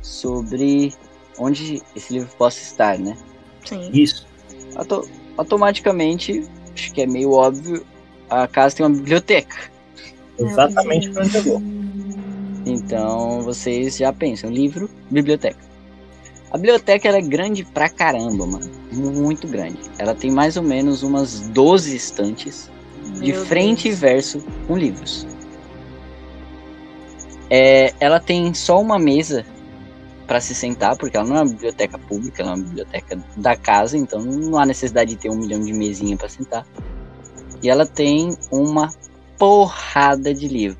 sobre 0.00 0.94
onde 1.38 1.82
esse 1.94 2.14
livro 2.14 2.30
possa 2.38 2.58
estar, 2.62 2.98
né? 2.98 3.18
Sim. 3.66 3.90
Isso. 3.92 4.26
Auto- 4.74 5.06
automaticamente, 5.36 6.42
acho 6.74 6.94
que 6.94 7.02
é 7.02 7.06
meio 7.06 7.32
óbvio, 7.32 7.84
a 8.30 8.46
casa 8.48 8.76
tem 8.76 8.86
uma 8.86 8.96
biblioteca. 8.96 9.70
Exatamente 10.38 11.10
pra 11.10 11.24
onde 11.26 11.36
eu 11.36 11.42
vou. 11.42 11.62
Então 12.64 13.42
vocês 13.42 13.98
já 13.98 14.10
pensam, 14.10 14.48
livro, 14.48 14.88
biblioteca. 15.10 15.60
A 16.52 16.58
biblioteca 16.58 17.08
é 17.08 17.20
grande 17.22 17.64
pra 17.64 17.88
caramba, 17.88 18.46
mano. 18.46 18.70
Muito 18.92 19.48
grande. 19.48 19.78
Ela 19.98 20.14
tem 20.14 20.30
mais 20.30 20.58
ou 20.58 20.62
menos 20.62 21.02
umas 21.02 21.40
12 21.48 21.96
estantes 21.96 22.70
de 23.14 23.32
Meu 23.32 23.46
frente 23.46 23.84
Deus. 23.84 23.96
e 23.96 24.00
verso 24.00 24.44
com 24.66 24.76
livros. 24.76 25.26
É, 27.48 27.94
ela 27.98 28.20
tem 28.20 28.52
só 28.52 28.78
uma 28.78 28.98
mesa 28.98 29.46
para 30.26 30.42
se 30.42 30.54
sentar, 30.54 30.94
porque 30.98 31.16
ela 31.16 31.26
não 31.26 31.36
é 31.36 31.40
uma 31.40 31.50
biblioteca 31.52 31.98
pública, 31.98 32.42
ela 32.42 32.52
é 32.52 32.54
uma 32.54 32.64
biblioteca 32.64 33.24
da 33.38 33.56
casa, 33.56 33.96
então 33.96 34.20
não 34.20 34.58
há 34.58 34.66
necessidade 34.66 35.10
de 35.10 35.16
ter 35.16 35.30
um 35.30 35.36
milhão 35.36 35.60
de 35.60 35.72
mesinha 35.72 36.18
para 36.18 36.28
sentar. 36.28 36.66
E 37.62 37.70
ela 37.70 37.86
tem 37.86 38.36
uma 38.50 38.90
porrada 39.38 40.34
de 40.34 40.48
livro. 40.48 40.78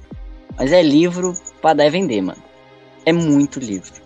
Mas 0.54 0.70
é 0.70 0.82
livro 0.82 1.32
para 1.62 1.76
dar 1.76 1.86
e 1.86 1.90
vender, 1.90 2.20
mano. 2.20 2.42
É 3.06 3.12
muito 3.12 3.58
livro. 3.58 4.01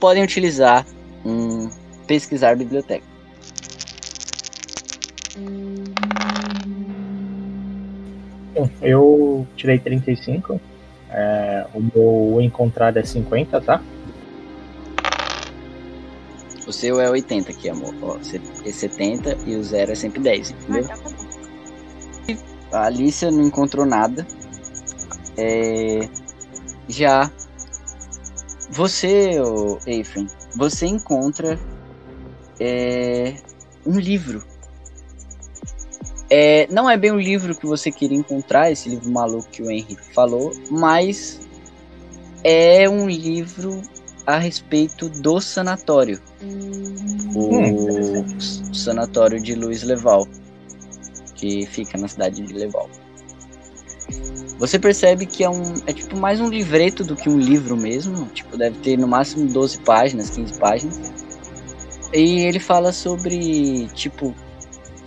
Podem 0.00 0.22
utilizar 0.22 0.86
um 1.24 1.70
pesquisar 2.06 2.56
biblioteca. 2.56 3.04
Bom, 8.54 8.68
eu 8.82 9.46
tirei 9.56 9.78
35. 9.78 10.60
É, 11.10 11.66
o 11.74 11.80
meu 11.80 12.40
encontrar 12.42 12.96
é 12.96 13.02
50, 13.02 13.60
tá? 13.60 13.82
O 16.66 16.72
seu 16.72 17.00
é 17.00 17.08
80 17.08 17.50
aqui, 17.50 17.70
amor. 17.70 17.94
Ó, 18.02 18.18
você 18.18 18.40
é 18.64 18.70
70 18.70 19.38
e 19.46 19.56
o 19.56 19.64
zero 19.64 19.92
é 19.92 19.94
sempre 19.94 20.20
10, 20.20 20.50
entendeu? 20.50 20.86
Ah, 20.90 20.98
tá. 20.98 22.78
A 22.78 22.86
Alicia 22.86 23.30
não 23.30 23.42
encontrou 23.42 23.86
nada. 23.86 24.26
É, 25.36 26.00
Já 26.88 27.30
você, 28.70 29.32
Ephraim, 29.86 30.26
você 30.56 30.86
encontra 30.86 31.58
é, 32.60 33.34
um 33.86 33.98
livro. 33.98 34.42
É, 36.30 36.66
não 36.70 36.88
é 36.90 36.96
bem 36.96 37.10
o 37.10 37.18
livro 37.18 37.56
que 37.56 37.66
você 37.66 37.90
queria 37.90 38.18
encontrar, 38.18 38.70
esse 38.70 38.88
livro 38.88 39.10
maluco 39.10 39.48
que 39.50 39.62
o 39.62 39.70
Henry 39.70 39.96
falou, 40.14 40.52
mas 40.70 41.40
é 42.44 42.88
um 42.88 43.08
livro 43.08 43.80
a 44.26 44.36
respeito 44.36 45.08
do 45.08 45.40
sanatório. 45.40 46.20
O 47.34 48.24
s- 48.36 48.62
sanatório 48.74 49.40
de 49.40 49.54
Luiz 49.54 49.82
Leval, 49.82 50.28
que 51.34 51.64
fica 51.66 51.96
na 51.96 52.08
cidade 52.08 52.42
de 52.42 52.52
Leval. 52.52 52.90
Você 54.58 54.78
percebe 54.78 55.24
que 55.24 55.44
é 55.44 55.50
um 55.50 55.74
é 55.86 55.92
tipo 55.92 56.16
mais 56.16 56.40
um 56.40 56.48
livreto 56.48 57.04
do 57.04 57.14
que 57.14 57.28
um 57.28 57.38
livro 57.38 57.76
mesmo, 57.76 58.26
tipo 58.26 58.56
deve 58.56 58.78
ter 58.78 58.98
no 58.98 59.06
máximo 59.06 59.46
12 59.46 59.80
páginas, 59.80 60.30
15 60.30 60.58
páginas. 60.58 61.00
E 62.12 62.40
ele 62.40 62.58
fala 62.58 62.92
sobre 62.92 63.86
tipo 63.94 64.34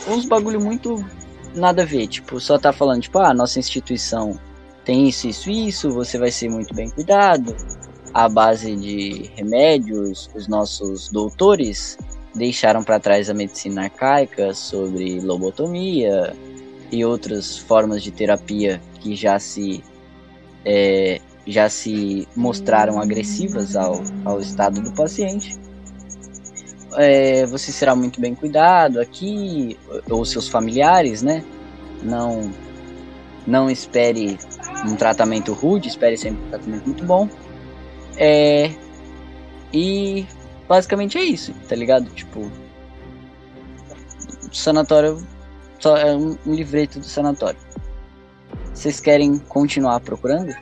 uns 0.07 0.25
bagulho 0.25 0.61
muito 0.61 1.03
nada 1.53 1.81
a 1.81 1.85
ver, 1.85 2.07
tipo, 2.07 2.39
só 2.39 2.57
tá 2.57 2.71
falando 2.71 3.01
tipo, 3.01 3.19
ah, 3.19 3.33
nossa 3.33 3.59
instituição 3.59 4.39
tem 4.85 5.07
isso, 5.07 5.27
isso, 5.27 5.49
isso, 5.49 5.91
você 5.91 6.17
vai 6.17 6.31
ser 6.31 6.49
muito 6.49 6.73
bem 6.73 6.89
cuidado. 6.89 7.55
A 8.13 8.27
base 8.27 8.75
de 8.75 9.31
remédios, 9.35 10.29
os 10.35 10.47
nossos 10.47 11.09
doutores 11.09 11.97
deixaram 12.35 12.83
para 12.83 12.99
trás 12.99 13.29
a 13.29 13.33
medicina 13.33 13.83
arcaica 13.83 14.53
sobre 14.53 15.19
lobotomia 15.19 16.35
e 16.91 17.05
outras 17.05 17.57
formas 17.57 18.01
de 18.01 18.11
terapia 18.11 18.81
que 19.01 19.15
já 19.15 19.39
se 19.39 19.83
é, 20.63 21.19
já 21.45 21.67
se 21.69 22.27
mostraram 22.35 22.99
agressivas 22.99 23.75
ao, 23.75 24.01
ao 24.23 24.39
estado 24.39 24.81
do 24.81 24.91
paciente. 24.93 25.59
É, 26.97 27.45
você 27.47 27.71
será 27.71 27.95
muito 27.95 28.21
bem 28.21 28.35
cuidado 28.35 28.99
aqui, 28.99 29.77
ou 30.09 30.23
seus 30.23 30.47
familiares, 30.47 31.21
né? 31.21 31.43
Não, 32.03 32.51
não 33.47 33.69
espere 33.69 34.37
um 34.85 34.95
tratamento 34.95 35.53
rude, 35.53 35.87
espere 35.87 36.17
sempre 36.17 36.43
um 36.45 36.49
tratamento 36.49 36.85
muito 36.85 37.03
bom. 37.05 37.27
É, 38.17 38.71
e 39.73 40.27
basicamente 40.67 41.17
é 41.17 41.23
isso, 41.23 41.53
tá 41.67 41.75
ligado? 41.75 42.09
Tipo, 42.11 42.51
sanatório 44.51 45.25
só 45.79 45.97
é 45.97 46.15
um 46.15 46.37
livreto 46.45 46.99
do 46.99 47.05
sanatório. 47.05 47.59
Vocês 48.73 48.99
querem 48.99 49.37
continuar 49.37 49.99
procurando? 49.99 50.53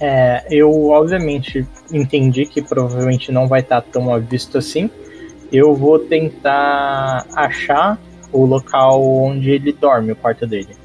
É, 0.00 0.44
eu 0.50 0.88
obviamente 0.90 1.66
entendi 1.92 2.46
que 2.46 2.60
provavelmente 2.60 3.30
não 3.30 3.46
vai 3.46 3.60
estar 3.60 3.80
tão 3.80 4.12
à 4.12 4.18
vista 4.18 4.58
assim. 4.58 4.90
Eu 5.52 5.74
vou 5.74 5.98
tentar 5.98 7.26
achar 7.34 7.98
o 8.32 8.44
local 8.44 9.02
onde 9.02 9.50
ele 9.50 9.72
dorme, 9.72 10.12
o 10.12 10.16
quarto 10.16 10.46
dele. 10.46 10.76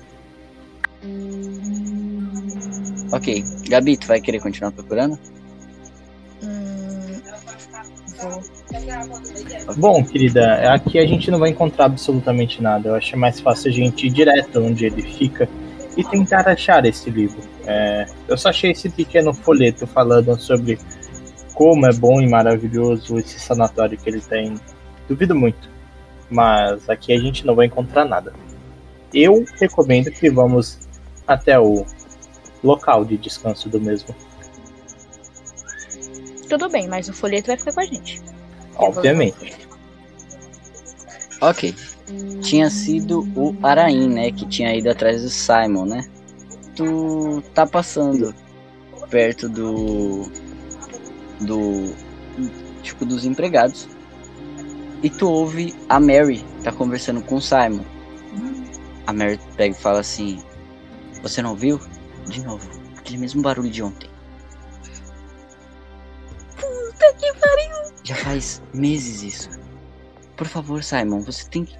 Ok, 3.11 3.43
Gabi, 3.67 3.97
tu 3.97 4.07
vai 4.07 4.21
querer 4.21 4.39
continuar 4.39 4.71
procurando? 4.71 5.17
Hum, 6.43 7.21
vou. 8.21 8.59
Bom, 9.77 10.03
querida, 10.03 10.73
aqui 10.73 10.99
a 10.99 11.07
gente 11.07 11.31
não 11.31 11.39
vai 11.39 11.49
encontrar 11.49 11.85
absolutamente 11.85 12.61
nada. 12.61 12.89
Eu 12.89 12.95
acho 12.95 13.17
mais 13.17 13.39
fácil 13.39 13.71
a 13.71 13.73
gente 13.73 14.05
ir 14.05 14.11
direto 14.11 14.59
onde 14.59 14.85
ele 14.85 15.01
fica 15.01 15.49
e 15.99 16.03
tentar 16.05 16.47
achar 16.47 16.85
esse 16.85 17.09
livro. 17.09 17.41
É, 17.65 18.05
eu 18.25 18.37
só 18.37 18.49
achei 18.49 18.71
esse 18.71 18.89
pequeno 18.89 19.33
folheto 19.33 19.85
falando 19.85 20.33
sobre 20.39 20.79
como 21.53 21.85
é 21.85 21.91
bom 21.91 22.21
e 22.21 22.29
maravilhoso 22.29 23.17
esse 23.17 23.37
sanatório 23.37 23.97
que 23.97 24.09
ele 24.09 24.21
tem. 24.21 24.53
Duvido 25.09 25.35
muito, 25.35 25.69
mas 26.29 26.89
aqui 26.89 27.11
a 27.11 27.19
gente 27.19 27.45
não 27.45 27.53
vai 27.53 27.65
encontrar 27.65 28.05
nada. 28.05 28.31
Eu 29.13 29.43
recomendo 29.59 30.09
que 30.09 30.29
vamos 30.29 30.79
até 31.27 31.59
o 31.59 31.85
local 32.63 33.03
de 33.03 33.17
descanso 33.17 33.67
do 33.67 33.81
mesmo. 33.81 34.15
Tudo 36.47 36.69
bem, 36.69 36.87
mas 36.87 37.09
o 37.09 37.13
folheto 37.13 37.47
vai 37.47 37.57
ficar 37.57 37.73
com 37.73 37.81
a 37.81 37.85
gente. 37.85 38.21
Obviamente. 38.77 39.68
Ok. 41.41 41.73
Tinha 42.41 42.69
sido 42.69 43.27
o 43.35 43.55
Araim, 43.63 44.09
né? 44.09 44.31
Que 44.31 44.45
tinha 44.45 44.75
ido 44.75 44.89
atrás 44.89 45.21
do 45.21 45.29
Simon, 45.29 45.85
né? 45.85 46.09
Tu 46.75 47.41
tá 47.53 47.65
passando 47.65 48.33
perto 49.09 49.47
do. 49.47 50.29
Do. 51.41 51.95
Tipo, 52.81 53.05
dos 53.05 53.25
empregados. 53.25 53.87
E 55.01 55.09
tu 55.09 55.29
ouve 55.29 55.73
a 55.87 55.99
Mary 55.99 56.43
tá 56.63 56.71
conversando 56.71 57.21
com 57.21 57.35
o 57.35 57.41
Simon. 57.41 57.85
A 59.07 59.13
Mary 59.13 59.39
pega 59.55 59.75
e 59.75 59.79
fala 59.79 59.99
assim: 59.99 60.43
Você 61.21 61.41
não 61.41 61.55
viu? 61.55 61.79
De 62.27 62.43
novo, 62.43 62.67
aquele 62.97 63.17
mesmo 63.17 63.41
barulho 63.41 63.69
de 63.69 63.81
ontem. 63.81 64.09
Puta 66.55 67.13
que 67.13 67.33
pariu! 67.33 67.93
Já 68.03 68.15
faz 68.15 68.61
meses 68.73 69.23
isso. 69.23 69.68
Por 70.39 70.47
favor, 70.47 70.81
Simon, 70.81 71.19
você 71.19 71.45
tem 71.49 71.65
que 71.65 71.75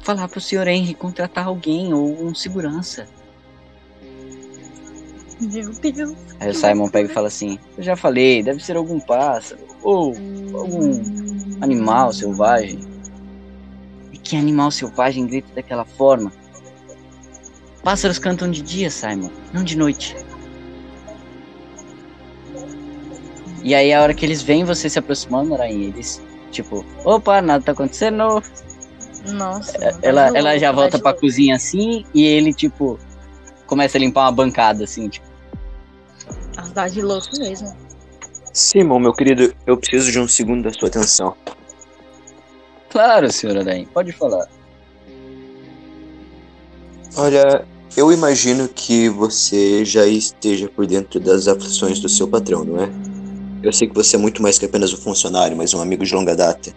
falar 0.00 0.28
pro 0.28 0.40
Sr. 0.40 0.68
Henry 0.68 0.94
contratar 0.94 1.46
alguém 1.46 1.92
ou 1.92 2.24
um 2.24 2.32
segurança. 2.32 3.04
Meu 5.40 5.72
Deus. 5.72 6.16
Aí 6.38 6.50
o 6.50 6.54
Simon 6.54 6.88
pega 6.88 7.10
e 7.10 7.12
fala 7.12 7.26
assim: 7.26 7.58
Eu 7.76 7.82
já 7.82 7.96
falei, 7.96 8.44
deve 8.44 8.64
ser 8.64 8.76
algum 8.76 9.00
pássaro 9.00 9.60
ou 9.82 10.14
algum 10.54 10.92
animal 11.60 12.12
selvagem. 12.12 12.78
E 14.12 14.18
que 14.18 14.36
animal 14.36 14.70
selvagem 14.70 15.26
grita 15.26 15.52
daquela 15.52 15.84
forma? 15.84 16.32
Pássaros 17.82 18.20
cantam 18.20 18.48
de 18.48 18.62
dia, 18.62 18.88
Simon, 18.88 19.30
não 19.52 19.64
de 19.64 19.76
noite. 19.76 20.14
E 23.64 23.74
aí, 23.74 23.92
a 23.92 24.00
hora 24.00 24.14
que 24.14 24.24
eles 24.24 24.42
veem 24.42 24.62
você 24.62 24.88
se 24.88 25.00
aproximando, 25.00 25.54
Arainha, 25.54 25.88
eles, 25.88 26.22
tipo, 26.52 26.84
opa, 27.04 27.42
nada 27.42 27.64
tá 27.64 27.72
acontecendo. 27.72 28.42
Nossa. 29.32 29.76
Ela, 30.02 30.30
tá 30.30 30.38
ela 30.38 30.50
louco, 30.50 30.60
já 30.60 30.68
tá 30.68 30.72
volta 30.72 30.98
pra 30.98 31.10
louco. 31.10 31.26
cozinha 31.26 31.56
assim 31.56 32.04
e 32.14 32.24
ele, 32.24 32.52
tipo, 32.52 32.98
começa 33.66 33.98
a 33.98 34.00
limpar 34.00 34.22
uma 34.22 34.32
bancada, 34.32 34.84
assim, 34.84 35.08
tipo. 35.08 35.26
Ela 36.56 36.68
tá 36.70 36.88
de 36.88 37.02
louco 37.02 37.28
mesmo. 37.38 37.74
Simon, 38.52 38.98
meu 38.98 39.12
querido, 39.12 39.54
eu 39.66 39.76
preciso 39.76 40.12
de 40.12 40.20
um 40.20 40.28
segundo 40.28 40.64
da 40.64 40.72
sua 40.72 40.88
atenção. 40.88 41.34
Claro, 42.90 43.32
senhor 43.32 43.56
Arainha, 43.56 43.88
pode 43.92 44.12
falar. 44.12 44.46
Olha, 47.16 47.64
eu 47.96 48.12
imagino 48.12 48.68
que 48.68 49.08
você 49.08 49.84
já 49.84 50.06
esteja 50.06 50.68
por 50.68 50.86
dentro 50.86 51.18
das 51.18 51.48
aflições 51.48 52.00
do 52.00 52.08
seu 52.08 52.28
patrão, 52.28 52.64
não 52.64 52.82
é? 52.82 53.11
Eu 53.62 53.72
sei 53.72 53.88
que 53.88 53.94
você 53.94 54.16
é 54.16 54.18
muito 54.18 54.42
mais 54.42 54.58
que 54.58 54.66
apenas 54.66 54.92
um 54.92 54.96
funcionário, 54.96 55.56
mas 55.56 55.72
um 55.72 55.80
amigo 55.80 56.04
de 56.04 56.14
longa 56.14 56.34
data. 56.34 56.72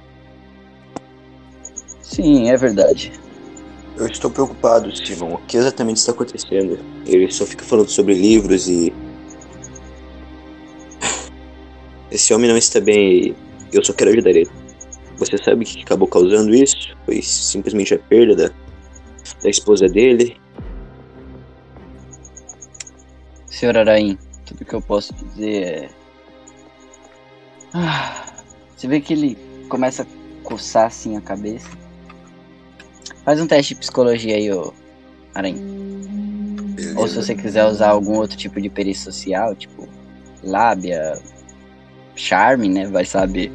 Sim, 2.02 2.49
é 2.49 2.56
verdade. 2.56 3.12
Eu 3.98 4.07
estou 4.07 4.30
preocupado, 4.30 4.95
Simon. 4.95 5.36
O 5.36 5.38
que 5.40 5.57
exatamente 5.57 5.98
está 5.98 6.12
acontecendo? 6.12 6.78
Ele 7.06 7.32
só 7.32 7.45
fica 7.45 7.64
falando 7.64 7.90
sobre 7.90 8.14
livros 8.14 8.68
e. 8.68 8.94
Esse 12.12 12.34
homem 12.34 12.49
não 12.49 12.57
está 12.57 12.80
bem 12.80 13.30
e 13.30 13.36
eu 13.74 13.84
só 13.84 13.91
quero 13.91 14.12
ajudar 14.12 14.30
ele. 14.30 14.49
Você 15.18 15.38
sabe 15.38 15.64
o 15.64 15.68
que 15.68 15.82
acabou 15.82 16.07
causando 16.07 16.53
isso? 16.53 16.95
Foi 17.06 17.22
simplesmente 17.22 17.94
a 17.94 17.99
perda 17.99 18.36
da, 18.36 18.56
da 19.41 19.49
esposa 19.49 19.88
dele. 19.88 20.38
Senhor 23.48 23.78
Araim, 23.78 24.18
tudo 24.45 24.66
que 24.66 24.74
eu 24.74 24.82
posso 24.82 25.14
dizer 25.14 25.64
é. 25.64 26.05
Ah, 27.77 28.34
você 28.73 28.88
vê 28.88 29.02
que 29.02 29.11
ele 29.11 29.38
começa 29.68 30.03
a 30.03 30.47
coçar 30.47 30.85
assim 30.85 31.18
a 31.18 31.22
cabeça. 31.22 31.68
Faz 33.26 33.41
um 33.41 33.47
teste 33.47 33.73
de 33.73 33.81
psicologia 33.81 34.38
aí, 34.38 34.49
ô 34.49 34.73
Araim. 35.34 35.57
Ou 36.95 37.06
se 37.06 37.18
você 37.18 37.35
quiser 37.35 37.65
usar 37.65 37.89
algum 37.89 38.14
outro 38.14 38.38
tipo 38.38 38.61
de 38.61 38.69
perícia 38.69 39.11
social, 39.11 39.53
tipo 39.56 39.89
lábia, 40.41 41.22
charme, 42.15 42.69
né? 42.69 42.88
Vai 42.88 43.03
saber. 43.03 43.52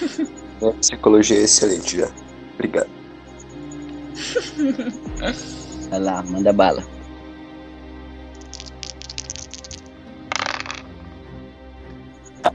Psicologia 0.80 1.38
é 1.38 1.44
excelente 1.44 2.00
já. 2.00 2.10
Obrigado. 2.54 2.90
Vai 5.88 6.00
lá, 6.00 6.22
manda 6.22 6.52
bala. 6.52 6.84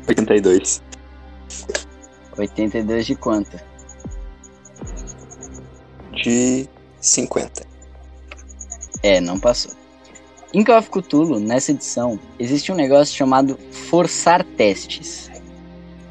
82. 0.07 0.81
82 2.37 3.05
de 3.05 3.15
quanto? 3.15 3.59
De 6.11 6.67
50. 6.99 7.65
É, 9.01 9.19
não 9.19 9.39
passou. 9.39 9.71
Em 10.53 10.63
Call 10.63 10.77
of 10.77 10.89
Cthulhu, 10.89 11.39
nessa 11.39 11.71
edição, 11.71 12.19
existe 12.37 12.71
um 12.71 12.75
negócio 12.75 13.15
chamado 13.15 13.57
forçar 13.89 14.43
testes. 14.43 15.31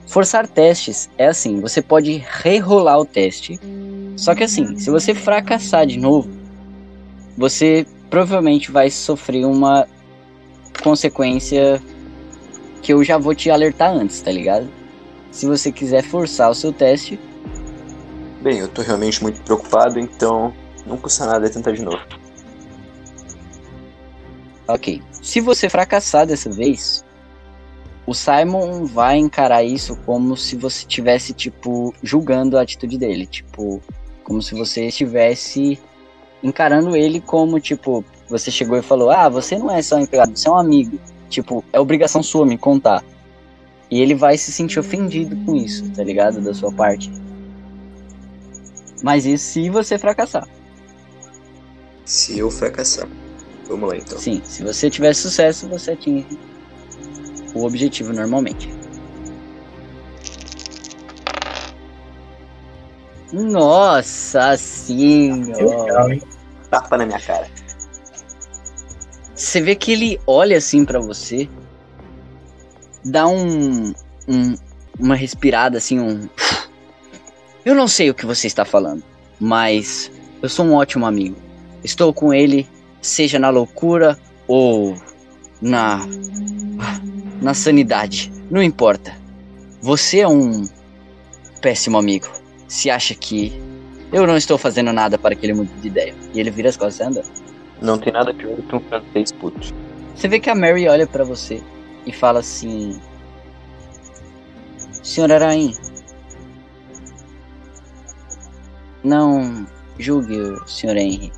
Forçar 0.06 0.48
testes 0.48 1.08
é 1.16 1.28
assim, 1.28 1.60
você 1.60 1.80
pode 1.80 2.22
rerolar 2.28 2.98
o 2.98 3.04
teste. 3.04 3.58
Só 4.16 4.34
que 4.34 4.44
assim, 4.44 4.76
se 4.76 4.90
você 4.90 5.14
fracassar 5.14 5.86
de 5.86 5.98
novo, 5.98 6.28
você 7.38 7.86
provavelmente 8.10 8.70
vai 8.70 8.90
sofrer 8.90 9.46
uma 9.46 9.88
consequência 10.82 11.80
que 12.82 12.92
eu 12.92 13.02
já 13.02 13.16
vou 13.16 13.34
te 13.34 13.50
alertar 13.50 13.90
antes, 13.90 14.20
tá 14.20 14.30
ligado? 14.30 14.68
Se 15.30 15.46
você 15.46 15.72
quiser 15.72 16.02
forçar 16.02 16.50
o 16.50 16.54
seu 16.54 16.72
teste, 16.72 17.18
Bem, 18.42 18.58
eu 18.58 18.66
tô 18.66 18.82
realmente 18.82 19.22
muito 19.22 19.40
preocupado, 19.42 20.00
então 20.00 20.52
não 20.84 20.96
custa 20.96 21.24
nada 21.26 21.48
tentar 21.48 21.70
de 21.72 21.82
novo. 21.82 22.02
ok. 24.66 25.00
Se 25.22 25.40
você 25.40 25.68
fracassar 25.68 26.26
dessa 26.26 26.50
vez, 26.50 27.04
o 28.04 28.12
Simon 28.12 28.84
vai 28.84 29.16
encarar 29.16 29.62
isso 29.62 29.96
como 30.04 30.36
se 30.36 30.56
você 30.56 30.80
estivesse, 30.80 31.32
tipo, 31.32 31.94
julgando 32.02 32.58
a 32.58 32.62
atitude 32.62 32.98
dele. 32.98 33.26
Tipo, 33.26 33.80
como 34.24 34.42
se 34.42 34.54
você 34.56 34.86
estivesse 34.86 35.78
encarando 36.42 36.96
ele 36.96 37.20
como, 37.20 37.60
tipo, 37.60 38.04
você 38.28 38.50
chegou 38.50 38.76
e 38.76 38.82
falou: 38.82 39.10
Ah, 39.10 39.28
você 39.28 39.56
não 39.56 39.70
é 39.70 39.80
só 39.82 39.96
um 39.96 40.00
empregado, 40.00 40.36
você 40.36 40.48
é 40.48 40.50
um 40.50 40.58
amigo. 40.58 40.98
Tipo, 41.32 41.64
é 41.72 41.80
obrigação 41.80 42.22
sua 42.22 42.44
me 42.44 42.58
contar. 42.58 43.02
E 43.90 44.02
ele 44.02 44.14
vai 44.14 44.36
se 44.36 44.52
sentir 44.52 44.78
ofendido 44.78 45.34
com 45.46 45.56
isso, 45.56 45.90
tá 45.92 46.04
ligado? 46.04 46.42
Da 46.42 46.52
sua 46.52 46.70
parte. 46.70 47.10
Mas 49.02 49.24
isso 49.24 49.46
se 49.46 49.70
você 49.70 49.98
fracassar. 49.98 50.46
Se 52.04 52.38
eu 52.38 52.50
fracassar. 52.50 53.08
Vamos 53.66 53.88
lá 53.88 53.96
então. 53.96 54.18
Sim, 54.18 54.42
se 54.44 54.62
você 54.62 54.90
tiver 54.90 55.14
sucesso, 55.14 55.66
você 55.68 55.92
atinge 55.92 56.26
o 57.54 57.64
objetivo 57.64 58.12
normalmente. 58.12 58.68
Nossa 63.32 64.58
senhora! 64.58 66.18
Tapa 66.68 66.98
na 66.98 67.06
minha 67.06 67.20
cara. 67.20 67.48
Você 69.42 69.60
vê 69.60 69.74
que 69.74 69.90
ele 69.90 70.20
olha 70.24 70.56
assim 70.56 70.84
pra 70.84 71.00
você, 71.00 71.48
dá 73.04 73.26
um, 73.26 73.92
um- 74.28 74.54
uma 74.96 75.16
respirada 75.16 75.78
assim, 75.78 75.98
um. 75.98 76.28
Eu 77.64 77.74
não 77.74 77.88
sei 77.88 78.08
o 78.08 78.14
que 78.14 78.24
você 78.24 78.46
está 78.46 78.64
falando, 78.64 79.02
mas 79.40 80.12
eu 80.40 80.48
sou 80.48 80.64
um 80.64 80.74
ótimo 80.74 81.06
amigo. 81.06 81.34
Estou 81.82 82.14
com 82.14 82.32
ele, 82.32 82.68
seja 83.00 83.36
na 83.36 83.50
loucura 83.50 84.16
ou 84.46 84.96
na 85.60 86.06
na 87.40 87.52
sanidade, 87.52 88.30
não 88.48 88.62
importa. 88.62 89.12
Você 89.80 90.20
é 90.20 90.28
um 90.28 90.68
péssimo 91.60 91.98
amigo. 91.98 92.28
Se 92.68 92.88
acha 92.90 93.12
que 93.12 93.52
eu 94.12 94.24
não 94.24 94.36
estou 94.36 94.56
fazendo 94.56 94.92
nada 94.92 95.18
para 95.18 95.34
que 95.34 95.44
ele 95.44 95.54
mude 95.54 95.72
de 95.80 95.88
ideia. 95.88 96.14
E 96.32 96.38
ele 96.38 96.50
vira 96.52 96.68
as 96.68 96.76
costas 96.76 97.00
e 97.00 97.08
anda. 97.10 97.22
Não 97.82 97.98
tem 97.98 98.12
nada 98.12 98.32
pior 98.32 98.56
que 98.56 98.76
um 98.76 98.80
francês 98.80 99.32
puto. 99.32 99.74
Você 100.14 100.28
vê 100.28 100.38
que 100.38 100.48
a 100.48 100.54
Mary 100.54 100.88
olha 100.88 101.06
pra 101.06 101.24
você 101.24 101.60
e 102.06 102.12
fala 102.12 102.38
assim: 102.38 103.00
Senhor 105.02 105.32
Araim, 105.32 105.74
não 109.02 109.66
julgue 109.98 110.40
o 110.40 110.68
Sr. 110.68 110.96
Henry. 110.96 111.32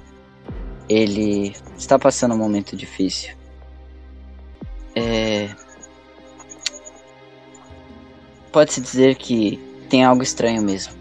Ele 0.87 1.57
está 1.79 1.99
passando 1.99 2.35
um 2.35 2.39
momento 2.39 2.77
difícil. 2.77 3.35
É. 4.95 5.49
Pode-se 8.53 8.83
dizer 8.83 9.17
que 9.17 9.59
tem 9.89 10.05
algo 10.05 10.23
estranho 10.23 10.63
mesmo. 10.63 10.93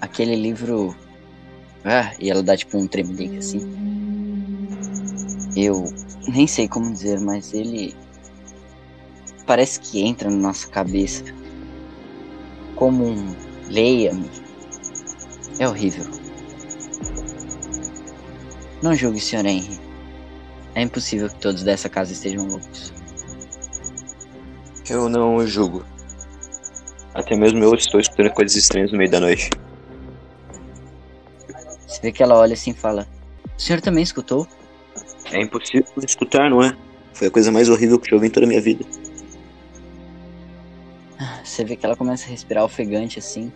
Aquele 0.00 0.36
livro. 0.36 0.96
Ah, 1.84 2.12
e 2.20 2.30
ela 2.30 2.42
dá 2.42 2.56
tipo 2.56 2.78
um 2.78 2.86
tremelique 2.86 3.38
assim. 3.38 4.11
Eu 5.56 5.92
nem 6.28 6.46
sei 6.46 6.66
como 6.66 6.92
dizer, 6.92 7.20
mas 7.20 7.52
ele 7.52 7.94
parece 9.46 9.80
que 9.80 10.02
entra 10.02 10.30
na 10.30 10.36
nossa 10.36 10.68
cabeça 10.68 11.24
como 12.76 13.04
um 13.04 13.36
leia-me. 13.68 14.30
É 15.58 15.68
horrível. 15.68 16.06
Não 18.82 18.94
julgue, 18.94 19.20
Sr. 19.20 19.46
Henry. 19.46 19.78
É 20.74 20.82
impossível 20.82 21.28
que 21.28 21.36
todos 21.36 21.62
dessa 21.62 21.88
casa 21.88 22.12
estejam 22.12 22.46
loucos. 22.46 22.92
Eu 24.88 25.08
não 25.08 25.46
julgo. 25.46 25.84
Até 27.14 27.36
mesmo 27.36 27.62
eu 27.62 27.74
estou 27.74 28.00
escutando 28.00 28.30
coisas 28.30 28.56
estranhas 28.56 28.90
no 28.90 28.98
meio 28.98 29.10
da 29.10 29.20
noite. 29.20 29.50
Você 31.86 32.00
vê 32.00 32.10
que 32.10 32.22
ela 32.22 32.36
olha 32.36 32.54
assim 32.54 32.70
e 32.70 32.74
fala: 32.74 33.06
O 33.56 33.60
senhor 33.60 33.80
também 33.80 34.02
escutou? 34.02 34.48
É 35.32 35.40
impossível 35.40 35.86
escutar, 36.04 36.50
não 36.50 36.62
é? 36.62 36.76
Foi 37.14 37.28
a 37.28 37.30
coisa 37.30 37.50
mais 37.50 37.68
horrível 37.68 37.98
que 37.98 38.12
eu 38.12 38.16
ouvi 38.16 38.28
em 38.28 38.30
toda 38.30 38.46
a 38.46 38.48
minha 38.48 38.60
vida. 38.60 38.84
Você 41.42 41.64
vê 41.64 41.76
que 41.76 41.84
ela 41.84 41.96
começa 41.96 42.26
a 42.26 42.30
respirar 42.30 42.64
ofegante 42.64 43.18
assim. 43.18 43.50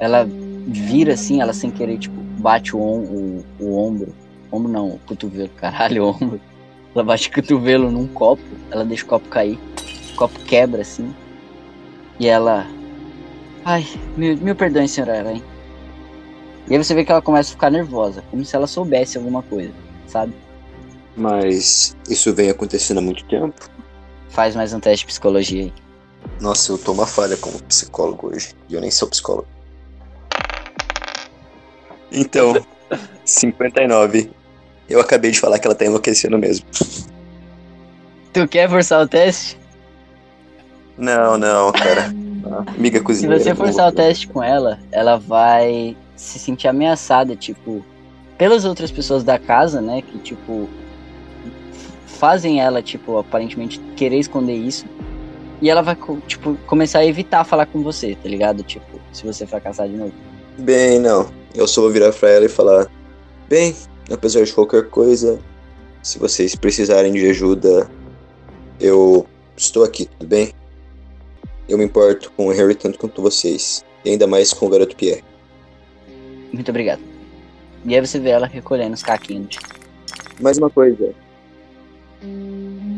Ela 0.00 0.26
vira 0.66 1.14
assim, 1.14 1.40
ela 1.40 1.52
sem 1.52 1.70
querer, 1.70 1.98
tipo, 1.98 2.16
bate 2.38 2.74
o, 2.74 2.80
om 2.80 3.00
o, 3.00 3.44
o 3.60 3.78
ombro. 3.78 4.14
Ombro 4.50 4.72
não, 4.72 4.88
o 4.88 4.98
cotovelo, 5.00 5.50
caralho, 5.50 6.04
o 6.04 6.08
ombro. 6.10 6.40
Ela 6.94 7.04
bate 7.04 7.28
o 7.28 7.32
cotovelo 7.32 7.90
num 7.90 8.06
copo, 8.06 8.42
ela 8.70 8.84
deixa 8.84 9.04
o 9.04 9.08
copo 9.08 9.28
cair. 9.28 9.58
O 10.12 10.16
copo 10.16 10.38
quebra 10.40 10.80
assim. 10.80 11.14
E 12.18 12.26
ela. 12.26 12.66
Ai, 13.64 13.86
mil, 14.16 14.36
mil 14.38 14.56
perdões, 14.56 14.90
senhora 14.90 15.18
Aranha. 15.18 15.42
E 16.68 16.72
aí 16.72 16.78
você 16.82 16.94
vê 16.94 17.04
que 17.04 17.12
ela 17.12 17.22
começa 17.22 17.50
a 17.50 17.52
ficar 17.52 17.70
nervosa, 17.70 18.22
como 18.30 18.44
se 18.44 18.54
ela 18.56 18.66
soubesse 18.66 19.18
alguma 19.18 19.42
coisa, 19.42 19.72
sabe? 20.06 20.32
Mas 21.16 21.96
isso 22.08 22.32
vem 22.34 22.50
acontecendo 22.50 22.98
há 22.98 23.00
muito 23.02 23.24
tempo. 23.24 23.68
Faz 24.28 24.54
mais 24.54 24.72
um 24.72 24.80
teste 24.80 25.04
de 25.04 25.06
psicologia 25.12 25.64
aí. 25.64 25.72
Nossa, 26.40 26.72
eu 26.72 26.78
tô 26.78 26.92
uma 26.92 27.06
falha 27.06 27.36
como 27.36 27.60
psicólogo 27.64 28.28
hoje. 28.28 28.54
E 28.68 28.74
eu 28.74 28.80
nem 28.80 28.90
sou 28.90 29.08
psicólogo. 29.08 29.48
Então, 32.12 32.54
59. 33.24 34.30
Eu 34.88 35.00
acabei 35.00 35.30
de 35.30 35.38
falar 35.40 35.58
que 35.58 35.66
ela 35.66 35.74
tá 35.74 35.84
enlouquecendo 35.84 36.38
mesmo. 36.38 36.66
Tu 38.32 38.46
quer 38.48 38.68
forçar 38.68 39.02
o 39.02 39.08
teste? 39.08 39.58
Não, 40.96 41.38
não, 41.38 41.72
cara. 41.72 42.12
Amiga 42.76 42.98
Se 42.98 43.04
cozinheira. 43.04 43.38
você 43.42 43.50
não 43.50 43.56
forçar 43.56 43.88
o 43.88 43.92
teste 43.92 44.26
com 44.28 44.42
ela, 44.42 44.78
ela 44.90 45.16
vai 45.16 45.96
se 46.16 46.38
sentir 46.38 46.68
ameaçada, 46.68 47.36
tipo, 47.36 47.84
pelas 48.36 48.64
outras 48.64 48.90
pessoas 48.90 49.22
da 49.22 49.38
casa, 49.38 49.80
né? 49.80 50.02
Que, 50.02 50.18
tipo, 50.18 50.68
fazem 52.20 52.60
ela, 52.60 52.82
tipo, 52.82 53.16
aparentemente 53.16 53.80
querer 53.96 54.18
esconder 54.18 54.54
isso. 54.54 54.84
E 55.62 55.70
ela 55.70 55.80
vai, 55.80 55.96
tipo, 56.26 56.54
começar 56.66 56.98
a 56.98 57.06
evitar 57.06 57.44
falar 57.44 57.64
com 57.64 57.82
você, 57.82 58.14
tá 58.14 58.28
ligado? 58.28 58.62
Tipo, 58.62 59.00
se 59.10 59.24
você 59.26 59.46
fracassar 59.46 59.88
de 59.88 59.96
novo. 59.96 60.12
Bem, 60.58 60.98
não. 60.98 61.30
Eu 61.54 61.66
só 61.66 61.80
vou 61.80 61.90
virar 61.90 62.12
pra 62.12 62.28
ela 62.28 62.44
e 62.44 62.48
falar: 62.48 62.86
Bem, 63.48 63.74
apesar 64.12 64.44
de 64.44 64.52
qualquer 64.52 64.88
coisa, 64.90 65.40
se 66.02 66.18
vocês 66.18 66.54
precisarem 66.54 67.12
de 67.12 67.26
ajuda, 67.30 67.90
eu 68.78 69.26
estou 69.56 69.82
aqui, 69.82 70.04
tudo 70.04 70.28
bem? 70.28 70.52
Eu 71.68 71.78
me 71.78 71.84
importo 71.84 72.30
com 72.36 72.48
o 72.48 72.52
Harry 72.52 72.74
tanto 72.74 72.98
quanto 72.98 73.22
vocês, 73.22 73.84
e 74.04 74.10
ainda 74.10 74.26
mais 74.26 74.52
com 74.52 74.66
o 74.66 74.68
garoto 74.68 74.94
Pierre. 74.94 75.24
Muito 76.52 76.68
obrigado. 76.68 77.00
E 77.84 77.94
aí 77.94 78.00
você 78.00 78.18
vê 78.18 78.30
ela 78.30 78.46
recolhendo 78.46 78.94
os 78.94 79.02
caquinhos. 79.02 79.56
Mais 80.38 80.58
uma 80.58 80.68
coisa. 80.68 81.14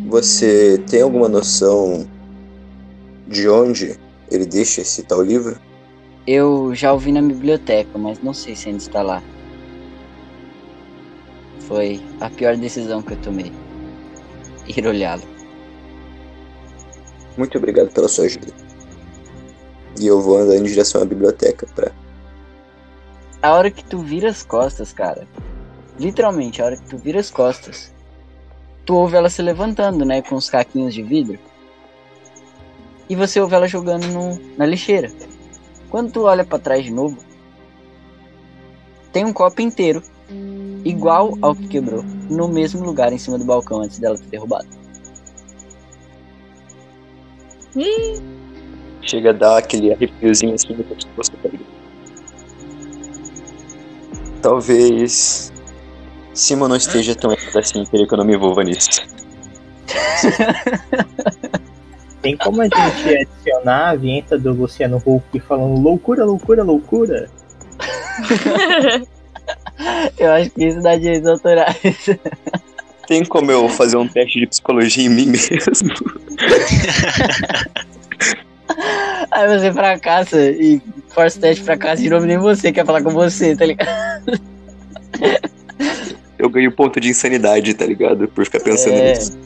Você 0.08 0.78
tem 0.90 1.02
alguma 1.02 1.28
noção 1.28 2.06
de 3.26 3.48
onde 3.48 3.98
ele 4.30 4.46
deixa 4.46 4.80
esse 4.80 5.02
tal 5.02 5.22
livro? 5.22 5.58
Eu 6.26 6.74
já 6.74 6.92
ouvi 6.92 7.12
na 7.12 7.22
biblioteca, 7.22 7.98
mas 7.98 8.22
não 8.22 8.34
sei 8.34 8.54
se 8.54 8.68
ainda 8.68 8.82
está 8.82 9.02
lá. 9.02 9.22
Foi 11.60 12.00
a 12.20 12.28
pior 12.28 12.56
decisão 12.56 13.02
que 13.02 13.12
eu 13.12 13.16
tomei. 13.18 13.52
Ir 14.68 14.86
olhá-lo. 14.86 15.22
Muito 17.36 17.56
obrigado 17.58 17.90
pela 17.90 18.08
sua 18.08 18.26
ajuda. 18.26 18.52
E 19.98 20.06
eu 20.06 20.20
vou 20.20 20.38
andar 20.38 20.56
em 20.56 20.62
direção 20.62 21.02
à 21.02 21.04
biblioteca 21.04 21.66
pra. 21.74 21.92
A 23.42 23.52
hora 23.52 23.70
que 23.70 23.84
tu 23.84 23.98
vira 23.98 24.30
as 24.30 24.42
costas, 24.42 24.92
cara. 24.92 25.26
Literalmente, 25.98 26.62
a 26.62 26.66
hora 26.66 26.76
que 26.76 26.88
tu 26.88 26.96
vira 26.96 27.20
as 27.20 27.30
costas. 27.30 27.91
Tu 28.84 28.94
ouve 28.94 29.16
ela 29.16 29.30
se 29.30 29.42
levantando, 29.42 30.04
né? 30.04 30.22
Com 30.22 30.34
os 30.34 30.50
caquinhos 30.50 30.94
de 30.94 31.02
vidro. 31.02 31.38
E 33.08 33.14
você 33.14 33.40
ouve 33.40 33.54
ela 33.54 33.68
jogando 33.68 34.06
no, 34.08 34.40
na 34.56 34.66
lixeira. 34.66 35.12
Quando 35.90 36.12
tu 36.12 36.22
olha 36.22 36.44
pra 36.44 36.58
trás 36.58 36.84
de 36.84 36.90
novo, 36.90 37.18
tem 39.12 39.24
um 39.24 39.32
copo 39.32 39.60
inteiro, 39.60 40.02
igual 40.84 41.36
ao 41.42 41.54
que 41.54 41.68
quebrou, 41.68 42.02
no 42.30 42.48
mesmo 42.48 42.82
lugar 42.82 43.12
em 43.12 43.18
cima 43.18 43.38
do 43.38 43.44
balcão 43.44 43.82
antes 43.82 43.98
dela 43.98 44.16
ter 44.16 44.26
derrubado. 44.26 44.66
Chega 49.02 49.30
a 49.30 49.32
dar 49.32 49.58
aquele 49.58 49.92
arrepiozinho 49.92 50.54
assim 50.54 50.74
no 50.74 50.84
pescoço? 50.84 51.32
Talvez. 54.40 55.52
Simon 56.34 56.68
não 56.68 56.76
esteja 56.76 57.14
tão 57.14 57.32
errado 57.32 57.58
assim, 57.58 57.84
queria 57.84 58.06
que 58.06 58.14
eu 58.14 58.18
não 58.18 58.24
me 58.24 58.34
envolva 58.34 58.62
nisso. 58.64 59.02
Tem 62.22 62.36
como 62.36 62.62
a 62.62 62.64
gente 62.64 62.76
adicionar 62.76 63.90
a 63.90 63.96
vinheta 63.96 64.38
do 64.38 64.52
Luciano 64.52 65.02
Huck 65.04 65.40
falando 65.40 65.80
loucura, 65.80 66.24
loucura, 66.24 66.62
loucura? 66.62 67.28
Eu 70.16 70.30
acho 70.32 70.50
que 70.50 70.64
isso 70.64 70.80
dá 70.80 70.96
direitos 70.96 71.28
autorais. 71.28 71.76
Tem 73.08 73.24
como 73.24 73.50
eu 73.50 73.68
fazer 73.68 73.96
um 73.96 74.06
teste 74.06 74.38
de 74.38 74.46
psicologia 74.46 75.04
em 75.04 75.08
mim 75.08 75.26
mesmo? 75.26 75.92
Aí 79.32 79.58
você 79.58 79.72
fracassa 79.72 80.40
e 80.40 80.80
força 81.08 81.36
o 81.36 81.40
teste 81.40 81.64
fracassa 81.64 82.00
de 82.00 82.08
novo, 82.08 82.24
nem 82.24 82.38
você 82.38 82.70
quer 82.70 82.86
falar 82.86 83.02
com 83.02 83.10
você, 83.10 83.56
tá 83.56 83.66
ligado? 83.66 84.40
Eu 86.42 86.50
ganho 86.50 86.72
ponto 86.72 86.98
de 86.98 87.08
insanidade, 87.08 87.72
tá 87.72 87.86
ligado? 87.86 88.26
Por 88.26 88.44
ficar 88.44 88.58
pensando 88.58 88.94
É. 88.96 89.12
nisso. 89.14 89.38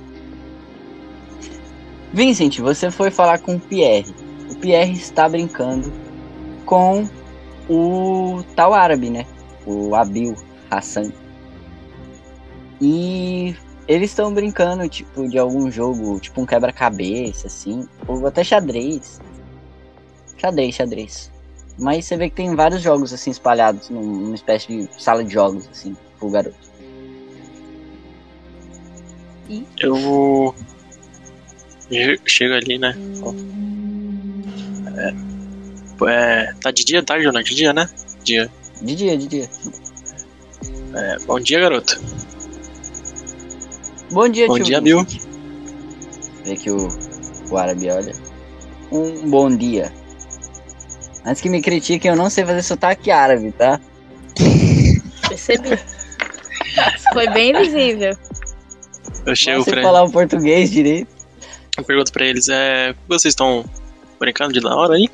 Vincent, 2.10 2.59
você 2.59 2.90
foi 2.90 3.10
falar 3.10 3.39
com 3.39 3.56
o 3.56 3.60
Pierre. 3.60 4.14
O 4.51 4.55
Pierre 4.56 4.94
está 4.94 5.28
brincando 5.28 5.93
com 6.64 7.06
o 7.68 8.43
tal 8.56 8.73
árabe, 8.73 9.10
né? 9.10 9.27
O 9.66 9.94
Abil 9.94 10.35
Hassan. 10.70 11.12
E 12.81 13.55
eles 13.86 14.10
estão 14.10 14.32
brincando, 14.32 14.89
tipo, 14.89 15.28
de 15.28 15.39
algum 15.39 15.70
jogo, 15.70 16.18
tipo 16.18 16.40
um 16.40 16.47
quebra-cabeça, 16.47 17.47
assim. 17.47 17.86
Ou 18.09 18.27
até 18.27 18.43
xadrez. 18.43 19.20
Xadrez, 20.39 20.74
xadrez. 20.74 21.31
Mas 21.78 22.06
você 22.06 22.16
vê 22.16 22.31
que 22.31 22.36
tem 22.36 22.55
vários 22.55 22.81
jogos, 22.81 23.12
assim, 23.12 23.31
espalhados 23.31 23.90
num- 23.90 24.01
numa 24.02 24.35
espécie 24.35 24.68
de 24.68 24.89
sala 25.02 25.23
de 25.23 25.31
jogos, 25.35 25.68
assim, 25.70 25.94
pro 26.18 26.31
garoto. 26.31 26.56
Eu 29.78 29.94
vou. 29.97 30.55
che- 31.90 32.20
Chego 32.27 32.55
ali, 32.55 32.78
né? 32.78 32.94
É, 34.97 35.14
é, 36.09 36.55
tá 36.60 36.70
de 36.70 36.85
dia, 36.85 37.02
ou 37.27 37.32
noite? 37.32 37.51
De 37.51 37.56
dia, 37.56 37.73
né? 37.73 37.89
Dia. 38.24 38.51
De 38.82 38.94
dia, 38.94 39.16
de 39.16 39.27
dia. 39.28 39.51
É, 40.94 41.18
bom 41.27 41.39
dia, 41.40 41.60
garoto. 41.60 42.01
Bom 44.10 44.28
dia, 44.28 44.47
Bom 44.47 44.55
tio 44.56 44.64
dia, 44.64 44.81
Vincent. 44.81 45.23
Vê 46.44 46.56
que 46.56 46.70
o, 46.70 46.89
o 47.51 47.56
árabe 47.59 47.90
olha. 47.90 48.12
Um 48.90 49.28
bom 49.28 49.48
dia. 49.55 49.93
Antes 51.24 51.43
que 51.43 51.48
me 51.48 51.60
critiquem, 51.60 52.10
eu 52.10 52.16
não 52.16 52.31
sei 52.31 52.44
fazer 52.44 52.62
sotaque 52.62 53.10
árabe, 53.10 53.51
tá? 53.52 53.81
Percebi. 55.28 55.70
Isso 55.74 57.09
foi 57.12 57.28
bem 57.31 57.52
visível. 57.52 58.16
Eu 59.27 59.35
chego 59.36 59.59
Não 59.59 59.65
sei 59.65 59.73
pra 59.74 59.82
falar 59.82 60.03
o 60.05 60.11
português 60.11 60.70
direito. 60.70 61.09
eu 61.77 61.85
pergunto 61.85 62.12
pra 62.12 62.24
eles, 62.24 62.48
é. 62.48 62.94
Vocês 63.09 63.32
estão 63.32 63.65
brincando 64.20 64.53
de 64.53 64.61
da 64.61 64.74
hora 64.74 64.94
aí? 64.94 65.09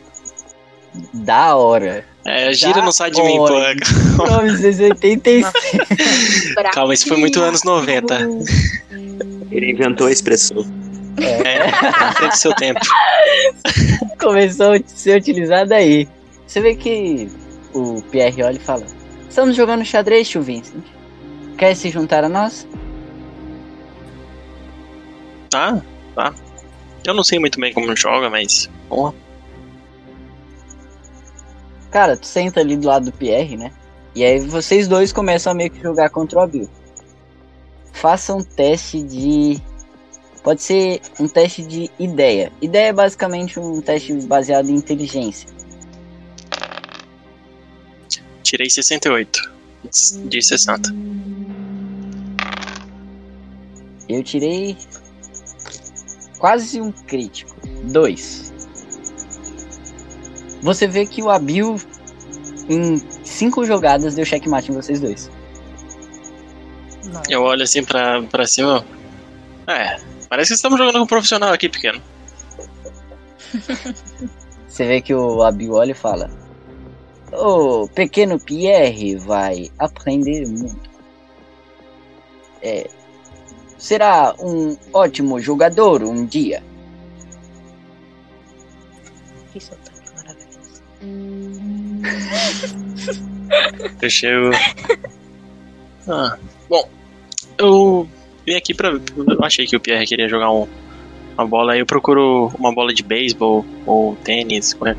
Da 1.14 1.56
hora. 1.56 2.04
É, 2.24 2.52
gira 2.52 2.74
Da 2.74 2.82
não 2.82 2.92
sai 2.92 3.10
de 3.10 3.22
mim, 3.22 3.36
pô. 3.38 3.44
hora. 3.54 3.74
1986. 3.74 5.46
Calma, 6.72 6.94
isso 6.94 7.08
foi 7.08 7.16
muito 7.16 7.40
anos 7.40 7.64
90. 7.64 8.18
Ele 9.50 9.72
inventou 9.72 10.06
a 10.06 10.12
expressão. 10.12 10.64
É, 11.18 11.70
na 11.70 12.12
frente 12.12 12.32
do 12.32 12.36
seu 12.38 12.54
tempo. 12.54 12.80
Começou 14.20 14.72
a 14.74 14.78
ser 14.86 15.18
utilizado 15.18 15.72
aí. 15.74 16.08
Você 16.46 16.60
vê 16.60 16.74
que 16.74 17.28
o 17.74 18.02
Pierre 18.10 18.42
olha 18.42 18.56
e 18.56 18.60
fala: 18.60 18.84
Estamos 19.28 19.56
jogando 19.56 19.84
xadrez, 19.84 20.28
tio 20.28 20.42
Vincent. 20.42 20.84
Quer 21.58 21.74
se 21.74 21.90
juntar 21.90 22.24
a 22.24 22.28
nós? 22.28 22.66
Tá, 25.52 25.80
tá. 26.14 26.34
Eu 27.04 27.14
não 27.14 27.22
sei 27.22 27.38
muito 27.38 27.60
bem 27.60 27.72
como 27.72 27.94
joga, 27.94 28.28
mas. 28.28 28.68
Bom, 28.88 29.14
Cara, 31.92 32.16
tu 32.16 32.26
senta 32.26 32.60
ali 32.60 32.74
do 32.74 32.88
lado 32.88 33.04
do 33.04 33.12
Pierre, 33.12 33.54
né? 33.54 33.70
E 34.14 34.24
aí 34.24 34.40
vocês 34.40 34.88
dois 34.88 35.12
começam 35.12 35.52
a 35.52 35.54
meio 35.54 35.70
que 35.70 35.80
jogar 35.80 36.08
contra 36.08 36.38
o 36.38 36.42
Abil. 36.42 36.68
Faça 37.92 38.34
um 38.34 38.42
teste 38.42 39.02
de. 39.02 39.60
Pode 40.42 40.62
ser 40.62 41.02
um 41.20 41.28
teste 41.28 41.62
de 41.62 41.90
ideia. 41.98 42.50
Ideia 42.62 42.88
é 42.88 42.92
basicamente 42.92 43.60
um 43.60 43.80
teste 43.82 44.14
baseado 44.26 44.70
em 44.70 44.74
inteligência. 44.74 45.48
tirei 48.42 48.68
68 48.68 49.52
de 50.28 50.42
60. 50.42 50.94
Eu 54.08 54.22
tirei 54.22 54.76
quase 56.42 56.80
um 56.80 56.90
crítico. 56.90 57.54
Dois. 57.84 58.52
Você 60.60 60.88
vê 60.88 61.06
que 61.06 61.22
o 61.22 61.30
Abil, 61.30 61.76
em 62.68 62.96
cinco 63.24 63.64
jogadas, 63.64 64.16
deu 64.16 64.24
checkmate 64.24 64.72
em 64.72 64.74
vocês 64.74 65.00
dois. 65.00 65.30
Eu 67.30 67.42
olho 67.42 67.62
assim 67.62 67.84
pra, 67.84 68.20
pra 68.22 68.44
cima. 68.44 68.84
É, 69.68 70.00
parece 70.28 70.48
que 70.48 70.54
estamos 70.54 70.78
jogando 70.78 70.98
com 70.98 71.04
um 71.04 71.06
profissional 71.06 71.52
aqui, 71.52 71.68
pequeno. 71.68 72.02
Você 74.66 74.84
vê 74.84 75.00
que 75.00 75.14
o 75.14 75.44
Abil 75.44 75.74
olha 75.74 75.92
e 75.92 75.94
fala: 75.94 76.28
O 77.34 77.86
pequeno 77.86 78.40
Pierre 78.40 79.14
vai 79.14 79.70
aprender 79.78 80.44
muito. 80.48 80.90
É, 82.60 82.90
será 83.82 84.32
um 84.38 84.76
ótimo 84.92 85.40
jogador 85.40 86.04
um 86.04 86.24
dia. 86.24 86.62
Que 89.52 89.58
sotaque 89.60 89.98
maravilhoso. 90.16 90.82
Eu 94.00 94.08
chego. 94.10 94.50
Ah, 96.08 96.36
bom, 96.70 96.88
eu 97.58 98.08
vim 98.46 98.54
aqui 98.54 98.72
pra. 98.74 98.88
Eu 98.90 99.44
achei 99.44 99.66
que 99.66 99.76
o 99.76 99.80
Pierre 99.80 100.06
queria 100.06 100.28
jogar 100.28 100.50
um, 100.50 100.66
uma 101.36 101.46
bola, 101.46 101.74
aí 101.74 101.80
eu 101.80 101.86
procuro 101.86 102.50
uma 102.58 102.72
bola 102.74 102.94
de 102.94 103.02
beisebol 103.02 103.64
ou 103.86 104.16
tênis. 104.16 104.72
qualquer- 104.72 104.96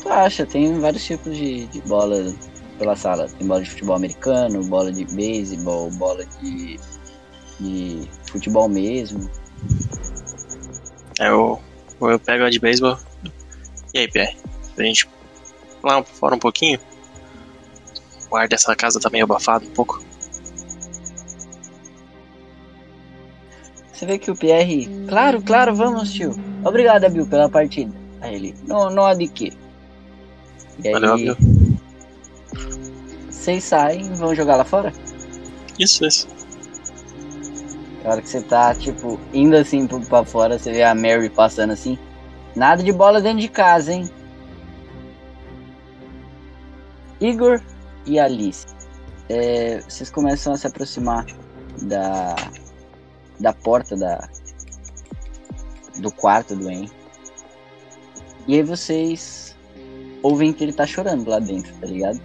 Tu 0.00 0.08
acha? 0.08 0.46
Tem 0.46 0.78
vários 0.78 1.04
tipos 1.04 1.36
de, 1.36 1.66
de 1.66 1.80
bola 1.82 2.32
pela 2.80 2.96
sala. 2.96 3.28
Tem 3.28 3.46
bola 3.46 3.62
de 3.62 3.70
futebol 3.70 3.94
americano, 3.94 4.64
bola 4.64 4.90
de 4.90 5.04
beisebol, 5.04 5.90
bola 5.90 6.24
de, 6.24 6.80
de 7.60 8.08
futebol 8.26 8.68
mesmo. 8.68 9.30
Aí 11.20 11.28
eu, 11.28 11.60
eu 12.00 12.18
pego 12.18 12.44
a 12.44 12.50
de 12.50 12.58
beisebol. 12.58 12.98
E 13.94 13.98
aí, 13.98 14.10
Pierre? 14.10 14.36
A 14.76 14.82
gente 14.82 15.08
lá 15.82 16.02
fora 16.02 16.34
um 16.34 16.38
pouquinho? 16.38 16.80
o 18.30 18.36
ar 18.36 18.48
dessa 18.48 18.74
casa 18.76 19.00
tá 19.00 19.10
meio 19.10 19.24
abafado 19.24 19.66
um 19.66 19.70
pouco. 19.70 20.00
Você 23.92 24.06
vê 24.06 24.18
que 24.18 24.30
o 24.30 24.36
Pierre. 24.36 24.88
Claro, 25.08 25.42
claro, 25.42 25.74
vamos, 25.74 26.12
tio. 26.12 26.34
Obrigado, 26.64 27.10
Bill, 27.10 27.26
pela 27.26 27.48
partida. 27.48 27.92
Aí 28.20 28.36
ele. 28.36 28.54
Não, 28.66 28.88
não 28.88 29.04
há 29.04 29.14
de 29.14 29.26
quê. 29.26 29.52
E 30.82 30.88
aí, 30.88 30.94
Valeu, 30.94 31.16
Bill. 31.16 31.59
Vocês 33.30 33.64
saem 33.64 34.06
e 34.06 34.14
vão 34.14 34.34
jogar 34.34 34.56
lá 34.56 34.64
fora? 34.64 34.92
Isso, 35.78 36.04
isso. 36.04 36.28
Na 38.04 38.10
hora 38.10 38.22
que 38.22 38.28
você 38.28 38.42
tá, 38.42 38.74
tipo, 38.74 39.18
indo 39.32 39.56
assim 39.56 39.86
pra 39.86 40.24
fora, 40.24 40.58
você 40.58 40.72
vê 40.72 40.82
a 40.82 40.94
Mary 40.94 41.30
passando 41.30 41.72
assim. 41.72 41.98
Nada 42.54 42.82
de 42.82 42.92
bola 42.92 43.20
dentro 43.20 43.40
de 43.40 43.48
casa, 43.48 43.92
hein? 43.92 44.10
Igor 47.20 47.60
e 48.06 48.18
Alice. 48.18 48.66
É, 49.28 49.80
vocês 49.80 50.10
começam 50.10 50.52
a 50.52 50.56
se 50.56 50.66
aproximar 50.66 51.24
da, 51.82 52.34
da 53.38 53.52
porta 53.52 53.96
da, 53.96 54.28
do 55.98 56.10
quarto 56.10 56.56
do 56.56 56.70
Henry. 56.70 56.90
E 58.46 58.56
aí 58.56 58.62
vocês 58.62 59.56
ouvem 60.22 60.52
que 60.52 60.64
ele 60.64 60.72
tá 60.72 60.86
chorando 60.86 61.28
lá 61.28 61.38
dentro, 61.38 61.72
tá 61.74 61.86
ligado? 61.86 62.20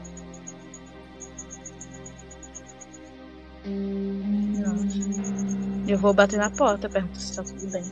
Eu 5.87 5.97
vou 5.97 6.13
bater 6.13 6.37
na 6.37 6.49
porta, 6.49 6.89
pergunto 6.89 7.19
se 7.19 7.35
tá 7.35 7.43
tudo 7.43 7.71
bem. 7.71 7.83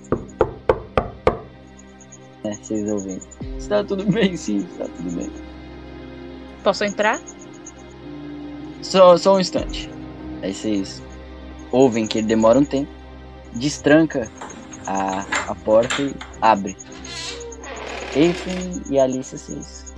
É, 2.44 2.54
vocês 2.54 2.92
ouvem. 2.92 3.20
Está 3.58 3.84
tudo 3.84 4.06
bem, 4.06 4.36
sim, 4.36 4.68
está 4.72 4.86
tudo 4.86 5.16
bem. 5.16 5.32
Posso 6.64 6.84
entrar? 6.84 7.20
Só, 8.82 9.18
só 9.18 9.36
um 9.36 9.40
instante. 9.40 9.90
Aí 10.42 10.54
vocês 10.54 11.02
ouvem 11.72 12.06
que 12.06 12.20
ele 12.20 12.28
demora 12.28 12.60
um 12.60 12.66
tempo, 12.66 12.92
destranca 13.56 14.30
a, 14.86 15.22
a 15.52 15.56
porta 15.56 16.02
e 16.02 16.14
abre. 16.42 16.76
Ethan 18.16 18.84
e 18.92 19.00
Alice, 19.00 19.38
vocês 19.38 19.94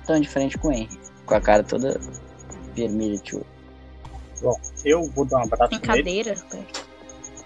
estão 0.00 0.20
de 0.20 0.28
frente 0.28 0.56
com 0.58 0.68
o 0.68 0.72
Henry, 0.72 1.00
com 1.26 1.34
a 1.34 1.40
cara 1.40 1.64
toda 1.64 1.98
vermelha, 2.74 3.18
tio. 3.18 3.44
Bom, 4.40 4.56
eu 4.84 5.02
vou 5.04 5.24
dar 5.24 5.38
um 5.38 5.44
abraço 5.44 5.70
Tem 5.70 5.80
nele. 5.80 6.02
cadeira? 6.02 6.34
pé. 6.50 6.58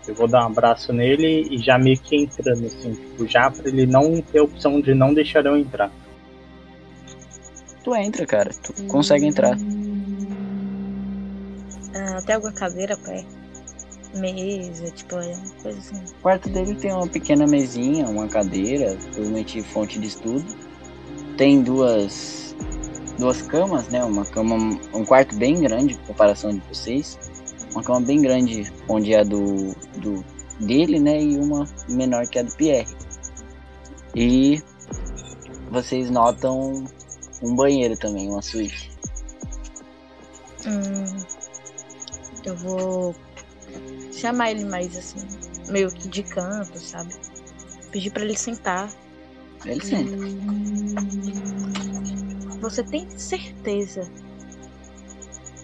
Eu 0.08 0.14
vou 0.16 0.26
dar 0.26 0.42
um 0.42 0.46
abraço 0.48 0.92
nele 0.92 1.46
e 1.50 1.58
já 1.58 1.78
meio 1.78 1.96
que 1.98 2.16
entrando, 2.16 2.66
assim, 2.66 2.92
tipo, 2.92 3.26
já 3.26 3.50
pra 3.50 3.68
ele 3.68 3.86
não 3.86 4.20
ter 4.20 4.40
a 4.40 4.42
opção 4.42 4.80
de 4.80 4.94
não 4.94 5.14
deixar 5.14 5.46
eu 5.46 5.56
entrar. 5.56 5.92
Tu 7.84 7.94
entra, 7.94 8.26
cara, 8.26 8.50
tu 8.62 8.72
consegue 8.88 9.26
entrar. 9.26 9.56
Ah, 11.94 12.20
tem 12.22 12.34
alguma 12.34 12.52
cadeira, 12.52 12.96
pé? 12.96 13.24
Mesa, 14.14 14.90
tipo, 14.90 15.16
é 15.16 15.34
uma 15.34 15.50
coisa 15.62 15.78
assim. 15.78 15.96
O 15.96 16.22
quarto 16.22 16.48
dele 16.50 16.74
tem 16.74 16.92
uma 16.92 17.06
pequena 17.06 17.46
mesinha, 17.46 18.06
uma 18.08 18.28
cadeira, 18.28 18.96
provavelmente 19.12 19.62
fonte 19.62 19.98
de 19.98 20.08
estudo. 20.08 20.44
Tem 21.36 21.62
duas 21.62 22.51
duas 23.18 23.42
camas, 23.42 23.88
né? 23.88 24.04
Uma 24.04 24.24
cama, 24.24 24.56
um 24.94 25.04
quarto 25.04 25.36
bem 25.36 25.60
grande 25.60 25.94
em 25.94 25.98
comparação 25.98 26.52
de 26.52 26.60
vocês. 26.68 27.18
Uma 27.72 27.82
cama 27.82 28.00
bem 28.00 28.20
grande 28.20 28.70
onde 28.88 29.14
é 29.14 29.20
a 29.20 29.24
do, 29.24 29.74
do 29.98 30.24
dele, 30.60 30.98
né? 30.98 31.20
E 31.22 31.36
uma 31.38 31.66
menor 31.88 32.26
que 32.26 32.38
a 32.38 32.42
do 32.42 32.54
Pierre. 32.54 32.86
E 34.14 34.62
vocês 35.70 36.10
notam 36.10 36.84
um 37.42 37.56
banheiro 37.56 37.96
também, 37.96 38.28
uma 38.28 38.42
suíte. 38.42 38.90
Hum, 40.66 41.16
eu 42.44 42.56
vou 42.56 43.14
chamar 44.12 44.50
ele 44.52 44.64
mais 44.64 44.96
assim, 44.96 45.26
meio 45.68 45.90
que 45.90 46.08
de 46.08 46.22
canto, 46.22 46.78
sabe? 46.78 47.14
Pedir 47.90 48.10
pra 48.10 48.22
ele 48.22 48.36
sentar. 48.36 48.88
Ele 49.64 49.84
senta. 49.84 50.12
Você 52.62 52.84
tem 52.84 53.10
certeza 53.18 54.08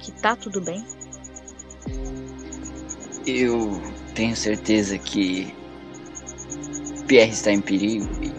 que 0.01 0.11
tá 0.11 0.35
tudo 0.35 0.61
bem? 0.61 0.85
Eu 3.25 3.81
tenho 4.17 4.35
certeza 4.35 4.99
que 4.99 5.55
Pierre 7.07 7.31
está 7.31 7.53
em 7.53 7.61
perigo 7.61 8.09
e 8.21 8.33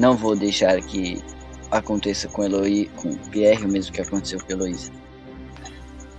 não 0.00 0.16
vou 0.16 0.34
deixar 0.34 0.80
que 0.82 1.22
aconteça 1.70 2.26
com 2.26 2.42
Eloy, 2.42 2.90
com 2.96 3.14
Pierre 3.30 3.64
o 3.64 3.68
mesmo 3.68 3.92
que 3.92 4.00
aconteceu 4.00 4.40
com 4.40 4.50
Heloísa. 4.52 4.90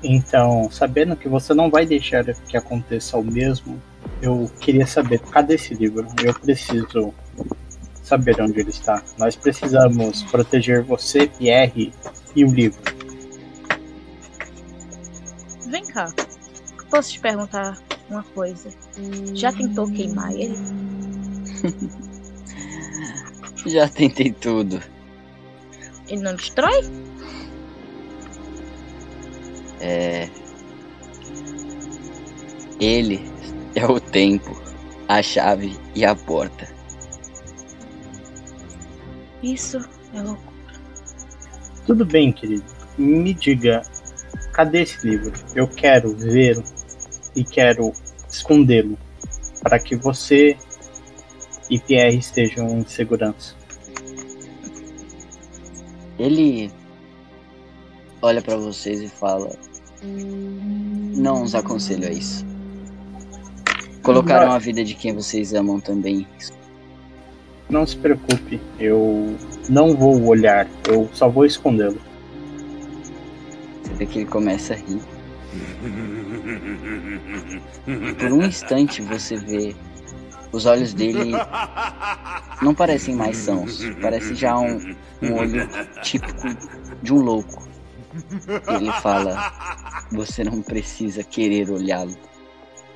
Então, 0.02 0.72
sabendo 0.72 1.18
que 1.18 1.27
você 1.27 1.53
não 1.53 1.69
vai 1.69 1.85
deixar 1.85 2.23
que 2.23 2.56
aconteça 2.56 3.18
o 3.18 3.23
mesmo, 3.23 3.81
eu 4.22 4.49
queria 4.61 4.88
saber, 4.88 5.19
cadê 5.19 5.56
esse 5.56 5.73
livro? 5.73 6.07
Eu 6.23 6.34
preciso 6.34 7.14
saber 8.12 8.42
onde 8.42 8.60
ele 8.60 8.70
está. 8.72 9.02
Nós 9.18 9.38
precisamos 9.38 10.24
proteger 10.24 10.84
você, 10.84 11.28
Pierre, 11.28 11.94
e 12.36 12.44
o 12.44 12.54
livro. 12.54 12.82
Vem 15.68 15.86
cá. 15.86 16.14
Posso 16.90 17.12
te 17.12 17.22
perguntar 17.22 17.78
uma 18.10 18.24
coisa? 18.24 18.70
Já 19.34 19.54
tentou 19.54 19.90
queimar 19.90 20.34
ele? 20.34 20.58
Já 23.66 23.88
tentei 23.88 24.34
tudo. 24.34 24.82
Ele 26.10 26.22
não 26.22 26.36
destrói? 26.36 26.82
É. 29.80 30.30
Ele 32.78 33.22
é 33.74 33.86
o 33.86 34.02
tempo, 34.02 34.62
a 35.08 35.22
chave 35.22 35.80
e 35.96 36.04
a 36.04 36.14
porta. 36.14 36.81
Isso 39.42 39.80
é 40.14 40.22
louco. 40.22 40.54
Tudo 41.86 42.06
bem, 42.06 42.32
querido. 42.32 42.64
Me 42.98 43.34
diga, 43.34 43.82
cadê 44.54 44.84
esse 44.84 45.08
livro? 45.08 45.34
Eu 45.56 45.68
quero 45.68 46.16
ver 46.16 46.62
e 47.36 47.44
quero 47.44 47.92
escondê-lo 48.30 48.98
para 49.64 49.80
que 49.80 49.96
você 49.96 50.58
e 51.70 51.80
Pierre 51.80 52.18
estejam 52.18 52.68
em 52.68 52.86
segurança. 52.86 53.56
Ele 56.20 56.72
olha 58.22 58.42
pra 58.42 58.58
vocês 58.58 59.02
e 59.02 59.08
fala: 59.08 59.50
Não 60.04 61.44
os 61.44 61.56
aconselho 61.56 62.08
a 62.08 62.12
isso. 62.12 62.46
Colocaram 64.04 64.52
a 64.52 64.58
vida 64.58 64.84
de 64.84 64.96
quem 64.96 65.14
vocês 65.14 65.54
amam 65.54 65.80
também 65.80 66.20
em 66.20 66.28
risco. 66.36 66.61
Não 67.72 67.88
se 67.88 67.95
preocupe, 67.95 68.60
eu 68.77 69.34
não 69.69 69.95
vou 69.95 70.22
olhar, 70.26 70.68
eu 70.89 71.10
só 71.14 71.30
vou 71.30 71.45
escondê-lo. 71.45 72.02
Você 73.81 73.93
vê 73.93 74.06
que 74.06 74.19
ele 74.19 74.26
começa 74.26 74.73
a 74.73 74.76
rir. 74.76 75.02
Por 78.19 78.34
um 78.34 78.43
instante 78.43 79.02
você 79.02 79.38
vê 79.38 79.73
os 80.52 80.65
olhos 80.65 80.93
dele 80.93 81.31
não 82.61 82.76
parecem 82.76 83.15
mais 83.15 83.38
sãos, 83.38 83.81
parece 84.02 84.35
já 84.35 84.60
um, 84.60 84.93
um 85.22 85.35
olho 85.35 85.65
típico 86.02 86.49
de 87.02 87.14
um 87.14 87.22
louco. 87.22 87.69
Ele 88.68 88.91
fala: 89.02 90.06
Você 90.11 90.43
não 90.43 90.61
precisa 90.61 91.23
querer 91.23 91.72
olhá-lo, 91.72 92.18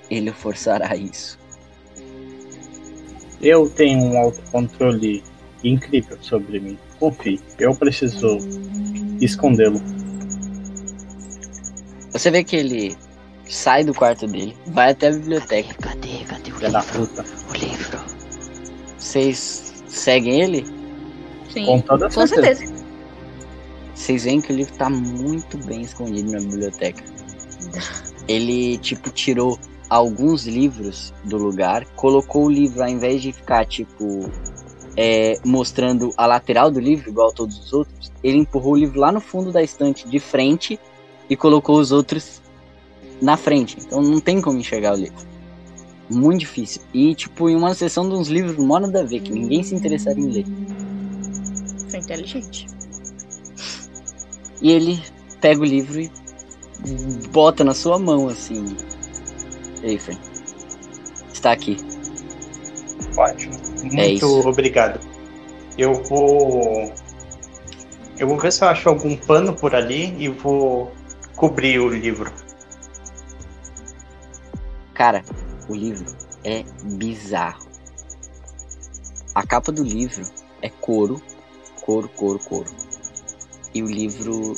ele 0.10 0.34
forçará 0.34 0.98
isso. 0.98 1.40
Eu 3.46 3.70
tenho 3.70 4.00
um 4.00 4.18
autocontrole 4.18 5.24
incrível 5.64 6.18
sobre 6.20 6.60
mim. 6.60 6.80
Confie, 7.00 7.40
eu 7.60 7.76
preciso 7.76 8.40
escondê-lo. 9.22 9.80
Você 12.12 12.32
vê 12.32 12.44
que 12.44 12.56
ele 12.56 12.98
sai 13.48 13.84
do 13.84 13.94
quarto 13.94 14.26
dele, 14.26 14.58
vai 14.70 14.94
até 14.94 15.10
a 15.10 15.12
biblioteca. 15.12 15.76
Cadê? 15.76 16.24
Cadê 16.28 16.52
o 16.52 16.56
Filha 16.56 16.72
da 16.72 16.80
livro? 16.80 17.24
O 17.48 17.54
livro. 17.54 18.00
Vocês 18.98 19.76
seguem 19.88 20.42
ele? 20.42 20.66
Sim. 21.54 21.68
Com 21.68 21.82
toda 21.82 22.10
Com 22.10 22.26
certeza. 22.26 22.62
certeza. 22.62 22.86
Vocês 23.94 24.24
veem 24.24 24.42
que 24.42 24.52
o 24.52 24.56
livro 24.56 24.74
tá 24.74 24.90
muito 24.90 25.56
bem 25.60 25.82
escondido 25.82 26.32
na 26.32 26.40
biblioteca. 26.40 27.04
Ele, 28.28 28.80
tipo, 28.80 29.12
tirou 29.12 29.60
alguns 29.90 30.46
livros 30.46 31.14
do 31.24 31.38
lugar, 31.38 31.86
colocou 31.96 32.46
o 32.46 32.50
livro, 32.50 32.82
ao 32.82 32.90
invés 32.90 33.22
de 33.22 33.32
ficar, 33.32 33.66
tipo, 33.66 34.30
é, 34.98 35.40
mostrando 35.46 36.14
a 36.18 36.26
lateral 36.26 36.72
do 36.72 36.80
livro, 36.80 37.10
igual 37.10 37.32
todos 37.32 37.58
os 37.58 37.74
outros, 37.74 38.12
ele 38.24 38.38
empurrou 38.38 38.74
o 38.74 38.78
livro 38.78 39.00
lá 39.00 39.12
no 39.12 39.20
fundo 39.20 39.52
da 39.52 39.62
estante, 39.62 40.08
de 40.08 40.20
frente, 40.20 40.80
e 41.30 41.36
colocou 41.36 41.80
os 41.80 41.92
outros 41.92 42.42
na 43.22 43.38
frente. 43.38 43.78
Então 43.80 44.02
não 44.02 44.20
tem 44.20 44.42
como 44.42 44.60
enxergar 44.60 44.94
o 44.94 44.98
livro. 44.98 45.26
Muito 46.10 46.42
difícil. 46.42 46.82
E, 46.94 47.16
tipo, 47.16 47.50
em 47.50 47.56
uma 47.56 47.74
sessão 47.74 48.08
de 48.08 48.16
uns 48.16 48.28
livros 48.28 48.58
mó 48.58 48.80
nada 48.80 49.02
a 49.02 49.04
ver, 49.04 49.22
que 49.22 49.32
ninguém 49.32 49.64
se 49.64 49.74
interessaria 49.74 50.24
em 50.24 50.30
ler. 50.30 50.46
Foi 51.90 52.00
inteligente. 52.00 52.68
E 54.62 54.72
ele 54.72 55.02
pega 55.42 55.62
o 55.62 55.66
livro 55.66 56.00
e 56.00 56.12
bota 57.32 57.64
na 57.64 57.74
sua 57.74 57.98
mão, 57.98 58.28
assim. 58.28 58.76
Efren. 59.86 60.18
Está 61.32 61.52
aqui. 61.52 61.78
Ótimo. 63.18 63.54
Muito 63.84 64.00
É 64.00 64.08
isso. 64.08 64.48
obrigado. 64.48 65.00
Eu 65.78 65.94
vou. 66.04 66.92
Eu 68.18 68.28
vou 68.28 68.38
ver 68.40 68.52
se 68.52 68.64
eu 68.64 68.68
acho 68.70 68.90
algum 68.90 69.16
pano 69.16 69.54
por 69.54 69.76
ali 69.76 70.16
e 70.18 70.28
vou 70.30 70.92
cobrir 71.36 71.80
o 71.80 71.90
livro. 71.90 72.32
Cara, 74.94 75.24
o 75.68 75.76
livro 75.76 76.16
é 76.44 76.64
bizarro. 76.84 77.66
A 79.36 79.46
capa 79.46 79.72
do 79.72 79.84
livro 79.84 80.24
é 80.62 80.70
couro, 80.70 81.22
couro, 81.82 82.08
couro, 82.10 82.40
couro. 82.40 82.72
E 83.74 83.84
o 83.84 83.86
livro 83.86 84.54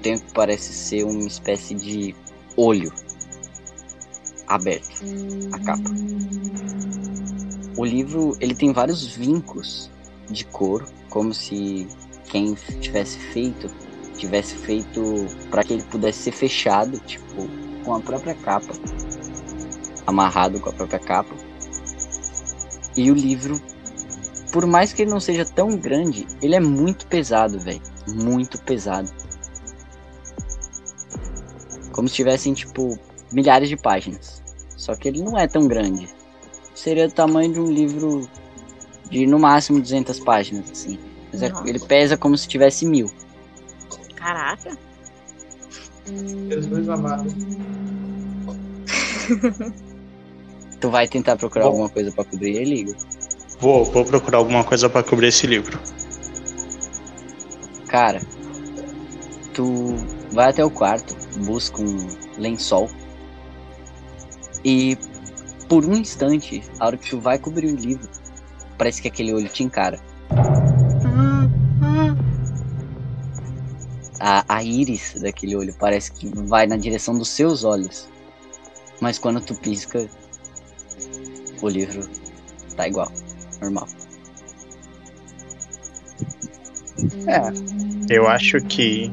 tem 0.00 0.14
o 0.14 0.20
que 0.20 0.32
parece 0.32 0.72
ser 0.72 1.04
uma 1.04 1.26
espécie 1.26 1.74
de 1.74 2.14
olho 2.56 2.92
aberto, 4.46 5.02
a 5.52 5.58
capa. 5.58 5.90
O 7.76 7.84
livro, 7.84 8.36
ele 8.40 8.54
tem 8.54 8.72
vários 8.72 9.04
vincos 9.06 9.90
de 10.30 10.44
couro, 10.46 10.86
como 11.10 11.34
se 11.34 11.86
quem 12.26 12.54
tivesse 12.80 13.18
feito 13.18 13.70
tivesse 14.16 14.54
feito 14.54 15.26
para 15.50 15.64
que 15.64 15.72
ele 15.72 15.82
pudesse 15.82 16.22
ser 16.22 16.32
fechado, 16.32 17.00
tipo, 17.00 17.48
com 17.84 17.94
a 17.94 18.00
própria 18.00 18.32
capa 18.32 18.72
amarrado 20.06 20.60
com 20.60 20.70
a 20.70 20.72
própria 20.72 20.98
capa. 20.98 21.34
E 22.96 23.10
o 23.10 23.14
livro, 23.14 23.60
por 24.52 24.66
mais 24.66 24.92
que 24.92 25.02
ele 25.02 25.10
não 25.10 25.20
seja 25.20 25.44
tão 25.44 25.76
grande, 25.76 26.26
ele 26.40 26.54
é 26.54 26.60
muito 26.60 27.06
pesado, 27.06 27.58
velho. 27.58 27.82
Muito 28.06 28.60
pesado. 28.62 29.10
Como 31.92 32.08
se 32.08 32.14
tivessem, 32.14 32.54
tipo, 32.54 32.98
milhares 33.34 33.68
de 33.68 33.76
páginas. 33.76 34.42
Só 34.76 34.94
que 34.94 35.08
ele 35.08 35.22
não 35.22 35.38
é 35.38 35.46
tão 35.46 35.66
grande. 35.66 36.08
Seria 36.74 37.06
o 37.06 37.10
tamanho 37.10 37.52
de 37.52 37.60
um 37.60 37.70
livro 37.70 38.28
de 39.10 39.26
no 39.26 39.38
máximo 39.38 39.80
200 39.80 40.20
páginas, 40.20 40.70
assim. 40.70 40.98
Mas 41.32 41.42
é- 41.42 41.52
ele 41.66 41.78
pesa 41.78 42.16
como 42.16 42.36
se 42.36 42.48
tivesse 42.48 42.86
mil. 42.86 43.10
Caraca. 44.16 44.76
Jesus 46.48 46.88
amado. 46.88 47.28
Tu 50.80 50.90
vai 50.90 51.08
tentar 51.08 51.36
procurar 51.36 51.64
Bom. 51.64 51.70
alguma 51.70 51.88
coisa 51.88 52.12
pra 52.12 52.24
cobrir 52.24 52.56
ele, 52.56 52.80
Igor? 52.80 52.94
Vou, 53.58 53.84
vou 53.86 54.04
procurar 54.04 54.36
alguma 54.36 54.62
coisa 54.62 54.90
para 54.90 55.02
cobrir 55.02 55.28
esse 55.28 55.46
livro. 55.46 55.80
Cara, 57.88 58.20
tu 59.54 59.94
vai 60.32 60.50
até 60.50 60.62
o 60.62 60.70
quarto, 60.70 61.16
busca 61.38 61.80
um 61.80 61.96
lençol 62.36 62.90
e 64.64 64.96
por 65.68 65.84
um 65.84 65.94
instante, 65.94 66.62
a 66.78 66.86
hora 66.86 66.96
que 66.96 67.10
tu 67.10 67.20
vai 67.20 67.38
cobrir 67.38 67.72
o 67.72 67.76
livro, 67.76 68.08
parece 68.78 69.02
que 69.02 69.08
aquele 69.08 69.34
olho 69.34 69.48
te 69.48 69.62
encara. 69.62 69.98
A, 74.20 74.44
a 74.48 74.62
íris 74.62 75.20
daquele 75.20 75.54
olho 75.56 75.74
parece 75.78 76.12
que 76.12 76.28
vai 76.46 76.66
na 76.66 76.76
direção 76.76 77.18
dos 77.18 77.28
seus 77.28 77.64
olhos. 77.64 78.08
Mas 79.00 79.18
quando 79.18 79.40
tu 79.40 79.54
pisca, 79.54 80.08
o 81.60 81.68
livro 81.68 82.08
tá 82.76 82.88
igual, 82.88 83.10
normal. 83.60 83.86
É, 87.26 88.14
eu 88.14 88.26
acho 88.26 88.58
que 88.62 89.10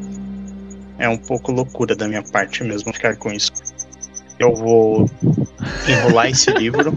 é 0.97 1.09
um 1.09 1.17
pouco 1.17 1.51
loucura 1.51 1.95
da 1.95 2.07
minha 2.07 2.23
parte 2.23 2.63
mesmo 2.63 2.93
ficar 2.93 3.17
com 3.17 3.31
isso. 3.31 3.51
Eu 4.41 4.55
vou 4.55 5.09
enrolar 5.87 6.29
esse 6.29 6.49
livro. 6.51 6.93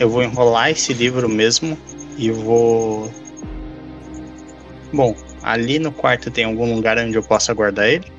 Eu 0.00 0.10
vou 0.10 0.22
enrolar 0.22 0.70
esse 0.70 0.92
livro 0.92 1.28
mesmo 1.28 1.78
e 2.18 2.28
vou. 2.30 3.08
Bom, 4.92 5.14
ali 5.42 5.78
no 5.78 5.92
quarto 5.92 6.28
tem 6.30 6.44
algum 6.44 6.74
lugar 6.74 6.98
onde 6.98 7.16
eu 7.16 7.22
possa 7.22 7.54
guardar 7.54 7.88
ele? 7.88 8.10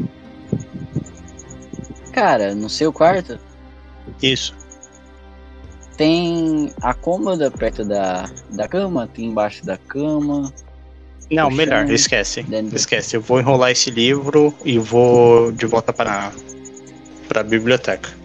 Cara, 2.14 2.56
no 2.56 2.70
seu 2.70 2.94
quarto 2.94 3.38
Isso. 4.22 4.56
Tem 5.98 6.72
a 6.82 6.94
cômoda 6.94 7.52
perto 7.52 7.84
da, 7.84 8.30
da 8.50 8.68
cama, 8.68 9.08
tem 9.14 9.26
embaixo 9.26 9.66
da 9.66 9.78
cama. 9.78 10.52
Não, 11.30 11.50
melhor, 11.52 11.90
esquece. 11.92 12.44
dentro- 12.44 12.76
Esquece. 12.76 13.16
Eu 13.18 13.22
vou 13.22 13.40
enrolar 13.40 13.72
esse 13.72 13.92
livro 13.92 14.54
e 14.64 14.78
vou 14.80 15.52
de 15.52 15.66
volta 15.66 15.92
para 15.94 16.32
para 17.34 17.42
a 17.42 17.44
biblioteca 17.44 18.24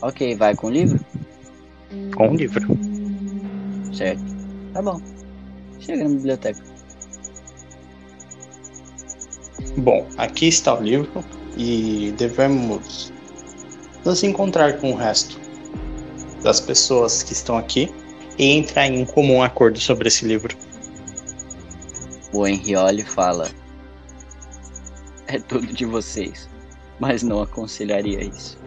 Ok, 0.00 0.36
vai 0.36 0.54
com 0.54 0.68
o 0.68 0.70
livro? 0.70 1.04
com 2.14 2.30
o 2.30 2.34
livro. 2.34 2.78
Certo. 3.92 4.22
Tá 4.72 4.82
bom. 4.82 5.00
Chega 5.80 6.04
na 6.04 6.10
biblioteca. 6.10 6.62
Bom, 9.78 10.06
aqui 10.16 10.48
está 10.48 10.74
o 10.78 10.82
livro 10.82 11.24
e 11.56 12.12
devemos 12.16 13.12
nos 14.04 14.22
encontrar 14.22 14.78
com 14.78 14.92
o 14.92 14.96
resto 14.96 15.40
das 16.42 16.60
pessoas 16.60 17.22
que 17.22 17.32
estão 17.32 17.56
aqui 17.56 17.92
e 18.38 18.52
entrar 18.52 18.86
em 18.86 19.02
um 19.02 19.06
comum 19.06 19.42
acordo 19.42 19.78
sobre 19.80 20.08
esse 20.08 20.24
livro. 20.24 20.56
O 22.32 22.46
e 22.46 23.04
fala: 23.04 23.48
É 25.26 25.38
tudo 25.38 25.66
de 25.66 25.84
vocês, 25.84 26.48
mas 26.98 27.22
não 27.22 27.42
aconselharia 27.42 28.24
isso. 28.24 28.58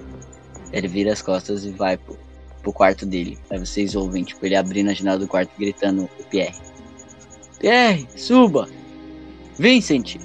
Ele 0.72 0.88
vira 0.88 1.12
as 1.12 1.22
costas 1.22 1.66
e 1.66 1.72
vai 1.72 1.98
pro, 1.98 2.18
pro 2.62 2.74
quarto 2.74 3.06
dele. 3.06 3.38
Aí 3.50 3.60
vocês 3.60 3.96
ouvem, 3.96 4.24
tipo, 4.24 4.46
ele 4.46 4.56
abrindo 4.56 4.90
a 4.90 4.94
janela 4.94 5.20
do 5.20 5.28
quarto 5.28 5.52
gritando 5.58 6.10
o 6.20 6.24
Pierre. 6.26 6.56
Pierre, 7.60 8.08
suba! 8.16 8.68
Vincent! 9.60 10.18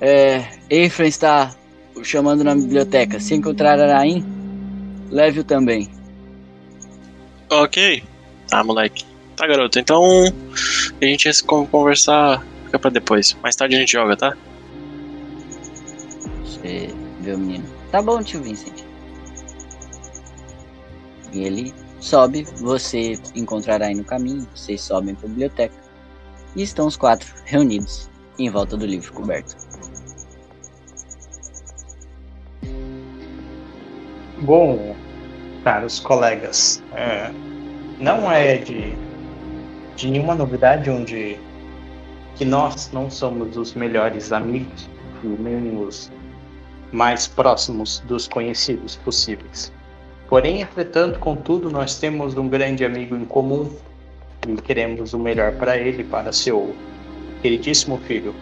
É. 0.00 0.46
Efraim 0.68 1.08
está 1.08 1.54
chamando 2.02 2.44
na 2.44 2.54
biblioteca. 2.54 3.18
Se 3.18 3.34
encontrar 3.34 3.80
Araim, 3.80 4.24
leve-o 5.10 5.44
também. 5.44 5.90
Ok. 7.50 8.02
Tá, 8.48 8.62
moleque. 8.62 9.04
Tá, 9.36 9.46
garoto. 9.46 9.78
Então, 9.78 10.02
a 11.00 11.04
gente 11.04 11.26
ia 11.26 11.32
conversar. 11.46 12.44
Fica 12.66 12.78
pra 12.78 12.90
depois. 12.90 13.36
Mais 13.42 13.56
tarde 13.56 13.76
a 13.76 13.78
gente 13.78 13.92
joga, 13.92 14.16
tá? 14.16 14.36
Vê 17.24 17.32
o 17.32 17.38
menino. 17.38 17.64
Tá 17.90 18.02
bom, 18.02 18.22
tio 18.22 18.42
Vincent. 18.42 18.84
E 21.32 21.42
ele 21.42 21.74
sobe, 21.98 22.46
você 22.60 23.18
encontrará 23.34 23.86
aí 23.86 23.94
no 23.94 24.04
caminho, 24.04 24.46
vocês 24.54 24.82
sobem 24.82 25.14
para 25.14 25.26
a 25.26 25.28
biblioteca. 25.30 25.74
E 26.54 26.62
estão 26.62 26.86
os 26.86 26.96
quatro 26.96 27.34
reunidos 27.46 28.10
em 28.38 28.50
volta 28.50 28.76
do 28.76 28.84
livro 28.84 29.10
coberto. 29.12 29.56
Bom, 34.42 34.94
caros 35.64 36.00
colegas, 36.00 36.82
é, 36.92 37.32
não 37.98 38.30
é 38.30 38.58
de, 38.58 38.94
de 39.96 40.10
nenhuma 40.10 40.34
novidade 40.34 40.90
onde 40.90 41.38
que 42.36 42.44
nós 42.44 42.90
não 42.92 43.08
somos 43.08 43.56
os 43.56 43.72
melhores 43.72 44.30
amigos 44.30 44.90
e 45.22 45.26
nem 45.26 45.74
os 45.82 46.12
mais 46.94 47.26
próximos 47.26 47.98
dos 48.06 48.28
conhecidos 48.28 48.94
possíveis. 48.94 49.72
Porém, 50.28 50.62
entretanto, 50.62 51.18
contudo, 51.18 51.68
nós 51.68 51.98
temos 51.98 52.36
um 52.36 52.48
grande 52.48 52.84
amigo 52.84 53.16
em 53.16 53.24
comum 53.24 53.68
e 54.46 54.54
queremos 54.62 55.12
o 55.12 55.18
melhor 55.18 55.52
para 55.56 55.76
ele, 55.76 56.04
para 56.04 56.32
seu 56.32 56.74
queridíssimo 57.42 57.98
filho. 58.06 58.32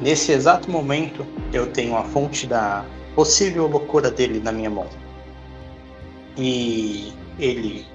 Nesse 0.00 0.32
exato 0.32 0.68
momento, 0.68 1.24
eu 1.52 1.68
tenho 1.68 1.96
a 1.96 2.02
fonte 2.02 2.48
da 2.48 2.84
possível 3.14 3.68
loucura 3.68 4.10
dele 4.10 4.40
na 4.40 4.50
minha 4.50 4.70
mão. 4.70 4.88
E 6.36 7.12
ele 7.38 7.86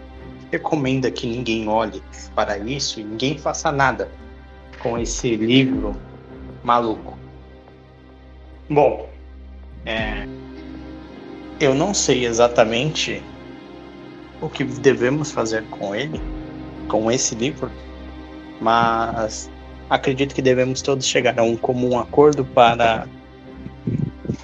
recomenda 0.49 1.11
que 1.11 1.27
ninguém 1.27 1.67
olhe 1.67 2.01
para 2.33 2.57
isso 2.57 3.01
e 3.01 3.03
ninguém 3.03 3.37
faça 3.37 3.69
nada 3.69 4.09
com 4.79 4.97
esse 4.97 5.35
livro 5.35 5.93
maluco. 6.63 7.16
Bom, 8.69 9.07
é, 9.85 10.27
eu 11.59 11.73
não 11.73 11.93
sei 11.93 12.25
exatamente 12.25 13.23
o 14.41 14.49
que 14.49 14.63
devemos 14.63 15.31
fazer 15.31 15.63
com 15.69 15.95
ele, 15.95 16.19
com 16.87 17.09
esse 17.11 17.33
livro, 17.33 17.71
mas 18.61 19.49
acredito 19.89 20.35
que 20.35 20.41
devemos 20.41 20.81
todos 20.81 21.05
chegar 21.05 21.39
a 21.39 21.43
um 21.43 21.55
comum 21.55 21.97
acordo 21.97 22.43
para 22.43 23.07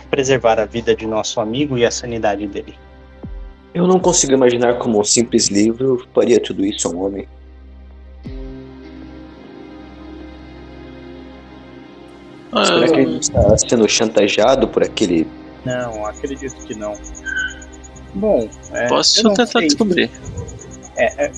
preservar 0.09 0.59
a 0.59 0.65
vida 0.65 0.95
de 0.95 1.05
nosso 1.05 1.41
amigo 1.41 1.77
e 1.77 1.85
a 1.85 1.91
sanidade 1.91 2.47
dele. 2.47 2.75
Eu 3.73 3.87
não 3.87 3.99
consigo 3.99 4.33
imaginar 4.33 4.77
como 4.77 4.99
um 4.99 5.03
simples 5.03 5.47
livro 5.47 6.07
faria 6.13 6.39
tudo 6.39 6.63
isso 6.63 6.87
a 6.87 6.91
um 6.91 7.03
homem. 7.03 7.27
Ah, 12.55 12.65
Será 12.65 12.88
que 12.88 12.99
ele 12.99 13.17
está 13.17 13.57
sendo 13.57 13.89
chantageado 13.89 14.67
por 14.67 14.84
aquele. 14.84 15.27
Não, 15.65 16.05
acredito 16.05 16.55
que 16.65 16.75
não. 16.75 16.93
Bom, 18.13 18.47
é, 18.71 18.85
eu 18.85 18.89
posso 18.89 19.23
não 19.23 19.34
tentar 19.34 19.59
sei. 19.59 19.67
descobrir. 19.67 20.11
É, 20.95 21.25
é, 21.25 21.31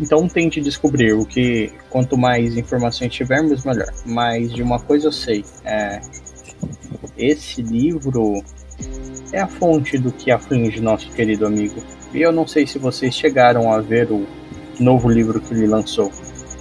então 0.00 0.28
tente 0.28 0.60
descobrir 0.60 1.14
o 1.14 1.24
que 1.24 1.72
quanto 1.88 2.18
mais 2.18 2.56
informações 2.56 3.12
tivermos 3.12 3.64
melhor. 3.64 3.92
Mas 4.04 4.52
de 4.52 4.62
uma 4.62 4.78
coisa 4.78 5.06
eu 5.06 5.12
sei, 5.12 5.44
é, 5.64 6.00
esse 7.16 7.62
livro 7.62 8.42
é 9.32 9.40
a 9.40 9.46
fonte 9.46 9.96
do 9.96 10.12
que 10.12 10.30
aflige 10.30 10.80
nosso 10.80 11.10
querido 11.12 11.46
amigo. 11.46 11.82
E 12.12 12.20
eu 12.20 12.30
não 12.30 12.46
sei 12.46 12.66
se 12.66 12.78
vocês 12.78 13.14
chegaram 13.14 13.72
a 13.72 13.80
ver 13.80 14.10
o 14.10 14.26
novo 14.78 15.08
livro 15.08 15.40
que 15.40 15.54
ele 15.54 15.66
lançou. 15.66 16.12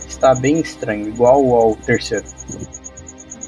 Está 0.07 0.33
bem 0.33 0.59
estranho, 0.59 1.09
igual 1.09 1.53
ao 1.53 1.75
terceiro. 1.75 2.25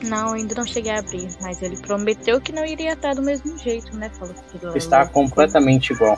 Não, 0.04 0.34
ainda 0.34 0.56
não 0.56 0.66
cheguei 0.66 0.92
a 0.92 1.00
abrir, 1.00 1.28
mas 1.42 1.62
ele 1.62 1.78
prometeu 1.78 2.40
que 2.40 2.52
não 2.52 2.64
iria 2.64 2.94
estar 2.94 3.16
do 3.16 3.22
mesmo 3.22 3.58
jeito, 3.58 3.96
né? 3.98 4.10
Falou 4.12 4.34
que 4.34 4.66
ele 4.66 4.78
Está 4.78 5.08
completamente 5.08 5.94
igual. 5.94 6.18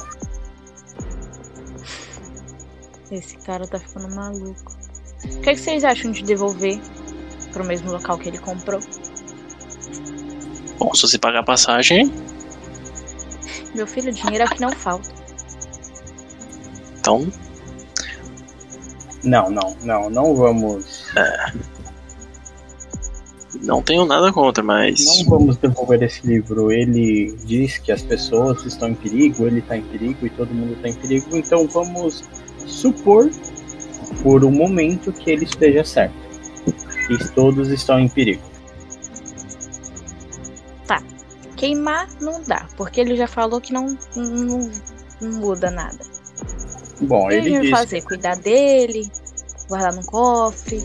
Esse 3.12 3.38
cara 3.38 3.66
tá 3.68 3.80
ficando 3.80 4.14
maluco. 4.14 4.78
O 5.26 5.42
que, 5.42 5.50
é 5.50 5.54
que 5.54 5.60
vocês 5.60 5.84
acham 5.84 6.12
de 6.12 6.24
devolver 6.24 6.80
pro 7.52 7.66
mesmo 7.66 7.92
local 7.92 8.18
que 8.18 8.30
ele 8.30 8.38
comprou? 8.38 8.80
Bom, 10.78 10.94
se 10.94 11.02
você 11.02 11.18
pagar 11.18 11.40
a 11.40 11.44
passagem, 11.44 12.12
Meu 13.76 13.88
filho, 13.88 14.12
dinheiro 14.12 14.44
é 14.44 14.48
o 14.48 14.50
que 14.50 14.62
não 14.62 14.72
falta. 14.72 15.10
então 17.00 17.28
Não, 19.24 19.50
não, 19.50 19.76
não, 19.82 20.10
não 20.10 20.36
vamos. 20.36 21.06
Não 23.62 23.82
tenho 23.82 24.06
nada 24.06 24.32
contra, 24.32 24.64
mas. 24.64 25.06
Não 25.06 25.26
vamos 25.26 25.58
devolver 25.58 26.02
esse 26.04 26.26
livro. 26.26 26.72
Ele 26.72 27.36
diz 27.46 27.78
que 27.78 27.92
as 27.92 28.02
pessoas 28.02 28.66
estão 28.66 28.90
em 28.90 28.96
perigo, 28.96 29.48
ele 29.48 29.60
está 29.60 29.78
em 29.78 29.84
perigo 29.84 30.26
e 30.26 30.30
todo 30.30 30.54
mundo 30.54 30.74
está 30.74 30.90
em 30.90 30.94
perigo. 30.94 31.36
Então 31.36 31.68
vamos 31.68 32.24
supor 32.66 33.30
por 34.22 34.44
um 34.44 34.52
momento 34.52 35.12
que 35.12 35.32
ele 35.32 35.46
esteja 35.46 35.84
certo. 35.84 36.16
E 37.10 37.18
todos 37.34 37.70
estão 37.70 38.00
em 38.00 38.08
perigo. 38.08 38.50
Queimar 41.60 42.08
não 42.22 42.42
dá, 42.42 42.70
porque 42.78 43.02
ele 43.02 43.18
já 43.18 43.28
falou 43.28 43.60
que 43.60 43.74
não, 43.74 43.98
não, 44.16 44.72
não 45.20 45.32
muda 45.40 45.70
nada. 45.70 46.00
Bom, 47.02 47.26
O 47.26 47.28
que 47.28 47.36
a 47.36 47.38
ele 47.38 47.50
gente 47.50 47.70
vai 47.70 47.82
fazer? 47.82 48.02
Cuidar 48.04 48.38
dele, 48.38 49.12
guardar 49.68 49.94
no 49.94 50.06
cofre. 50.06 50.82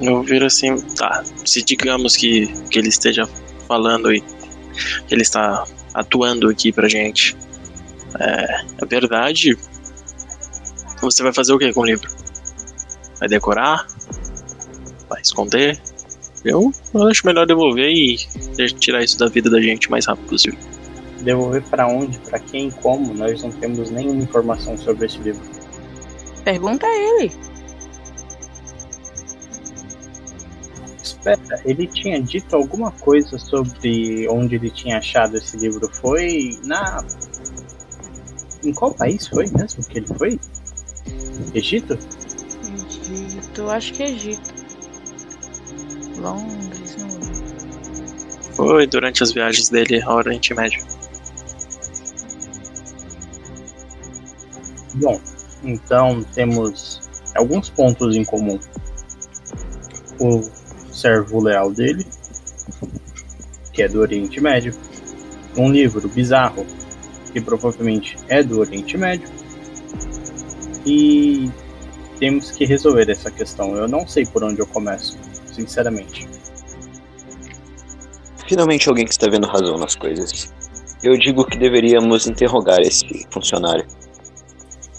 Eu 0.00 0.22
viro 0.22 0.46
assim, 0.46 0.78
tá. 0.96 1.24
Se 1.44 1.62
digamos 1.62 2.16
que, 2.16 2.46
que 2.70 2.78
ele 2.78 2.88
esteja 2.88 3.26
falando 3.66 4.12
e 4.12 4.20
que 4.20 5.14
ele 5.14 5.22
está 5.22 5.64
atuando 5.94 6.48
aqui 6.48 6.72
pra 6.72 6.88
gente. 6.88 7.36
É, 8.20 8.64
é 8.82 8.86
verdade. 8.86 9.56
Você 11.00 11.22
vai 11.22 11.32
fazer 11.32 11.52
o 11.52 11.58
que 11.58 11.72
com 11.72 11.80
o 11.80 11.86
livro? 11.86 12.10
Vai 13.18 13.28
decorar? 13.28 13.86
Vai 15.08 15.20
esconder? 15.22 15.80
Eu, 16.44 16.72
eu 16.94 17.08
acho 17.08 17.26
melhor 17.26 17.46
devolver 17.46 17.90
e 17.90 18.16
tirar 18.78 19.02
isso 19.02 19.18
da 19.18 19.28
vida 19.28 19.50
da 19.50 19.60
gente 19.60 19.88
o 19.88 19.90
mais 19.90 20.06
rápido 20.06 20.28
possível. 20.28 20.58
Devolver 21.22 21.62
para 21.64 21.88
onde, 21.88 22.18
para 22.18 22.38
quem, 22.38 22.70
como? 22.70 23.12
Nós 23.14 23.42
não 23.42 23.50
temos 23.50 23.90
nenhuma 23.90 24.22
informação 24.22 24.76
sobre 24.78 25.06
esse 25.06 25.18
livro. 25.18 25.42
Pergunta 26.44 26.86
a 26.86 26.96
ele. 26.96 27.32
Espera, 31.26 31.60
ele 31.64 31.88
tinha 31.88 32.22
dito 32.22 32.54
alguma 32.54 32.92
coisa 32.92 33.36
sobre 33.36 34.28
onde 34.28 34.54
ele 34.54 34.70
tinha 34.70 34.98
achado 34.98 35.36
esse 35.36 35.56
livro? 35.56 35.90
Foi 35.92 36.56
na. 36.64 37.04
Em 38.64 38.72
qual 38.72 38.94
país 38.94 39.26
foi 39.26 39.46
mesmo 39.48 39.84
que 39.84 39.98
ele 39.98 40.06
foi? 40.06 40.38
Egito? 41.52 41.98
Egito, 42.64 43.68
acho 43.68 43.92
que 43.92 44.02
é 44.04 44.10
Egito. 44.10 44.54
Londres, 46.18 46.96
não 46.96 47.08
lembro. 47.08 48.54
Foi 48.54 48.86
durante 48.86 49.22
as 49.24 49.32
viagens 49.32 49.68
dele 49.68 50.00
ao 50.02 50.18
Oriente 50.18 50.54
Médio. 50.54 50.86
Bom, 54.94 55.20
então 55.64 56.22
temos 56.34 57.00
alguns 57.34 57.68
pontos 57.68 58.14
em 58.16 58.24
comum. 58.24 58.58
O 60.18 60.55
servo 60.96 61.42
leal 61.42 61.70
dele, 61.70 62.06
que 63.72 63.82
é 63.82 63.88
do 63.88 64.00
Oriente 64.00 64.40
Médio. 64.40 64.74
Um 65.56 65.70
livro 65.70 66.08
bizarro, 66.08 66.66
que 67.32 67.40
provavelmente 67.40 68.16
é 68.28 68.42
do 68.42 68.60
Oriente 68.60 68.96
Médio. 68.96 69.28
E 70.84 71.50
temos 72.18 72.50
que 72.50 72.64
resolver 72.64 73.10
essa 73.10 73.30
questão. 73.30 73.76
Eu 73.76 73.86
não 73.86 74.06
sei 74.06 74.24
por 74.24 74.42
onde 74.42 74.60
eu 74.60 74.66
começo, 74.66 75.18
sinceramente. 75.52 76.28
Finalmente 78.48 78.88
alguém 78.88 79.04
que 79.04 79.10
está 79.10 79.28
vendo 79.28 79.46
razão 79.46 79.76
nas 79.76 79.96
coisas. 79.96 80.52
Eu 81.02 81.18
digo 81.18 81.44
que 81.44 81.58
deveríamos 81.58 82.26
interrogar 82.26 82.80
esse 82.80 83.26
funcionário. 83.30 83.86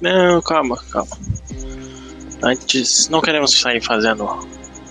Não, 0.01 0.41
calma, 0.41 0.77
calma. 0.91 1.17
Antes, 2.43 3.09
não 3.09 3.19
queremos 3.19 3.59
sair 3.59 3.81
fazendo 3.81 4.27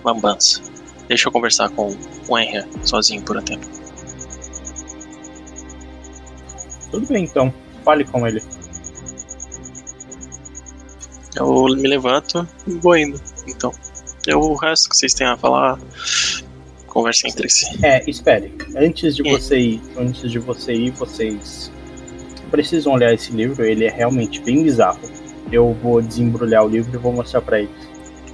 lambança. 0.05 0.61
Deixa 1.09 1.29
eu 1.29 1.33
conversar 1.33 1.69
com 1.71 1.97
o 2.29 2.39
Henry 2.39 2.65
sozinho 2.83 3.23
por 3.23 3.37
um 3.37 3.43
tempo. 3.43 3.67
Tudo 6.91 7.07
bem, 7.07 7.25
então. 7.25 7.53
Fale 7.85 8.05
com 8.05 8.27
ele. 8.27 8.43
Eu 11.37 11.65
me 11.77 11.87
levanto 11.89 12.49
e 12.67 12.73
vou 12.75 12.97
indo. 12.97 13.21
Então, 13.47 13.71
eu, 14.27 14.41
o 14.41 14.55
resto 14.57 14.89
que 14.89 14.97
vocês 14.97 15.13
têm 15.13 15.27
a 15.27 15.37
falar, 15.37 15.79
conversem 16.87 17.31
entre 17.31 17.49
si. 17.51 17.67
É, 17.85 18.09
espere. 18.09 18.53
Antes 18.77 19.15
de 19.15 19.29
É. 19.29 19.31
você 19.31 19.59
ir, 19.59 19.83
antes 19.99 20.31
de 20.31 20.39
você 20.39 20.73
ir, 20.73 20.91
vocês 20.93 21.71
precisam 22.51 22.95
olhar 22.95 23.13
esse 23.13 23.31
livro. 23.33 23.65
Ele 23.65 23.85
é 23.85 23.91
realmente 23.91 24.41
bem 24.41 24.63
bizarro. 24.63 24.99
Eu 25.53 25.77
vou 25.83 26.01
desembrulhar 26.03 26.65
o 26.65 26.69
livro 26.69 26.93
e 26.95 26.99
vou 26.99 27.13
mostrar 27.13 27.43
pra 27.43 27.61
eles. 27.61 27.71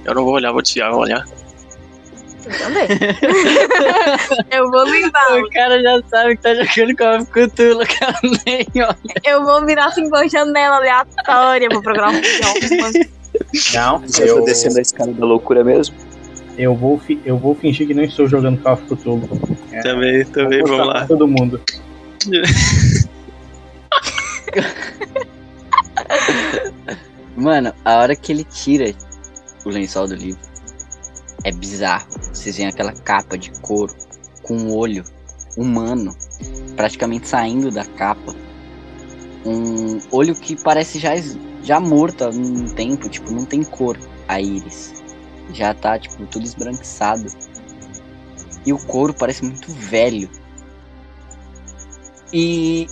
Eu 0.05 0.15
não 0.15 0.23
vou 0.23 0.33
olhar, 0.33 0.51
vou 0.51 0.61
desviar, 0.61 0.91
vou 0.91 1.01
olhar. 1.01 1.25
Eu 2.45 2.57
também. 2.57 2.87
eu 4.51 4.69
vou 4.69 4.83
limpar. 4.85 5.37
O 5.41 5.49
cara 5.49 5.81
já 5.81 6.01
sabe 6.09 6.35
que 6.35 6.41
tá 6.43 6.53
jogando 6.55 7.25
com 7.25 7.39
a 7.39 7.85
cara. 7.85 8.19
Nem 8.45 8.67
olha. 8.77 8.97
Eu 9.23 9.43
vou 9.45 9.65
virar 9.65 9.85
assim 9.85 10.09
com 10.09 10.15
a 10.17 10.27
janela 10.27 10.77
aleatória. 10.77 11.69
Vou 11.71 11.81
procurar 11.81 12.09
um 12.09 12.21
filme. 12.21 13.09
Não, 13.73 13.99
Você 13.99 14.29
eu, 14.29 14.39
tá 14.39 14.45
descendo 14.45 14.77
a 14.77 14.81
escada 14.81 15.11
da 15.13 15.25
loucura 15.25 15.63
mesmo? 15.63 15.95
eu, 16.57 16.75
vou, 16.75 16.99
fi- 16.99 17.19
eu 17.25 17.35
vou 17.37 17.55
fingir 17.55 17.87
que 17.87 17.93
não 17.95 18.03
estou 18.03 18.27
jogando 18.27 18.61
Call 18.61 18.73
of 18.73 18.83
Cthulhu. 18.85 19.27
É, 19.71 19.81
Também, 19.81 20.23
também, 20.25 20.59
vou 20.61 20.77
vamos 20.77 20.87
lá. 20.93 21.05
todo 21.07 21.27
mundo. 21.27 21.59
Mano, 27.35 27.73
a 27.83 27.97
hora 27.97 28.15
que 28.15 28.31
ele 28.31 28.43
tira 28.43 28.93
o 29.65 29.69
lençol 29.69 30.07
do 30.07 30.15
livro 30.15 30.39
é 31.43 31.51
bizarro. 31.51 32.07
Vocês 32.33 32.57
veem 32.57 32.69
aquela 32.69 32.93
capa 32.93 33.37
de 33.37 33.51
couro 33.61 33.93
com 34.41 34.55
um 34.55 34.75
olho 34.75 35.03
humano 35.57 36.15
praticamente 36.75 37.27
saindo 37.27 37.71
da 37.71 37.85
capa. 37.85 38.35
Um 39.45 39.99
olho 40.11 40.35
que 40.35 40.55
parece 40.61 40.99
já, 40.99 41.11
já 41.61 41.79
morto 41.79 42.23
há 42.23 42.29
um 42.29 42.65
tempo, 42.69 43.09
tipo, 43.09 43.31
não 43.31 43.45
tem 43.45 43.63
cor 43.63 43.97
a 44.27 44.39
íris. 44.39 44.93
Já 45.51 45.73
tá, 45.73 45.99
tipo, 45.99 46.25
tudo 46.27 46.45
esbranquiçado. 46.45 47.27
E 48.65 48.71
o 48.71 48.77
couro 48.77 49.13
parece 49.13 49.43
muito 49.43 49.71
velho. 49.71 50.29
E 52.31 52.87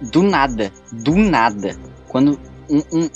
do 0.00 0.22
nada, 0.22 0.70
do 0.92 1.16
nada, 1.16 1.76
quando 2.08 2.38
um, 2.68 2.82
um 2.92 3.10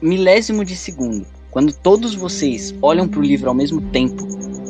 milésimo 0.00 0.64
de 0.64 0.74
segundo, 0.74 1.26
quando 1.50 1.72
todos 1.72 2.14
vocês 2.14 2.74
olham 2.80 3.08
pro 3.08 3.20
livro 3.20 3.48
ao 3.48 3.54
mesmo 3.54 3.80
tempo, 3.80 4.26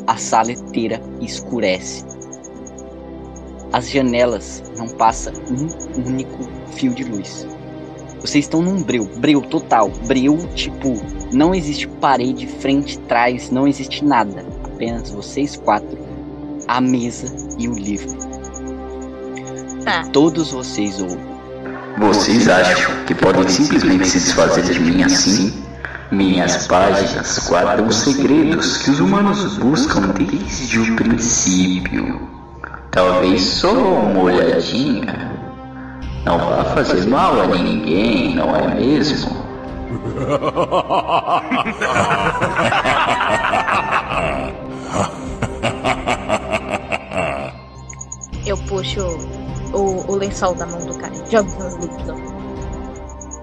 a 0.07 0.17
sala 0.17 0.51
inteira 0.51 1.01
escurece. 1.21 2.03
As 3.71 3.89
janelas 3.89 4.63
não 4.77 4.87
passa 4.87 5.31
um 5.49 6.07
único 6.07 6.43
fio 6.73 6.93
de 6.93 7.03
luz. 7.03 7.47
Vocês 8.19 8.45
estão 8.45 8.61
num 8.61 8.83
breu, 8.83 9.09
breu 9.17 9.41
total, 9.41 9.89
breu 10.07 10.37
tipo, 10.55 10.93
não 11.31 11.55
existe 11.55 11.87
parede, 11.87 12.45
frente, 12.47 12.99
trás, 12.99 13.49
não 13.49 13.67
existe 13.67 14.03
nada. 14.03 14.45
Apenas 14.63 15.11
vocês 15.11 15.55
quatro, 15.55 15.97
a 16.67 16.81
mesa 16.81 17.33
e 17.57 17.67
o 17.67 17.73
livro. 17.73 18.17
Tá. 19.83 20.03
Todos 20.11 20.51
vocês 20.51 21.01
ouvem. 21.01 21.31
Vocês 21.97 22.47
acham 22.47 23.05
que 23.05 23.15
podem 23.15 23.47
simplesmente 23.47 24.07
se 24.07 24.19
desfazer 24.19 24.63
de 24.63 24.79
mim 24.79 25.03
assim? 25.03 25.60
Minhas 26.11 26.67
páginas 26.67 27.47
guardam 27.47 27.89
segredos 27.89 28.77
que 28.77 28.91
os 28.91 28.99
humanos 28.99 29.57
buscam 29.57 30.09
desde 30.09 30.79
o 30.79 30.95
princípio. 30.95 32.29
Talvez 32.91 33.41
só 33.41 33.71
uma 33.71 34.23
olhadinha 34.23 35.31
não 36.25 36.37
vá 36.37 36.63
fazer 36.65 37.07
mal 37.07 37.41
a 37.41 37.47
ninguém, 37.47 38.35
não 38.35 38.55
é 38.55 38.75
mesmo? 38.75 39.41
Eu 48.45 48.57
puxo 48.67 49.01
o, 49.73 50.11
o 50.11 50.15
lençol 50.15 50.53
da 50.55 50.65
mão 50.67 50.85
do 50.85 50.97
cara. 50.97 51.13
Jogo 51.29 51.51
no 51.57 51.69
líquido. 51.79 52.30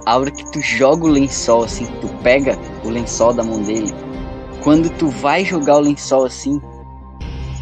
A 0.09 0.17
hora 0.17 0.31
que 0.31 0.51
tu 0.51 0.59
joga 0.59 1.05
o 1.05 1.07
lençol 1.07 1.65
assim, 1.65 1.85
tu 2.01 2.09
pega 2.23 2.59
o 2.83 2.89
lençol 2.89 3.35
da 3.35 3.45
mão 3.45 3.61
dele. 3.61 3.93
Quando 4.63 4.89
tu 4.89 5.11
vai 5.11 5.45
jogar 5.45 5.77
o 5.77 5.81
lençol 5.81 6.25
assim, 6.25 6.63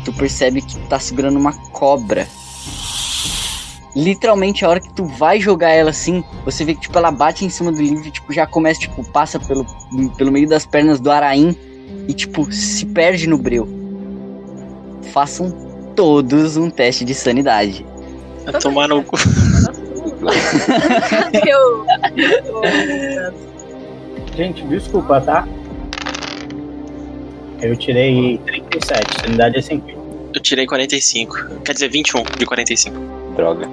tu 0.04 0.12
percebe 0.12 0.62
que 0.62 0.76
tu 0.76 0.86
tá 0.86 0.96
segurando 1.00 1.40
uma 1.40 1.52
cobra. 1.52 2.28
Literalmente, 3.96 4.64
a 4.64 4.68
hora 4.68 4.78
que 4.78 4.92
tu 4.92 5.06
vai 5.06 5.40
jogar 5.40 5.70
ela 5.70 5.90
assim, 5.90 6.22
você 6.44 6.64
vê 6.64 6.74
que 6.74 6.82
tipo, 6.82 6.96
ela 6.96 7.10
bate 7.10 7.44
em 7.44 7.50
cima 7.50 7.72
do 7.72 7.82
livro 7.82 8.06
e 8.06 8.12
tipo, 8.12 8.32
já 8.32 8.46
começa, 8.46 8.78
tipo, 8.78 9.02
passa 9.10 9.40
pelo, 9.40 9.66
pelo 10.16 10.30
meio 10.30 10.48
das 10.48 10.64
pernas 10.64 11.00
do 11.00 11.10
Araim 11.10 11.56
e 12.06 12.14
tipo, 12.14 12.52
se 12.52 12.86
perde 12.86 13.28
no 13.28 13.38
breu. 13.38 13.68
Façam 15.12 15.50
todos 15.96 16.56
um 16.56 16.70
teste 16.70 17.04
de 17.04 17.12
sanidade. 17.12 17.84
Vai 18.44 18.60
tomar 18.60 18.86
no 18.86 19.02
cu. 19.02 19.16
Gente, 24.36 24.62
desculpa, 24.66 25.20
tá? 25.20 25.46
Eu 27.60 27.76
tirei 27.76 28.38
37, 28.38 29.20
sanidade 29.22 29.58
é 29.58 29.62
50. 29.62 29.98
Eu 30.34 30.42
tirei 30.42 30.66
45. 30.66 31.34
Quer 31.64 31.72
dizer, 31.72 31.88
21 31.90 32.22
de 32.38 32.44
45. 32.44 32.96
Droga. 33.34 33.66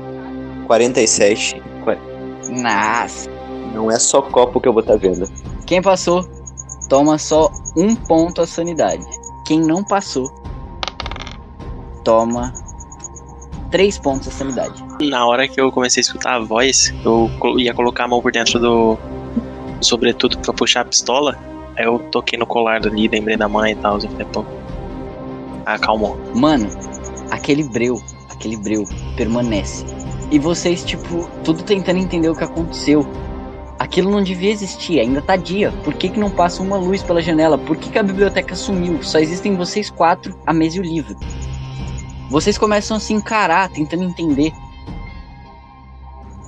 47. 0.67 1.61
Qua- 1.83 1.97
Nossa. 2.49 3.29
Não 3.73 3.91
é 3.91 3.99
só 3.99 4.21
copo 4.21 4.61
que 4.61 4.67
eu 4.67 4.73
vou 4.73 4.81
estar 4.81 4.95
vendo. 4.97 5.29
Quem 5.65 5.81
passou, 5.81 6.23
toma 6.87 7.17
só 7.17 7.51
um 7.75 7.93
ponto 7.95 8.41
a 8.41 8.47
sanidade. 8.47 9.03
Quem 9.45 9.59
não 9.59 9.83
passou, 9.83 10.31
toma 12.05 12.53
três 13.73 13.97
pontos 13.97 14.27
a 14.27 14.31
sanidade. 14.31 14.85
Na 15.01 15.25
hora 15.25 15.47
que 15.47 15.59
eu 15.59 15.71
comecei 15.71 15.99
a 15.99 16.03
escutar 16.03 16.35
a 16.35 16.39
voz, 16.39 16.93
eu 17.03 17.27
ia 17.57 17.73
colocar 17.73 18.03
a 18.03 18.07
mão 18.07 18.21
por 18.21 18.31
dentro 18.31 18.59
do. 18.59 18.99
Sobretudo 19.81 20.37
pra 20.37 20.53
puxar 20.53 20.81
a 20.81 20.85
pistola. 20.85 21.35
Aí 21.75 21.83
eu 21.83 21.97
toquei 22.11 22.37
no 22.37 22.45
colar 22.45 22.85
ali, 22.85 23.07
lembrei 23.07 23.35
da 23.35 23.49
mãe 23.49 23.71
e 23.71 23.75
tal. 23.75 23.95
Eu 23.95 24.09
falei, 24.11 24.27
pô. 24.31 24.45
Acalmou. 25.65 26.21
Mano, 26.35 26.69
aquele 27.31 27.63
breu, 27.63 27.99
aquele 28.29 28.55
breu 28.55 28.85
permanece. 29.17 29.83
E 30.29 30.37
vocês, 30.37 30.85
tipo, 30.85 31.27
tudo 31.43 31.63
tentando 31.63 31.97
entender 31.97 32.29
o 32.29 32.35
que 32.35 32.43
aconteceu. 32.43 33.03
Aquilo 33.79 34.11
não 34.11 34.21
devia 34.21 34.51
existir, 34.51 34.99
ainda 34.99 35.19
tá 35.19 35.35
dia. 35.35 35.71
Por 35.83 35.95
que, 35.95 36.09
que 36.09 36.19
não 36.19 36.29
passa 36.29 36.61
uma 36.61 36.77
luz 36.77 37.01
pela 37.01 37.23
janela? 37.23 37.57
Por 37.57 37.75
que, 37.75 37.89
que 37.89 37.97
a 37.97 38.03
biblioteca 38.03 38.55
sumiu? 38.55 39.01
Só 39.01 39.17
existem 39.17 39.55
vocês 39.55 39.89
quatro, 39.89 40.39
a 40.45 40.53
mesa 40.53 40.77
e 40.77 40.79
o 40.79 40.83
livro. 40.83 41.17
Vocês 42.29 42.57
começam 42.57 42.97
a 42.97 42.99
se 42.99 43.13
encarar, 43.13 43.69
tentando 43.69 44.03
entender. 44.03 44.53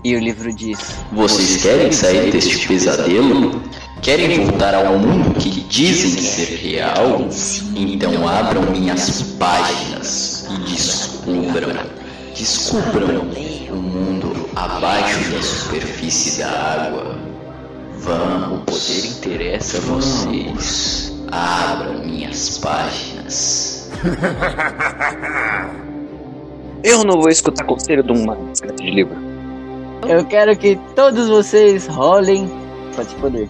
E 0.04 0.16
o 0.16 0.20
livro 0.20 0.54
diz: 0.54 0.80
Vocês 1.12 1.64
querem 1.64 1.92
sair 1.92 2.32
deste 2.32 2.68
pesadelo? 2.68 3.62
Querem 4.02 4.46
voltar 4.46 4.76
ao 4.76 5.00
mundo 5.00 5.34
que 5.40 5.50
dizem 5.62 6.22
ser 6.22 6.58
real? 6.58 7.28
Então 7.76 8.28
abram 8.28 8.72
minhas 8.72 9.24
páginas 9.40 10.48
e 10.52 10.70
descubram. 10.70 11.74
Descubram 12.38 13.22
o 13.72 13.76
mundo 13.76 14.48
abaixo 14.56 15.32
da 15.32 15.42
superfície 15.42 16.40
da 16.40 16.52
água. 16.52 17.18
Vamos, 17.98 18.60
o 18.60 18.62
poder 18.66 19.06
interessa 19.08 19.78
a 19.78 19.82
vocês. 19.82 21.14
Abram 21.32 22.06
minhas 22.06 22.60
páginas. 22.60 23.75
Eu 26.84 27.04
não 27.04 27.20
vou 27.20 27.30
escutar 27.30 27.66
conselho 27.66 28.04
de 28.04 28.12
uma 28.12 28.36
desgraça 28.36 28.76
de 28.76 28.92
livro. 28.92 29.16
Eu 30.08 30.24
quero 30.26 30.56
que 30.56 30.76
todos 30.96 31.28
vocês 31.28 31.88
rolem. 31.88 32.48
Pode 32.96 33.16
poder. 33.16 33.50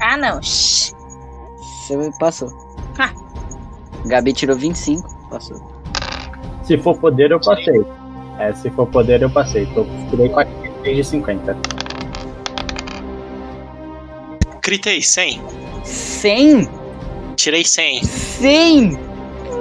Ah, 0.00 0.16
não. 0.16 0.40
Shhh. 0.40 0.92
Você 1.58 2.10
passou. 2.20 2.48
Ah. 2.98 3.10
Gabi 4.06 4.32
tirou 4.32 4.56
25, 4.56 5.28
passou. 5.28 5.60
Se 6.62 6.78
for 6.78 6.96
poder, 6.96 7.32
eu 7.32 7.40
passei. 7.40 7.84
É, 8.38 8.52
se 8.52 8.70
for 8.70 8.86
poder, 8.86 9.22
eu 9.22 9.30
passei. 9.30 9.66
Tô, 9.74 9.84
tirei 10.08 10.28
46 10.28 10.96
de 10.96 11.04
50. 11.04 11.56
Critei 14.62 15.02
100. 15.02 15.42
100? 15.82 16.79
Tirei 17.40 17.64
100. 17.64 18.04
100! 18.04 18.98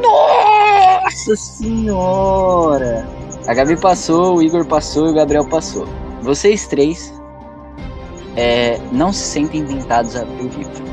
Nossa 0.04 1.34
senhora! 1.38 3.08
A 3.48 3.54
Gabi 3.54 3.80
passou, 3.80 4.36
o 4.36 4.44
Igor 4.44 4.66
passou 4.66 5.08
e 5.08 5.12
o 5.12 5.14
Gabriel 5.14 5.48
passou. 5.48 5.88
Vocês 6.22 6.68
três 6.68 7.14
é, 8.36 8.78
não 8.92 9.14
se 9.14 9.24
sentem 9.24 9.66
tentados 9.66 10.18
a 10.18 10.24
abrir 10.24 10.48
o 10.48 10.50
livro. 10.58 10.84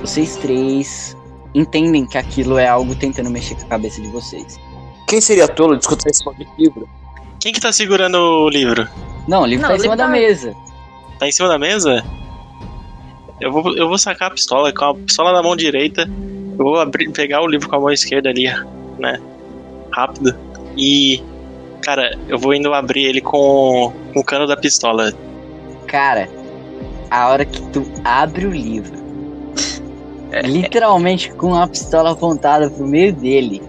Vocês 0.00 0.36
três 0.36 1.14
entendem 1.54 2.06
que 2.06 2.16
aquilo 2.16 2.56
é 2.56 2.66
algo 2.66 2.94
tentando 2.94 3.28
mexer 3.28 3.56
com 3.56 3.66
a 3.66 3.68
cabeça 3.68 4.00
de 4.00 4.08
vocês. 4.08 4.58
Quem 5.06 5.20
seria 5.20 5.46
tolo 5.46 5.76
de 5.76 5.82
escutar 5.82 6.08
esse 6.08 6.24
maldito 6.24 6.50
livro? 6.56 6.88
Quem 7.38 7.52
que 7.52 7.60
tá 7.60 7.70
segurando 7.70 8.16
o 8.16 8.48
livro? 8.48 8.88
Não, 9.28 9.42
o 9.42 9.46
livro 9.46 9.60
Não, 9.60 9.68
tá 9.68 9.74
o 9.74 9.76
em 9.76 9.80
cima 9.80 9.94
livro 9.94 9.96
da 9.98 10.04
tá- 10.06 10.10
mesa. 10.10 10.56
Tá 11.18 11.28
em 11.28 11.32
cima 11.32 11.48
da 11.50 11.58
mesa? 11.58 12.02
Eu 13.40 13.52
vou, 13.52 13.76
eu 13.76 13.88
vou 13.88 13.98
sacar 13.98 14.28
a 14.28 14.34
pistola 14.34 14.72
com 14.72 14.84
a 14.84 14.94
pistola 14.94 15.32
na 15.32 15.42
mão 15.42 15.54
direita. 15.54 16.08
Eu 16.58 16.64
vou 16.64 16.80
abrir, 16.80 17.10
pegar 17.12 17.40
o 17.42 17.46
livro 17.46 17.68
com 17.68 17.76
a 17.76 17.80
mão 17.80 17.90
esquerda 17.90 18.28
ali, 18.28 18.46
né? 18.98 19.20
Rápido. 19.92 20.34
E. 20.76 21.22
Cara, 21.82 22.10
eu 22.28 22.38
vou 22.38 22.52
indo 22.52 22.74
abrir 22.74 23.04
ele 23.04 23.20
com, 23.20 23.92
com 24.12 24.20
o 24.20 24.24
cano 24.24 24.46
da 24.46 24.56
pistola. 24.56 25.12
Cara, 25.86 26.28
a 27.10 27.28
hora 27.28 27.44
que 27.44 27.62
tu 27.70 27.86
abre 28.04 28.46
o 28.46 28.50
livro, 28.50 28.98
literalmente 30.44 31.32
com 31.32 31.54
a 31.54 31.66
pistola 31.66 32.12
apontada 32.12 32.68
pro 32.68 32.86
meio 32.86 33.14
dele, 33.14 33.62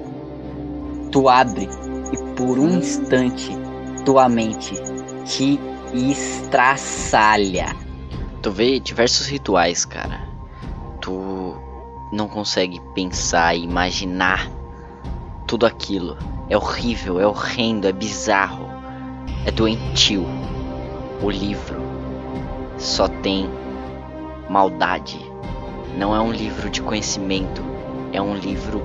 tu 1.12 1.30
abre 1.30 1.70
e 2.12 2.36
por 2.36 2.60
um 2.60 2.80
instante 2.80 3.56
tua 4.04 4.28
mente 4.28 4.74
te 5.26 5.60
estraçalha. 5.94 7.76
Tu 8.41 8.52
vê 8.52 8.80
diversos 8.80 9.28
rituais, 9.28 9.84
cara. 9.84 10.22
Tu 11.02 11.56
não 12.14 12.26
consegue 12.30 12.80
pensar 12.95 13.53
e 13.53 13.64
imaginar 13.64 14.49
tudo 15.45 15.66
aquilo. 15.66 16.18
É 16.49 16.56
horrível, 16.56 17.20
é 17.20 17.28
horrendo, 17.28 17.86
é 17.86 17.91
bizarro, 17.91 18.66
é 19.45 19.52
doentio. 19.52 20.26
O 21.22 21.30
livro 21.30 21.82
só 22.78 23.10
tem 23.10 23.49
maldade. 24.49 25.20
Não 25.98 26.16
é 26.16 26.22
um 26.22 26.32
livro 26.32 26.70
de 26.70 26.82
conhecimento, 26.82 27.61
é 28.14 28.22
um 28.22 28.36
livro 28.36 28.82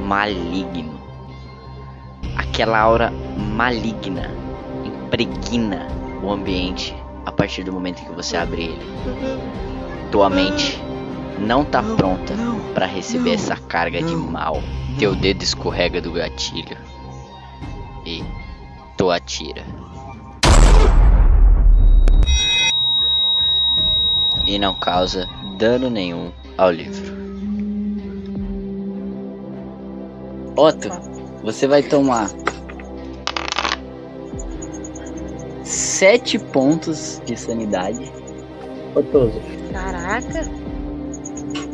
maligno. 0.00 0.98
Aquela 2.38 2.78
aura 2.78 3.12
maligna 3.36 4.30
impregna 4.82 5.88
o 6.22 6.32
ambiente 6.32 7.03
a 7.24 7.32
partir 7.32 7.64
do 7.64 7.72
momento 7.72 8.04
que 8.04 8.12
você 8.12 8.36
abre 8.36 8.64
ele. 8.64 8.86
Tua 10.10 10.30
mente 10.30 10.80
não 11.38 11.64
tá 11.64 11.82
pronta 11.82 12.34
para 12.74 12.86
receber 12.86 13.34
essa 13.34 13.56
carga 13.56 14.02
de 14.02 14.14
mal. 14.14 14.62
Teu 14.98 15.14
dedo 15.14 15.42
escorrega 15.42 16.00
do 16.00 16.12
gatilho 16.12 16.76
e 18.06 18.22
tu 18.96 19.10
atira. 19.10 19.64
E 24.46 24.58
não 24.58 24.74
causa 24.74 25.28
dano 25.58 25.88
nenhum 25.88 26.30
ao 26.56 26.70
livro. 26.70 27.14
Otto, 30.56 30.88
você 31.42 31.66
vai 31.66 31.82
tomar 31.82 32.28
sete 35.64 36.38
pontos 36.38 37.20
de 37.24 37.36
sanidade. 37.36 38.12
Gostoso. 38.94 39.40
Caraca. 39.72 40.44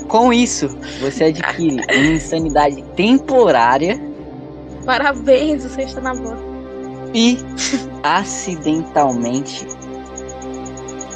Com 0.09 0.33
isso, 0.33 0.69
você 1.01 1.25
adquire 1.25 1.81
uma 1.95 2.12
insanidade 2.12 2.83
temporária 2.97 4.01
Parabéns, 4.85 5.62
você 5.65 5.83
está 5.83 6.01
na 6.01 6.15
boa. 6.15 6.37
e 7.15 7.39
acidentalmente 8.03 9.67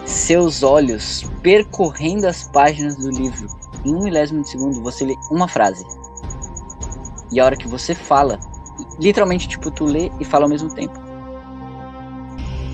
seus 0.05 0.63
olhos 0.63 1.25
percorrendo 1.43 2.27
as 2.27 2.45
páginas 2.49 2.97
do 2.97 3.11
livro 3.11 3.49
em 3.85 3.95
um 3.95 4.05
milésimo 4.05 4.43
de 4.43 4.49
segundo, 4.51 4.83
você 4.83 5.05
lê 5.05 5.15
uma 5.31 5.47
frase. 5.47 5.85
E 7.31 7.39
a 7.39 7.45
hora 7.45 7.57
que 7.57 7.69
você 7.69 7.95
fala, 7.95 8.39
literalmente, 8.99 9.49
tipo, 9.49 9.71
tu 9.71 9.85
lê 9.85 10.11
e 10.21 10.25
fala 10.25 10.45
ao 10.45 10.49
mesmo 10.49 10.73
tempo. 10.75 10.99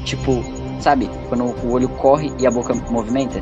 Tipo, 0.04 0.44
sabe, 0.80 1.10
quando 1.30 1.46
o 1.46 1.72
olho 1.72 1.90
corre 1.90 2.32
e 2.40 2.46
a 2.46 2.52
boca 2.52 2.74
movimenta? 2.90 3.42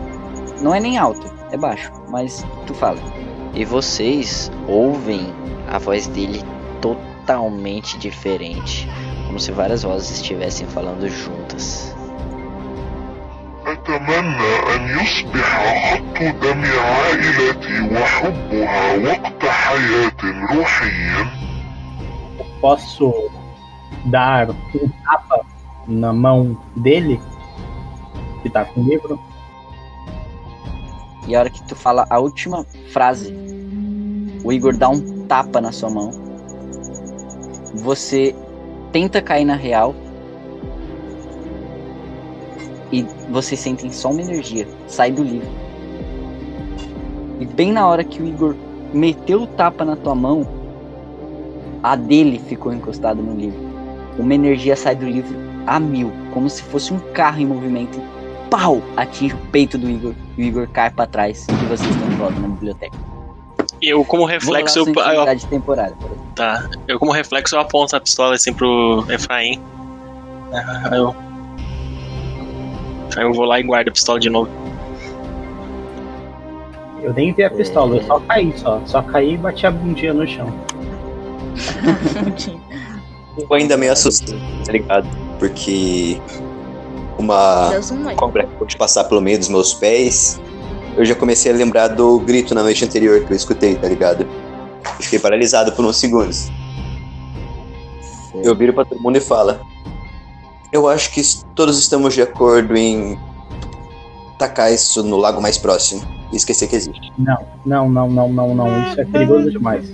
Não 0.61 0.73
é 0.73 0.79
nem 0.79 0.97
alto, 0.97 1.29
é 1.51 1.57
baixo, 1.57 1.91
mas 2.09 2.45
tu 2.65 2.73
fala. 2.73 2.99
E 3.53 3.65
vocês 3.65 4.51
ouvem 4.67 5.27
a 5.69 5.77
voz 5.77 6.07
dele 6.07 6.41
totalmente 6.81 7.97
diferente, 7.97 8.87
como 9.27 9.39
se 9.39 9.51
várias 9.51 9.83
vozes 9.83 10.11
estivessem 10.11 10.67
falando 10.67 11.07
juntas. 11.09 11.93
أتمنى 13.65 14.75
أن 14.75 14.99
يصبح 14.99 15.93
خط 15.93 16.23
دم 16.43 16.63
عائلتي 16.65 17.95
وحبها 17.95 18.95
وقت 18.95 19.45
حياة 19.45 20.21
روحيا 20.53 21.43
Posso 22.61 23.29
dar 24.05 24.49
um 24.49 24.89
tapa 25.03 25.45
na 25.88 26.12
mão 26.12 26.56
dele, 26.76 27.18
que 28.42 28.50
tá 28.50 28.64
com 28.64 28.82
o 28.82 28.84
livro? 28.84 29.18
E 31.26 31.34
a 31.34 31.40
hora 31.40 31.50
que 31.50 31.62
tu 31.64 31.74
fala 31.74 32.06
a 32.10 32.18
última 32.18 32.64
frase, 32.92 33.34
o 34.44 34.52
Igor 34.52 34.76
dá 34.76 34.88
um 34.88 35.26
tapa 35.26 35.60
na 35.60 35.72
sua 35.72 35.90
mão. 35.90 36.10
Você 37.74 38.34
tenta 38.92 39.20
cair 39.22 39.44
na 39.44 39.54
real. 39.54 39.94
E 42.90 43.02
vocês 43.30 43.60
sentem 43.60 43.90
só 43.92 44.10
uma 44.10 44.22
energia. 44.22 44.66
Sai 44.86 45.10
do 45.10 45.22
livro. 45.22 45.48
E 47.40 47.44
bem 47.44 47.72
na 47.72 47.86
hora 47.86 48.02
que 48.02 48.22
o 48.22 48.26
Igor 48.26 48.54
meteu 48.92 49.42
o 49.42 49.46
tapa 49.46 49.84
na 49.84 49.96
tua 49.96 50.14
mão, 50.14 50.46
a 51.82 51.94
dele 51.94 52.38
ficou 52.38 52.72
encostada 52.72 53.20
no 53.20 53.34
livro. 53.34 53.60
Uma 54.18 54.34
energia 54.34 54.74
sai 54.74 54.96
do 54.96 55.06
livro 55.06 55.47
a 55.68 55.80
mil, 55.80 56.12
como 56.32 56.48
se 56.48 56.62
fosse 56.62 56.92
um 56.92 56.98
carro 57.12 57.40
em 57.40 57.46
movimento. 57.46 57.98
E 57.98 58.50
pau! 58.50 58.80
Atinge 58.96 59.34
o 59.34 59.38
peito 59.52 59.76
do 59.76 59.88
Igor. 59.88 60.14
E 60.36 60.42
o 60.42 60.44
Igor 60.46 60.68
cai 60.68 60.90
pra 60.90 61.06
trás. 61.06 61.46
E 61.48 61.66
vocês 61.66 61.90
estão 61.90 62.08
de 62.08 62.16
volta 62.16 62.38
na 62.40 62.48
biblioteca. 62.48 62.96
Eu, 63.80 64.04
como 64.04 64.22
Vou 64.22 64.30
reflexo, 64.30 64.84
rolar 64.84 64.94
eu, 65.14 65.32
eu, 65.32 65.38
temporária. 65.48 65.94
tá. 66.34 66.68
eu, 66.88 66.98
como 66.98 67.12
reflexo, 67.12 67.54
eu 67.54 67.60
aponto 67.60 67.94
a 67.94 68.00
pistola 68.00 68.34
assim 68.34 68.52
pro 68.52 69.04
Efraim. 69.08 69.60
Aí 70.90 70.98
eu, 70.98 71.14
aí 73.16 73.22
eu 73.22 73.32
vou 73.32 73.44
lá 73.44 73.60
e 73.60 73.62
guardo 73.62 73.88
a 73.88 73.92
pistola 73.92 74.18
de 74.18 74.30
novo. 74.30 74.50
Eu 77.02 77.12
nem 77.12 77.32
vi 77.32 77.44
a 77.44 77.50
pistola, 77.50 77.96
eu 77.96 78.02
só 78.02 78.18
caí 78.20 78.52
só. 78.56 78.80
Só 78.84 79.02
caí 79.02 79.34
e 79.34 79.36
bati 79.36 79.66
a 79.66 79.70
bundinha 79.70 80.12
no 80.12 80.26
chão. 80.26 80.52
Eu 83.38 83.54
ainda 83.54 83.76
meio 83.76 83.92
assustado, 83.92 84.36
tá 84.66 84.72
ligado? 84.72 85.06
Porque 85.38 86.20
uma 87.18 87.70
um 87.70 88.16
cobra 88.16 88.44
acabou 88.44 88.66
de 88.66 88.76
passar 88.76 89.04
pelo 89.04 89.20
meio 89.20 89.38
dos 89.38 89.48
meus 89.48 89.74
pés. 89.74 90.40
Eu 90.96 91.04
já 91.04 91.14
comecei 91.14 91.52
a 91.52 91.54
lembrar 91.54 91.88
do 91.88 92.18
grito 92.20 92.54
na 92.54 92.62
noite 92.62 92.84
anterior 92.84 93.24
que 93.24 93.32
eu 93.32 93.36
escutei, 93.36 93.76
tá 93.76 93.88
ligado? 93.88 94.22
Eu 94.22 95.04
Fiquei 95.04 95.18
paralisado 95.18 95.72
por 95.72 95.84
uns 95.84 95.96
segundos. 95.96 96.50
Eu 98.42 98.54
viro 98.54 98.72
pra 98.72 98.84
todo 98.84 99.00
mundo 99.00 99.16
e 99.16 99.20
falo: 99.20 99.58
Eu 100.72 100.88
acho 100.88 101.12
que 101.12 101.22
todos 101.54 101.78
estamos 101.78 102.14
de 102.14 102.22
acordo 102.22 102.76
em 102.76 103.18
tacar 104.38 104.72
isso 104.72 105.02
no 105.02 105.16
lago 105.16 105.40
mais 105.40 105.58
próximo 105.58 106.02
e 106.32 106.36
esquecer 106.36 106.68
que 106.68 106.76
existe. 106.76 107.12
Não, 107.18 107.38
não, 107.64 107.88
não, 107.88 108.08
não, 108.08 108.28
não, 108.28 108.54
não. 108.54 108.82
Isso 108.88 109.00
é 109.00 109.04
perigoso 109.04 109.50
demais. 109.50 109.84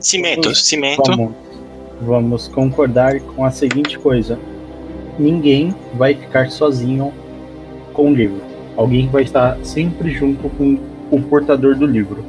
Cimento, 0.00 0.54
cimento. 0.54 1.02
Vamos, 1.10 1.32
vamos 2.00 2.48
concordar 2.48 3.20
com 3.20 3.44
a 3.44 3.50
seguinte 3.50 3.98
coisa: 3.98 4.38
ninguém 5.18 5.74
vai 5.94 6.14
ficar 6.14 6.50
sozinho 6.50 7.12
com 7.92 8.10
o 8.10 8.14
livro. 8.14 8.40
Alguém 8.76 9.08
vai 9.08 9.22
estar 9.22 9.58
sempre 9.64 10.10
junto 10.10 10.48
com 10.50 10.78
o 11.10 11.22
portador 11.22 11.76
do 11.76 11.86
livro. 11.86 12.24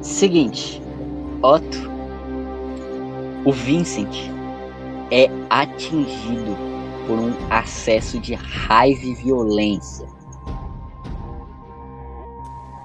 Seguinte, 0.00 0.82
Otto, 1.42 1.90
o 3.44 3.52
Vincent 3.52 4.30
é 5.10 5.28
atingido 5.50 6.56
por 7.06 7.18
um 7.18 7.32
acesso 7.50 8.18
de 8.18 8.34
raiva 8.34 9.04
e 9.04 9.14
violência. 9.14 10.06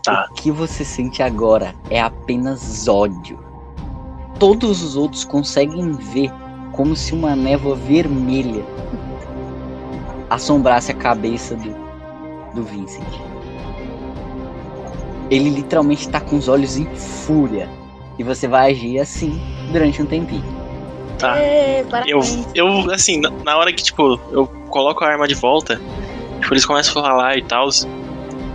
Tá. 0.04 0.28
O 0.30 0.34
que 0.34 0.52
você 0.52 0.84
sente 0.84 1.22
agora 1.24 1.74
é 1.90 2.02
apenas 2.02 2.88
ódio. 2.88 3.49
Todos 4.40 4.82
os 4.82 4.96
outros 4.96 5.24
conseguem 5.26 5.92
ver 5.94 6.32
como 6.72 6.96
se 6.96 7.14
uma 7.14 7.36
névoa 7.36 7.76
vermelha 7.76 8.64
assombrasse 10.30 10.92
a 10.92 10.96
cabeça 10.96 11.56
do, 11.56 11.76
do 12.56 12.64
Vincent. 12.64 13.04
Ele 15.30 15.50
literalmente 15.50 16.02
está 16.02 16.20
com 16.20 16.38
os 16.38 16.48
olhos 16.48 16.78
em 16.78 16.86
fúria. 16.96 17.70
E 18.18 18.24
você 18.24 18.48
vai 18.48 18.72
agir 18.72 19.00
assim 19.00 19.40
durante 19.72 20.02
um 20.02 20.06
tempinho. 20.06 20.44
Tá. 21.18 21.38
Ê, 21.40 21.84
Eu, 22.08 22.20
eu, 22.56 22.92
assim, 22.92 23.20
na- 23.20 23.30
na 23.44 23.58
hora 23.58 23.72
que, 23.74 23.84
tipo, 23.84 24.20
eu 24.32 24.48
coloco 24.70 25.04
a 25.04 25.08
arma 25.10 25.28
de 25.28 25.36
volta, 25.36 25.80
tipo, 26.40 26.54
eles 26.54 26.66
começam 26.66 27.02
a 27.04 27.06
falar 27.08 27.38
e 27.38 27.44
tal, 27.44 27.68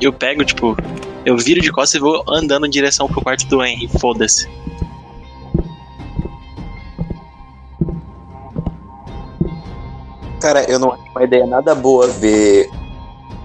eu 0.01 0.12
pego, 0.12 0.44
tipo, 0.44 0.77
eu 1.24 1.36
viro 1.36 1.61
de 1.61 1.70
costas 1.70 1.94
e 2.01 2.02
vou 2.02 2.23
andando 2.28 2.66
em 2.66 2.70
direção 2.70 3.06
pro 3.06 3.20
quarto 3.23 3.47
do 3.47 3.62
Henry, 3.65 3.89
foda-se. 4.01 4.48
Cara, 10.45 10.71
eu 10.71 10.79
não 10.79 10.93
acho 10.93 11.03
uma 11.11 11.25
ideia 11.25 11.47
nada 11.47 11.75
boa 11.75 12.07
ver. 12.07 12.69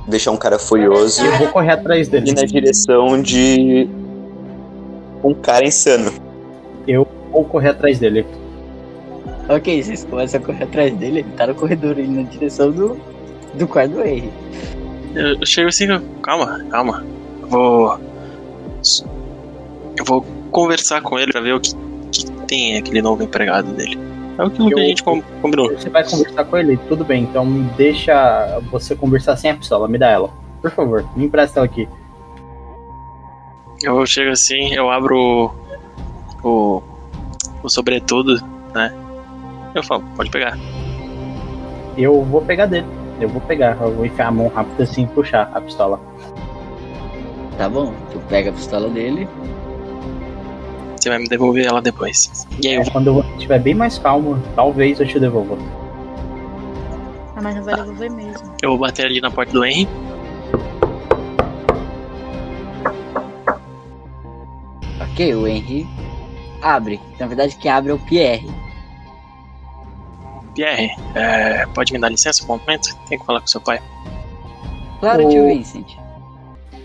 deixar 0.06 0.32
um 0.32 0.38
cara 0.38 0.60
furioso 0.60 1.24
Eu 1.26 1.32
vou 1.38 1.48
correr 1.48 1.72
atrás 1.72 2.10
dele. 2.10 2.34
na 2.34 2.44
direção 2.44 3.22
de. 3.22 3.88
um 5.24 5.34
cara 5.34 5.66
insano. 5.66 6.12
Vou 7.32 7.46
correr 7.46 7.70
atrás 7.70 8.00
dele. 8.00 8.26
Ok, 9.48 9.82
vocês 9.82 10.04
começam 10.04 10.42
a 10.42 10.44
correr 10.44 10.64
atrás 10.66 10.94
dele, 10.94 11.20
ele 11.20 11.32
tá 11.38 11.48
no 11.48 11.56
corredor 11.56 11.92
ali 11.92 12.06
na 12.06 12.24
direção 12.24 12.70
do, 12.70 13.00
do 13.54 13.66
quarto 13.66 13.92
do 13.94 14.02
Henry. 14.06 14.30
Eu, 15.16 15.40
eu 15.40 15.46
chego 15.46 15.70
assim, 15.70 15.86
eu- 15.86 16.02
calma, 16.22 16.66
calma. 16.70 17.06
Eu 17.44 17.48
vou. 17.48 18.00
Eu 19.98 20.04
vou 20.06 20.26
conversar 20.52 21.02
com 21.02 21.18
ele 21.18 21.32
pra 21.32 21.40
ver 21.40 21.54
o 21.54 21.62
que, 21.62 21.74
que 22.12 22.30
tem 22.46 22.76
aquele 22.78 23.02
novo 23.02 23.24
empregado 23.24 23.72
dele. 23.72 23.98
É 24.40 24.44
aquilo 24.46 24.70
que 24.70 24.80
a 24.80 24.84
Eu- 24.84 24.88
gente 24.88 25.04
com- 25.04 25.22
combinou. 25.42 25.70
Você 25.72 25.90
vai 25.90 26.04
conversar 26.10 26.46
com 26.46 26.58
ele? 26.58 26.78
Tudo 26.88 27.04
bem, 27.04 27.24
então 27.24 27.46
me 27.46 27.64
deixa 27.72 28.60
você 28.72 28.96
conversar 28.96 29.36
sem 29.36 29.52
a 29.52 29.56
pistola. 29.56 29.88
Me 29.88 29.98
dá 29.98 30.08
ela. 30.10 30.30
Por 30.62 30.72
favor, 30.72 31.06
me 31.16 31.26
empresta 31.26 31.60
ela 31.60 31.66
aqui. 31.66 31.88
Eu 33.84 34.06
chego 34.06 34.32
assim, 34.32 34.74
eu 34.74 34.90
abro 34.90 35.54
o. 36.44 36.48
o, 36.48 36.84
o 37.64 37.70
sobretudo, 37.70 38.42
né? 38.74 38.94
Eu 39.76 39.84
falo, 39.84 40.04
pode 40.16 40.30
pegar. 40.30 40.58
Eu 41.98 42.24
vou 42.24 42.42
pegar 42.42 42.66
dele. 42.66 42.88
Eu 43.20 43.30
vou 43.30 43.42
pegar. 43.42 43.78
Eu 43.82 43.94
vou 43.94 44.06
enfiar 44.06 44.28
a 44.28 44.32
mão 44.32 44.48
rápido 44.48 44.82
assim 44.82 45.04
e 45.04 45.08
puxar 45.08 45.52
a 45.54 45.62
pistola. 45.62 46.00
Tá 47.58 47.68
bom, 47.70 47.94
tu 48.12 48.20
pega 48.30 48.50
a 48.50 48.54
pistola 48.54 48.90
dele. 48.90 49.28
Você 51.10 51.14
vai 51.14 51.20
me 51.24 51.28
devolver 51.28 51.66
ela 51.66 51.82
depois. 51.82 52.48
E 52.64 52.68
aí 52.68 52.76
eu 52.76 52.92
Quando 52.92 53.08
eu 53.08 53.26
estiver 53.36 53.60
bem 53.60 53.74
mais 53.74 53.98
calmo, 53.98 54.40
talvez 54.56 55.00
eu 55.00 55.08
te 55.08 55.20
devolva. 55.20 55.58
Ah, 57.36 57.42
mas 57.42 57.56
não 57.56 57.64
vai 57.64 57.74
devolver 57.76 58.12
mesmo. 58.12 58.54
Eu 58.62 58.70
vou 58.70 58.78
bater 58.78 59.08
ali 59.08 59.20
na 59.20 59.32
porta 59.32 59.52
do 59.52 59.66
Henry. 59.66 59.88
Ok, 65.02 65.34
o 65.36 65.48
Henry 65.48 65.88
abre. 66.62 67.00
Na 67.20 67.26
verdade, 67.26 67.56
quem 67.56 67.72
abre 67.72 67.92
é 67.92 67.96
o 67.96 68.00
Pierre. 68.00 68.48
Pierre, 70.54 70.92
é, 71.16 71.66
pode 71.68 71.92
me 71.92 71.98
dar 72.00 72.10
licença 72.10 72.46
por 72.46 72.56
um 72.56 72.60
momento? 72.60 72.96
Tenho 73.08 73.20
que 73.20 73.26
falar 73.26 73.42
com 73.42 73.48
seu 73.48 73.62
pai. 73.62 73.82
Claro, 75.00 75.26
O- 75.26 75.30
tio 75.30 75.48
Vincent. 75.48 75.88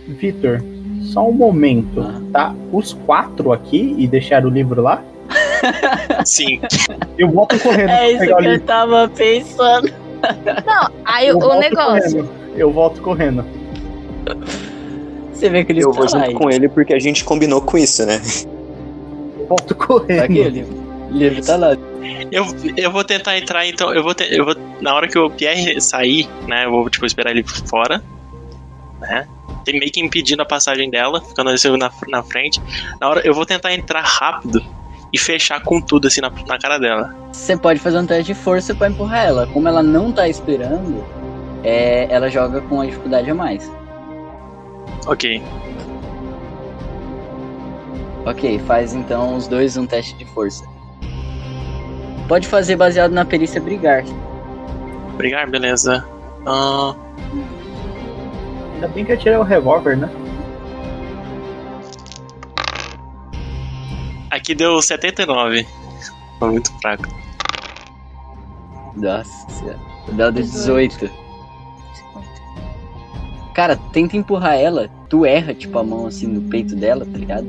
Vitor, 0.09 0.63
só 1.05 1.29
um 1.29 1.33
momento, 1.33 2.03
tá? 2.33 2.55
Os 2.73 2.93
quatro 2.93 3.53
aqui 3.53 3.95
e 3.99 4.07
deixar 4.07 4.45
o 4.45 4.49
livro 4.49 4.83
lá? 4.83 5.03
Sim, 6.25 6.61
Eu 7.17 7.31
volto 7.31 7.59
correndo 7.59 7.89
É 7.91 7.97
pra 7.97 8.11
isso 8.11 8.19
pegar 8.21 8.35
o 8.35 8.39
que 8.39 8.45
eu 8.47 8.51
livro. 8.53 8.67
tava 8.67 9.09
pensando. 9.09 9.93
Não, 10.67 10.91
aí 11.05 11.29
Eu 11.29 11.39
o 11.39 11.59
negócio. 11.59 12.11
correndo. 12.13 12.29
Eu 12.57 12.73
volto 12.73 13.01
correndo. 13.03 13.45
Você 15.33 15.49
vê 15.49 15.65
que 15.65 15.73
ele 15.73 15.83
Eu 15.85 15.93
vou 15.93 16.09
junto 16.09 16.33
com 16.35 16.51
ele 16.51 16.69
porque 16.69 16.95
a 16.95 16.99
gente 16.99 17.25
combinou 17.25 17.61
com 17.61 17.77
isso, 17.77 18.05
né? 18.07 18.21
Eu 19.39 19.47
volto 19.47 19.75
Tá 19.75 19.85
aqui 19.85 19.93
o 19.93 19.99
correndo. 19.99 20.49
livro. 20.51 20.85
O 21.11 21.17
livro 21.17 21.45
tá 21.45 21.57
lá. 21.57 21.77
eu, 22.31 22.45
eu 22.77 22.91
vou 22.91 23.05
tentar 23.05 23.37
entrar 23.39 23.67
então. 23.67 23.93
Eu 23.95 24.03
vou, 24.03 24.15
te- 24.15 24.29
eu 24.35 24.45
vou 24.45 24.55
na 24.81 24.95
hora 24.95 25.07
que 25.09 25.19
o 25.19 25.29
Pierre 25.31 25.81
sair, 25.81 26.29
né? 26.49 26.65
Eu 26.67 26.71
vou, 26.71 26.89
tipo, 26.89 27.05
esperar 27.07 27.31
ele 27.31 27.43
fora, 27.69 28.03
né? 29.01 29.27
Tem 29.65 29.79
meio 29.79 29.91
que 29.91 30.01
impedindo 30.01 30.43
a 30.43 30.47
passagem 30.47 30.91
dela, 30.91 31.21
ficando 31.21 31.51
assim 31.51 31.77
na, 31.77 31.91
na 32.09 32.23
frente. 32.23 32.61
Na 33.01 33.09
hora, 33.09 33.21
eu 33.25 33.33
vou 33.33 33.47
tentar 33.47 33.73
entrar 33.73 34.03
rápido 34.03 34.63
e 35.13 35.19
fechar 35.19 35.63
com 35.63 35.81
tudo, 35.81 36.09
assim, 36.09 36.21
na, 36.21 36.31
na 36.31 36.59
cara 36.59 36.79
dela. 36.79 37.15
Você 37.33 37.57
pode 37.57 37.81
fazer 37.81 37.99
um 37.99 38.07
teste 38.07 38.33
de 38.33 38.35
força 38.35 38.75
pra 38.75 38.89
empurrar 38.89 39.25
ela. 39.25 39.47
Como 39.47 39.69
ela 39.69 39.83
não 39.83 40.13
tá 40.13 40.29
esperando, 40.29 41.05
é, 41.63 42.07
ela 42.11 42.29
joga 42.29 42.61
com 42.63 42.81
a 42.81 42.87
dificuldade 42.87 43.31
a 43.31 43.35
mais. 43.35 43.71
Ok. 45.07 45.43
Ok, 48.27 48.59
faz 48.61 48.95
então 48.95 49.37
os 49.37 49.47
dois 49.47 49.77
um 49.77 49.87
teste 49.87 50.15
de 50.15 50.25
força. 50.25 50.65
Pode 52.27 52.49
fazer 52.49 52.77
baseado 52.77 53.13
na 53.13 53.25
perícia 53.25 53.61
brigar. 53.61 54.03
Brigar, 55.17 55.49
beleza. 55.49 56.05
Ah, 56.47 56.95
Ainda 58.85 58.95
bem 58.95 59.05
que 59.05 59.13
eu 59.13 59.19
tirei 59.19 59.39
o 59.39 59.43
revólver, 59.43 59.97
né? 59.97 60.11
aqui 64.45 64.55
deu 64.55 64.83
79. 64.83 65.67
Foi 66.39 66.51
muito 66.51 66.71
fraco. 66.81 67.05
Nossa 68.95 69.51
senhora. 69.51 69.79
O 70.07 70.13
dado 70.13 70.39
é 70.39 70.43
18. 70.43 71.11
Cara, 73.55 73.77
tenta 73.93 74.19
empurrar 74.19 74.57
ela, 74.57 74.91
tu 75.09 75.25
erra, 75.25 75.55
tipo, 75.55 75.79
a 75.79 75.83
mão 75.83 76.07
assim 76.07 76.27
no 76.27 76.43
peito 76.51 76.77
dela, 76.77 77.07
tá 77.07 77.17
ligado? 77.17 77.47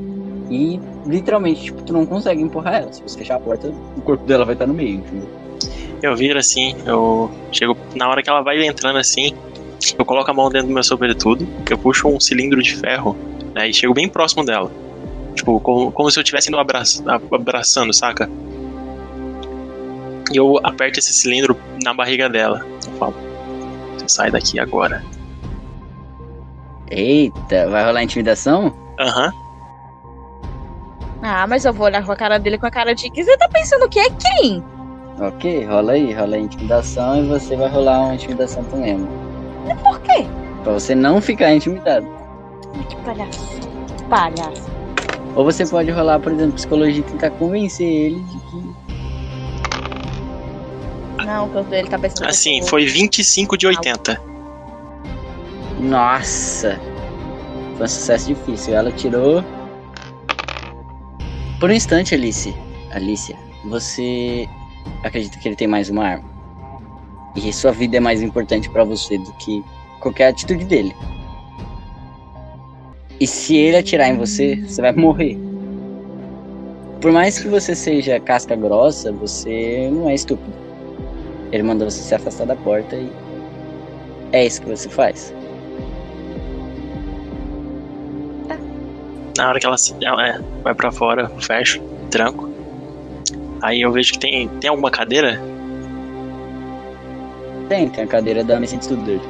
E 0.49 0.80
literalmente, 1.06 1.64
tipo, 1.64 1.82
tu 1.82 1.91
não 1.91 2.06
consegue 2.06 2.41
empurrar 2.41 2.76
ela. 2.76 2.94
Se 2.94 3.02
você 3.02 3.18
fechar 3.18 3.36
a 3.36 3.40
porta, 3.40 3.74
o 3.98 4.02
corpo 4.02 4.26
dela 4.26 4.45
vai 4.45 4.53
estar 4.53 4.68
no 4.68 4.74
meio, 4.74 4.99
entendeu? 4.99 5.28
Eu 6.02 6.16
viro 6.16 6.40
assim, 6.40 6.76
eu 6.86 7.30
chego. 7.52 7.76
Na 7.94 8.07
hora 8.07 8.24
que 8.24 8.30
ela 8.30 8.41
vai 8.41 8.66
entrando 8.66 8.99
assim, 8.99 9.36
eu 9.97 10.06
coloco 10.06 10.30
a 10.30 10.34
mão 10.34 10.49
dentro 10.49 10.68
do 10.68 10.73
meu 10.73 10.84
sobretudo, 10.84 11.47
eu 11.69 11.77
puxo 11.77 12.07
um 12.07 12.19
cilindro 12.19 12.61
de 12.61 12.76
ferro, 12.76 13.15
né? 13.53 13.69
E 13.69 13.73
chego 13.73 13.93
bem 13.93 14.07
próximo 14.07 14.43
dela. 14.43 14.72
Tipo, 15.35 15.60
como, 15.60 15.91
como 15.91 16.10
se 16.10 16.18
eu 16.18 16.23
estivesse 16.23 16.49
indo 16.49 16.57
abraça, 16.57 17.03
abraçando, 17.31 17.93
saca? 17.93 18.30
E 20.31 20.38
eu 20.38 20.60
aperto 20.64 20.99
esse 20.99 21.14
cilindro 21.14 21.57
na 21.84 21.93
barriga 21.93 22.30
dela. 22.30 22.65
Eu 22.85 22.93
falo, 22.93 23.15
você 23.97 24.07
sai 24.07 24.31
daqui 24.31 24.60
agora. 24.60 25.03
Eita, 26.89 27.69
vai 27.69 27.85
rolar 27.85 28.03
intimidação? 28.03 28.73
Aham. 28.99 29.31
Ah, 31.22 31.47
mas 31.47 31.65
eu 31.65 31.73
vou 31.73 31.88
olhar 31.88 32.06
com 32.06 32.11
a 32.11 32.15
cara 32.15 32.38
dele 32.38 32.57
com 32.57 32.68
a 32.68 32.72
cara 32.72 32.93
de 32.93 33.10
que 33.10 33.23
você 33.23 33.35
tá 33.38 33.49
pensando 33.49 33.89
que 33.89 33.99
é 33.99 34.10
quem? 34.10 34.64
Ok, 35.19 35.65
rola 35.65 35.93
aí, 35.93 36.14
rola 36.14 36.35
aí 36.35 36.43
intimidação 36.43 37.23
e 37.23 37.27
você 37.27 37.56
vai 37.56 37.69
rolar 37.69 38.02
uma 38.02 38.15
intimidação 38.15 38.64
também. 38.65 39.07
Por 39.84 40.00
quê? 40.02 40.26
Pra 40.64 40.74
você 40.74 40.94
não 40.96 41.22
ficar 41.22 41.54
intimidado. 41.54 42.08
Que 42.90 42.96
palhaço. 42.98 43.60
Palhaço. 44.10 44.76
Ou 45.36 45.44
você 45.44 45.66
pode 45.66 45.92
rolar, 45.92 46.20
por 46.20 46.32
exemplo, 46.32 46.54
psicologia 46.54 47.00
e 47.00 47.04
tentar 47.04 47.32
convencer 47.32 47.88
ele 47.88 48.20
de 48.22 48.38
que. 48.40 48.76
Não, 51.26 51.48
o 51.48 51.50
canto 51.50 51.70
dele 51.70 51.88
tá 51.88 51.98
pensando. 51.98 52.24
eu 52.24 52.30
Assim, 52.30 52.62
foi 52.64 52.86
25 52.86 53.58
de 53.58 53.68
80. 53.68 54.22
Nossa! 55.80 56.80
Foi 57.76 57.86
um 57.86 57.90
sucesso 57.90 58.28
difícil. 58.28 58.76
Ela 58.76 58.92
tirou. 58.92 59.44
Por 61.60 61.70
um 61.70 61.74
instante, 61.74 62.14
Alice. 62.16 62.56
Alicia, 62.92 63.36
você 63.66 64.48
acredita 65.04 65.38
que 65.38 65.48
ele 65.48 65.56
tem 65.56 65.68
mais 65.68 65.90
uma 65.90 66.06
arma? 66.06 66.35
E 67.36 67.52
sua 67.53 67.72
vida 67.72 67.98
é 67.98 67.99
mais 67.99 68.22
importante 68.22 68.70
pra 68.70 68.84
você 68.84 69.18
do 69.18 69.32
que 69.34 69.64
qualquer 69.99 70.28
atitude 70.30 70.64
dele. 70.66 70.95
E 73.20 73.28
se 73.28 73.56
ele 73.56 73.78
atirar 73.78 74.10
em 74.10 74.18
você, 74.18 74.56
você 74.57 74.82
vai 74.82 74.91
morrer. 74.94 75.38
Por 77.02 77.12
mais 77.12 77.38
que 77.40 77.48
você 77.48 77.76
seja 77.76 78.20
casca 78.20 78.56
grossa, 78.56 79.12
você 79.12 79.90
não 79.91 80.10
é 80.10 80.16
estúpido. 80.16 80.53
Ele 81.52 81.64
mandou 81.64 81.90
você 81.90 82.02
se 82.02 82.16
afastar 82.16 82.45
da 82.45 82.56
porta 82.56 82.95
e 82.95 83.10
é 84.32 84.45
isso 84.45 84.62
que 84.62 84.68
você 84.70 84.90
faz. 84.90 85.34
Na 89.38 89.49
hora 89.49 89.60
que 89.60 89.66
ela, 89.66 89.78
se- 89.78 89.94
ela 90.02 90.28
é, 90.28 90.40
vai 90.64 90.74
pra 90.74 90.91
fora, 90.91 91.30
fecho, 91.41 91.82
tranco. 92.10 92.49
Aí 93.62 93.82
eu 93.82 93.91
vejo 93.91 94.14
que 94.14 94.20
tem, 94.20 94.48
tem 94.48 94.70
alguma 94.70 94.90
cadeira. 94.90 95.41
Tem, 97.68 97.90
tem 97.90 98.04
a 98.04 98.08
cadeira 98.08 98.44
da 98.44 98.60
mesa 98.60 98.76
de 98.76 98.84
estudo 98.84 99.04
dele. 99.04 99.22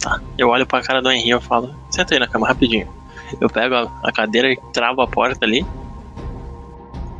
Tá. 0.00 0.20
Eu 0.36 0.48
olho 0.48 0.66
pra 0.66 0.82
cara 0.82 1.02
do 1.02 1.10
Henry 1.10 1.32
e 1.32 1.40
falo, 1.40 1.74
senta 1.90 2.14
aí 2.14 2.20
na 2.20 2.28
cama 2.28 2.46
rapidinho. 2.48 2.88
Eu 3.40 3.48
pego 3.50 3.74
a, 3.74 4.00
a 4.02 4.12
cadeira 4.12 4.50
e 4.50 4.56
travo 4.72 5.02
a 5.02 5.06
porta 5.06 5.44
ali. 5.44 5.66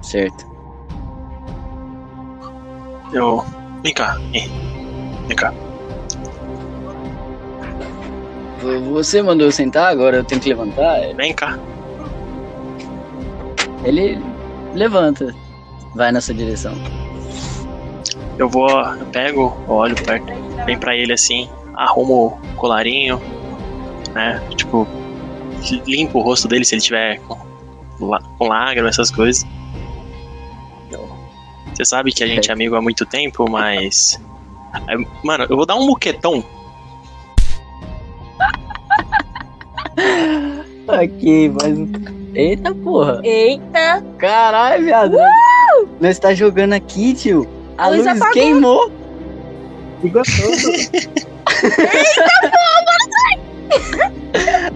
Certo. 0.03 0.47
Eu. 3.13 3.45
Vem 3.83 3.93
cá, 3.93 4.19
Henry. 4.33 4.51
Vem 5.27 5.37
cá. 5.37 5.53
Você 8.91 9.23
mandou 9.23 9.47
eu 9.47 9.53
sentar, 9.53 9.93
agora 9.93 10.17
eu 10.17 10.25
tenho 10.25 10.41
que 10.41 10.49
levantar? 10.49 11.15
Vem 11.15 11.33
cá. 11.33 11.59
Ele 13.85 14.21
levanta, 14.75 15.35
vai 15.95 16.11
na 16.11 16.21
sua 16.21 16.35
direção. 16.35 16.75
Eu 18.39 18.49
vou, 18.49 18.69
eu 18.69 19.07
pego, 19.07 19.57
olho 19.67 19.97
perto, 19.97 20.33
vem 20.65 20.79
pra 20.79 20.97
ele 20.97 21.13
assim, 21.13 21.49
arrumo 21.75 22.27
o 22.27 22.57
colarinho, 22.57 23.21
né? 24.15 24.41
Tipo, 24.57 24.87
limpo 25.87 26.21
o 26.21 26.23
rosto 26.23 26.47
dele 26.47 26.65
se 26.65 26.75
ele 26.75 26.83
tiver 26.83 27.19
com, 27.21 27.37
com 28.39 28.49
lágrimas, 28.49 28.95
essas 28.95 29.11
coisas. 29.11 29.45
Você 31.79 31.85
sabe 31.85 32.13
que 32.13 32.25
a 32.25 32.27
gente 32.27 32.51
é 32.51 32.53
amigo 32.53 32.75
há 32.75 32.83
muito 32.83 33.07
tempo, 33.07 33.49
mas. 33.49 34.21
Aí, 34.89 35.07
Mano, 35.23 35.47
eu 35.49 35.57
vou 35.57 35.65
dar 35.65 35.77
um 35.77 35.87
muquetão. 35.87 36.45
Ok, 40.89 41.51
mas. 41.51 41.79
Eita 42.35 42.75
porra! 42.75 43.21
Eita! 43.23 44.03
Caralho, 44.17 44.87
viado! 44.87 45.19
Nós 46.01 46.19
tá 46.19 46.33
jogando 46.33 46.73
aqui, 46.73 47.13
tio! 47.13 47.47
A, 47.79 47.85
A 47.85 47.89
luz 47.89 48.05
luz, 48.05 48.17
apagou. 48.17 48.33
queimou! 48.35 48.93
Que 50.01 50.09
gostoso. 50.11 50.73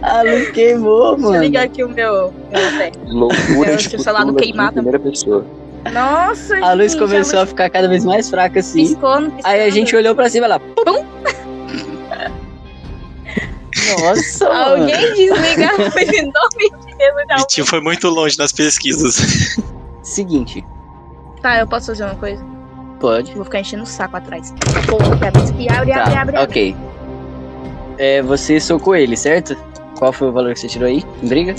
A 0.03 0.23
luz 0.23 0.51
queimou, 0.51 1.15
Deixa 1.17 1.27
eu 1.27 1.31
mano! 1.31 1.43
ligar 1.45 1.65
aqui 1.65 1.83
o 1.85 1.89
meu. 1.89 2.33
meu. 2.51 2.93
Loucura 3.07 3.77
de 3.77 3.89
se 3.89 3.97
o 3.97 4.01
celular 4.01 4.27
em 4.27 4.35
primeira 4.35 4.99
pessoa. 4.99 5.47
Nossa, 5.93 6.57
A 6.59 6.73
luz 6.75 6.93
gente, 6.93 7.01
começou 7.01 7.41
a 7.41 7.47
ficar 7.47 7.69
cada 7.71 7.89
vez 7.89 8.05
mais 8.05 8.29
fraca 8.31 8.61
assim. 8.61 8.87
Piscou, 8.87 9.21
não 9.21 9.31
piscou. 9.31 9.51
Aí 9.51 9.63
a 9.65 9.71
gente 9.71 9.95
olhou 9.97 10.15
pra 10.15 10.29
cima 10.31 10.47
e 10.47 10.51
ela. 10.51 10.61
Pum! 10.61 11.05
Nossa, 14.01 14.49
mano. 14.49 14.83
Alguém 14.83 15.15
desliga 15.15 15.71
a 15.71 15.77
luz 15.77 15.97
em 15.97 16.23
nome 16.23 16.71
de 16.87 16.93
Jesus. 16.93 17.27
A 17.31 17.37
gente 17.39 17.65
foi 17.65 17.81
muito 17.81 18.09
longe 18.09 18.39
nas 18.39 18.53
pesquisas. 18.53 19.57
Seguinte, 20.03 20.65
Tá, 21.43 21.59
eu 21.59 21.67
posso 21.67 21.87
fazer 21.87 22.05
uma 22.05 22.15
coisa? 22.15 22.45
Pode. 23.03 23.35
Vou 23.35 23.45
ficar 23.45 23.61
enchendo 23.61 23.83
o 23.83 23.87
saco 23.87 24.17
atrás. 24.17 24.55
Porra, 24.89 25.13
abre, 25.15 25.27
abre, 25.29 25.69
abre, 25.69 25.93
Tá, 25.93 26.03
abre, 26.05 26.37
abre. 26.37 26.39
ok. 26.39 26.77
É, 27.99 28.23
você 28.23 28.59
socou 28.61 28.95
ele, 28.97 29.17
certo? 29.17 29.57
Qual 29.99 30.13
foi 30.13 30.29
o 30.29 30.33
valor 30.33 30.55
que 30.55 30.61
você 30.61 30.69
tirou 30.69 30.89
aí? 30.89 31.05
Em 31.23 31.29
briga? 31.29 31.55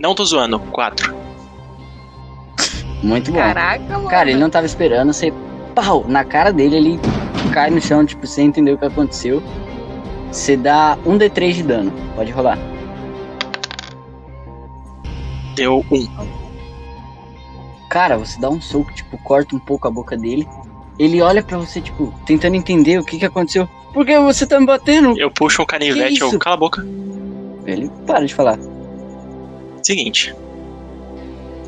Não 0.00 0.14
tô 0.14 0.24
zoando, 0.24 0.58
quatro. 0.58 1.14
Muito 3.02 3.30
bom. 3.30 3.38
Caraca, 3.38 3.82
mano. 3.84 4.08
Cara, 4.08 4.30
ele 4.30 4.40
não 4.40 4.50
tava 4.50 4.66
esperando, 4.66 5.12
você 5.12 5.32
pau 5.74 6.04
na 6.08 6.24
cara 6.24 6.52
dele, 6.52 6.76
ele 6.76 7.00
cai 7.52 7.70
no 7.70 7.80
chão, 7.80 8.04
tipo, 8.04 8.26
sem 8.26 8.48
entender 8.48 8.72
o 8.72 8.78
que 8.78 8.86
aconteceu. 8.86 9.42
Você 10.32 10.56
dá 10.56 10.98
um 11.06 11.16
D3 11.16 11.52
de 11.52 11.62
dano. 11.62 11.92
Pode 12.16 12.32
rolar. 12.32 12.58
Deu 15.54 15.84
um. 15.90 16.06
Cara, 17.88 18.18
você 18.18 18.38
dá 18.38 18.50
um 18.50 18.60
soco, 18.60 18.92
tipo, 18.92 19.16
corta 19.18 19.56
um 19.56 19.58
pouco 19.58 19.88
a 19.88 19.90
boca 19.90 20.16
dele. 20.16 20.46
Ele 20.98 21.22
olha 21.22 21.42
pra 21.42 21.56
você, 21.56 21.80
tipo, 21.80 22.12
tentando 22.26 22.56
entender 22.56 22.98
o 22.98 23.04
que 23.04 23.18
que 23.18 23.24
aconteceu. 23.24 23.68
Por 23.92 24.04
que 24.04 24.18
você 24.18 24.46
tá 24.46 24.60
me 24.60 24.66
batendo? 24.66 25.18
Eu 25.18 25.30
puxo 25.30 25.62
um 25.62 25.66
canivete, 25.66 26.20
eu 26.20 26.38
cala 26.38 26.56
a 26.56 26.58
boca. 26.58 26.86
Ele 27.64 27.90
para 28.06 28.26
de 28.26 28.34
falar. 28.34 28.58
Seguinte. 29.82 30.34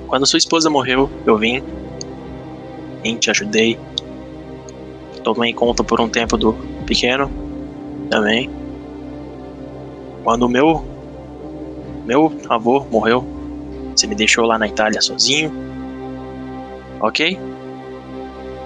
Quando 0.06 0.26
sua 0.26 0.38
esposa 0.38 0.68
morreu, 0.68 1.08
eu 1.24 1.38
vim. 1.38 1.62
Vim, 3.02 3.16
te 3.16 3.30
ajudei. 3.30 3.78
Tomei 5.22 5.52
conta 5.52 5.84
por 5.84 6.00
um 6.00 6.08
tempo 6.08 6.36
do 6.36 6.52
pequeno. 6.84 7.30
Também. 8.10 8.50
Quando 10.24 10.42
o 10.42 10.48
meu. 10.48 10.84
Meu 12.04 12.32
avô 12.48 12.84
morreu. 12.90 13.24
Você 13.94 14.06
me 14.06 14.14
deixou 14.14 14.44
lá 14.44 14.58
na 14.58 14.66
Itália 14.66 15.00
sozinho. 15.00 15.69
Ok? 17.00 17.38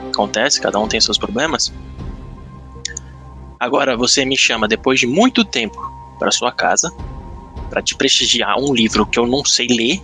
Acontece, 0.09 0.61
cada 0.61 0.79
um 0.79 0.89
tem 0.89 1.01
seus 1.01 1.19
problemas. 1.19 1.73
Agora 3.59 3.97
você 3.97 4.25
me 4.25 4.37
chama 4.37 4.69
depois 4.69 5.01
de 5.01 5.07
muito 5.07 5.45
tempo 5.45 5.81
para 6.19 6.31
sua 6.31 6.53
casa 6.53 6.93
para 7.71 7.83
te 7.83 7.95
prestigiar 7.95 8.59
um 8.59 8.75
livro 8.75 9.07
que 9.07 9.19
eu 9.19 9.27
não 9.27 9.45
sei 9.45 9.67
ler. 9.67 10.03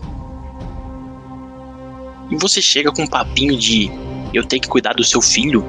E 2.30 2.36
você 2.36 2.62
chega 2.62 2.90
com 2.90 3.02
um 3.02 3.06
papinho 3.06 3.56
de 3.56 3.90
eu 4.32 4.44
tenho 4.44 4.62
que 4.62 4.68
cuidar 4.68 4.94
do 4.94 5.04
seu 5.04 5.20
filho. 5.20 5.64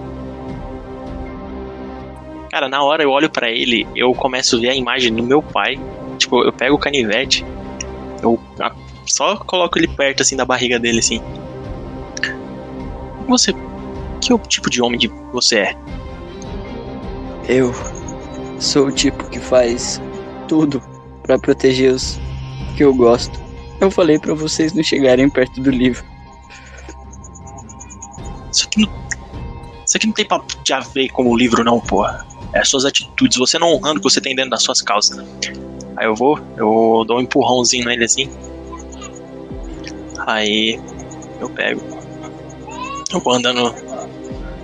Cara, 2.51 2.67
na 2.69 2.83
hora 2.83 3.03
eu 3.03 3.09
olho 3.09 3.29
para 3.29 3.49
ele, 3.49 3.87
eu 3.95 4.13
começo 4.13 4.57
a 4.57 4.59
ver 4.59 4.69
a 4.69 4.75
imagem 4.75 5.13
do 5.13 5.23
meu 5.23 5.41
pai. 5.41 5.79
Tipo, 6.17 6.43
eu 6.43 6.51
pego 6.53 6.75
o 6.75 6.79
canivete, 6.79 7.45
eu 8.21 8.39
só 9.05 9.35
coloco 9.37 9.77
ele 9.79 9.87
perto 9.87 10.21
assim 10.21 10.35
da 10.35 10.45
barriga 10.45 10.79
dele 10.79 10.99
assim. 10.99 11.21
Você 13.27 13.53
que 14.21 14.37
tipo 14.47 14.69
de 14.69 14.81
homem 14.81 14.99
de 14.99 15.07
você 15.31 15.57
é? 15.57 15.77
Eu 17.47 17.73
sou 18.59 18.87
o 18.87 18.91
tipo 18.91 19.23
que 19.29 19.39
faz 19.39 20.01
tudo 20.47 20.81
para 21.23 21.39
proteger 21.39 21.93
os 21.93 22.19
que 22.77 22.83
eu 22.83 22.93
gosto. 22.93 23.39
Eu 23.79 23.89
falei 23.89 24.19
para 24.19 24.33
vocês 24.33 24.73
não 24.73 24.83
chegarem 24.83 25.29
perto 25.29 25.59
do 25.59 25.71
livro. 25.71 26.05
Isso 28.51 28.67
aqui 28.67 28.81
não, 28.81 28.91
isso 29.85 29.97
aqui 29.97 30.07
não 30.07 30.13
tem 30.13 30.25
papo 30.25 30.45
de 30.63 30.73
a 30.73 30.79
ver 30.79 31.09
com 31.09 31.27
o 31.27 31.35
livro 31.35 31.63
não, 31.63 31.79
porra. 31.79 32.25
É 32.53 32.59
as 32.59 32.69
suas 32.69 32.85
atitudes, 32.85 33.37
você 33.37 33.57
não 33.57 33.73
honrando 33.73 33.99
o 33.99 34.01
que 34.01 34.09
você 34.09 34.21
tem 34.21 34.35
dentro 34.35 34.51
das 34.51 34.61
suas 34.61 34.81
calças. 34.81 35.25
Aí 35.95 36.05
eu 36.05 36.15
vou, 36.15 36.39
eu 36.57 37.03
dou 37.07 37.17
um 37.17 37.21
empurrãozinho 37.21 37.85
nele 37.85 38.05
assim. 38.05 38.29
Aí 40.27 40.79
eu 41.39 41.49
pego. 41.49 42.00
Eu 43.11 43.19
vou 43.19 43.33
andando, 43.33 43.73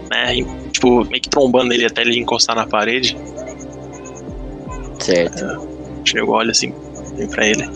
né, 0.09 0.35
tipo, 0.71 1.03
meio 1.05 1.21
que 1.21 1.29
trombando 1.29 1.73
ele 1.73 1.85
até 1.85 2.01
ele 2.01 2.19
encostar 2.19 2.55
na 2.55 2.65
parede. 2.65 3.17
Certo. 4.99 5.67
Chego, 6.05 6.31
olho 6.31 6.51
assim, 6.51 6.73
vem 7.15 7.27
pra 7.27 7.45
ele. 7.45 7.69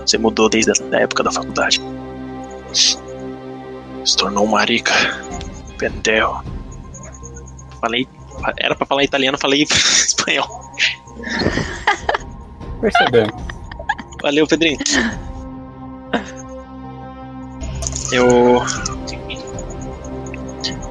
Você 0.00 0.18
mudou 0.18 0.48
desde 0.48 0.70
a 0.70 1.00
época 1.00 1.22
da 1.22 1.30
faculdade. 1.32 1.80
Se 2.72 4.16
tornou 4.16 4.44
um 4.44 4.48
marica. 4.48 4.92
Pentel. 5.78 6.42
Falei. 7.80 8.06
Era 8.58 8.74
pra 8.74 8.86
falar 8.86 9.04
italiano, 9.04 9.38
falei 9.38 9.62
espanhol. 9.66 10.48
Percebemos. 12.80 13.42
Valeu, 14.22 14.46
Pedrinho. 14.46 14.78
Eu. 18.12 18.62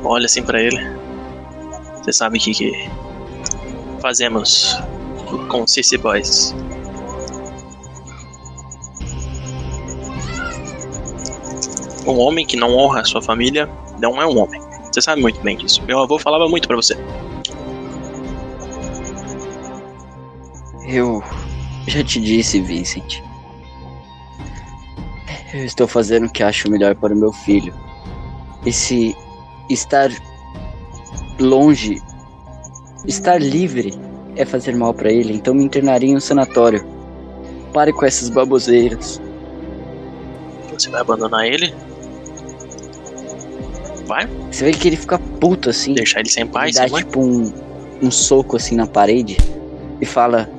Olho 0.05 0.25
assim 0.25 0.43
pra 0.43 0.61
ele. 0.61 0.79
Você 1.97 2.13
sabe 2.13 2.37
o 2.37 2.41
que, 2.41 2.53
que 2.53 2.89
fazemos 3.99 4.77
com 5.49 5.65
CC 5.65 5.97
Boys. 5.97 6.55
Um 12.05 12.19
homem 12.19 12.45
que 12.45 12.55
não 12.55 12.77
honra 12.77 13.01
a 13.01 13.05
sua 13.05 13.21
família 13.21 13.67
não 13.99 14.21
é 14.21 14.27
um 14.27 14.37
homem. 14.37 14.61
Você 14.91 15.01
sabe 15.01 15.21
muito 15.21 15.41
bem 15.41 15.57
disso. 15.57 15.81
Meu 15.83 15.99
avô 15.99 16.19
falava 16.19 16.47
muito 16.47 16.67
para 16.67 16.75
você. 16.75 16.95
Eu 20.87 21.23
já 21.87 22.03
te 22.03 22.21
disse, 22.21 22.61
Vincent. 22.61 23.21
Eu 25.51 25.65
estou 25.65 25.87
fazendo 25.87 26.27
o 26.27 26.29
que 26.29 26.43
acho 26.43 26.69
melhor 26.69 26.93
para 26.95 27.13
o 27.13 27.17
meu 27.17 27.33
filho. 27.33 27.73
E 28.63 28.71
se 28.71 29.15
estar 29.69 30.09
longe, 31.39 32.01
estar 33.05 33.41
livre 33.41 33.93
é 34.35 34.45
fazer 34.45 34.75
mal 34.75 34.93
para 34.93 35.11
ele, 35.11 35.33
então 35.33 35.53
me 35.53 35.63
internaria 35.63 36.09
em 36.09 36.15
um 36.15 36.19
sanatório. 36.19 36.85
Pare 37.73 37.91
com 37.93 38.05
essas 38.05 38.29
baboseiras. 38.29 39.21
Você 40.73 40.89
vai 40.89 41.01
abandonar 41.01 41.45
ele? 41.45 41.73
Vai? 44.05 44.27
Você 44.51 44.65
vê 44.65 44.71
que 44.71 44.87
ele 44.87 44.97
fica 44.97 45.17
puto 45.17 45.69
assim. 45.69 45.93
Deixar 45.93 46.19
ele 46.19 46.29
sem 46.29 46.45
paz? 46.45 46.75
Ele 46.75 46.89
dá 46.89 46.97
tipo 46.97 47.19
um, 47.19 47.51
um 48.01 48.11
soco 48.11 48.55
assim 48.55 48.75
na 48.75 48.85
parede 48.85 49.37
e 49.99 50.05
fala: 50.05 50.49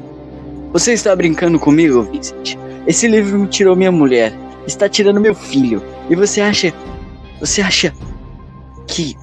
Você 0.73 0.93
está 0.93 1.15
brincando 1.15 1.59
comigo, 1.59 2.03
Vincent? 2.03 2.57
Esse 2.87 3.07
livro 3.07 3.39
me 3.39 3.47
tirou 3.47 3.77
minha 3.77 3.93
mulher, 3.93 4.33
está 4.67 4.89
tirando 4.89 5.21
meu 5.21 5.35
filho. 5.35 5.83
E 6.09 6.17
você 6.17 6.41
acha. 6.41 6.73
Você 7.41 7.61
acha 7.61 7.93
que 8.87 9.17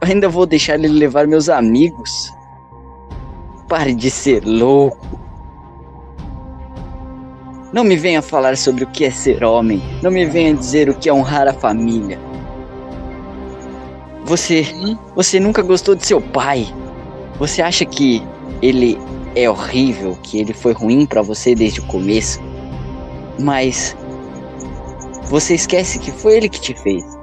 ainda 0.00 0.28
vou 0.28 0.46
deixar 0.46 0.74
ele 0.74 0.88
levar 0.88 1.26
meus 1.26 1.48
amigos? 1.48 2.32
Pare 3.68 3.94
de 3.94 4.10
ser 4.10 4.44
louco. 4.44 5.20
Não 7.72 7.84
me 7.84 7.96
venha 7.96 8.22
falar 8.22 8.56
sobre 8.56 8.84
o 8.84 8.86
que 8.86 9.04
é 9.04 9.10
ser 9.10 9.44
homem. 9.44 9.82
Não 10.02 10.10
me 10.10 10.24
venha 10.24 10.54
dizer 10.54 10.88
o 10.88 10.94
que 10.94 11.08
é 11.08 11.12
honrar 11.12 11.48
a 11.48 11.52
família. 11.52 12.18
Você, 14.24 14.66
você 15.14 15.38
nunca 15.38 15.62
gostou 15.62 15.94
de 15.94 16.06
seu 16.06 16.20
pai. 16.20 16.66
Você 17.38 17.60
acha 17.60 17.84
que 17.84 18.22
ele 18.62 18.98
é 19.34 19.48
horrível, 19.50 20.16
que 20.22 20.38
ele 20.38 20.52
foi 20.52 20.72
ruim 20.72 21.04
para 21.06 21.22
você 21.22 21.54
desde 21.54 21.80
o 21.80 21.86
começo? 21.86 22.40
Mas 23.38 23.96
você 25.24 25.54
esquece 25.54 25.98
que 25.98 26.10
foi 26.10 26.36
ele 26.36 26.48
que 26.48 26.60
te 26.60 26.72
fez. 26.74 27.15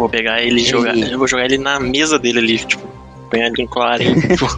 Vou 0.00 0.08
pegar 0.08 0.40
ele 0.40 0.62
e 0.62 0.64
jogar. 0.64 0.96
Eu 0.96 1.18
vou 1.18 1.28
jogar 1.28 1.44
ele 1.44 1.58
na 1.58 1.78
mesa 1.78 2.18
dele 2.18 2.38
ali, 2.38 2.56
tipo, 2.56 2.88
pegar 3.28 3.48
ele 3.48 3.68
clarinho. 3.68 4.18
tipo. 4.18 4.46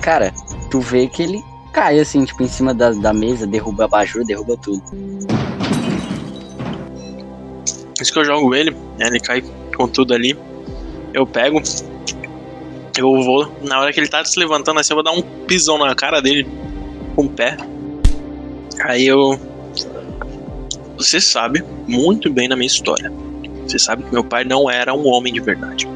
Cara, 0.00 0.32
tu 0.70 0.80
vê 0.80 1.06
que 1.06 1.22
ele 1.22 1.44
cai 1.70 2.00
assim, 2.00 2.24
tipo, 2.24 2.42
em 2.42 2.48
cima 2.48 2.72
da, 2.72 2.92
da 2.92 3.12
mesa, 3.12 3.46
derruba 3.46 3.82
a 3.82 3.84
abajur, 3.84 4.24
derruba 4.24 4.56
tudo. 4.56 4.82
Isso 8.00 8.10
que 8.10 8.18
eu 8.18 8.24
jogo 8.24 8.54
ele, 8.54 8.70
né, 8.70 9.08
ele 9.08 9.20
cai 9.20 9.44
com 9.76 9.86
tudo 9.86 10.14
ali. 10.14 10.34
Eu 11.12 11.26
pego, 11.26 11.60
eu 12.96 13.22
vou, 13.22 13.52
na 13.60 13.80
hora 13.80 13.92
que 13.92 14.00
ele 14.00 14.08
tá 14.08 14.24
se 14.24 14.38
levantando 14.38 14.80
assim, 14.80 14.94
eu 14.94 14.96
vou 14.96 15.04
dar 15.04 15.12
um 15.12 15.20
pisão 15.20 15.76
na 15.76 15.94
cara 15.94 16.22
dele 16.22 16.48
com 17.14 17.26
o 17.26 17.28
pé. 17.28 17.58
Aí 18.84 19.06
eu. 19.06 19.38
Você 20.96 21.20
sabe 21.20 21.64
muito 21.86 22.30
bem 22.32 22.48
da 22.48 22.56
minha 22.56 22.66
história. 22.66 23.12
Você 23.66 23.78
sabe 23.78 24.02
que 24.02 24.12
meu 24.12 24.24
pai 24.24 24.44
não 24.44 24.70
era 24.70 24.94
um 24.94 25.06
homem 25.06 25.32
de 25.32 25.40
verdade. 25.40 25.86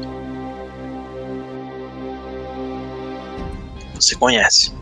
Você 3.95 4.15
conhece. 4.15 4.73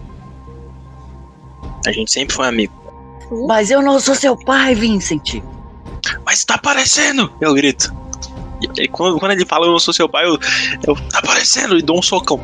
A 1.85 1.91
gente 1.91 2.11
sempre 2.11 2.35
foi 2.35 2.47
amigo. 2.47 2.73
Mas 3.47 3.71
eu 3.71 3.81
não 3.81 3.99
sou 3.99 4.13
seu 4.13 4.37
pai, 4.37 4.75
Vincent. 4.75 5.41
Mas 6.25 6.43
tá 6.43 6.55
aparecendo! 6.55 7.31
Eu 7.39 7.53
grito. 7.53 7.93
E 8.77 8.87
quando, 8.87 9.19
quando 9.19 9.31
ele 9.31 9.45
fala 9.45 9.65
eu 9.65 9.71
não 9.71 9.79
sou 9.79 9.93
seu 9.93 10.07
pai, 10.07 10.25
eu, 10.25 10.37
eu 10.85 10.95
tá 11.09 11.19
aparecendo 11.19 11.77
e 11.77 11.81
dou 11.81 11.97
um 11.97 12.01
socão. 12.01 12.39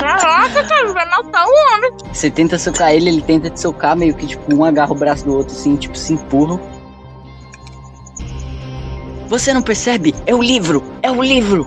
Caraca, 0.00 0.64
cara, 0.64 0.92
vai 0.92 1.08
matar 1.08 1.46
o 1.46 1.74
homem. 1.74 1.92
Você 2.12 2.30
tenta 2.30 2.58
socar 2.58 2.92
ele, 2.92 3.08
ele 3.08 3.22
tenta 3.22 3.48
te 3.50 3.60
socar, 3.60 3.96
meio 3.96 4.14
que 4.14 4.26
tipo, 4.26 4.54
um 4.54 4.64
agarra 4.64 4.92
o 4.92 4.94
braço 4.94 5.24
do 5.24 5.36
outro, 5.36 5.54
assim, 5.54 5.76
tipo, 5.76 5.96
se 5.96 6.14
empurram. 6.14 6.60
Você 9.28 9.54
não 9.54 9.62
percebe? 9.62 10.14
É 10.26 10.34
o 10.34 10.42
livro! 10.42 10.82
É 11.02 11.10
o 11.10 11.22
livro! 11.22 11.66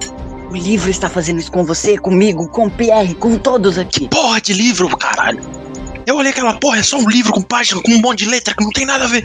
O 0.49 0.55
livro 0.55 0.89
está 0.89 1.09
fazendo 1.09 1.39
isso 1.39 1.51
com 1.51 1.65
você, 1.65 1.97
comigo, 1.97 2.47
com 2.47 2.67
o 2.67 2.71
Pierre, 2.71 3.15
com 3.15 3.37
todos 3.37 3.77
aqui. 3.77 4.07
Porra 4.07 4.39
de 4.39 4.53
livro, 4.53 4.95
caralho! 4.97 5.41
Eu 6.05 6.15
olhei 6.15 6.31
aquela 6.31 6.53
porra, 6.53 6.79
é 6.79 6.83
só 6.83 6.97
um 6.97 7.09
livro 7.09 7.33
com 7.33 7.41
página, 7.41 7.81
com 7.81 7.91
um 7.91 7.99
monte 7.99 8.19
de 8.19 8.29
letra 8.29 8.53
que 8.55 8.63
não 8.63 8.71
tem 8.71 8.85
nada 8.85 9.03
a 9.03 9.07
ver. 9.07 9.23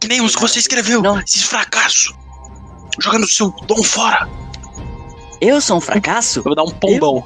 Que 0.00 0.06
nem 0.06 0.20
os 0.20 0.36
que 0.36 0.40
você 0.40 0.60
escreveu, 0.60 1.02
Não. 1.02 1.18
esses 1.18 1.42
fracassos. 1.42 2.14
Jogando 3.00 3.26
seu 3.26 3.50
dom 3.66 3.82
fora. 3.82 4.28
Eu 5.40 5.58
sou 5.58 5.78
um 5.78 5.80
fracasso? 5.80 6.40
Eu 6.40 6.42
vou 6.42 6.54
dar 6.54 6.64
um 6.64 6.70
pombão. 6.70 7.24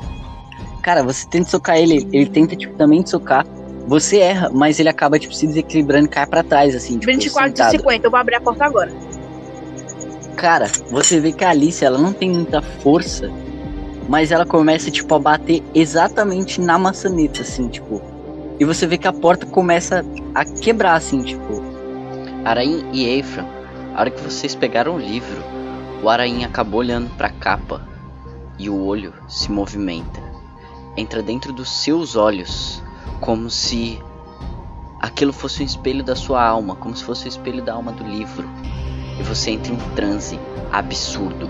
Cara, 0.83 1.03
você 1.03 1.27
tenta 1.27 1.51
socar 1.51 1.77
ele, 1.77 2.07
ele 2.13 2.27
tenta, 2.27 2.55
tipo, 2.55 2.77
também 2.77 3.03
te 3.03 3.11
socar. 3.11 3.45
Você 3.89 4.19
erra, 4.19 4.51
mas 4.53 4.79
ele 4.79 4.89
acaba, 4.89 5.19
tipo, 5.19 5.35
se 5.35 5.47
desequilibrando 5.47 6.07
e 6.07 6.09
cai 6.09 6.25
pra 6.25 6.43
trás, 6.45 6.77
assim, 6.77 6.99
tipo, 6.99 7.07
24 7.07 7.51
de 7.51 7.59
sentado. 7.59 7.73
50, 7.73 8.07
eu 8.07 8.11
vou 8.11 8.21
abrir 8.21 8.37
a 8.37 8.41
porta 8.41 8.65
agora. 8.65 8.93
Cara, 10.37 10.71
você 10.91 11.19
vê 11.19 11.33
que 11.33 11.45
a 11.45 11.51
Alice, 11.51 11.85
ela 11.85 11.99
não 11.99 12.13
tem 12.13 12.31
muita 12.31 12.63
força, 12.63 13.31
mas 14.09 14.31
ela 14.31 14.47
começa, 14.47 14.91
tipo, 14.93 15.13
a 15.13 15.19
bater 15.19 15.63
exatamente 15.75 16.61
na 16.61 16.79
maçaneta, 16.79 17.43
assim, 17.43 17.67
tipo. 17.69 18.01
E 18.61 18.65
você 18.65 18.87
vê 18.87 18.97
que 18.97 19.09
a 19.09 19.13
porta 19.13 19.45
começa 19.45 20.05
a 20.35 20.45
quebrar, 20.45 20.95
assim, 20.95 21.21
tipo. 21.23 21.63
Araim 22.45 22.85
e 22.93 23.19
Ephraim, 23.19 23.49
a 23.95 24.01
hora 24.01 24.11
que 24.11 24.23
vocês 24.23 24.55
pegaram 24.55 24.95
o 24.95 24.99
livro, 24.99 25.43
o 26.03 26.09
Araim 26.09 26.45
acabou 26.45 26.81
olhando 26.81 27.11
pra 27.17 27.31
capa 27.31 27.94
e 28.59 28.69
o 28.69 28.85
olho 28.85 29.13
se 29.29 29.51
movimenta. 29.51 30.23
Entra 30.97 31.23
dentro 31.23 31.53
dos 31.53 31.69
seus 31.69 32.17
olhos 32.17 32.83
como 33.21 33.51
se 33.51 34.01
aquilo 35.01 35.33
fosse 35.33 35.63
um 35.63 35.67
espelho 35.67 36.05
da 36.05 36.15
sua 36.15 36.45
alma, 36.45 36.77
como 36.77 36.97
se 36.97 37.05
fosse 37.05 37.27
o 37.27 37.29
espelho 37.29 37.63
da 37.63 37.75
alma 37.75 37.93
do 37.93 38.05
livro. 38.05 38.49
E 39.19 39.23
você 39.23 39.51
entra 39.51 39.73
em 39.73 39.79
transe 39.95 40.39
absurdo. 40.73 41.49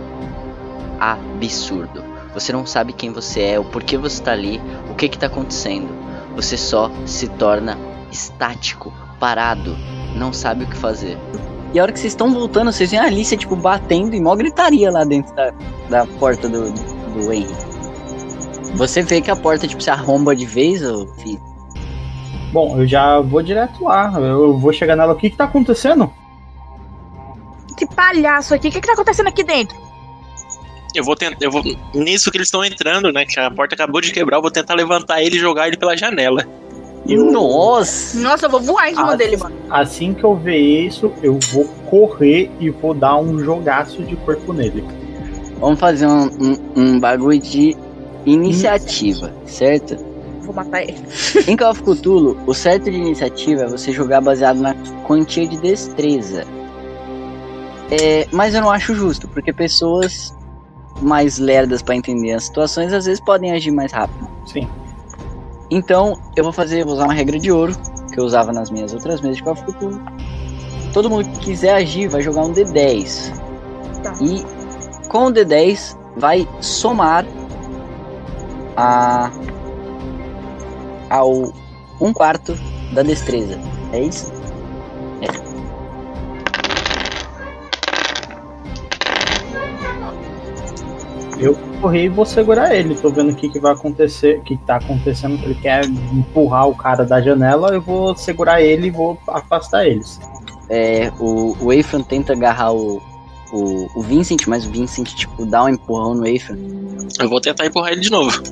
Absurdo. 0.99 2.05
Você 2.33 2.53
não 2.53 2.67
sabe 2.67 2.93
quem 2.93 3.13
você 3.13 3.43
é, 3.43 3.59
o 3.59 3.65
porquê 3.65 3.97
você 3.97 4.21
está 4.21 4.33
ali, 4.33 4.61
o 4.91 4.95
que 4.95 5.07
está 5.07 5.27
acontecendo. 5.27 5.89
Você 6.35 6.57
só 6.57 6.91
se 7.07 7.29
torna 7.29 7.79
estático, 8.11 8.93
parado, 9.21 9.77
não 10.17 10.33
sabe 10.33 10.65
o 10.65 10.67
que 10.67 10.77
fazer. 10.77 11.19
E 11.73 11.79
a 11.79 11.83
hora 11.83 11.93
que 11.93 11.99
vocês 11.99 12.13
estão 12.13 12.33
voltando, 12.33 12.73
vocês 12.73 12.91
veem 12.91 13.03
a 13.03 13.07
Alicia, 13.07 13.37
tipo, 13.37 13.57
batendo 13.57 14.15
e 14.15 14.21
mó 14.21 14.35
gritaria 14.37 14.91
lá 14.91 15.05
dentro 15.05 15.35
da, 15.35 15.53
da 15.91 16.07
porta 16.07 16.49
do, 16.49 16.73
do 17.15 17.33
Henry. 17.33 17.55
Você 18.75 19.03
vê 19.03 19.21
que 19.21 19.31
a 19.31 19.37
porta, 19.37 19.67
tipo, 19.69 19.83
se 19.83 19.91
arromba 19.91 20.35
de 20.35 20.45
vez, 20.47 20.83
ô 20.85 21.07
filho. 21.19 21.41
Bom, 22.53 22.79
eu 22.79 22.87
já 22.87 23.21
vou 23.21 23.43
direto 23.43 23.85
lá. 23.85 24.13
Eu 24.19 24.59
vou 24.59 24.73
chegar 24.73 24.97
nela. 24.97 25.13
O 25.13 25.17
que 25.17 25.31
que 25.31 25.37
tá 25.37 25.45
acontecendo? 25.45 26.11
Esse 27.77 27.87
palhaço 27.87 28.55
aqui, 28.55 28.69
o 28.69 28.71
que, 28.71 28.81
que 28.81 28.87
tá 28.87 28.93
acontecendo 28.93 29.27
aqui 29.29 29.43
dentro? 29.43 29.77
Eu 30.95 31.03
vou 31.03 31.17
tentar. 31.17 31.37
Eu 31.41 31.51
vou. 31.51 31.63
Nisso 31.93 32.31
que 32.31 32.37
eles 32.37 32.47
estão 32.47 32.65
entrando, 32.65 33.13
né? 33.13 33.25
Que 33.25 33.41
a 33.41 33.51
porta 33.51 33.75
acabou 33.75 34.01
de 34.01 34.13
quebrar, 34.13 34.37
eu 34.37 34.43
vou 34.43 34.51
tentar 34.51 34.75
levantar 34.75 35.21
ele 35.23 35.37
e 35.37 35.41
jogar 35.41 35.67
ele 35.67 35.77
pela 35.77 35.97
janela. 35.97 36.47
Nossa! 37.07 38.19
Nossa, 38.19 38.47
eu 38.47 38.51
vou 38.51 38.61
voar 38.61 38.91
em 38.91 38.95
cima 38.95 39.13
Ah, 39.13 39.17
dele, 39.17 39.37
mano. 39.37 39.55
Assim 39.69 40.15
que 40.15 40.25
eu 40.25 40.35
ver 40.35 40.57
isso, 40.57 41.13
eu 41.23 41.39
vou 41.53 41.65
correr 41.91 42.51
e 42.61 42.71
vou 42.71 42.95
dar 42.95 43.17
um 43.19 43.39
jogaço 43.41 44.03
de 44.05 44.17
corpo 44.17 44.53
nele. 44.53 44.85
Vamos 45.61 45.79
fazer 45.79 46.07
um, 46.07 46.27
um, 46.27 46.59
um 46.77 47.01
bagulho 47.01 47.41
de 47.41 47.77
iniciativa, 48.27 49.33
certo? 49.47 49.97
Vou 50.43 50.55
matar 50.55 50.83
ele. 50.83 50.99
Em 51.49 51.57
Call 51.57 51.71
of 51.71 51.83
Cthulhu, 51.83 52.39
o 52.47 52.55
certo 52.55 52.91
de 52.91 52.97
iniciativa 52.97 53.63
é 53.63 53.67
você 53.67 53.93
jogar 53.93 54.21
baseado 54.21 54.59
na 54.59 54.75
quantia 55.07 55.47
de 55.47 55.57
destreza. 55.57 56.45
É, 57.91 58.27
mas 58.33 58.55
eu 58.55 58.61
não 58.61 58.71
acho 58.71 58.95
justo, 58.95 59.29
porque 59.29 59.53
pessoas 59.53 60.35
mais 61.01 61.39
lerdas 61.39 61.83
pra 61.83 61.95
entender 61.95 62.33
as 62.33 62.45
situações 62.45 62.93
às 62.93 63.05
vezes 63.05 63.21
podem 63.21 63.53
agir 63.53 63.71
mais 63.71 63.93
rápido. 63.93 64.29
Sim. 64.47 64.69
Então, 65.71 66.15
eu 66.37 66.45
vou 66.45 66.53
fazer, 66.53 66.85
vou 66.85 66.95
usar 66.95 67.05
uma 67.05 67.15
regra 67.15 67.39
de 67.39 67.51
ouro, 67.51 67.75
que 68.13 68.21
eu 68.21 68.25
usava 68.25 68.53
nas 68.53 68.71
minhas 68.71 68.93
outras 68.93 69.21
mesas 69.21 69.39
de 69.39 69.43
Call 69.43 69.55
of 69.55 69.65
Cthulhu. 69.65 70.01
Todo 70.93 71.11
mundo 71.11 71.29
que 71.31 71.47
quiser 71.47 71.75
agir 71.75 72.09
vai 72.09 72.23
jogar 72.23 72.43
um 72.43 72.53
D10. 72.53 73.33
Tá. 74.03 74.13
E 74.21 74.45
com 75.15 75.27
o 75.27 75.33
D10 75.33 75.97
vai 76.17 76.45
somar 76.61 77.25
a 78.77 79.31
ao 81.09 81.53
um 82.01 82.13
quarto 82.13 82.59
da 82.93 83.05
destreza. 83.05 83.57
É 83.93 84.01
isso? 84.01 84.33
Eu 91.39 91.55
vou 91.55 91.81
correr 91.81 92.07
e 92.07 92.09
vou 92.09 92.27
segurar 92.27 92.75
ele. 92.75 92.97
Tô 92.97 93.09
vendo 93.11 93.31
o 93.31 93.37
que, 93.37 93.49
que 93.49 93.61
vai 93.61 93.73
acontecer, 93.73 94.39
o 94.39 94.43
que, 94.43 94.57
que 94.57 94.65
tá 94.65 94.77
acontecendo. 94.77 95.41
Ele 95.45 95.55
quer 95.55 95.85
empurrar 95.85 96.69
o 96.69 96.75
cara 96.75 97.05
da 97.05 97.21
janela. 97.21 97.69
Eu 97.73 97.81
vou 97.81 98.17
segurar 98.17 98.61
ele 98.61 98.89
e 98.89 98.91
vou 98.91 99.17
afastar 99.29 99.87
eles. 99.87 100.19
É, 100.69 101.13
o, 101.21 101.55
o 101.61 101.73
Ephraim 101.73 102.03
tenta 102.03 102.33
agarrar 102.33 102.73
o, 102.73 103.01
o, 103.55 103.89
o 103.95 104.03
Vincent, 104.03 104.49
mas 104.49 104.67
o 104.67 104.71
Vincent, 104.71 105.15
tipo, 105.15 105.47
dá 105.47 105.63
um 105.63 105.69
empurrão 105.69 106.15
no 106.15 106.27
Ephraim. 106.27 106.59
Eu 107.21 107.29
vou 107.29 107.41
tentar 107.41 107.65
empurrar 107.67 107.93
ele 107.93 108.01
de 108.01 108.11
novo. 108.11 108.43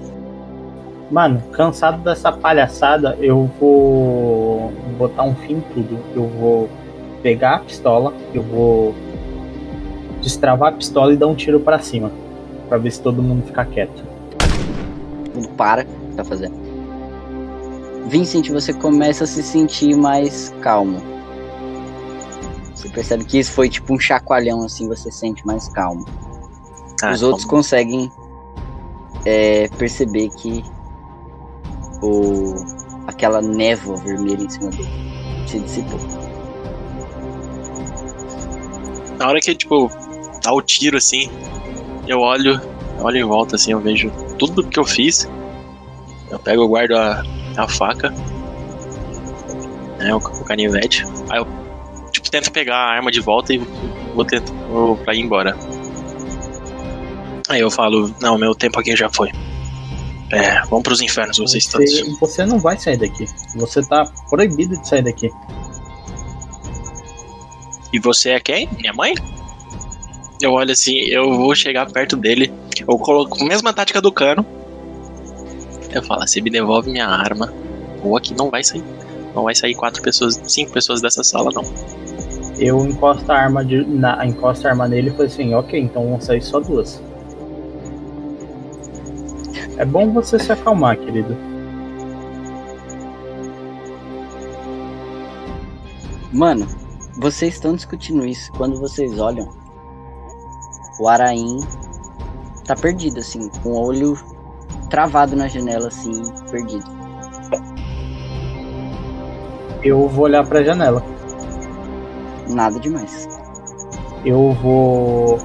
Mano, 1.11 1.43
cansado 1.53 2.03
dessa 2.03 2.31
palhaçada, 2.31 3.19
eu 3.21 3.51
vou 3.61 4.73
botar 4.97 5.25
um 5.25 5.35
fim 5.35 5.55
em 5.55 5.61
tudo. 5.61 5.99
Eu 6.15 6.29
vou 6.29 6.71
pegar 7.21 7.57
a 7.57 7.59
pistola, 7.59 8.15
eu 8.33 8.43
vou 8.43 8.95
destravar 10.23 10.73
a 10.73 10.77
pistola 10.77 11.13
e 11.13 11.17
dar 11.17 11.27
um 11.27 11.35
tiro 11.35 11.59
pra 11.59 11.81
cima. 11.81 12.13
Pra 12.69 12.79
ver 12.79 12.93
se 12.93 13.01
todo 13.03 13.21
mundo 13.21 13.45
fica 13.45 13.65
quieto. 13.65 14.05
Mundo 15.35 15.49
para 15.57 15.83
o 15.83 16.11
que 16.11 16.17
tá 16.17 16.25
fazendo. 16.25 16.55
Vincent, 18.07 18.49
você 18.51 18.73
começa 18.73 19.25
a 19.25 19.27
se 19.27 19.43
sentir 19.43 19.97
mais 19.97 20.55
calmo. 20.61 21.12
Você 22.75 22.89
percebe 22.89 23.25
que 23.25 23.39
isso 23.39 23.53
foi 23.53 23.69
tipo 23.69 23.95
um 23.95 23.99
chacoalhão, 23.99 24.65
assim, 24.65 24.89
você 24.89 25.11
se 25.11 25.19
sente 25.19 25.47
mais 25.47 25.69
calmo. 25.69 26.07
Ah, 27.03 27.13
Os 27.13 27.23
outros 27.23 27.45
conseguem 27.45 28.11
é, 29.25 29.69
perceber 29.69 30.31
que 30.31 30.65
o, 32.03 32.55
aquela 33.07 33.41
névoa 33.41 33.97
vermelha 33.97 34.43
em 34.43 34.51
cima 34.51 34.71
dele 34.71 34.89
se 35.47 35.61
dissipou. 35.61 36.01
Na 39.19 39.29
hora 39.29 39.41
que, 39.41 39.55
tipo, 39.55 39.91
dá 40.43 40.53
o 40.53 40.63
tiro 40.63 40.97
assim, 40.97 41.31
eu 42.07 42.21
olho, 42.21 42.61
eu 42.99 43.05
olho 43.05 43.17
em 43.19 43.25
volta 43.25 43.57
assim, 43.57 43.73
eu 43.73 43.81
vejo 43.81 44.11
tudo 44.39 44.67
que 44.67 44.79
eu 44.79 44.85
fiz. 44.85 45.29
Eu 46.31 46.39
pego, 46.39 46.63
eu 46.63 46.69
guardo 46.69 46.93
a, 46.93 47.23
a 47.57 47.69
faca, 47.69 48.11
né, 49.99 50.15
o, 50.15 50.17
o 50.17 50.45
canivete. 50.45 51.05
Aí 51.29 51.39
eu, 51.39 51.62
tento 52.33 52.51
pegar 52.51 52.77
a 52.77 52.91
arma 52.91 53.11
de 53.11 53.21
volta 53.21 53.53
e 53.53 53.59
vou 54.15 54.25
tentar 54.25 54.53
vou 54.71 54.97
pra 54.97 55.15
ir 55.15 55.21
embora. 55.21 55.55
Aí 57.49 57.61
eu 57.61 57.71
falo, 57.71 58.13
não, 58.21 58.39
meu 58.39 58.55
tempo 58.55 58.81
aqui 58.81 58.97
já 58.97 59.11
foi. 59.11 59.31
É, 60.33 60.63
vamos 60.63 60.83
pros 60.83 61.03
infernos, 61.03 61.37
vocês 61.37 61.67
todos. 61.67 61.91
Você, 61.91 62.17
você 62.19 62.47
não 62.47 62.59
vai 62.59 62.79
sair 62.79 62.97
daqui. 62.97 63.27
Você 63.57 63.87
tá 63.87 64.11
proibido 64.31 64.81
de 64.81 64.89
sair 64.89 65.03
daqui. 65.03 65.31
E 67.93 67.99
você 67.99 68.31
é 68.31 68.41
quem? 68.41 68.67
Minha 68.81 68.95
mãe? 68.95 69.15
Eu 70.41 70.53
olho 70.53 70.73
assim, 70.73 70.97
eu 70.97 71.37
vou 71.37 71.55
chegar 71.55 71.85
perto 71.93 72.17
dele, 72.17 72.51
eu 72.81 72.99
coloco 72.99 73.45
a 73.45 73.47
mesma 73.47 73.75
tática 73.75 74.01
do 74.01 74.11
cano. 74.11 74.45
Eu 75.93 76.03
falo, 76.03 76.27
você 76.27 76.41
me 76.41 76.49
devolve 76.49 76.91
minha 76.91 77.07
arma, 77.07 77.53
ou 78.03 78.17
aqui 78.17 78.33
não 78.35 78.49
vai 78.49 78.65
sair. 78.65 78.83
Não 79.35 79.43
vai 79.45 79.55
sair 79.55 79.75
quatro 79.75 80.03
pessoas, 80.03 80.41
cinco 80.47 80.73
pessoas 80.73 81.03
dessa 81.03 81.23
sala, 81.23 81.51
não. 81.53 81.63
Eu 82.59 82.85
encosto 82.87 83.31
a 83.33 83.37
arma, 83.37 83.65
de, 83.65 83.85
na, 83.85 84.25
encosto 84.25 84.67
a 84.67 84.71
arma 84.71 84.87
nele 84.87 85.09
e 85.09 85.13
falei 85.13 85.27
assim, 85.27 85.55
ok, 85.55 85.81
então 85.81 86.09
vão 86.09 86.21
sair 86.21 86.43
só 86.43 86.61
duas. 86.61 87.03
É 89.77 89.85
bom 89.85 90.13
você 90.13 90.39
se 90.39 90.53
acalmar, 90.53 90.97
querido. 90.99 91.37
Mano, 96.33 96.67
vocês 97.19 97.55
estão 97.55 97.75
discutindo 97.75 98.25
isso. 98.25 98.53
Quando 98.53 98.79
vocês 98.79 99.19
olham, 99.19 99.49
o 101.01 101.09
Araim 101.09 101.59
tá 102.65 102.75
perdido, 102.75 103.21
assim, 103.21 103.49
com 103.63 103.71
o 103.71 103.87
olho 103.87 104.15
travado 104.89 105.35
na 105.35 105.49
janela, 105.49 105.89
assim, 105.89 106.23
perdido. 106.51 106.85
Eu 109.83 110.09
vou 110.09 110.25
olhar 110.25 110.47
pra 110.47 110.63
janela. 110.63 111.03
Nada 112.49 112.79
demais. 112.79 113.29
Eu 114.25 114.53
vou. 114.63 115.39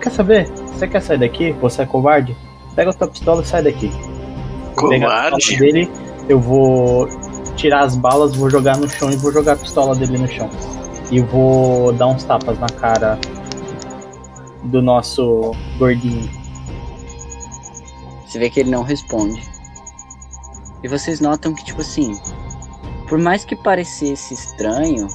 Quer 0.00 0.10
saber? 0.10 0.48
Você 0.48 0.86
quer 0.86 1.02
sair 1.02 1.18
daqui? 1.18 1.52
Você 1.52 1.82
é 1.82 1.86
covarde? 1.86 2.36
Pega 2.74 2.90
a 2.90 2.94
tua 2.94 3.08
pistola 3.08 3.42
e 3.42 3.46
sai 3.46 3.62
daqui. 3.62 3.90
Covarde? 4.74 5.56
dele, 5.56 5.90
eu 6.28 6.38
vou 6.38 7.08
tirar 7.56 7.84
as 7.84 7.96
balas, 7.96 8.36
vou 8.36 8.50
jogar 8.50 8.76
no 8.76 8.88
chão 8.88 9.10
e 9.10 9.16
vou 9.16 9.32
jogar 9.32 9.52
a 9.52 9.56
pistola 9.56 9.94
dele 9.96 10.18
no 10.18 10.28
chão. 10.28 10.48
E 11.10 11.20
vou 11.20 11.92
dar 11.92 12.08
uns 12.08 12.24
tapas 12.24 12.58
na 12.58 12.68
cara 12.68 13.18
do 14.64 14.82
nosso 14.82 15.52
gordinho. 15.78 16.28
Você 18.26 18.38
vê 18.38 18.50
que 18.50 18.60
ele 18.60 18.70
não 18.70 18.82
responde. 18.82 19.42
E 20.82 20.88
vocês 20.88 21.20
notam 21.20 21.54
que, 21.54 21.64
tipo 21.64 21.80
assim, 21.80 22.18
por 23.08 23.18
mais 23.18 23.44
que 23.44 23.56
parecesse 23.56 24.34
estranho, 24.34 25.06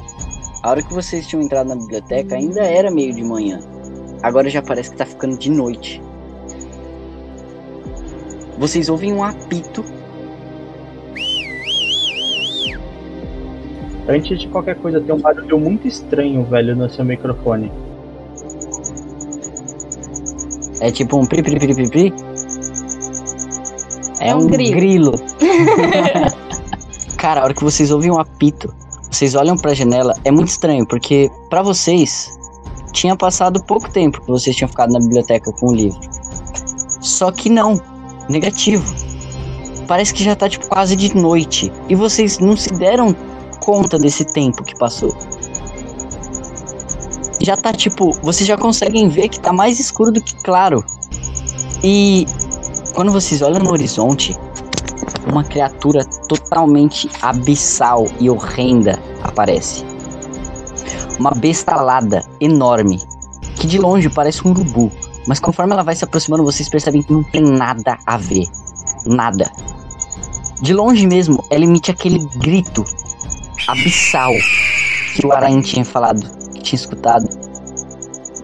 a 0.61 0.69
hora 0.69 0.83
que 0.83 0.93
vocês 0.93 1.27
tinham 1.27 1.43
entrado 1.43 1.67
na 1.67 1.75
biblioteca 1.75 2.35
ainda 2.35 2.61
era 2.61 2.91
meio 2.91 3.13
de 3.13 3.23
manhã. 3.23 3.59
Agora 4.21 4.49
já 4.49 4.61
parece 4.61 4.91
que 4.91 4.97
tá 4.97 5.05
ficando 5.05 5.38
de 5.38 5.49
noite. 5.49 6.01
Vocês 8.57 8.89
ouvem 8.89 9.11
um 9.11 9.23
apito 9.23 9.83
Antes 14.07 14.39
de 14.39 14.47
qualquer 14.47 14.75
coisa, 14.75 14.99
tem 14.99 15.13
um 15.13 15.19
barulho 15.19 15.59
muito 15.59 15.88
estranho, 15.88 16.43
velho, 16.43 16.75
no 16.75 16.89
seu 16.89 17.05
microfone. 17.05 17.71
É 20.81 20.91
tipo 20.91 21.17
um 21.17 21.25
pri 21.25 21.43
pri 21.43 21.59
pri 21.59 21.75
pri 21.75 21.89
pri? 21.89 22.13
É, 24.19 24.29
É 24.29 24.35
um 24.35 24.39
um 24.39 24.47
grilo. 24.47 24.71
grilo. 24.75 25.11
Cara, 27.17 27.41
a 27.41 27.43
hora 27.43 27.53
que 27.53 27.63
vocês 27.63 27.91
ouvem 27.91 28.11
um 28.11 28.19
apito, 28.19 28.73
vocês 29.11 29.35
olham 29.35 29.57
pra 29.57 29.73
janela, 29.73 30.13
é 30.23 30.31
muito 30.31 30.47
estranho, 30.47 30.88
porque 30.88 31.29
pra 31.49 31.61
vocês 31.61 32.29
tinha 32.93 33.15
passado 33.15 33.61
pouco 33.63 33.91
tempo 33.91 34.21
que 34.21 34.27
vocês 34.27 34.55
tinham 34.55 34.69
ficado 34.69 34.93
na 34.93 34.99
biblioteca 34.99 35.51
com 35.51 35.67
o 35.67 35.75
livro. 35.75 35.99
Só 37.01 37.29
que 37.31 37.49
não, 37.49 37.79
negativo. 38.29 38.83
parece 39.88 40.13
que 40.13 40.23
já 40.23 40.35
tá 40.35 40.47
tipo 40.47 40.67
quase 40.67 40.95
de 40.95 41.13
noite 41.15 41.71
e 41.89 41.95
vocês 41.95 42.39
não 42.39 42.55
se 42.55 42.73
deram 42.73 43.13
conta 43.59 43.99
desse 43.99 44.23
tempo 44.23 44.63
que 44.63 44.77
passou. 44.77 45.15
Já 47.41 47.57
tá 47.57 47.73
tipo, 47.73 48.11
vocês 48.21 48.47
já 48.47 48.57
conseguem 48.57 49.09
ver 49.09 49.27
que 49.27 49.39
tá 49.39 49.51
mais 49.51 49.79
escuro 49.79 50.11
do 50.11 50.21
que 50.21 50.35
claro. 50.43 50.85
E 51.83 52.25
quando 52.93 53.11
vocês 53.11 53.41
olham 53.41 53.59
no 53.59 53.71
horizonte, 53.71 54.38
uma 55.27 55.43
criatura 55.43 56.03
totalmente 56.27 57.10
abissal 57.22 58.06
e 58.19 58.30
horrenda 58.30 58.99
aparece. 59.23 59.85
Uma 61.19 61.31
besta 61.31 61.73
alada 61.73 62.23
enorme, 62.39 62.99
que 63.56 63.68
de 63.68 63.77
longe 63.77 64.10
parece 64.10 64.48
um 64.48 64.52
urubu, 64.52 64.91
mas 65.27 65.39
conforme 65.39 65.73
ela 65.73 65.84
vai 65.84 65.95
se 65.95 66.03
aproximando, 66.03 66.43
vocês 66.43 66.68
percebem 66.68 67.03
que 67.03 67.14
não 67.14 67.23
tem 67.23 67.41
nada 67.41 67.98
a 68.06 68.18
ver. 68.18 68.48
Nada. 69.06 69.52
De 70.61 70.73
longe 70.73 71.06
mesmo, 71.07 71.43
ela 71.49 71.64
emite 71.64 71.91
aquele 71.91 72.19
grito 72.38 72.84
abissal 73.68 74.31
que 75.15 75.26
o 75.26 75.31
Aranha 75.31 75.61
tinha 75.61 75.85
falado, 75.85 76.22
que 76.53 76.61
tinha 76.61 76.80
escutado. 76.80 77.27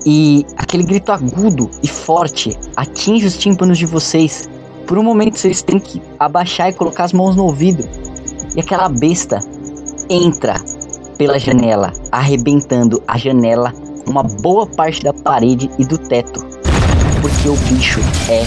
E 0.05 0.45
aquele 0.55 0.83
grito 0.83 1.11
agudo 1.11 1.69
e 1.83 1.87
forte 1.87 2.57
atinge 2.75 3.25
os 3.25 3.37
tímpanos 3.37 3.77
de 3.77 3.85
vocês. 3.85 4.49
Por 4.87 4.97
um 4.97 5.03
momento 5.03 5.37
vocês 5.37 5.61
têm 5.61 5.79
que 5.79 6.01
abaixar 6.17 6.69
e 6.69 6.73
colocar 6.73 7.03
as 7.03 7.11
mãos 7.11 7.35
no 7.35 7.43
ouvido. 7.43 7.83
E 8.55 8.61
aquela 8.61 8.87
besta 8.87 9.39
entra 10.09 10.55
pela 11.17 11.37
janela, 11.37 11.91
arrebentando 12.09 13.03
a 13.05 13.17
janela, 13.17 13.73
uma 14.07 14.23
boa 14.23 14.65
parte 14.65 15.03
da 15.03 15.11
parede 15.13 15.69
e 15.77 15.83
do 15.83 15.97
teto. 15.97 16.39
Porque 17.21 17.49
o 17.49 17.55
bicho 17.69 17.99
é 18.29 18.45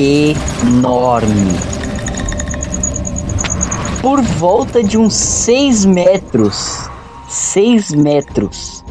enorme. 0.00 1.58
Por 4.00 4.22
volta 4.22 4.84
de 4.84 4.96
uns 4.96 5.14
6 5.14 5.86
metros, 5.86 6.88
6 7.28 7.90
metros 7.90 8.84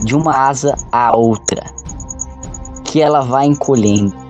de 0.00 0.14
uma 0.14 0.48
asa 0.48 0.76
à 0.92 1.16
outra, 1.16 1.64
que 2.84 3.02
ela 3.02 3.22
vai 3.22 3.46
encolhendo. 3.46 4.27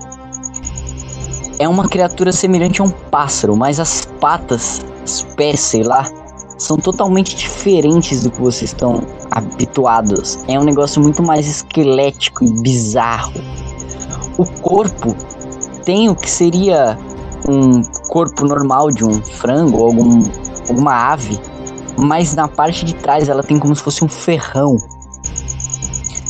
É 1.58 1.68
uma 1.68 1.88
criatura 1.88 2.30
semelhante 2.30 2.80
a 2.80 2.84
um 2.84 2.90
pássaro, 2.90 3.56
mas 3.56 3.80
as 3.80 4.04
patas, 4.20 4.80
os 5.04 5.22
pés, 5.34 5.58
sei 5.58 5.82
lá, 5.82 6.08
são 6.56 6.76
totalmente 6.76 7.34
diferentes 7.34 8.22
do 8.22 8.30
que 8.30 8.40
vocês 8.40 8.70
estão 8.70 9.02
habituados. 9.30 10.38
É 10.46 10.58
um 10.58 10.64
negócio 10.64 11.02
muito 11.02 11.22
mais 11.22 11.48
esquelético 11.48 12.44
e 12.44 12.52
bizarro. 12.62 13.32
O 14.36 14.44
corpo 14.60 15.16
tem 15.84 16.08
o 16.08 16.14
que 16.14 16.30
seria 16.30 16.96
um 17.48 17.82
corpo 18.08 18.44
normal 18.44 18.90
de 18.90 19.04
um 19.04 19.22
frango 19.22 19.78
ou 19.78 19.86
algum, 19.86 20.20
alguma 20.68 21.12
ave, 21.12 21.40
mas 21.96 22.34
na 22.34 22.46
parte 22.46 22.84
de 22.84 22.94
trás 22.94 23.28
ela 23.28 23.42
tem 23.42 23.58
como 23.58 23.74
se 23.74 23.82
fosse 23.82 24.04
um 24.04 24.08
ferrão. 24.08 24.76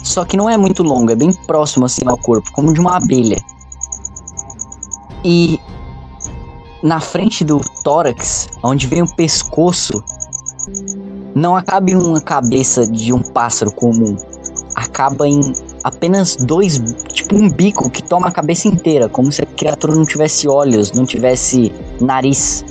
Só 0.02 0.24
que 0.24 0.38
não 0.38 0.48
é 0.48 0.56
muito 0.56 0.82
longo, 0.82 1.12
é 1.12 1.14
bem 1.14 1.32
próximo 1.46 1.84
assim 1.84 2.06
ao 2.06 2.16
corpo, 2.16 2.50
como 2.52 2.72
de 2.72 2.80
uma 2.80 2.96
abelha. 2.96 3.38
E 5.30 5.60
na 6.82 7.00
frente 7.00 7.44
do 7.44 7.60
tórax, 7.84 8.48
onde 8.62 8.86
vem 8.86 9.02
o 9.02 9.14
pescoço, 9.14 10.02
não 11.34 11.54
acaba 11.54 11.90
em 11.90 11.96
uma 11.96 12.18
cabeça 12.18 12.86
de 12.86 13.12
um 13.12 13.20
pássaro 13.20 13.70
comum. 13.70 14.16
Acaba 14.74 15.28
em 15.28 15.38
apenas 15.84 16.34
dois, 16.34 16.78
tipo 17.12 17.36
um 17.36 17.50
bico 17.50 17.90
que 17.90 18.02
toma 18.02 18.28
a 18.28 18.30
cabeça 18.30 18.68
inteira, 18.68 19.06
como 19.06 19.30
se 19.30 19.42
a 19.42 19.46
criatura 19.46 19.94
não 19.94 20.06
tivesse 20.06 20.48
olhos, 20.48 20.92
não 20.92 21.04
tivesse 21.04 21.74
nariz. 22.00 22.64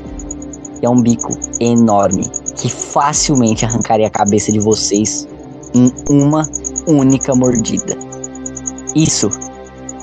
É 0.82 0.90
um 0.90 1.00
bico 1.00 1.38
enorme 1.60 2.28
que 2.56 2.70
facilmente 2.70 3.66
arrancaria 3.66 4.08
a 4.08 4.12
cabeça 4.12 4.52
de 4.52 4.60
vocês 4.60 5.28
em 5.76 5.92
uma 6.10 6.50
única 6.88 7.36
mordida. 7.36 7.96
Isso 8.96 9.30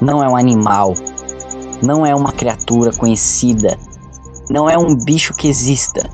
não 0.01 0.23
é 0.23 0.29
um 0.29 0.37
animal, 0.37 0.95
não 1.85 2.05
é 2.05 2.15
uma 2.15 2.33
criatura 2.33 2.91
conhecida, 2.93 3.79
não 4.51 4.69
é 4.69 4.77
um 4.79 4.95
bicho 4.97 5.35
que 5.35 5.49
exista. 5.49 6.09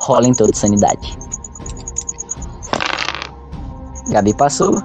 Rola 0.00 0.26
em 0.26 0.34
toda 0.34 0.54
sanidade. 0.54 1.16
Gabi 4.08 4.34
passou. 4.34 4.82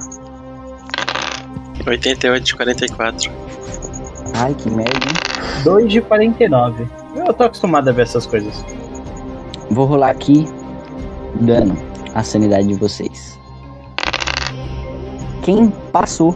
88 1.85 2.43
de 2.43 2.55
44. 2.55 3.31
Ai, 4.35 4.53
que 4.53 4.69
merda. 4.69 4.93
hein? 4.93 5.63
2 5.63 5.91
de 5.91 6.01
49. 6.01 6.87
Eu 7.15 7.33
tô 7.33 7.43
acostumado 7.45 7.87
a 7.89 7.91
ver 7.91 8.03
essas 8.03 8.25
coisas. 8.25 8.63
Vou 9.71 9.85
rolar 9.85 10.11
aqui 10.11 10.47
dano 11.41 11.75
a 12.13 12.23
sanidade 12.23 12.67
de 12.67 12.75
vocês. 12.75 13.39
Quem 15.41 15.69
passou 15.91 16.35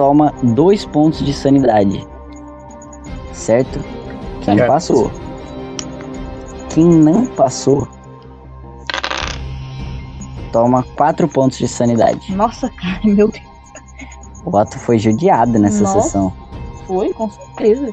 toma 0.00 0.32
dois 0.42 0.86
pontos 0.86 1.22
de 1.22 1.34
sanidade. 1.34 2.02
Certo? 3.34 3.84
Quem 4.40 4.56
Certo. 4.56 4.66
passou. 4.66 5.10
Quem 6.70 6.86
não 6.86 7.26
passou 7.26 7.86
toma 10.50 10.82
quatro 10.96 11.28
pontos 11.28 11.58
de 11.58 11.68
sanidade. 11.68 12.34
Nossa, 12.34 12.70
cara, 12.70 12.98
meu 13.04 13.28
Deus. 13.28 13.44
O 14.46 14.56
Otto 14.56 14.78
foi 14.78 14.98
judiado 14.98 15.58
nessa 15.58 15.82
Nossa. 15.82 16.00
sessão. 16.00 16.32
Foi, 16.86 17.12
com 17.12 17.30
certeza. 17.30 17.92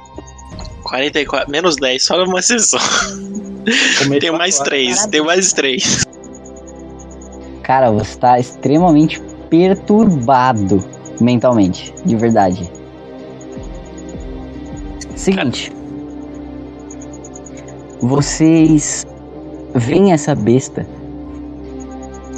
44, 0.83 1.51
menos 1.51 1.75
10, 1.75 2.01
só 2.01 2.25
numa 2.25 2.41
sessão. 2.41 2.79
Tem 4.21 4.31
mais 4.31 4.55
agora. 4.55 4.69
3, 4.69 5.05
tem 5.07 5.21
mais 5.25 5.51
3. 5.51 6.05
Cara, 7.63 7.91
você 7.91 8.17
tá 8.17 8.39
extremamente 8.39 9.21
perturbado 9.49 10.96
mentalmente, 11.19 11.93
de 12.05 12.15
verdade. 12.15 12.71
Seguinte. 15.15 15.71
Vocês 18.01 19.05
veem 19.73 20.13
essa 20.13 20.35
besta. 20.35 20.85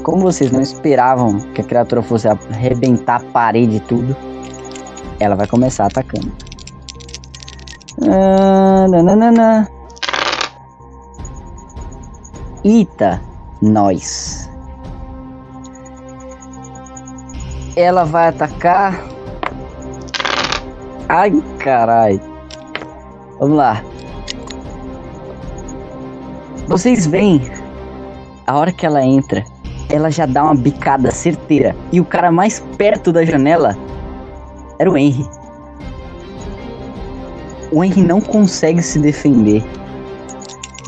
Como 0.03 0.22
vocês 0.22 0.51
não 0.51 0.61
esperavam 0.61 1.40
que 1.53 1.61
a 1.61 1.64
criatura 1.64 2.01
fosse 2.01 2.27
arrebentar 2.27 3.17
a 3.17 3.32
parede 3.32 3.75
e 3.75 3.80
tudo, 3.82 4.16
ela 5.19 5.35
vai 5.35 5.45
começar 5.45 5.85
atacando. 5.85 6.32
Ah, 8.01 8.88
nananana. 8.90 9.69
Eita, 12.64 13.22
nós. 13.61 14.49
Ela 17.80 18.03
vai 18.03 18.27
atacar. 18.27 19.01
Ai, 21.08 21.32
carai. 21.59 22.19
Vamos 23.40 23.56
lá. 23.56 23.82
Vocês 26.67 27.08
veem 27.08 27.41
a 28.48 28.58
hora 28.58 28.74
que 28.74 28.85
ela 28.85 29.01
entra, 29.01 29.45
ela 29.90 30.11
já 30.11 30.25
dá 30.25 30.43
uma 30.43 30.56
bicada 30.56 31.09
certeira. 31.09 31.74
E 31.90 32.01
o 32.01 32.06
cara 32.06 32.30
mais 32.30 32.59
perto 32.77 33.14
da 33.14 33.24
janela 33.24 33.77
era 34.77 34.91
o 34.91 34.98
Henry. 34.98 35.25
O 37.72 37.82
Henry 37.82 38.01
não 38.01 38.19
consegue 38.19 38.82
se 38.82 38.99
defender. 38.99 39.64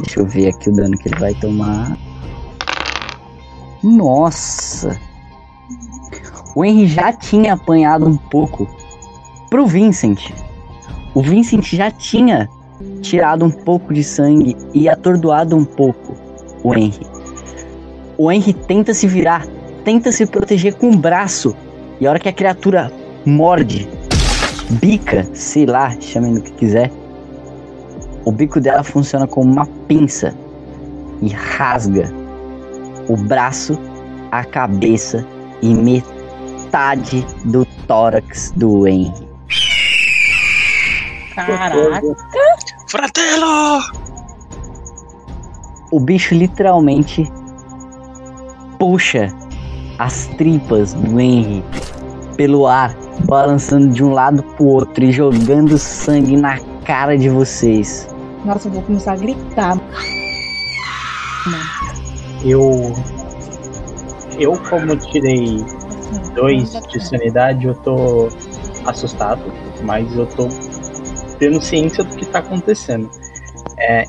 Deixa 0.04 0.20
eu 0.20 0.26
ver 0.26 0.50
aqui 0.50 0.70
o 0.70 0.76
dano 0.76 0.98
que 0.98 1.08
ele 1.08 1.20
vai 1.22 1.34
tomar. 1.36 1.98
Nossa! 3.82 5.00
O 6.54 6.66
Henry 6.66 6.86
já 6.86 7.14
tinha 7.14 7.54
apanhado 7.54 8.06
um 8.06 8.18
pouco 8.18 8.68
pro 9.50 9.66
Vincent. 9.66 10.32
O 11.16 11.22
Vincent 11.22 11.74
já 11.74 11.90
tinha 11.90 12.50
tirado 13.02 13.46
um 13.46 13.50
pouco 13.50 13.94
de 13.94 14.04
sangue 14.04 14.58
e 14.74 14.90
atordoado 14.90 15.56
um 15.56 15.64
pouco 15.64 16.14
o 16.64 16.74
Henry. 16.74 17.08
O 18.18 18.30
Henry 18.32 18.54
tenta 18.54 18.94
se 18.94 19.08
virar, 19.08 19.46
tenta 19.86 20.12
se 20.12 20.26
proteger 20.26 20.76
com 20.76 20.92
o 20.92 20.98
braço. 20.98 21.56
E 22.00 22.08
a 22.08 22.10
hora 22.10 22.20
que 22.20 22.28
a 22.28 22.34
criatura 22.34 22.92
morde, 23.26 23.88
bica, 24.72 25.26
sei 25.34 25.66
lá, 25.66 25.96
chamem 26.02 26.34
do 26.34 26.42
que 26.42 26.52
quiser, 26.52 26.92
o 28.26 28.32
bico 28.32 28.60
dela 28.60 28.84
funciona 28.84 29.26
como 29.26 29.52
uma 29.52 29.66
pinça 29.88 30.36
e 31.22 31.30
rasga 31.30 32.12
o 33.08 33.16
braço, 33.16 33.80
a 34.32 34.44
cabeça 34.44 35.26
e 35.62 35.74
metade 35.74 36.21
do 37.46 37.66
tórax 37.88 38.52
do 38.56 38.88
Henry. 38.88 39.28
Caraca. 41.36 42.02
Fratello! 42.88 43.82
O 45.92 46.00
bicho 46.00 46.34
literalmente 46.34 47.30
puxa 48.80 49.34
as 50.00 50.28
tripas 50.38 50.94
do 50.94 51.20
Henry 51.20 51.64
pelo 52.38 52.66
ar, 52.66 52.96
balançando 53.26 53.90
de 53.90 54.04
um 54.04 54.12
lado 54.12 54.42
pro 54.42 54.66
outro 54.66 55.04
e 55.04 55.12
jogando 55.12 55.78
sangue 55.78 56.36
na 56.38 56.60
cara 56.86 57.18
de 57.18 57.30
vocês. 57.30 58.08
Nossa, 58.46 58.68
eu 58.68 58.72
vou 58.72 58.82
começar 58.82 59.14
a 59.14 59.18
gritar. 59.18 59.78
Eu. 62.44 62.94
Eu, 64.40 64.58
como 64.70 64.96
tirei 64.96 65.64
dois 66.34 66.72
de 66.88 67.00
sanidade, 67.04 67.68
eu 67.68 67.76
tô 67.76 68.30
assustado, 68.86 69.42
mas 69.84 70.14
eu 70.16 70.26
tô 70.26 70.48
tendo 71.40 71.62
ciência 71.62 72.04
do 72.04 72.16
que 72.16 72.26
tá 72.26 72.40
acontecendo. 72.40 73.10
É, 73.78 74.06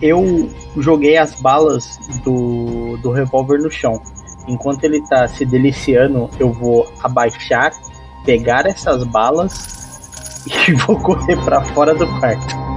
eu 0.00 0.48
joguei 0.76 1.16
as 1.16 1.40
balas 1.40 1.98
do, 2.24 2.96
do 2.98 3.10
revólver 3.10 3.58
no 3.58 3.70
chão. 3.70 4.00
Enquanto 4.48 4.84
ele 4.84 5.02
tá 5.06 5.28
se 5.28 5.44
deliciando, 5.44 6.30
eu 6.38 6.52
vou 6.52 6.90
abaixar, 7.02 7.72
pegar 8.24 8.66
essas 8.66 9.04
balas 9.04 10.00
e 10.68 10.72
vou 10.72 10.96
correr 10.98 11.36
para 11.44 11.62
fora 11.74 11.94
do 11.94 12.06
quarto. 12.18 12.69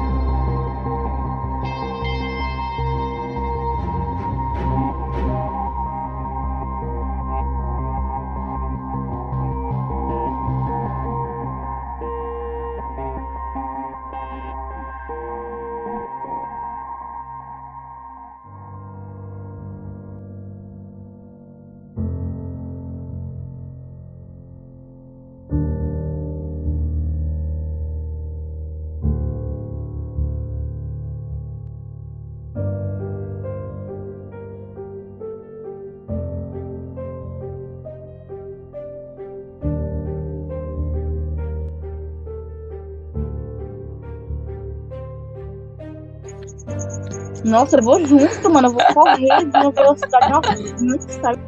Nossa, 47.43 47.77
eu 47.77 47.83
vou 47.83 48.05
junto, 48.05 48.49
mano. 48.49 48.69
Eu 48.69 48.73
vou 48.73 48.83
correr 48.93 49.45
de 49.45 49.57
uma 49.57 49.71
velocidade 49.71 50.81
muito 50.81 51.11
sabe? 51.13 51.39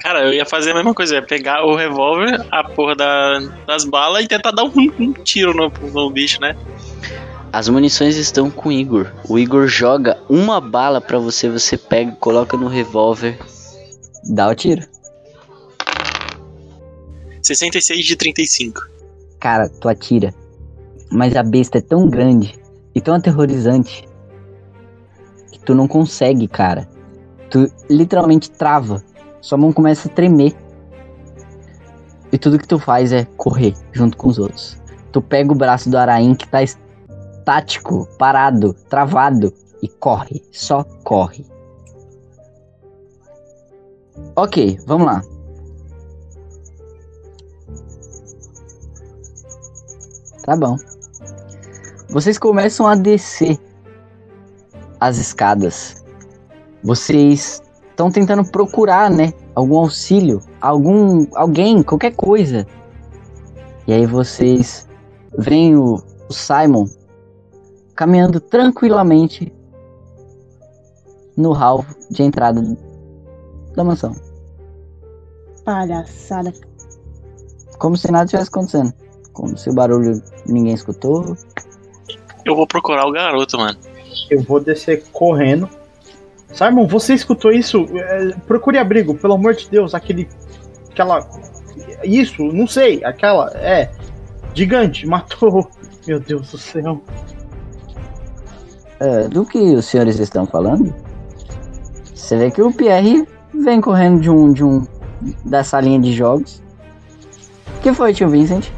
Cara, 0.00 0.24
eu 0.24 0.32
ia 0.32 0.46
fazer 0.46 0.70
a 0.70 0.74
mesma 0.74 0.94
coisa, 0.94 1.16
ia 1.16 1.22
pegar 1.22 1.64
o 1.64 1.74
revólver, 1.74 2.46
a 2.50 2.64
porra 2.64 2.94
da, 2.94 3.38
das 3.66 3.84
balas 3.84 4.24
e 4.24 4.28
tentar 4.28 4.50
dar 4.50 4.64
um, 4.64 4.72
um 4.98 5.12
tiro 5.12 5.54
no, 5.54 5.70
no 5.90 6.10
bicho, 6.10 6.40
né? 6.40 6.56
As 7.52 7.68
munições 7.68 8.16
estão 8.16 8.50
com 8.50 8.68
o 8.68 8.72
Igor. 8.72 9.12
O 9.28 9.38
Igor 9.38 9.66
joga 9.66 10.18
uma 10.28 10.60
bala 10.60 11.00
pra 11.00 11.18
você, 11.18 11.48
você 11.48 11.76
pega, 11.76 12.12
coloca 12.12 12.56
no 12.56 12.68
revólver, 12.68 13.38
dá 14.24 14.48
o 14.48 14.54
tiro. 14.54 14.86
66 17.42 18.04
de 18.04 18.16
35. 18.16 18.80
Cara, 19.38 19.68
tu 19.68 19.88
atira. 19.88 20.32
Mas 21.10 21.34
a 21.34 21.42
besta 21.42 21.78
é 21.78 21.80
tão 21.80 22.08
grande 22.08 22.54
e 22.94 23.00
tão 23.00 23.14
aterrorizante 23.14 24.08
tu 25.64 25.74
não 25.74 25.86
consegue, 25.86 26.46
cara. 26.48 26.88
Tu 27.50 27.70
literalmente 27.88 28.50
trava. 28.50 29.02
Sua 29.40 29.58
mão 29.58 29.72
começa 29.72 30.08
a 30.08 30.12
tremer. 30.12 30.54
E 32.32 32.38
tudo 32.38 32.58
que 32.58 32.68
tu 32.68 32.78
faz 32.78 33.12
é 33.12 33.24
correr 33.36 33.74
junto 33.92 34.16
com 34.16 34.28
os 34.28 34.38
outros. 34.38 34.78
Tu 35.10 35.20
pega 35.20 35.52
o 35.52 35.56
braço 35.56 35.90
do 35.90 35.98
Araim 35.98 36.34
que 36.34 36.48
tá 36.48 36.62
estático, 36.62 38.06
parado, 38.18 38.74
travado 38.88 39.52
e 39.82 39.88
corre, 39.88 40.42
só 40.52 40.84
corre. 41.02 41.44
Ok, 44.36 44.78
vamos 44.86 45.06
lá. 45.06 45.22
Tá 50.44 50.56
bom. 50.56 50.76
Vocês 52.08 52.38
começam 52.38 52.86
a 52.86 52.94
descer 52.94 53.58
as 55.00 55.16
escadas. 55.16 56.04
Vocês 56.82 57.62
estão 57.88 58.10
tentando 58.10 58.44
procurar, 58.50 59.10
né, 59.10 59.32
algum 59.54 59.78
auxílio, 59.78 60.40
algum 60.60 61.26
alguém, 61.34 61.82
qualquer 61.82 62.14
coisa. 62.14 62.66
E 63.86 63.92
aí 63.92 64.06
vocês 64.06 64.88
veem 65.36 65.76
o, 65.76 66.02
o 66.28 66.32
Simon 66.32 66.86
caminhando 67.94 68.40
tranquilamente 68.40 69.52
no 71.36 71.52
hall 71.52 71.84
de 72.10 72.22
entrada 72.22 72.62
da 73.74 73.84
mansão. 73.84 74.14
Palhaçada. 75.64 76.52
Como 77.78 77.96
se 77.96 78.10
nada 78.10 78.26
tivesse 78.26 78.48
acontecendo. 78.48 78.92
Como 79.32 79.56
se 79.56 79.70
o 79.70 79.74
barulho 79.74 80.22
ninguém 80.46 80.74
escutou. 80.74 81.36
Eu 82.44 82.56
vou 82.56 82.66
procurar 82.66 83.06
o 83.06 83.12
garoto, 83.12 83.58
mano. 83.58 83.78
Eu 84.30 84.42
vou 84.42 84.60
descer 84.60 85.04
correndo. 85.12 85.68
Simon, 86.52 86.86
você 86.86 87.14
escutou 87.14 87.52
isso? 87.52 87.86
É, 87.94 88.32
procure 88.46 88.78
abrigo, 88.78 89.14
pelo 89.14 89.34
amor 89.34 89.54
de 89.54 89.68
Deus. 89.70 89.94
Aquele. 89.94 90.28
Aquela. 90.90 91.28
Isso, 92.04 92.42
não 92.44 92.66
sei. 92.66 93.04
Aquela. 93.04 93.50
É. 93.56 93.90
Gigante, 94.54 95.06
matou. 95.08 95.68
Meu 96.06 96.18
Deus 96.18 96.50
do 96.50 96.58
céu. 96.58 97.00
É, 98.98 99.28
do 99.28 99.44
que 99.46 99.58
os 99.58 99.86
senhores 99.86 100.18
estão 100.18 100.46
falando? 100.46 100.94
Você 102.14 102.36
vê 102.36 102.50
que 102.50 102.60
o 102.60 102.72
Pierre 102.72 103.26
vem 103.54 103.80
correndo 103.80 104.20
de 104.20 104.30
um. 104.30 104.52
de 104.52 104.64
um. 104.64 104.86
dessa 105.44 105.80
linha 105.80 106.00
de 106.00 106.12
jogos. 106.12 106.62
O 107.78 107.80
que 107.80 107.94
foi, 107.94 108.12
tio 108.12 108.28
Vincent? 108.28 108.68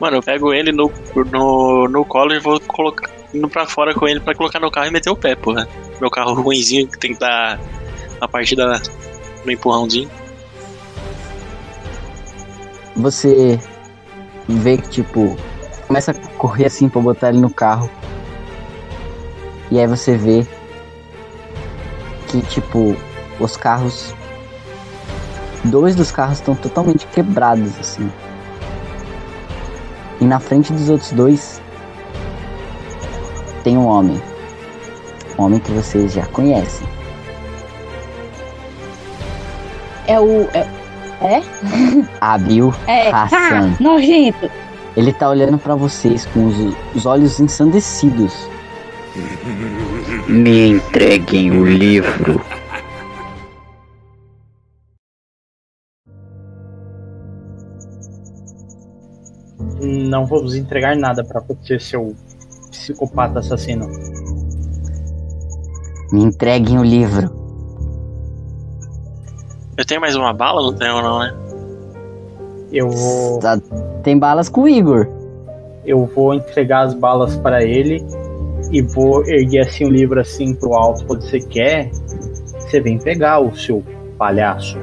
Mano, 0.00 0.16
eu 0.16 0.22
pego 0.22 0.52
ele 0.52 0.72
no, 0.72 0.90
no, 1.32 1.88
no 1.88 2.04
colo 2.04 2.32
e 2.32 2.38
vou 2.38 2.60
colocar 2.60 3.17
indo 3.32 3.48
pra 3.48 3.66
fora 3.66 3.94
com 3.94 4.08
ele 4.08 4.20
pra 4.20 4.34
colocar 4.34 4.60
no 4.60 4.70
carro 4.70 4.86
e 4.86 4.90
meter 4.90 5.10
o 5.10 5.16
pé, 5.16 5.34
porra. 5.34 5.68
Meu 6.00 6.10
carro 6.10 6.34
ruimzinho 6.34 6.86
que 6.88 6.98
tem 6.98 7.14
que 7.14 7.20
dar 7.20 7.58
a 8.20 8.28
partida 8.28 8.80
no 9.44 9.52
empurrãozinho. 9.52 10.10
Você 12.96 13.60
vê 14.48 14.76
que, 14.78 14.88
tipo, 14.88 15.36
começa 15.86 16.10
a 16.10 16.14
correr 16.38 16.66
assim 16.66 16.88
pra 16.88 17.00
botar 17.00 17.28
ele 17.28 17.38
no 17.38 17.50
carro. 17.50 17.90
E 19.70 19.78
aí 19.78 19.86
você 19.86 20.16
vê 20.16 20.46
que, 22.28 22.40
tipo, 22.42 22.96
os 23.38 23.56
carros. 23.56 24.14
Dois 25.64 25.94
dos 25.94 26.10
carros 26.10 26.38
estão 26.38 26.54
totalmente 26.54 27.06
quebrados, 27.08 27.78
assim. 27.78 28.10
E 30.20 30.24
na 30.24 30.40
frente 30.40 30.72
dos 30.72 30.88
outros 30.88 31.12
dois 31.12 31.60
tem 33.68 33.76
um 33.76 33.86
homem. 33.86 34.18
Um 35.38 35.42
homem 35.42 35.60
que 35.60 35.70
vocês 35.72 36.14
já 36.14 36.24
conhecem. 36.28 36.88
É 40.06 40.18
o. 40.18 40.48
É? 40.54 40.66
é? 41.20 41.42
Abil 42.18 42.72
É. 42.86 43.10
Hassan. 43.10 43.74
Ah, 43.74 43.76
nojento. 43.78 44.50
Ele 44.96 45.12
tá 45.12 45.28
olhando 45.28 45.58
pra 45.58 45.74
vocês 45.74 46.24
com 46.24 46.46
os, 46.46 46.56
os 46.94 47.04
olhos 47.04 47.38
ensandecidos. 47.38 48.32
Me 50.26 50.70
entreguem 50.70 51.50
o 51.50 51.66
livro. 51.66 52.40
Não 59.78 60.24
vou 60.24 60.40
vos 60.40 60.54
entregar 60.54 60.96
nada 60.96 61.22
pra 61.22 61.40
você, 61.40 61.78
seu 61.78 62.16
psicopata 62.78 63.40
assassino. 63.40 63.86
Me 66.12 66.22
entreguem 66.22 66.78
o 66.78 66.84
livro. 66.84 67.30
Eu 69.76 69.84
tenho 69.84 70.00
mais 70.00 70.16
uma 70.16 70.32
bala? 70.32 70.62
Não 70.62 70.72
tenho, 70.72 71.02
não, 71.02 71.18
né? 71.20 71.34
Eu 72.72 72.88
vou. 72.90 73.38
Tá- 73.38 73.60
Tem 74.02 74.18
balas 74.18 74.48
com 74.48 74.62
o 74.62 74.68
Igor. 74.68 75.06
Eu 75.84 76.06
vou 76.06 76.34
entregar 76.34 76.86
as 76.86 76.94
balas 76.94 77.36
para 77.36 77.62
ele 77.62 78.04
e 78.70 78.82
vou 78.82 79.24
erguer 79.26 79.60
assim 79.60 79.84
o 79.84 79.90
livro 79.90 80.20
assim 80.20 80.54
pro 80.54 80.74
alto. 80.74 81.04
Quando 81.04 81.22
você 81.22 81.40
quer, 81.40 81.90
você 82.58 82.80
vem 82.80 82.98
pegar 82.98 83.40
o 83.40 83.54
seu 83.56 83.82
palhaço. 84.18 84.76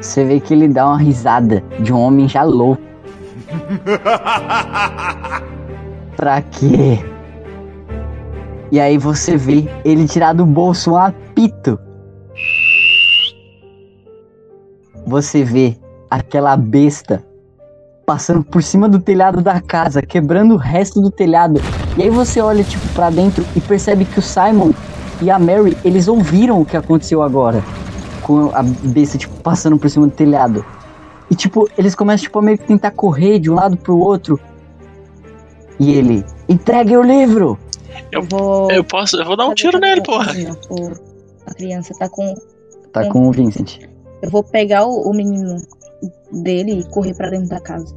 Você 0.00 0.24
vê 0.24 0.38
que 0.38 0.54
ele 0.54 0.68
dá 0.68 0.86
uma 0.86 0.98
risada 0.98 1.62
de 1.80 1.92
um 1.92 2.00
homem 2.00 2.28
já 2.28 2.42
louco. 2.44 2.82
Pra 6.18 6.42
quê? 6.42 6.98
E 8.72 8.80
aí 8.80 8.98
você 8.98 9.36
vê 9.36 9.68
ele 9.84 10.08
tirar 10.08 10.32
do 10.32 10.44
bolso 10.44 10.90
um 10.90 10.96
apito. 10.96 11.78
Você 15.06 15.44
vê 15.44 15.78
aquela 16.10 16.56
besta 16.56 17.24
passando 18.04 18.42
por 18.42 18.64
cima 18.64 18.88
do 18.88 18.98
telhado 18.98 19.40
da 19.40 19.60
casa, 19.60 20.02
quebrando 20.02 20.54
o 20.54 20.56
resto 20.56 21.00
do 21.00 21.08
telhado. 21.08 21.60
E 21.96 22.02
aí 22.02 22.10
você 22.10 22.40
olha, 22.40 22.64
tipo, 22.64 22.88
pra 22.94 23.10
dentro 23.10 23.46
e 23.54 23.60
percebe 23.60 24.04
que 24.04 24.18
o 24.18 24.22
Simon 24.22 24.72
e 25.22 25.30
a 25.30 25.38
Mary, 25.38 25.78
eles 25.84 26.08
ouviram 26.08 26.60
o 26.60 26.64
que 26.64 26.76
aconteceu 26.76 27.22
agora. 27.22 27.62
Com 28.22 28.50
a 28.56 28.64
besta, 28.64 29.16
tipo, 29.16 29.36
passando 29.40 29.78
por 29.78 29.88
cima 29.88 30.08
do 30.08 30.12
telhado. 30.12 30.66
E, 31.30 31.36
tipo, 31.36 31.68
eles 31.78 31.94
começam, 31.94 32.24
tipo, 32.24 32.40
a 32.40 32.42
meio 32.42 32.58
que 32.58 32.66
tentar 32.66 32.90
correr 32.90 33.38
de 33.38 33.48
um 33.48 33.54
lado 33.54 33.76
pro 33.76 33.96
outro. 33.96 34.40
E 35.78 35.92
ele, 35.92 36.24
entregue 36.48 36.96
o 36.96 37.02
livro! 37.02 37.58
Eu, 38.12 38.22
vou. 38.22 38.70
eu 38.70 38.84
posso. 38.84 39.16
Eu 39.16 39.24
vou 39.24 39.36
dar 39.36 39.46
um 39.46 39.54
tiro 39.54 39.78
nele, 39.78 40.02
porra. 40.02 40.32
A 41.46 41.54
criança 41.54 41.94
tá 41.98 42.08
com. 42.08 42.34
Tá 42.92 43.08
com 43.10 43.28
o 43.28 43.32
Vincent. 43.32 43.80
Eu 44.22 44.30
vou 44.30 44.42
pegar 44.42 44.86
o, 44.86 45.08
o 45.08 45.14
menino 45.14 45.56
dele 46.32 46.80
e 46.80 46.84
correr 46.90 47.14
pra 47.14 47.30
dentro 47.30 47.48
da 47.48 47.60
casa. 47.60 47.94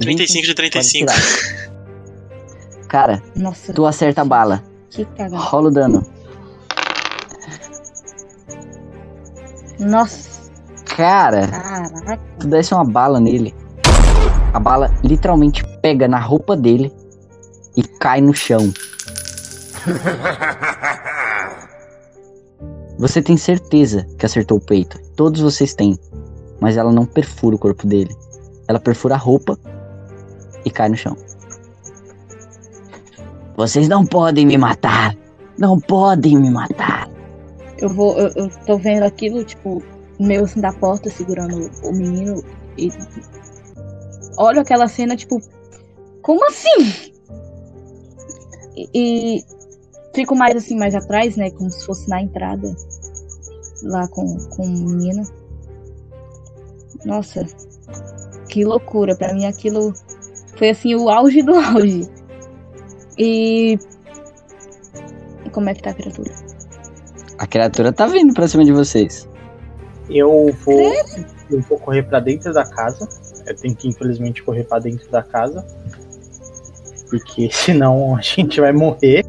35 0.00 0.46
de 0.46 0.54
Pode 0.54 0.70
35. 0.70 1.12
tirar. 1.12 1.74
Cara, 2.88 3.22
Nossa, 3.34 3.72
tu 3.72 3.86
acerta 3.86 4.22
a 4.22 4.24
bala. 4.24 4.62
que 4.90 5.04
cagada. 5.04 5.36
Rola 5.36 5.68
o 5.68 5.72
dano. 5.72 6.06
Nossa, 9.78 10.33
Cara, 10.84 11.48
caraca. 11.48 12.20
tu 12.38 12.46
desce 12.46 12.74
uma 12.74 12.84
bala 12.84 13.18
nele. 13.18 13.54
A 14.52 14.60
bala 14.60 14.92
literalmente 15.02 15.64
pega 15.82 16.06
na 16.06 16.18
roupa 16.18 16.56
dele 16.56 16.92
e 17.76 17.82
cai 17.82 18.20
no 18.20 18.32
chão. 18.32 18.72
Você 22.98 23.20
tem 23.20 23.36
certeza 23.36 24.06
que 24.18 24.24
acertou 24.24 24.58
o 24.58 24.60
peito. 24.60 25.00
Todos 25.16 25.40
vocês 25.40 25.74
têm. 25.74 25.98
Mas 26.60 26.76
ela 26.76 26.92
não 26.92 27.04
perfura 27.04 27.56
o 27.56 27.58
corpo 27.58 27.86
dele. 27.86 28.14
Ela 28.68 28.78
perfura 28.78 29.14
a 29.14 29.18
roupa 29.18 29.58
e 30.64 30.70
cai 30.70 30.88
no 30.88 30.96
chão. 30.96 31.16
Vocês 33.56 33.88
não 33.88 34.06
podem 34.06 34.46
me 34.46 34.56
matar. 34.56 35.14
Não 35.58 35.78
podem 35.78 36.36
me 36.36 36.50
matar. 36.50 37.08
Eu 37.78 37.88
vou. 37.88 38.16
Eu, 38.16 38.30
eu 38.36 38.50
tô 38.64 38.78
vendo 38.78 39.02
aquilo, 39.02 39.44
tipo, 39.44 39.82
meio 40.18 40.44
assim 40.44 40.60
da 40.60 40.72
porta 40.72 41.10
segurando 41.10 41.70
o 41.82 41.92
menino 41.92 42.42
e. 42.78 42.90
Olho 44.38 44.60
aquela 44.60 44.88
cena, 44.88 45.16
tipo. 45.16 45.40
Como 46.22 46.44
assim? 46.46 47.12
E, 48.76 48.88
e 48.94 49.44
fico 50.14 50.34
mais 50.34 50.56
assim, 50.56 50.76
mais 50.76 50.94
atrás, 50.94 51.36
né? 51.36 51.50
Como 51.50 51.70
se 51.70 51.84
fosse 51.84 52.08
na 52.08 52.22
entrada. 52.22 52.74
Lá 53.82 54.08
com, 54.08 54.36
com 54.50 54.62
o 54.64 54.70
menino. 54.70 55.22
Nossa. 57.04 57.44
Que 58.48 58.64
loucura. 58.64 59.14
Pra 59.16 59.34
mim 59.34 59.44
aquilo 59.44 59.92
foi 60.56 60.70
assim 60.70 60.94
o 60.94 61.08
auge 61.08 61.42
do 61.42 61.54
auge. 61.58 62.08
E 63.18 63.78
Como 65.52 65.68
é 65.68 65.74
que 65.74 65.82
tá 65.82 65.90
a 65.90 65.94
criatura? 65.94 66.32
A 67.38 67.46
criatura 67.46 67.92
tá 67.92 68.06
vindo 68.06 68.32
pra 68.32 68.48
cima 68.48 68.64
de 68.64 68.72
vocês. 68.72 69.28
Eu 70.08 70.54
vou, 70.64 70.92
eu 71.50 71.60
vou 71.62 71.78
correr 71.78 72.02
pra 72.02 72.20
dentro 72.20 72.52
da 72.52 72.64
casa. 72.64 73.08
Eu 73.46 73.56
tenho 73.56 73.74
que, 73.74 73.88
infelizmente, 73.88 74.42
correr 74.42 74.64
pra 74.64 74.78
dentro 74.78 75.10
da 75.10 75.22
casa. 75.22 75.64
Porque 77.08 77.48
senão 77.52 78.16
a 78.16 78.20
gente 78.20 78.60
vai 78.60 78.72
morrer. 78.72 79.24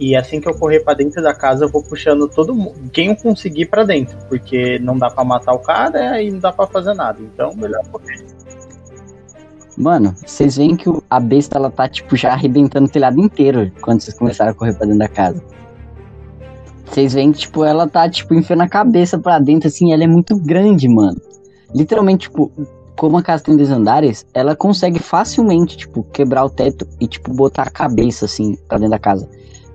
E 0.00 0.14
assim 0.14 0.40
que 0.40 0.48
eu 0.48 0.54
correr 0.54 0.80
pra 0.80 0.94
dentro 0.94 1.20
da 1.20 1.34
casa, 1.34 1.64
eu 1.64 1.68
vou 1.68 1.82
puxando 1.82 2.28
todo 2.28 2.54
mundo. 2.54 2.88
Quem 2.92 3.08
eu 3.08 3.16
conseguir 3.16 3.66
pra 3.66 3.82
dentro. 3.82 4.16
Porque 4.28 4.78
não 4.78 4.96
dá 4.96 5.10
pra 5.10 5.24
matar 5.24 5.52
o 5.54 5.58
cara 5.58 6.22
e 6.22 6.30
não 6.30 6.38
dá 6.38 6.52
pra 6.52 6.66
fazer 6.68 6.94
nada. 6.94 7.20
Então, 7.20 7.52
melhor 7.56 7.84
correr. 7.88 8.24
Mano, 9.76 10.14
vocês 10.26 10.56
veem 10.56 10.76
que 10.76 10.90
a 11.08 11.20
besta 11.20 11.56
ela 11.56 11.70
tá 11.70 11.88
tipo 11.88 12.16
já 12.16 12.32
arrebentando 12.32 12.86
o 12.86 12.90
telhado 12.90 13.20
inteiro 13.20 13.70
quando 13.80 14.00
vocês 14.00 14.16
começaram 14.16 14.50
a 14.50 14.54
correr 14.54 14.74
pra 14.74 14.86
dentro 14.86 14.98
da 14.98 15.08
casa. 15.08 15.40
Vocês 16.90 17.12
veem 17.14 17.32
que 17.32 17.38
tipo 17.40 17.64
ela 17.64 17.86
tá 17.88 18.08
tipo 18.08 18.34
enfiando 18.34 18.62
a 18.62 18.68
cabeça 18.68 19.18
pra 19.18 19.38
dentro 19.38 19.68
assim, 19.68 19.92
ela 19.92 20.04
é 20.04 20.06
muito 20.06 20.36
grande, 20.36 20.88
mano. 20.88 21.20
Literalmente, 21.74 22.28
tipo, 22.28 22.50
como 22.96 23.18
a 23.18 23.22
casa 23.22 23.44
tem 23.44 23.56
dois 23.56 23.70
andares, 23.70 24.26
ela 24.32 24.56
consegue 24.56 24.98
facilmente 24.98 25.76
tipo 25.76 26.02
quebrar 26.12 26.44
o 26.44 26.50
teto 26.50 26.86
e 27.00 27.06
tipo 27.06 27.32
botar 27.34 27.64
a 27.64 27.70
cabeça 27.70 28.24
assim 28.24 28.56
pra 28.68 28.78
dentro 28.78 28.92
da 28.92 28.98
casa. 28.98 29.28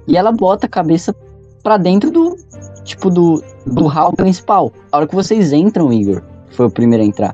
E 0.08 0.18
ela 0.18 0.32
bota 0.32 0.66
a 0.66 0.70
cabeça 0.70 1.16
pra 1.62 1.78
dentro 1.78 2.12
do 2.12 2.36
tipo 2.84 3.10
do 3.10 3.44
do 3.66 3.88
hall 3.88 4.12
principal. 4.14 4.72
A 4.92 4.98
hora 4.98 5.08
que 5.08 5.16
vocês 5.16 5.54
entram, 5.54 5.94
Igor, 5.94 6.22
foi 6.52 6.66
o 6.66 6.72
primeiro 6.72 7.04
a 7.04 7.08
entrar. 7.08 7.34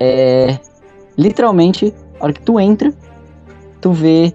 É 0.00 0.58
literalmente, 1.16 1.94
a 2.18 2.24
hora 2.24 2.32
que 2.32 2.42
tu 2.42 2.58
entra, 2.58 2.92
tu 3.80 3.92
vê 3.92 4.32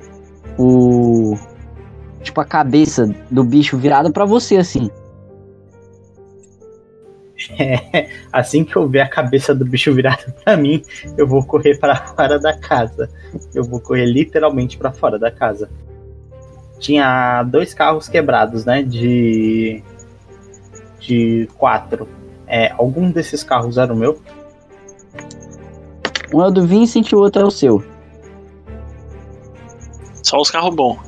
o. 0.57 1.35
Tipo, 2.25 2.41
a 2.41 2.45
cabeça 2.45 3.05
do 3.29 3.43
bicho 3.43 3.77
virada 3.77 4.11
pra 4.11 4.25
você, 4.25 4.57
assim. 4.57 4.89
É, 7.59 8.09
assim 8.31 8.63
que 8.63 8.75
eu 8.75 8.87
ver 8.87 9.01
a 9.01 9.09
cabeça 9.09 9.53
do 9.53 9.65
bicho 9.65 9.93
virada 9.93 10.33
pra 10.43 10.57
mim, 10.57 10.81
eu 11.15 11.27
vou 11.27 11.45
correr 11.45 11.77
pra 11.77 11.95
fora 11.95 12.39
da 12.39 12.57
casa. 12.57 13.07
Eu 13.53 13.63
vou 13.63 13.79
correr 13.79 14.05
literalmente 14.05 14.77
pra 14.77 14.91
fora 14.91 15.19
da 15.19 15.29
casa. 15.29 15.69
Tinha 16.79 17.43
dois 17.43 17.73
carros 17.73 18.07
quebrados, 18.07 18.65
né? 18.65 18.81
De. 18.81 19.83
De 20.99 21.47
quatro. 21.55 22.07
É, 22.47 22.71
algum 22.77 23.11
desses 23.11 23.43
carros 23.43 23.77
era 23.77 23.93
o 23.93 23.95
meu? 23.95 24.19
Um 26.33 26.41
é 26.41 26.47
o 26.47 26.51
do 26.51 26.65
Vincent 26.65 27.11
e 27.11 27.15
o 27.15 27.19
outro 27.19 27.43
é 27.43 27.45
o 27.45 27.51
seu. 27.51 27.83
Só 30.23 30.37
os 30.37 30.49
carros 30.49 30.73
bons. 30.73 31.04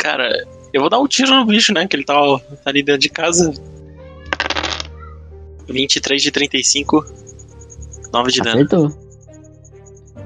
Cara, 0.00 0.46
eu 0.72 0.80
vou 0.80 0.88
dar 0.88 0.98
um 0.98 1.06
tiro 1.06 1.30
no 1.30 1.44
bicho, 1.44 1.74
né? 1.74 1.86
Que 1.86 1.94
ele 1.94 2.04
tá, 2.04 2.14
tá 2.14 2.70
ali 2.70 2.82
dentro 2.82 3.02
de 3.02 3.10
casa. 3.10 3.52
23 5.68 6.22
de 6.22 6.30
35. 6.30 7.04
9 8.10 8.32
de 8.32 8.40
dano. 8.40 8.56
Acertou. 8.56 8.92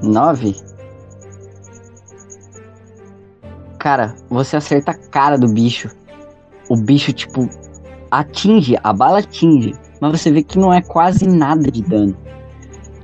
Nove. 0.00 0.56
Cara, 3.80 4.14
você 4.30 4.56
acerta 4.56 4.92
a 4.92 4.94
cara 4.94 5.36
do 5.36 5.48
bicho. 5.48 5.90
O 6.68 6.76
bicho, 6.76 7.12
tipo, 7.12 7.50
atinge, 8.12 8.78
a 8.80 8.92
bala 8.92 9.18
atinge. 9.18 9.74
Mas 10.00 10.20
você 10.20 10.30
vê 10.30 10.44
que 10.44 10.56
não 10.56 10.72
é 10.72 10.80
quase 10.80 11.26
nada 11.26 11.68
de 11.68 11.82
dano. 11.82 12.16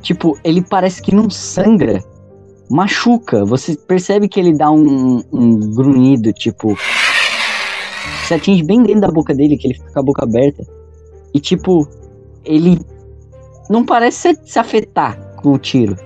Tipo, 0.01 0.39
ele 0.45 0.63
parece 0.63 1.03
que 1.03 1.13
não 1.13 1.29
sangra. 1.29 2.01
Machuca. 2.71 3.45
Você 3.45 3.77
percebe 3.77 4.29
que 4.29 4.39
ele 4.39 4.57
dá 4.57 4.71
um, 4.71 5.23
um 5.33 5.75
grunhido, 5.75 6.33
tipo. 6.33 6.77
Você 8.23 8.35
atinge 8.35 8.63
bem 8.63 8.83
dentro 8.83 9.01
da 9.01 9.11
boca 9.11 9.35
dele, 9.35 9.57
que 9.57 9.67
ele 9.67 9.75
fica 9.75 9.93
com 9.93 9.99
a 9.99 10.03
boca 10.03 10.25
aberta. 10.25 10.63
E, 11.35 11.41
tipo, 11.41 11.89
ele 12.45 12.81
não 13.69 13.85
parece 13.85 14.35
se, 14.35 14.53
se 14.53 14.59
afetar 14.59 15.19
com 15.37 15.53
o 15.53 15.59
tiro, 15.59 15.97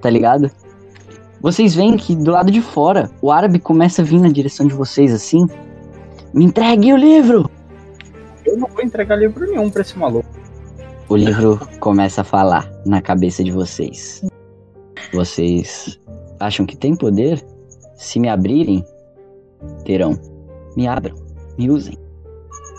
tá 0.00 0.10
ligado? 0.10 0.50
Vocês 1.40 1.74
veem 1.74 1.96
que 1.96 2.14
do 2.14 2.30
lado 2.30 2.50
de 2.50 2.60
fora, 2.60 3.10
o 3.20 3.30
árabe 3.30 3.58
começa 3.58 4.02
a 4.02 4.04
vir 4.04 4.20
na 4.20 4.28
direção 4.28 4.66
de 4.66 4.74
vocês 4.74 5.12
assim. 5.12 5.46
Me 6.32 6.44
entregue 6.44 6.92
o 6.92 6.96
livro! 6.96 7.50
Eu 8.44 8.58
não 8.58 8.68
vou 8.68 8.82
entregar 8.82 9.16
livro 9.16 9.46
nenhum 9.46 9.70
pra 9.70 9.82
esse 9.82 9.98
maluco. 9.98 10.28
O 11.08 11.16
livro 11.16 11.60
começa 11.80 12.22
a 12.22 12.24
falar 12.24 12.70
na 12.84 13.00
cabeça 13.00 13.44
de 13.44 13.50
vocês. 13.52 14.22
Vocês 15.14 16.00
acham 16.40 16.66
que 16.66 16.76
tem 16.76 16.96
poder? 16.96 17.40
Se 17.94 18.18
me 18.18 18.28
abrirem, 18.28 18.84
terão. 19.84 20.18
Me 20.76 20.88
abram, 20.88 21.14
me 21.56 21.70
usem. 21.70 21.96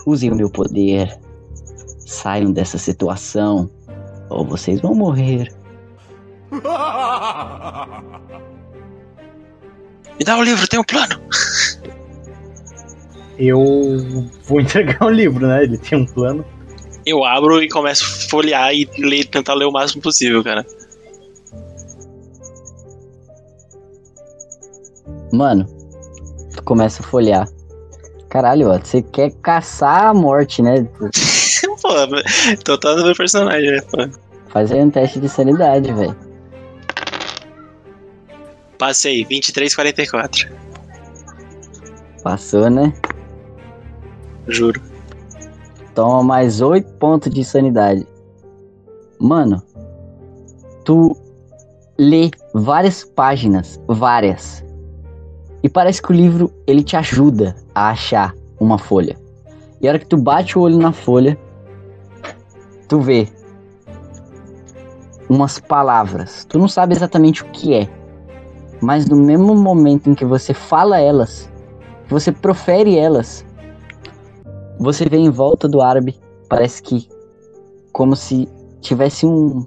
Usem 0.06 0.30
o 0.30 0.36
meu 0.36 0.50
poder. 0.50 1.18
Saiam 2.04 2.52
dessa 2.52 2.76
situação, 2.78 3.70
ou 4.28 4.44
vocês 4.44 4.80
vão 4.80 4.94
morrer. 4.94 5.50
Me 10.18 10.24
dá 10.24 10.36
o 10.38 10.42
livro, 10.42 10.68
tem 10.68 10.78
um 10.78 10.84
plano. 10.84 11.20
Eu 13.38 13.64
vou 14.44 14.60
entregar 14.60 15.02
o 15.04 15.10
livro, 15.10 15.46
né? 15.46 15.64
Ele 15.64 15.78
tem 15.78 15.98
um 15.98 16.06
plano. 16.06 16.44
Eu 17.04 17.24
abro 17.24 17.62
e 17.62 17.68
começo 17.68 18.04
a 18.04 18.28
folhear 18.30 18.74
e 18.74 18.88
ler, 18.98 19.24
tentar 19.24 19.54
ler 19.54 19.64
o 19.64 19.72
máximo 19.72 20.02
possível, 20.02 20.44
cara. 20.44 20.66
Mano, 25.32 25.66
tu 26.54 26.62
começa 26.62 27.02
a 27.02 27.06
folhear. 27.06 27.48
Caralho, 28.28 28.70
ó, 28.70 28.78
você 28.78 29.02
quer 29.02 29.32
caçar 29.42 30.06
a 30.06 30.14
morte, 30.14 30.62
né? 30.62 30.86
Pô, 31.82 31.88
tô 32.64 32.78
todo 32.78 33.04
meu 33.04 33.14
personagem, 33.14 33.70
né? 33.70 33.80
Pô. 33.82 34.26
Faz 34.48 34.72
aí 34.72 34.80
um 34.80 34.90
teste 34.90 35.20
de 35.20 35.28
sanidade, 35.28 35.92
velho. 35.92 36.16
Passei, 38.78 39.24
23, 39.24 39.74
44. 39.74 40.48
Passou, 42.22 42.68
né? 42.68 42.92
Juro. 44.48 44.80
Toma 45.94 46.22
mais 46.22 46.60
8 46.60 46.86
pontos 46.94 47.32
de 47.32 47.44
sanidade. 47.44 48.06
Mano, 49.18 49.62
tu 50.84 51.16
lê 51.98 52.30
várias 52.52 53.04
páginas, 53.04 53.80
várias. 53.88 54.62
E 55.66 55.68
parece 55.68 56.00
que 56.00 56.12
o 56.12 56.14
livro 56.14 56.52
ele 56.64 56.80
te 56.80 56.96
ajuda 56.96 57.56
a 57.74 57.88
achar 57.88 58.32
uma 58.60 58.78
folha. 58.78 59.16
E 59.80 59.88
a 59.88 59.90
hora 59.90 59.98
que 59.98 60.06
tu 60.06 60.16
bate 60.16 60.56
o 60.56 60.62
olho 60.62 60.78
na 60.78 60.92
folha, 60.92 61.36
tu 62.86 63.00
vê 63.00 63.26
umas 65.28 65.58
palavras. 65.58 66.44
Tu 66.44 66.56
não 66.56 66.68
sabe 66.68 66.94
exatamente 66.94 67.42
o 67.42 67.46
que 67.46 67.74
é. 67.74 67.88
Mas 68.80 69.08
no 69.08 69.16
mesmo 69.16 69.56
momento 69.56 70.08
em 70.08 70.14
que 70.14 70.24
você 70.24 70.54
fala 70.54 71.00
elas, 71.00 71.50
que 72.06 72.14
você 72.14 72.30
profere 72.30 72.96
elas, 72.96 73.44
você 74.78 75.08
vê 75.08 75.16
em 75.16 75.30
volta 75.30 75.66
do 75.66 75.82
árabe, 75.82 76.16
parece 76.48 76.80
que 76.80 77.08
como 77.92 78.14
se 78.14 78.48
tivesse 78.80 79.26
um, 79.26 79.66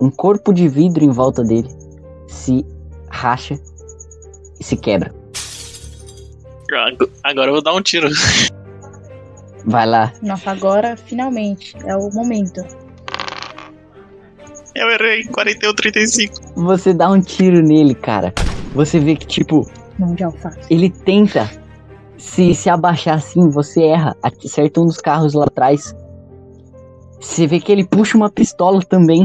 um 0.00 0.10
corpo 0.10 0.52
de 0.52 0.66
vidro 0.66 1.04
em 1.04 1.10
volta 1.10 1.44
dele, 1.44 1.70
se 2.26 2.66
racha 3.08 3.56
e 4.58 4.64
se 4.64 4.76
quebra. 4.76 5.19
Ag- 6.78 7.10
Agora 7.24 7.48
eu 7.48 7.54
vou 7.54 7.62
dar 7.62 7.74
um 7.74 7.82
tiro. 7.82 8.08
Vai 9.64 9.86
lá. 9.86 10.12
Nossa, 10.22 10.50
agora 10.50 10.96
finalmente 10.96 11.76
é 11.84 11.96
o 11.96 12.10
momento. 12.12 12.62
Eu 14.74 14.88
errei, 14.90 15.24
41, 15.24 15.74
35. 15.74 16.34
Você 16.56 16.94
dá 16.94 17.10
um 17.10 17.20
tiro 17.20 17.60
nele, 17.60 17.94
cara. 17.94 18.32
Você 18.74 18.98
vê 19.00 19.16
que, 19.16 19.26
tipo, 19.26 19.68
Mão 19.98 20.14
de 20.14 20.22
alface. 20.24 20.60
ele 20.70 20.88
tenta 20.90 21.50
se, 22.16 22.54
se 22.54 22.70
abaixar 22.70 23.16
assim, 23.16 23.50
você 23.50 23.82
erra, 23.82 24.16
acerta 24.22 24.80
um 24.80 24.86
dos 24.86 24.98
carros 24.98 25.34
lá 25.34 25.44
atrás. 25.44 25.94
Você 27.20 27.46
vê 27.46 27.60
que 27.60 27.70
ele 27.72 27.84
puxa 27.84 28.16
uma 28.16 28.30
pistola 28.30 28.80
também. 28.82 29.24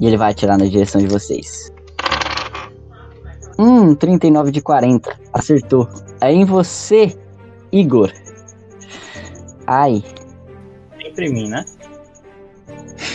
E 0.00 0.06
ele 0.06 0.16
vai 0.16 0.30
atirar 0.30 0.56
na 0.58 0.66
direção 0.66 1.00
de 1.00 1.08
vocês. 1.08 1.72
Hum, 3.58 3.94
39 3.94 4.52
de 4.52 4.62
40. 4.62 5.18
Acertou. 5.32 5.88
É 6.20 6.32
em 6.32 6.44
você, 6.44 7.18
Igor. 7.72 8.12
Ai. 9.66 10.04
Sempre 11.02 11.26
em 11.26 11.32
mim, 11.32 11.48
né? 11.48 11.64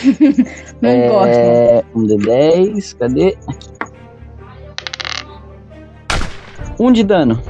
Não 0.81 1.07
gosto. 1.07 1.29
É, 1.29 1.83
um 1.95 2.03
de 2.03 2.17
10, 2.17 2.93
cadê? 2.93 3.37
Aqui. 3.47 3.73
Um 6.79 6.91
de 6.91 7.03
dano. 7.03 7.41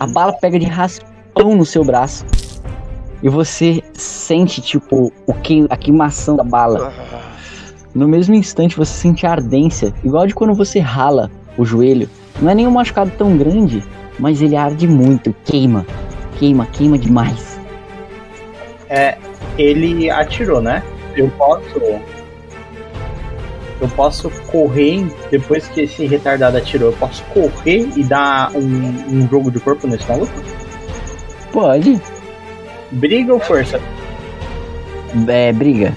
A 0.00 0.06
bala 0.06 0.32
pega 0.32 0.58
de 0.58 0.66
raspão 0.66 1.56
no 1.56 1.66
seu 1.66 1.84
braço. 1.84 2.24
E 3.22 3.28
você 3.28 3.82
sente, 3.92 4.62
tipo, 4.62 5.12
o 5.26 5.34
que, 5.34 5.66
a 5.68 5.76
queimação 5.76 6.36
da 6.36 6.44
bala. 6.44 6.92
No 7.94 8.08
mesmo 8.08 8.34
instante, 8.34 8.76
você 8.76 8.92
sente 8.92 9.26
a 9.26 9.32
ardência, 9.32 9.92
igual 10.04 10.26
de 10.26 10.34
quando 10.34 10.54
você 10.54 10.78
rala 10.78 11.30
o 11.58 11.64
joelho. 11.64 12.08
Não 12.40 12.50
é 12.50 12.54
nenhum 12.54 12.70
machucado 12.70 13.10
tão 13.18 13.36
grande, 13.36 13.84
mas 14.18 14.40
ele 14.40 14.56
arde 14.56 14.86
muito, 14.86 15.34
queima. 15.44 15.84
Queima, 16.38 16.66
queima 16.66 16.96
demais. 16.96 17.60
É, 18.88 19.18
ele 19.58 20.08
atirou, 20.08 20.62
né? 20.62 20.82
Eu 21.16 21.28
posso. 21.36 21.78
Eu 23.80 23.88
posso 23.94 24.30
correr 24.50 25.06
depois 25.30 25.68
que 25.68 25.82
esse 25.82 26.06
retardado 26.06 26.56
atirou. 26.56 26.90
Eu 26.90 26.96
posso 26.96 27.22
correr 27.24 27.88
e 27.96 28.02
dar 28.02 28.50
um, 28.54 28.60
um 29.08 29.28
jogo 29.28 29.50
de 29.50 29.60
corpo 29.60 29.86
nesse 29.86 30.08
maluco? 30.08 30.32
Pode. 31.52 32.00
Briga 32.92 33.34
ou 33.34 33.40
força? 33.40 33.80
É, 35.28 35.52
briga. 35.52 35.94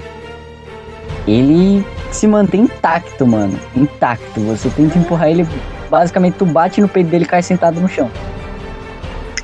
Ele 1.27 1.83
se 2.15 2.27
mantém 2.27 2.61
intacto, 2.61 3.25
mano. 3.25 3.59
Intacto. 3.75 4.39
Você 4.41 4.69
tenta 4.69 4.97
empurrar 4.97 5.29
ele. 5.29 5.47
Basicamente, 5.89 6.35
tu 6.35 6.45
bate 6.45 6.79
no 6.81 6.87
peito 6.87 7.09
dele 7.09 7.25
e 7.25 7.27
cai 7.27 7.41
sentado 7.43 7.79
no 7.79 7.87
chão. 7.87 8.09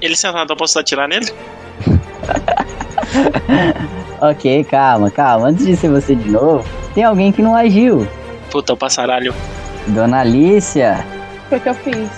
Ele 0.02 0.16
sentado, 0.16 0.54
eu 0.54 0.58
posso 0.58 0.78
atirar 0.80 1.08
nele? 1.08 1.28
Ok, 4.20 4.64
calma, 4.66 5.12
calma. 5.12 5.48
Antes 5.50 5.66
de 5.66 5.76
ser 5.76 5.90
você 5.90 6.16
de 6.16 6.30
novo, 6.30 6.68
tem 6.94 7.04
alguém 7.04 7.32
que 7.32 7.42
não 7.42 7.56
agiu. 7.56 8.08
Puta, 8.52 8.74
o 8.74 8.78
passaralho. 8.78 9.34
Dona 9.88 10.22
Alicia, 10.22 11.06
Foi 11.48 11.58
o 11.60 11.62
que 11.62 11.70
eu 11.70 11.76
fiz. 11.76 12.10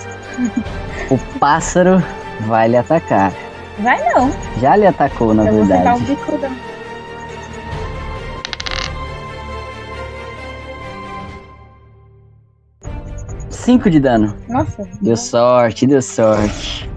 o 1.10 1.18
pássaro 1.38 2.02
vai 2.40 2.68
lhe 2.68 2.76
atacar. 2.76 3.32
Vai 3.78 3.98
não. 4.14 4.32
Já 4.60 4.76
lhe 4.76 4.86
atacou, 4.86 5.34
na 5.34 5.44
eu 5.46 5.52
vou 5.52 5.66
sentar 5.66 5.94
o 5.94 5.98
verdade. 5.98 6.04
bico 6.06 6.38
da... 6.38 6.50
5 13.70 13.88
de 13.88 14.00
dano. 14.00 14.34
Nossa. 14.48 14.82
Deu 15.00 15.16
sorte, 15.16 15.86
deu 15.86 16.02
sorte. 16.02 16.90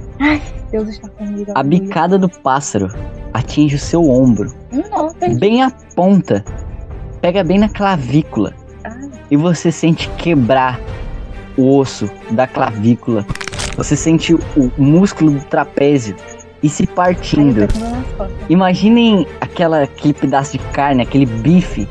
Deus 0.72 0.90
está 0.90 1.08
comigo. 1.08 1.52
A 1.53 1.61
bicada 1.61 2.18
do 2.18 2.27
pássaro 2.27 2.88
atinge 3.32 3.76
o 3.76 3.80
seu 3.80 4.10
ombro. 4.10 4.52
Não, 4.72 5.14
bem 5.38 5.61
a 5.61 5.69
ponta. 5.95 6.43
Pega 7.22 7.43
bem 7.43 7.60
na 7.60 7.69
clavícula. 7.69 8.56
E 9.30 9.38
você 9.38 9.72
sente 9.72 10.10
quebrar 10.18 10.80
o 11.56 11.77
osso 11.77 12.10
da 12.32 12.48
clavícula. 12.48 13.24
Você 13.77 13.95
sente 13.95 14.34
o 14.34 14.72
músculo 14.76 15.30
do 15.30 15.45
trapézio 15.45 16.16
e 16.64 16.69
se 16.69 16.88
partindo. 16.88 17.68
Imaginem 18.50 19.27
aquela, 19.40 19.84
aquele 19.84 20.16
pedaço 20.16 20.53
de 20.53 20.60
carne, 20.72 21.03
aquele 21.03 21.27
bife. 21.27 21.88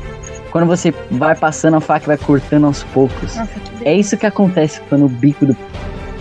Quando 0.53 0.67
você 0.67 0.93
vai 1.09 1.35
passando 1.35 1.77
a 1.77 1.81
faca 1.81 2.05
e 2.05 2.07
vai 2.09 2.17
cortando 2.17 2.65
aos 2.67 2.83
poucos. 2.83 3.35
Nossa, 3.35 3.49
É 3.83 3.93
isso 3.95 4.15
que 4.15 4.27
acontece 4.27 4.79
quando 4.87 5.05
o 5.05 5.09
bico 5.09 5.47
do- 5.47 5.57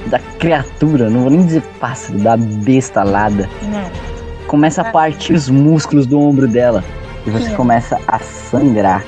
da 0.07 0.19
criatura, 0.19 1.11
não 1.11 1.21
vou 1.21 1.31
nem 1.31 1.45
dizer 1.45 1.61
pássaro, 1.79 2.19
da 2.19 2.35
besta 2.35 3.03
alada, 3.03 3.47
Não. 3.65 3.91
começa 4.49 4.81
a 4.81 4.85
partir 4.87 5.35
os 5.35 5.51
músculos 5.51 6.07
do 6.07 6.19
ombro 6.19 6.49
dela. 6.49 6.83
E 7.27 7.31
você 7.31 7.51
Sim. 7.51 7.55
começa 7.57 8.01
a 8.09 8.19
sangrar. 8.21 9.05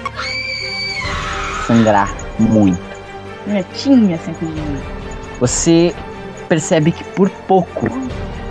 Sangrar 1.66 2.14
muito. 2.38 2.78
Tinha 3.72 3.96
mim. 3.96 4.78
Você 5.40 5.94
percebe 6.50 6.92
que 6.92 7.02
por 7.02 7.30
pouco, 7.30 7.88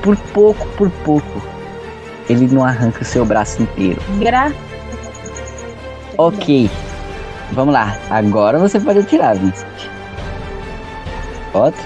por 0.01 0.17
pouco, 0.33 0.67
por 0.69 0.89
pouco, 0.89 1.41
ele 2.27 2.47
não 2.47 2.65
arranca 2.65 3.03
o 3.03 3.05
seu 3.05 3.23
braço 3.23 3.61
inteiro. 3.61 4.01
Gra... 4.19 4.51
Ok. 6.17 6.69
Vamos 7.53 7.73
lá. 7.73 7.97
Agora 8.09 8.59
você 8.59 8.79
pode 8.79 8.99
atirar, 8.99 9.35
Vincent. 9.35 9.89
Otto, 11.53 11.77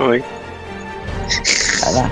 Oi. 0.00 0.24
vai 1.80 1.92
lá. 1.94 2.10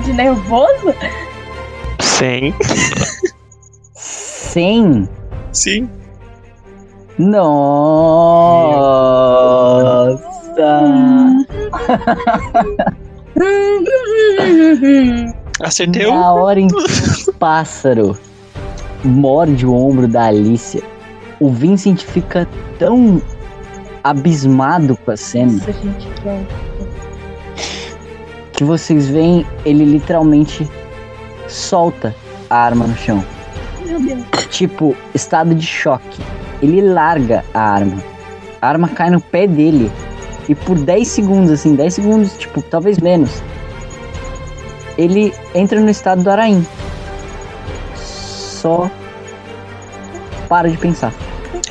De 0.04 0.12
nervoso? 0.12 0.94
100. 2.00 2.54
100? 3.94 5.08
Sim. 5.52 5.90
Nossa! 7.18 7.70
Acertei 15.60 16.06
Na 16.06 16.34
um. 16.34 16.38
hora 16.38 16.60
em 16.60 16.68
que 16.68 16.76
o 17.30 17.34
pássaro 17.34 18.18
morde 19.04 19.66
o 19.66 19.74
ombro 19.74 20.08
da 20.08 20.26
Alicia, 20.26 20.82
o 21.38 21.50
Vincent 21.50 22.02
fica 22.02 22.46
tão 22.78 23.20
abismado 24.02 24.96
com 24.96 25.10
a 25.10 25.16
cena 25.16 25.52
Nossa, 25.52 25.72
gente, 25.72 26.08
que 26.08 26.70
que 28.60 28.64
vocês 28.64 29.08
veem 29.08 29.46
ele 29.64 29.86
literalmente 29.86 30.68
solta 31.48 32.14
a 32.50 32.56
arma 32.56 32.86
no 32.86 32.94
chão. 32.94 33.24
Meu 33.86 33.98
Deus. 33.98 34.22
Tipo, 34.50 34.94
estado 35.14 35.54
de 35.54 35.66
choque. 35.66 36.20
Ele 36.60 36.82
larga 36.82 37.42
a 37.54 37.60
arma. 37.60 38.02
A 38.60 38.68
arma 38.68 38.88
cai 38.88 39.08
no 39.08 39.18
pé 39.18 39.46
dele. 39.46 39.90
E 40.46 40.54
por 40.54 40.78
10 40.78 41.08
segundos, 41.08 41.50
assim, 41.50 41.74
10 41.74 41.94
segundos, 41.94 42.36
tipo, 42.36 42.60
talvez 42.60 42.98
menos. 42.98 43.42
Ele 45.00 45.32
entra 45.54 45.80
no 45.80 45.88
estado 45.88 46.22
do 46.22 46.30
Araim. 46.30 46.66
Só 47.96 48.90
para 50.46 50.68
de 50.68 50.76
pensar. 50.76 51.10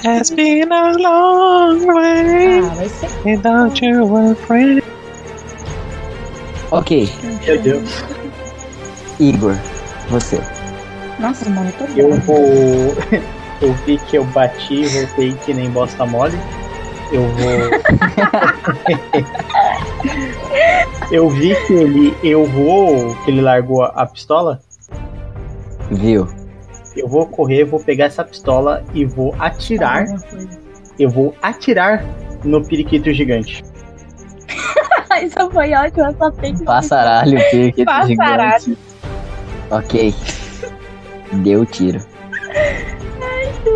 Has 0.04 0.32
been 0.32 0.72
a 0.72 0.94
long 0.94 1.86
way 1.86 2.60
Ah, 2.60 2.74
vai 2.76 2.90
ser... 2.90 3.10
without 3.24 3.86
you, 3.86 4.08
my 4.08 4.34
friend. 4.34 4.82
Ok, 6.72 7.08
Meu 7.46 7.62
Deus. 7.62 8.04
Igor, 9.20 9.56
você. 10.10 10.42
Nossa, 11.20 11.48
mano, 11.52 11.70
eu 11.70 11.88
tô 11.88 11.94
Eu 12.00 12.16
vou. 12.22 12.96
Eu 13.62 13.74
vi 13.86 13.98
que 13.98 14.18
eu 14.18 14.24
bati 14.24 14.74
e 14.84 14.88
voltei 14.88 15.34
que 15.46 15.54
nem 15.54 15.70
bosta 15.70 16.06
mole. 16.06 16.40
Eu 17.12 17.28
vou. 17.28 17.50
Eu 21.12 21.30
vi 21.30 21.56
que 21.66 21.74
ele 21.74 22.16
errou, 22.24 23.16
que 23.24 23.32
ele 23.32 23.42
largou 23.42 23.84
a, 23.84 23.88
a 23.88 24.06
pistola. 24.06 24.62
Viu? 25.90 26.28
Eu 26.96 27.08
vou 27.08 27.26
correr, 27.28 27.64
vou 27.64 27.80
pegar 27.80 28.06
essa 28.06 28.24
pistola 28.24 28.84
e 28.94 29.06
vou 29.06 29.34
atirar. 29.40 30.06
Eu 31.00 31.10
vou 31.10 31.34
atirar 31.42 32.04
no 32.44 32.64
periquito 32.64 33.12
gigante. 33.12 33.64
Isso 35.24 35.50
foi 35.52 35.74
ótimo, 35.74 36.06
eu 36.06 36.16
só 36.16 36.32
tenho 36.32 36.58
que. 36.58 36.64
Passaralho, 36.64 37.38
periquito 37.50 37.86
Passaralho. 37.86 38.60
gigante. 38.60 38.78
Ok. 39.72 40.14
Deu 41.44 41.62
o 41.62 41.66
tiro. 41.66 42.00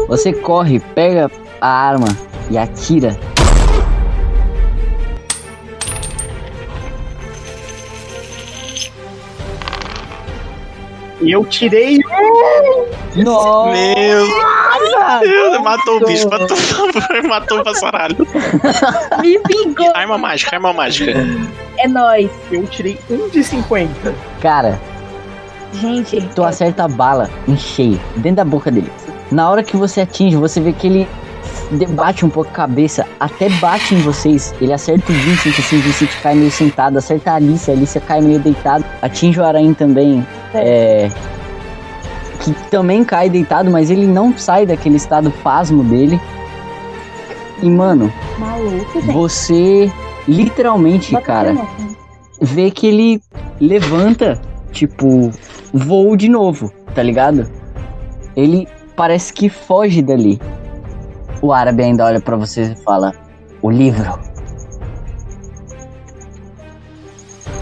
Você 0.08 0.34
corre, 0.34 0.80
pega 0.80 1.32
a 1.62 1.68
arma 1.68 2.08
e 2.50 2.58
atira. 2.58 3.18
E 11.22 11.32
eu 11.32 11.46
tirei. 11.46 12.00
Nossa! 13.16 13.72
Meu 13.72 15.22
Deus, 15.22 15.62
matou 15.62 15.98
o 15.98 16.06
bicho, 16.06 16.30
matou, 16.30 16.58
matou 17.30 17.60
o 17.60 17.64
passaralho. 17.64 18.18
Me 19.22 19.40
vingou. 19.48 19.92
Arma 19.96 20.18
mágica, 20.18 20.56
arma 20.56 20.74
mágica. 20.74 21.14
É 21.78 21.88
nóis. 21.88 22.30
Eu 22.52 22.68
tirei 22.68 23.00
um 23.10 23.30
de 23.30 23.44
50. 23.44 24.14
Cara, 24.42 24.78
Gente, 25.74 26.22
tu 26.36 26.44
acerta 26.44 26.84
a 26.84 26.88
bala 26.88 27.30
em 27.48 27.58
cheio, 27.58 28.00
dentro 28.18 28.38
da 28.38 28.46
boca 28.46 28.70
dele. 28.70 28.92
Na 29.32 29.50
hora 29.50 29.64
que 29.64 29.76
você 29.76 30.02
atinge, 30.02 30.36
você 30.36 30.62
vê 30.62 30.72
que 30.72 30.86
ele 30.86 31.08
debate 31.72 32.26
um 32.26 32.30
pouco 32.30 32.50
a 32.50 32.54
cabeça, 32.54 33.06
até 33.20 33.50
bate 33.50 33.96
em 33.96 34.02
vocês. 34.02 34.54
Ele 34.62 34.74
acerta 34.74 35.12
o 35.12 35.16
Vincent, 35.16 35.58
assim, 35.58 35.78
o 35.78 35.82
Vincent 35.82 36.10
cai 36.22 36.36
meio 36.36 36.52
sentado, 36.52 36.98
acerta 36.98 37.32
a 37.32 37.36
Alice, 37.36 37.70
a 37.70 37.74
Alice 37.74 38.00
cai 38.02 38.22
meio 38.22 38.40
deitado, 38.40 38.86
atinge 39.02 39.40
o 39.40 39.44
Aranha 39.44 39.74
também, 39.74 40.26
é, 40.54 41.10
que 42.40 42.54
também 42.70 43.04
cai 43.04 43.30
deitado, 43.30 43.70
mas 43.70 43.90
ele 43.90 44.06
não 44.06 44.38
sai 44.38 44.66
daquele 44.66 44.98
estado 44.98 45.32
pasmo 45.44 45.84
dele. 45.84 46.20
E, 47.62 47.70
mano, 47.70 48.12
maluco, 48.38 49.02
você 49.12 49.92
literalmente, 50.28 51.12
Bota 51.14 51.26
cara, 51.26 51.54
moça. 51.54 51.98
vê 52.42 52.70
que 52.70 52.88
ele 52.88 53.22
levanta, 53.60 54.42
tipo, 54.72 55.32
voo 55.74 56.16
de 56.16 56.28
novo, 56.28 56.72
tá 56.94 57.02
ligado? 57.02 57.50
Ele 58.36 58.68
parece 58.96 59.32
que 59.32 59.48
foge 59.50 60.02
dali. 60.02 60.42
O 61.44 61.52
árabe 61.52 61.84
ainda 61.84 62.06
olha 62.06 62.22
pra 62.22 62.38
vocês 62.38 62.70
e 62.70 62.76
fala: 62.84 63.12
O 63.62 63.70
livro. 63.70 64.18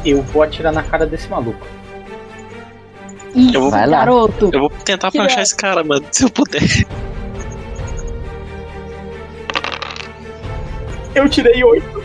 Eu 0.05 0.21
vou 0.21 0.43
atirar 0.43 0.71
na 0.71 0.83
cara 0.83 1.05
desse 1.07 1.27
maluco. 1.27 1.65
Isso, 3.33 3.55
Eu 3.55 3.61
vou- 3.61 3.71
Vai 3.71 3.87
lá. 3.87 3.97
garoto. 3.99 4.51
Eu 4.53 4.59
vou 4.59 4.69
tentar 4.69 5.09
Que 5.09 5.17
planchar 5.17 5.37
bom. 5.37 5.41
esse 5.41 5.55
cara, 5.55 5.83
mano, 5.83 6.05
se 6.11 6.23
eu 6.25 6.29
puder. 6.29 6.61
Eu 11.15 11.27
tirei 11.27 11.63
oito. 11.63 12.01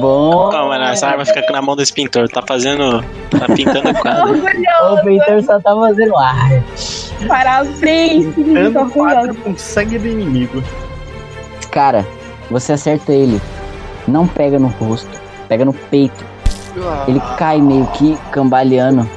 Bom. 0.00 0.52
Não, 0.52 0.68
mano, 0.68 0.84
essa 0.84 1.08
arma 1.08 1.24
fica 1.24 1.42
na 1.50 1.60
mão 1.60 1.74
desse 1.74 1.92
pintor. 1.92 2.28
Tá 2.28 2.40
fazendo. 2.46 3.02
Tá 3.30 3.46
pintando 3.52 3.90
o 3.90 3.94
quadro. 3.94 4.38
O. 4.38 5.02
Peter 5.04 5.42
só 5.42 5.58
tá 5.60 5.74
fazendo 5.74 6.16
arte. 6.16 7.11
Parabéns, 7.28 8.26
orgulhoso. 8.26 8.90
quadro 8.90 9.34
com 9.36 9.56
sangue 9.56 9.98
do 9.98 10.08
inimigo. 10.08 10.62
Cara, 11.70 12.06
você 12.50 12.72
acerta 12.72 13.12
ele. 13.12 13.40
Não 14.06 14.26
pega 14.26 14.58
no 14.58 14.68
rosto, 14.68 15.20
pega 15.48 15.64
no 15.64 15.72
peito. 15.72 16.24
Ele 17.06 17.20
cai 17.36 17.60
meio 17.60 17.86
que 17.88 18.16
cambaleando. 18.30 19.08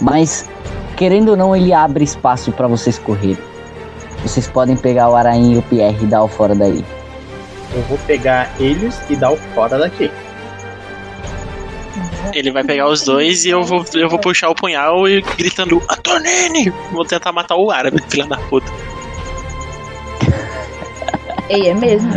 Mas, 0.00 0.48
querendo 0.96 1.30
ou 1.30 1.36
não, 1.36 1.54
ele 1.54 1.72
abre 1.72 2.04
espaço 2.04 2.50
pra 2.52 2.66
vocês 2.66 2.98
correrem. 2.98 3.38
Vocês 4.22 4.46
podem 4.46 4.76
pegar 4.76 5.10
o 5.10 5.16
Aranha 5.16 5.54
e 5.54 5.58
o 5.58 5.62
Pierre 5.62 5.98
e 6.02 6.06
dar 6.06 6.22
o 6.22 6.28
fora 6.28 6.54
daí. 6.54 6.84
Eu 7.74 7.82
vou 7.82 7.98
pegar 8.06 8.50
eles 8.58 8.98
e 9.10 9.16
dar 9.16 9.32
o 9.32 9.36
fora 9.36 9.78
daqui. 9.78 10.10
Ele 12.32 12.50
vai 12.50 12.64
pegar 12.64 12.88
os 12.88 13.02
dois 13.04 13.44
e 13.44 13.50
eu 13.50 13.62
vou, 13.62 13.84
eu 13.94 14.08
vou 14.08 14.18
puxar 14.18 14.48
o 14.50 14.54
punhal 14.54 15.08
e 15.08 15.20
gritando: 15.36 15.82
Antonini! 15.90 16.70
Vou 16.92 17.04
tentar 17.04 17.32
matar 17.32 17.56
o 17.56 17.70
árabe, 17.70 18.00
filha 18.08 18.26
da 18.26 18.36
puta. 18.38 18.70
Ei, 21.48 21.68
é 21.68 21.74
mesmo. 21.74 22.10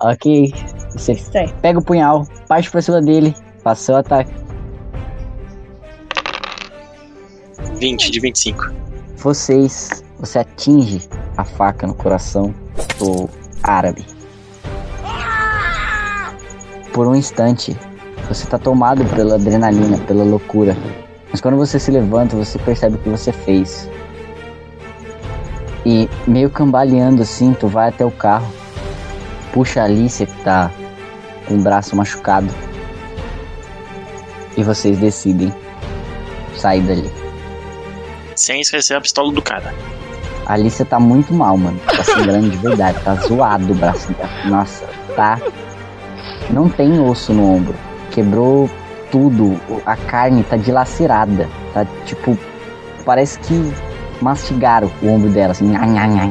Ok. 0.00 0.52
Você 0.92 1.14
Certo. 1.14 1.54
pega 1.60 1.78
o 1.78 1.84
punhal, 1.84 2.26
parte 2.48 2.70
pra 2.70 2.82
cima 2.82 3.00
dele, 3.00 3.34
faz 3.64 3.78
seu 3.78 3.96
ataque. 3.96 4.30
20 7.78 8.10
de 8.10 8.20
25. 8.20 8.70
Vocês, 9.16 10.04
você 10.18 10.40
atinge 10.40 11.08
a 11.36 11.44
faca 11.44 11.86
no 11.86 11.94
coração 11.94 12.54
do 12.98 13.28
árabe. 13.62 14.04
Por 16.92 17.06
um 17.06 17.14
instante, 17.14 17.76
você 18.28 18.46
tá 18.46 18.58
tomado 18.58 19.04
pela 19.14 19.34
adrenalina, 19.34 19.98
pela 19.98 20.24
loucura. 20.24 20.76
Mas 21.30 21.40
quando 21.40 21.56
você 21.56 21.78
se 21.78 21.90
levanta, 21.90 22.36
você 22.36 22.58
percebe 22.58 22.96
o 22.96 22.98
que 22.98 23.08
você 23.08 23.32
fez. 23.32 23.88
E 25.84 26.08
meio 26.26 26.50
cambaleando 26.50 27.22
assim, 27.22 27.54
tu 27.54 27.66
vai 27.66 27.88
até 27.88 28.04
o 28.04 28.10
carro, 28.10 28.52
puxa 29.52 29.80
a 29.80 29.84
Alicia 29.84 30.26
que 30.26 30.44
tá 30.44 30.70
com 31.46 31.54
o 31.54 31.58
braço 31.58 31.96
machucado. 31.96 32.52
E 34.56 34.62
vocês 34.62 34.98
decidem 34.98 35.52
sair 36.56 36.82
dali. 36.82 37.10
Sem 38.36 38.60
esquecer 38.60 38.94
a 38.94 39.00
pistola 39.00 39.32
do 39.32 39.42
cara. 39.42 39.74
A 40.46 40.54
Alicia 40.54 40.84
tá 40.84 41.00
muito 41.00 41.32
mal, 41.32 41.56
mano. 41.56 41.80
Tá 41.80 42.02
sangrando 42.04 42.50
de 42.50 42.56
verdade. 42.58 42.98
Tá 43.02 43.14
zoado 43.14 43.72
o 43.72 43.74
braço 43.74 44.12
dela. 44.12 44.30
Nossa, 44.44 44.86
tá. 45.16 45.40
Não 46.50 46.68
tem 46.68 47.00
osso 47.00 47.32
no 47.32 47.54
ombro. 47.54 47.74
Quebrou 48.12 48.70
tudo. 49.10 49.58
A 49.84 49.96
carne 49.96 50.42
tá 50.44 50.56
dilacerada. 50.56 51.48
Tá 51.74 51.84
tipo. 52.04 52.38
Parece 53.04 53.38
que 53.40 53.72
mastigaram 54.20 54.90
o 55.02 55.08
ombro 55.08 55.28
dela, 55.30 55.52
assim. 55.52 55.66
Nha, 55.66 55.86
nha, 55.86 56.06
nha. 56.06 56.22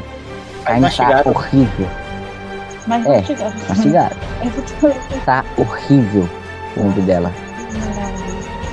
A 0.61 0.65
carne 0.65 0.81
tá 0.81 0.87
mastigaram? 0.87 1.31
horrível. 1.31 1.87
Mas 2.87 3.05
É, 3.05 3.23
chegar. 3.23 3.53
Mastigaram. 3.69 4.15
Tá 5.25 5.45
horrível 5.57 6.27
o 6.77 6.81
ombro 6.81 7.01
dela. 7.03 7.31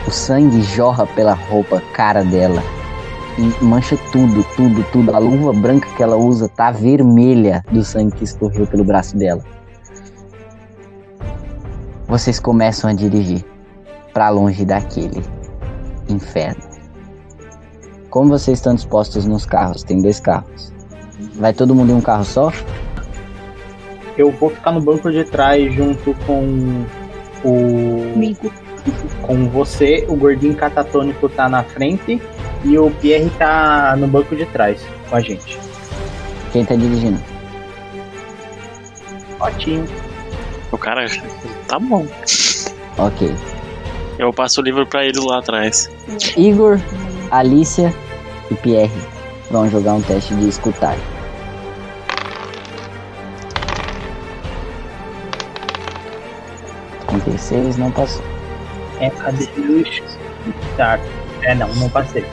O 0.07 0.11
sangue 0.11 0.63
jorra 0.63 1.07
pela 1.09 1.35
roupa, 1.35 1.83
cara 1.93 2.25
dela. 2.25 2.63
E 3.37 3.65
mancha 3.65 3.97
tudo, 4.11 4.45
tudo, 4.57 4.83
tudo. 4.91 5.15
A 5.15 5.19
luva 5.19 5.53
branca 5.53 5.87
que 5.95 6.03
ela 6.03 6.17
usa 6.17 6.49
tá 6.49 6.71
vermelha 6.71 7.63
do 7.71 7.85
sangue 7.85 8.13
que 8.13 8.25
escorreu 8.25 8.67
pelo 8.67 8.83
braço 8.83 9.17
dela. 9.17 9.43
Vocês 12.09 12.41
começam 12.41 12.89
a 12.89 12.95
dirigir 12.95 13.45
pra 14.15 14.31
longe 14.31 14.65
daquele 14.65 15.23
inferno. 16.09 16.63
Como 18.09 18.31
vocês 18.31 18.59
estão 18.59 18.75
dispostos 18.75 19.27
nos 19.27 19.45
carros? 19.45 19.85
Tem 19.85 20.01
dois 20.01 20.19
carros. 20.19 20.73
Vai 21.35 21.53
todo 21.53 21.75
mundo 21.75 21.93
em 21.93 21.97
um 21.97 22.01
carro 22.01 22.25
só? 22.25 22.51
Eu 24.17 24.33
vou 24.33 24.49
ficar 24.49 24.73
no 24.73 24.81
banco 24.81 25.11
de 25.13 25.23
trás 25.25 25.73
junto 25.75 26.15
com 26.27 26.87
o. 27.45 28.17
Mico. 28.17 28.51
Com 29.21 29.51
você, 29.51 30.07
o 30.09 30.17
gordinho 30.17 30.57
catatônico 30.57 31.29
tá 31.29 31.47
na 31.47 31.63
frente 31.63 32.23
e 32.65 32.79
o 32.79 32.91
Pierre 32.91 33.31
tá 33.39 33.95
no 33.99 34.09
banco 34.09 34.35
de 34.35 34.47
trás 34.47 34.83
com 35.11 35.17
a 35.17 35.21
gente. 35.21 35.59
Quem 36.53 36.65
tá 36.65 36.75
dirigindo? 36.75 37.23
Ótimo. 39.39 40.08
O 40.73 40.79
cara. 40.79 41.07
Tá 41.67 41.79
bom. 41.79 42.07
Ok. 42.97 43.35
Eu 44.19 44.33
passo 44.33 44.61
o 44.61 44.65
livro 44.65 44.87
pra 44.87 45.05
ele 45.05 45.21
lá 45.21 45.39
atrás. 45.39 45.91
Igor, 46.37 46.81
Alicia 47.31 47.95
e 48.51 48.55
Pierre 48.55 48.93
vão 49.51 49.69
jogar 49.69 49.95
um 49.95 50.03
teste 50.03 50.35
de 50.35 50.49
escutar. 50.49 50.97
Seis 57.39 57.77
não 57.77 57.91
passou. 57.91 58.23
É, 59.01 59.11
cadê 59.11 59.45
os. 59.45 60.03
Tá. 60.77 60.99
É, 61.43 61.55
não, 61.55 61.69
não 61.77 61.89
passei. 61.89 62.25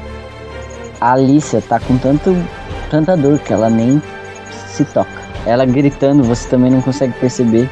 A 1.00 1.14
Alicia 1.14 1.62
tá 1.62 1.80
com 1.80 1.98
tanto, 1.98 2.36
tanta 2.90 3.16
dor 3.16 3.40
que 3.40 3.54
ela 3.54 3.70
nem 3.70 4.02
se 4.68 4.84
toca. 4.86 5.26
Ela 5.46 5.66
gritando, 5.66 6.24
você 6.24 6.50
também 6.50 6.72
não 6.72 6.82
consegue 6.82 7.14
perceber 7.20 7.70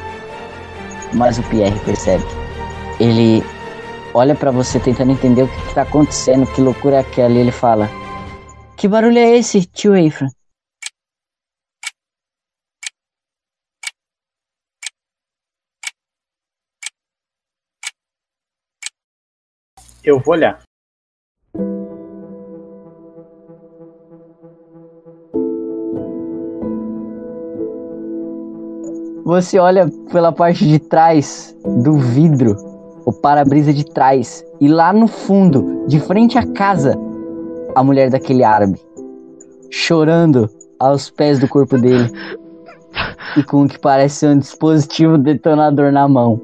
mas 1.14 1.38
o 1.38 1.42
Pierre 1.44 1.78
percebe. 1.80 2.24
Ele 3.00 3.42
olha 4.12 4.34
para 4.34 4.50
você 4.50 4.78
tentando 4.80 5.12
entender 5.12 5.42
o 5.42 5.48
que, 5.48 5.68
que 5.68 5.74
tá 5.74 5.82
acontecendo, 5.82 6.46
que 6.52 6.60
loucura 6.60 6.96
é 6.96 7.00
aquela, 7.00 7.34
e 7.34 7.38
ele 7.38 7.52
fala: 7.52 7.88
Que 8.76 8.88
barulho 8.88 9.18
é 9.18 9.36
esse, 9.36 9.64
tio 9.64 9.96
Efra? 9.96 10.28
Eu 20.02 20.20
vou 20.20 20.34
olhar. 20.34 20.63
Você 29.24 29.58
olha 29.58 29.90
pela 30.12 30.30
parte 30.30 30.66
de 30.66 30.78
trás 30.78 31.56
do 31.82 31.96
vidro, 31.96 32.54
o 33.06 33.12
para-brisa 33.12 33.72
de 33.72 33.84
trás, 33.84 34.44
e 34.60 34.68
lá 34.68 34.92
no 34.92 35.08
fundo, 35.08 35.86
de 35.86 35.98
frente 35.98 36.36
à 36.36 36.46
casa, 36.46 36.94
a 37.74 37.82
mulher 37.82 38.10
daquele 38.10 38.44
árabe, 38.44 38.78
chorando 39.70 40.48
aos 40.78 41.08
pés 41.08 41.38
do 41.38 41.48
corpo 41.48 41.78
dele 41.78 42.10
e 43.36 43.42
com 43.42 43.62
o 43.62 43.68
que 43.68 43.78
parece 43.78 44.26
um 44.26 44.38
dispositivo 44.38 45.16
detonador 45.16 45.90
na 45.90 46.06
mão. 46.06 46.38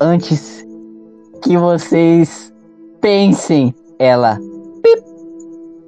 Antes 0.00 0.66
que 1.40 1.56
vocês 1.56 2.52
pensem, 3.00 3.72
ela 3.98 4.38
pip, 4.82 5.02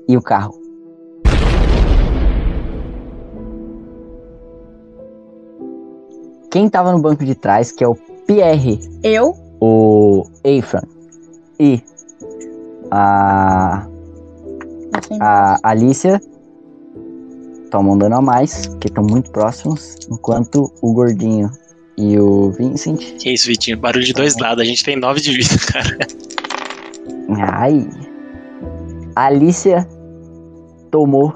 e 0.08 0.16
o 0.16 0.22
carro. 0.22 0.65
Quem 6.50 6.68
tava 6.68 6.92
no 6.92 7.00
banco 7.00 7.24
de 7.24 7.34
trás, 7.34 7.72
que 7.72 7.82
é 7.84 7.88
o 7.88 7.94
Pierre, 8.26 8.80
Eu? 9.02 9.34
o 9.60 10.24
Eifran 10.44 10.82
e 11.58 11.82
a, 12.90 13.86
a 15.20 15.58
Alicia 15.62 16.20
tomam 17.70 17.96
dano 17.98 18.16
a 18.16 18.22
mais, 18.22 18.66
porque 18.66 18.88
estão 18.88 19.04
muito 19.04 19.30
próximos, 19.30 19.96
enquanto 20.10 20.72
o 20.82 20.92
gordinho 20.92 21.50
e 21.96 22.18
o 22.18 22.50
Vincent. 22.52 22.98
Que 23.18 23.32
isso, 23.32 23.46
Vitinho? 23.46 23.78
Barulho 23.78 24.04
de 24.04 24.12
dois 24.12 24.36
lados. 24.38 24.62
A 24.62 24.64
gente 24.64 24.84
tem 24.84 24.96
nove 24.96 25.20
de 25.20 25.32
vida, 25.32 25.56
cara. 25.72 25.98
Ai! 27.52 27.88
A 29.14 29.26
Alicia 29.26 29.86
tomou 30.90 31.32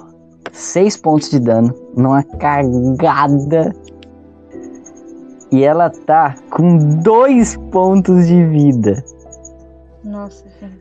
6 0.53 0.97
pontos 0.99 1.31
de 1.31 1.41
dano 1.41 1.75
numa 1.97 2.23
cagada. 2.23 3.75
E 5.53 5.65
ela 5.65 5.91
tá 5.91 6.37
com 6.51 6.79
2 7.03 7.57
pontos 7.73 8.29
de 8.29 8.45
vida. 8.45 9.05
Nossa, 10.05 10.45
gente. 10.61 10.79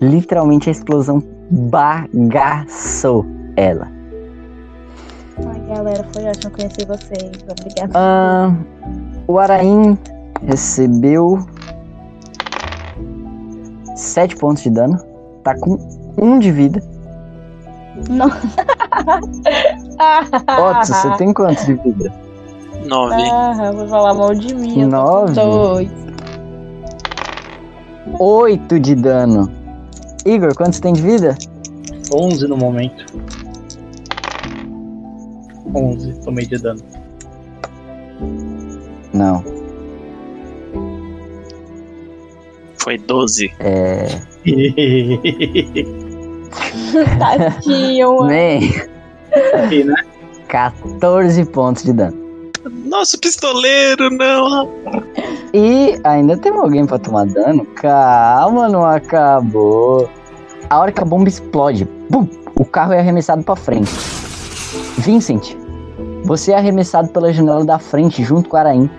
Literalmente 0.00 0.68
a 0.68 0.72
explosão 0.72 1.22
bagaçou 1.50 3.24
ela. 3.56 3.88
Ai, 5.46 5.60
galera, 5.68 6.04
foi 6.12 6.24
ótimo 6.24 6.52
conhecer 6.52 6.86
vocês. 6.86 7.30
Obrigada. 7.48 7.92
Ah, 7.94 8.52
o 9.28 9.38
Araim 9.38 9.96
recebeu 10.42 11.38
7 13.94 14.36
pontos 14.36 14.64
de 14.64 14.70
dano. 14.70 14.98
Tá 15.44 15.56
com 15.58 15.78
1 16.20 16.38
de 16.40 16.50
vida. 16.50 16.82
Não. 18.10 18.26
Otto, 20.70 20.86
você 20.86 21.16
tem 21.16 21.32
quanto 21.32 21.64
de 21.64 21.74
vida? 21.74 22.12
Nove. 22.88 23.22
Ah, 23.30 23.70
vou 23.70 23.86
falar 23.86 24.14
mal 24.14 24.34
de 24.34 24.52
mim. 24.54 24.86
Nove? 24.86 25.34
Dois. 25.34 25.90
8 28.18 28.80
de 28.80 28.94
dano. 28.94 29.50
Igor, 30.24 30.54
quanto 30.54 30.72
você 30.74 30.80
tem 30.80 30.94
de 30.94 31.02
vida? 31.02 31.36
11 32.12 32.48
no 32.48 32.56
momento. 32.56 33.04
11, 35.74 36.14
tomei 36.24 36.46
de 36.46 36.56
dano. 36.56 36.80
Não. 39.12 39.44
Foi 42.78 42.96
doze. 42.96 43.52
É. 43.60 44.06
Tadinho, 47.18 48.16
mano. 48.16 48.28
Man, 48.28 48.60
né? 49.84 49.94
14 50.48 51.44
pontos 51.44 51.82
de 51.82 51.92
dano. 51.92 52.27
Nossa, 52.64 53.16
pistoleiro, 53.18 54.10
não. 54.10 54.68
E 55.54 55.98
ainda 56.04 56.36
tem 56.36 56.52
alguém 56.52 56.86
pra 56.86 56.98
tomar 56.98 57.26
dano? 57.26 57.64
Calma, 57.66 58.68
não 58.68 58.84
acabou. 58.84 60.08
A 60.68 60.78
hora 60.78 60.92
que 60.92 61.00
a 61.00 61.04
bomba 61.04 61.28
explode, 61.28 61.86
bum, 62.10 62.28
o 62.54 62.64
carro 62.64 62.92
é 62.92 62.98
arremessado 62.98 63.42
pra 63.42 63.56
frente. 63.56 63.90
Vincent, 64.98 65.56
você 66.24 66.52
é 66.52 66.56
arremessado 66.56 67.08
pela 67.08 67.32
janela 67.32 67.64
da 67.64 67.78
frente 67.78 68.22
junto 68.22 68.48
com 68.48 68.56
o 68.56 68.60
Araim. 68.60 68.90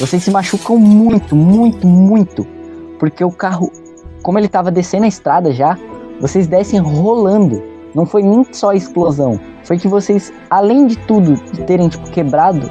Vocês 0.00 0.24
se 0.24 0.30
machucam 0.30 0.76
muito, 0.76 1.36
muito, 1.36 1.86
muito. 1.86 2.46
Porque 2.98 3.24
o 3.24 3.30
carro, 3.30 3.70
como 4.22 4.38
ele 4.38 4.48
tava 4.48 4.70
descendo 4.70 5.04
a 5.04 5.08
estrada 5.08 5.52
já, 5.52 5.78
vocês 6.20 6.46
descem 6.46 6.80
rolando. 6.80 7.62
Não 7.94 8.04
foi 8.04 8.22
nem 8.22 8.44
só 8.50 8.70
a 8.70 8.74
explosão. 8.74 9.38
Foi 9.62 9.78
que 9.78 9.86
vocês, 9.86 10.32
além 10.50 10.88
de 10.88 10.96
tudo, 10.98 11.36
de 11.52 11.62
terem 11.62 11.88
tipo, 11.88 12.10
quebrado 12.10 12.68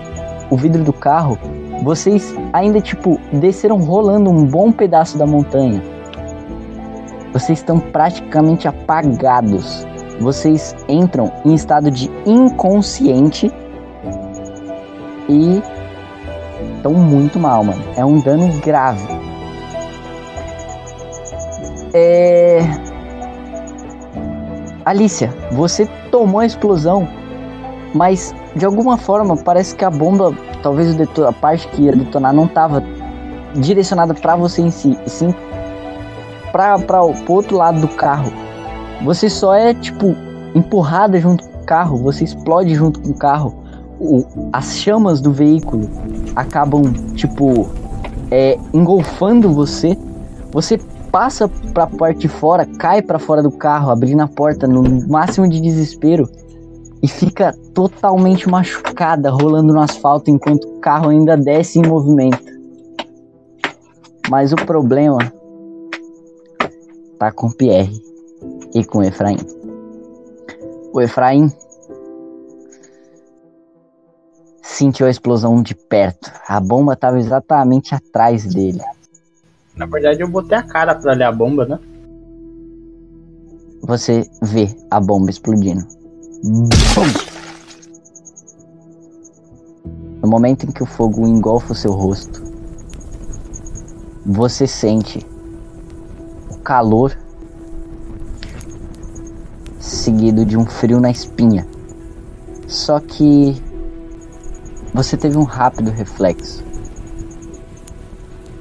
o 0.54 0.56
vidro 0.56 0.84
do 0.84 0.94
carro, 0.94 1.36
vocês 1.82 2.36
ainda, 2.54 2.80
tipo, 2.80 3.20
desceram 3.34 3.78
rolando 3.78 4.30
um 4.30 4.46
bom 4.46 4.72
pedaço 4.72 5.18
da 5.18 5.26
montanha. 5.26 5.82
Vocês 7.34 7.58
estão 7.58 7.80
praticamente 7.80 8.68
apagados. 8.68 9.84
Vocês 10.20 10.76
entram 10.88 11.32
em 11.44 11.56
estado 11.56 11.90
de 11.90 12.08
inconsciente 12.24 13.52
e 15.28 15.60
estão 16.76 16.94
muito 16.94 17.40
mal, 17.40 17.64
mano. 17.64 17.84
É 17.98 18.06
um 18.06 18.20
dano 18.20 18.48
grave. 18.60 19.08
É. 21.96 22.60
Alicia, 24.86 25.34
você 25.52 25.88
tomou 26.12 26.42
a 26.42 26.46
explosão, 26.46 27.08
mas 27.94 28.34
de 28.56 28.66
alguma 28.66 28.98
forma 28.98 29.38
parece 29.38 29.76
que 29.76 29.86
a 29.86 29.90
bomba, 29.90 30.36
talvez 30.62 30.96
a 31.20 31.32
parte 31.32 31.68
que 31.70 31.84
ia 31.84 31.96
detonar 31.96 32.34
não 32.34 32.46
estava 32.46 32.84
direcionada 33.56 34.14
para 34.14 34.36
você 34.36 34.62
em 34.62 34.72
si, 34.72 34.98
e 35.06 35.10
sim 35.10 35.34
para 36.52 37.04
o 37.04 37.16
outro 37.32 37.58
lado 37.58 37.82
do 37.82 37.88
carro. 37.88 38.32
Você 39.04 39.30
só 39.30 39.56
é 39.56 39.74
tipo 39.74 40.16
empurrada 40.54 41.20
junto 41.20 41.44
com 41.48 41.60
o 41.60 41.64
carro, 41.66 41.98
você 41.98 42.24
explode 42.24 42.74
junto 42.76 43.00
com 43.00 43.10
o 43.10 43.14
carro. 43.16 43.56
O- 44.00 44.26
as 44.52 44.78
chamas 44.78 45.20
do 45.20 45.32
veículo 45.32 45.90
acabam 46.36 46.84
tipo 47.16 47.70
é, 48.32 48.58
engolfando 48.74 49.54
você. 49.54 49.98
Você 50.52 50.80
passa 51.12 51.48
pra 51.74 51.86
parte 51.88 52.22
de 52.22 52.28
fora, 52.28 52.66
cai 52.66 53.02
pra 53.02 53.20
fora 53.20 53.42
do 53.44 53.52
carro, 53.52 53.92
abrindo 53.92 54.22
a 54.22 54.28
porta 54.28 54.68
no 54.68 54.84
máximo 55.08 55.48
de 55.48 55.60
desespero 55.62 56.28
e 57.04 57.08
fica 57.10 57.54
totalmente 57.74 58.50
machucada, 58.50 59.30
rolando 59.30 59.74
no 59.74 59.82
asfalto 59.82 60.32
enquanto 60.32 60.64
o 60.64 60.80
carro 60.80 61.10
ainda 61.10 61.36
desce 61.36 61.78
em 61.78 61.86
movimento. 61.86 62.42
Mas 64.30 64.54
o 64.54 64.56
problema 64.56 65.20
tá 67.20 67.30
com 67.30 67.48
o 67.48 67.54
Pierre 67.54 68.02
e 68.74 68.86
com 68.86 69.00
o 69.00 69.04
Efraim. 69.04 69.36
O 70.94 71.02
Efraim 71.02 71.52
sentiu 74.62 75.06
a 75.06 75.10
explosão 75.10 75.62
de 75.62 75.76
perto. 75.76 76.32
A 76.48 76.58
bomba 76.62 76.94
estava 76.94 77.20
exatamente 77.20 77.94
atrás 77.94 78.46
dele. 78.46 78.82
Na 79.76 79.86
verdade, 79.86 80.22
eu 80.22 80.28
botei 80.30 80.58
a 80.58 80.64
cara 80.64 80.96
pra 80.96 81.12
olhar 81.12 81.28
a 81.28 81.34
bomba, 81.34 81.66
né? 81.66 81.80
Você 83.82 84.24
vê 84.42 84.74
a 84.90 85.02
bomba 85.02 85.30
explodindo. 85.30 86.03
No 86.44 86.68
momento 90.28 90.66
em 90.66 90.72
que 90.74 90.84
o 90.84 90.86
fogo 90.86 91.26
engolfa 91.26 91.72
o 91.72 91.76
seu 91.76 91.94
rosto, 91.94 92.44
você 94.26 94.68
sente 94.68 95.26
o 96.52 96.58
calor 96.58 97.18
seguido 99.80 100.46
de 100.46 100.58
um 100.58 100.66
frio 100.66 101.00
na 101.00 101.10
espinha. 101.10 101.66
Só 102.68 103.00
que 103.00 103.56
você 104.94 105.16
teve 105.16 105.38
um 105.38 105.44
rápido 105.44 105.92
reflexo. 105.92 106.62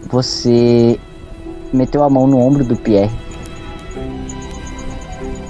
Você 0.08 1.00
meteu 1.72 2.04
a 2.04 2.08
mão 2.08 2.28
no 2.28 2.38
ombro 2.38 2.64
do 2.64 2.76
Pierre 2.76 3.10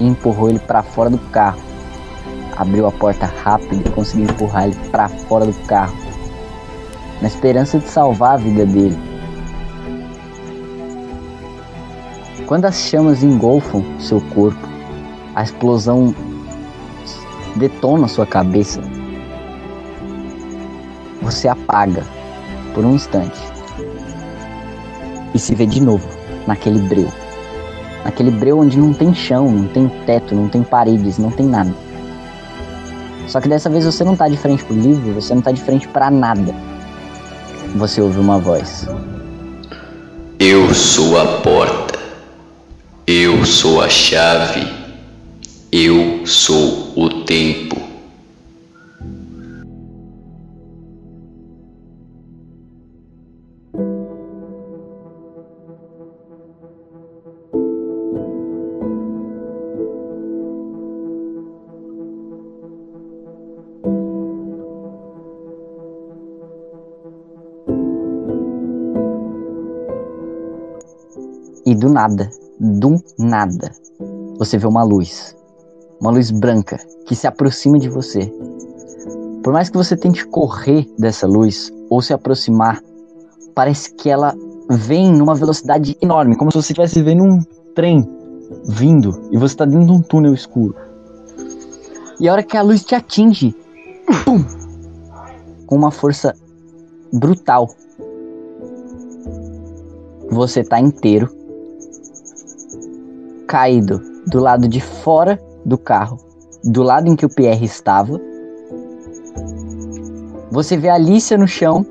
e 0.01 0.07
empurrou 0.07 0.49
ele 0.49 0.61
para 0.61 0.83
fora 0.83 1.11
do 1.11 1.19
carro. 1.19 1.72
Abriu 2.63 2.87
a 2.87 2.93
porta 2.93 3.27
rápido 3.27 3.83
e 3.85 3.91
conseguiu 3.91 4.27
empurrar 4.27 4.67
ele 4.67 4.77
para 4.93 5.09
fora 5.09 5.45
do 5.45 5.67
carro, 5.67 5.97
na 7.21 7.27
esperança 7.27 7.81
de 7.81 7.89
salvar 7.89 8.35
a 8.35 8.37
vida 8.37 8.65
dele. 8.65 8.97
Quando 12.47 12.67
as 12.67 12.77
chamas 12.77 13.25
engolfam 13.25 13.83
seu 13.99 14.21
corpo, 14.33 14.65
a 15.35 15.43
explosão 15.43 16.15
detona 17.57 18.07
sua 18.07 18.27
cabeça. 18.27 18.81
Você 21.21 21.49
apaga 21.49 22.05
por 22.75 22.85
um 22.85 22.95
instante 22.95 23.41
e 25.35 25.39
se 25.41 25.53
vê 25.57 25.67
de 25.67 25.81
novo 25.83 26.09
naquele 26.47 26.79
breu. 26.79 27.09
Naquele 28.05 28.31
breu 28.31 28.61
onde 28.61 28.79
não 28.79 28.95
tem 28.95 29.13
chão, 29.13 29.51
não 29.51 29.67
tem 29.67 29.89
teto, 30.07 30.33
não 30.33 30.49
tem 30.49 30.63
paredes, 30.63 31.19
não 31.19 31.33
tem 31.33 31.47
nada. 31.47 31.75
Só 33.29 33.41
que 33.41 33.49
dessa 33.49 33.71
vez 33.71 33.85
você 33.85 34.05
não 34.05 34.17
tá 34.17 34.29
de 34.29 34.37
frente 34.37 34.65
pro 34.65 34.75
livro, 34.75 35.15
você 35.15 35.35
não 35.35 35.43
tá 35.43 35.53
de 35.53 35.63
frente 35.63 35.89
para 35.89 36.11
nada. 36.11 36.55
Você 37.77 38.01
ouve 38.01 38.19
uma 38.19 38.39
voz. 38.39 38.87
Eu 40.39 40.75
sou 40.75 41.19
a 41.21 41.41
porta. 41.41 41.99
Eu 43.07 43.45
sou 43.45 43.81
a 43.81 43.89
chave. 43.89 44.67
Eu 45.71 46.27
sou 46.27 46.93
o 46.97 47.25
tempo. 47.25 47.92
Do 71.83 71.89
nada, 71.89 72.31
do 72.61 73.03
nada, 73.19 73.73
você 74.39 74.57
vê 74.57 74.67
uma 74.69 74.85
luz. 74.85 75.37
Uma 76.01 76.13
luz 76.13 76.31
branca 76.31 76.79
que 77.07 77.17
se 77.17 77.27
aproxima 77.27 77.77
de 77.77 77.89
você. 77.89 78.33
Por 79.43 79.53
mais 79.53 79.69
que 79.69 79.77
você 79.77 79.97
tente 79.97 80.25
correr 80.27 80.89
dessa 80.97 81.27
luz 81.27 81.73
ou 81.91 82.01
se 82.01 82.13
aproximar, 82.13 82.81
parece 83.53 83.93
que 83.95 84.09
ela 84.09 84.33
vem 84.71 85.13
numa 85.13 85.35
velocidade 85.35 85.97
enorme, 86.01 86.37
como 86.37 86.53
se 86.53 86.59
você 86.59 86.73
estivesse 86.73 87.03
vendo 87.03 87.25
um 87.25 87.43
trem 87.75 88.09
vindo 88.65 89.29
e 89.33 89.37
você 89.37 89.55
está 89.55 89.65
dentro 89.65 89.87
de 89.87 89.93
um 89.93 90.03
túnel 90.03 90.35
escuro. 90.35 90.77
E 92.21 92.29
a 92.29 92.33
hora 92.33 92.45
que 92.45 92.57
a 92.57 92.63
luz 92.63 92.85
te 92.85 92.95
atinge, 92.95 93.57
pum, 94.25 94.45
com 95.67 95.77
uma 95.77 95.91
força 95.91 96.33
brutal, 97.13 97.69
você 100.31 100.63
tá 100.63 100.79
inteiro 100.79 101.42
caído 103.53 104.01
do 104.27 104.41
lado 104.41 104.67
de 104.67 104.81
fora 104.81 105.39
do 105.63 105.77
carro, 105.77 106.17
do 106.65 106.83
lado 106.83 107.07
em 107.07 107.15
que 107.15 107.27
o 107.27 107.29
Pierre 107.29 107.67
estava. 107.67 108.19
Você 110.51 110.75
vê 110.75 110.89
a 110.89 110.95
Alicia 110.95 111.37
no 111.37 111.47
chão, 111.47 111.85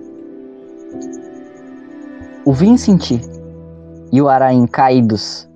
o 2.44 2.52
Vincent 2.52 3.12
e 4.12 4.20
o 4.20 4.28
Araim 4.28 4.66
caídos, 4.66 5.48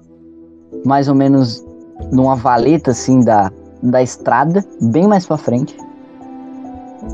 mais 0.86 1.10
ou 1.10 1.16
menos 1.16 1.66
numa 2.12 2.36
valeta 2.36 2.92
assim 2.92 3.22
da, 3.22 3.52
da 3.82 4.04
estrada, 4.04 4.64
bem 4.80 5.08
mais 5.08 5.26
para 5.26 5.38
frente, 5.38 5.76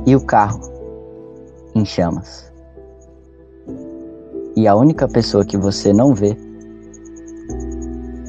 e 0.06 0.18
o 0.18 0.26
carro 0.26 0.60
em 1.74 1.86
chamas. 1.86 2.52
E 4.54 4.68
a 4.68 4.76
única 4.76 5.08
pessoa 5.08 5.46
que 5.46 5.56
você 5.56 5.94
não 5.94 6.14
vê 6.14 6.36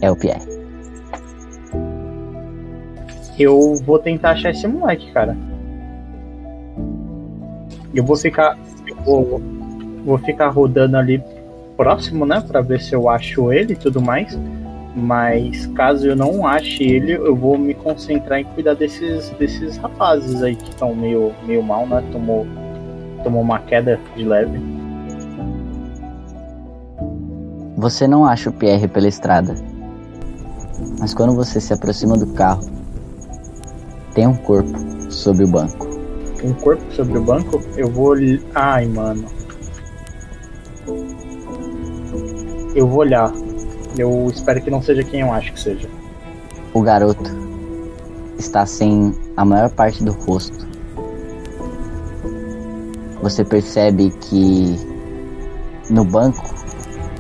é 0.01 0.09
o 0.09 0.15
Pierre. 0.15 0.52
Eu 3.39 3.77
vou 3.85 3.99
tentar 3.99 4.33
achar 4.33 4.51
esse 4.51 4.67
moleque, 4.67 5.11
cara. 5.13 5.37
Eu 7.95 8.05
vou 8.05 8.17
ficar. 8.17 8.59
Eu 8.87 8.97
vou, 8.97 9.43
vou 10.05 10.19
ficar 10.19 10.49
rodando 10.49 10.97
ali 10.97 11.23
próximo, 11.77 12.27
né? 12.27 12.43
Pra 12.47 12.61
ver 12.61 12.81
se 12.81 12.95
eu 12.95 13.09
acho 13.09 13.53
ele 13.53 13.73
e 13.73 13.77
tudo 13.77 14.01
mais. 14.01 14.39
Mas 14.95 15.67
caso 15.69 16.07
eu 16.07 16.15
não 16.15 16.47
ache 16.47 16.85
ele, 16.85 17.13
eu 17.13 17.35
vou 17.35 17.57
me 17.57 17.73
concentrar 17.73 18.41
em 18.41 18.45
cuidar 18.45 18.75
desses, 18.75 19.31
desses 19.31 19.79
rapazes 19.79 20.43
aí 20.43 20.55
que 20.55 20.69
estão 20.69 20.95
meio, 20.95 21.33
meio 21.47 21.63
mal, 21.63 21.87
né? 21.87 22.05
Tomou, 22.13 22.47
tomou 23.25 23.41
uma 23.41 23.59
queda 23.61 23.99
de 24.15 24.25
leve. 24.25 24.61
Você 27.77 28.07
não 28.07 28.27
acha 28.27 28.51
o 28.51 28.53
Pierre 28.53 28.87
pela 28.87 29.09
estrada. 29.09 29.55
Mas 31.01 31.15
quando 31.15 31.35
você 31.35 31.59
se 31.59 31.73
aproxima 31.73 32.17
do 32.17 32.27
carro, 32.35 32.63
tem 34.15 34.27
um 34.27 34.35
corpo 34.35 34.79
sobre 35.11 35.45
o 35.45 35.49
banco. 35.49 35.89
Um 36.45 36.53
corpo 36.55 36.83
sobre 36.93 37.19
o 37.19 37.23
banco? 37.23 37.63
Eu 37.77 37.89
vou. 37.89 38.15
Ai, 38.55 38.87
mano. 38.87 39.25
Eu 42.75 42.87
vou 42.89 43.01
olhar. 43.01 43.33
Eu 43.97 44.29
espero 44.33 44.61
que 44.61 44.71
não 44.71 44.83
seja 44.83 45.03
quem 45.05 45.21
eu 45.21 45.33
acho 45.33 45.53
que 45.53 45.61
seja. 45.61 45.89
O 46.75 46.81
garoto 46.81 47.31
está 48.39 48.67
sem 48.67 49.15
a 49.37 49.45
maior 49.45 49.71
parte 49.71 50.03
do 50.03 50.13
rosto. 50.13 50.67
Você 53.23 53.45
percebe 53.45 54.11
que 54.11 54.77
no 55.89 56.05
banco 56.05 56.43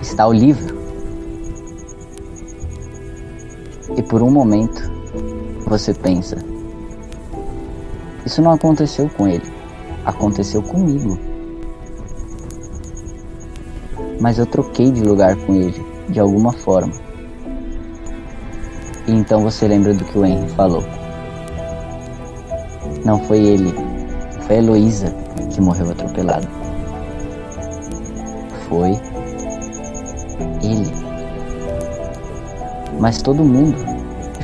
está 0.01 0.27
o 0.27 0.33
livro. 0.33 0.81
E 3.97 4.03
por 4.03 4.23
um 4.23 4.31
momento 4.31 4.91
você 5.67 5.95
pensa: 5.95 6.52
Isso 8.25 8.41
não 8.41 8.53
aconteceu 8.53 9.09
com 9.11 9.27
ele, 9.27 9.53
aconteceu 10.05 10.63
comigo. 10.63 11.19
Mas 14.21 14.39
eu 14.39 14.47
troquei 14.47 14.93
de 14.93 15.03
lugar 15.03 15.37
com 15.37 15.55
ele, 15.55 15.85
de 16.09 16.21
alguma 16.21 16.53
forma. 16.53 16.93
E 19.09 19.13
então 19.13 19.43
você 19.43 19.67
lembra 19.67 19.93
do 19.93 20.05
que 20.05 20.17
o 20.17 20.25
Henry 20.25 20.49
falou. 20.51 20.85
Não 23.05 23.19
foi 23.25 23.39
ele, 23.39 23.75
foi 24.47 24.57
a 24.57 24.59
Heloísa 24.61 25.13
que 25.53 25.61
morreu 25.61 25.91
atropelada. 25.91 26.49
Foi 28.69 28.91
ele. 30.63 30.93
Mas 33.01 33.21
todo 33.21 33.45
mundo 33.45 33.77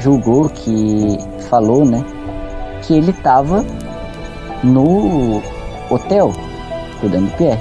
julgou 0.00 0.48
que 0.48 1.16
falou, 1.48 1.84
né, 1.84 2.04
que 2.88 2.94
ele 2.94 3.12
tava 3.12 3.62
no 4.64 5.42
hotel 5.90 6.32
cuidando 7.00 7.26
do 7.26 7.36
Pierre. 7.36 7.60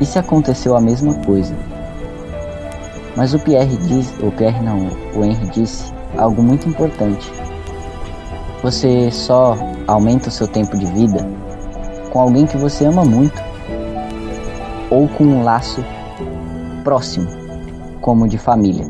E 0.00 0.04
se 0.04 0.18
aconteceu 0.18 0.76
a 0.76 0.80
mesma 0.80 1.14
coisa? 1.24 1.54
Mas 3.16 3.34
o 3.34 3.38
Pierre 3.38 3.76
diz, 3.76 4.12
o 4.20 4.32
Pierre 4.32 4.60
não, 4.60 4.88
o 5.14 5.24
Henry 5.24 5.48
disse 5.50 5.92
algo 6.18 6.42
muito 6.42 6.68
importante. 6.68 7.32
Você 8.64 9.12
só 9.12 9.56
aumenta 9.86 10.28
o 10.28 10.32
seu 10.32 10.48
tempo 10.48 10.76
de 10.76 10.86
vida 10.86 11.24
com 12.10 12.20
alguém 12.20 12.46
que 12.46 12.56
você 12.56 12.84
ama 12.84 13.04
muito 13.04 13.40
ou 14.90 15.06
com 15.08 15.22
um 15.22 15.44
laço 15.44 15.84
próximo, 16.82 17.28
como 18.00 18.26
de 18.26 18.38
família. 18.38 18.84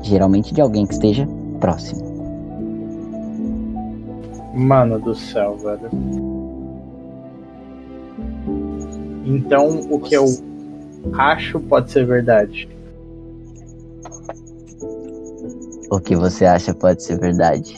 Geralmente 0.00 0.54
de 0.54 0.60
alguém 0.60 0.86
que 0.86 0.94
esteja 0.94 1.26
próximo. 1.58 2.05
Mano 4.56 4.98
do 4.98 5.14
céu, 5.14 5.54
velho. 5.58 5.90
Então 9.26 9.80
o 9.90 10.00
que 10.00 10.16
eu 10.16 10.24
acho 11.12 11.60
pode 11.60 11.92
ser 11.92 12.06
verdade. 12.06 12.66
O 15.90 16.00
que 16.00 16.16
você 16.16 16.46
acha 16.46 16.72
pode 16.72 17.02
ser 17.02 17.18
verdade? 17.18 17.76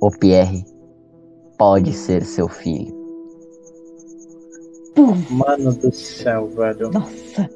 O 0.00 0.08
Pierre 0.10 0.64
pode 1.58 1.92
ser 1.92 2.24
seu 2.24 2.48
filho. 2.48 2.96
Mano 5.28 5.72
do 5.72 5.92
céu, 5.92 6.46
velho. 6.48 6.90
Nossa. 6.90 7.50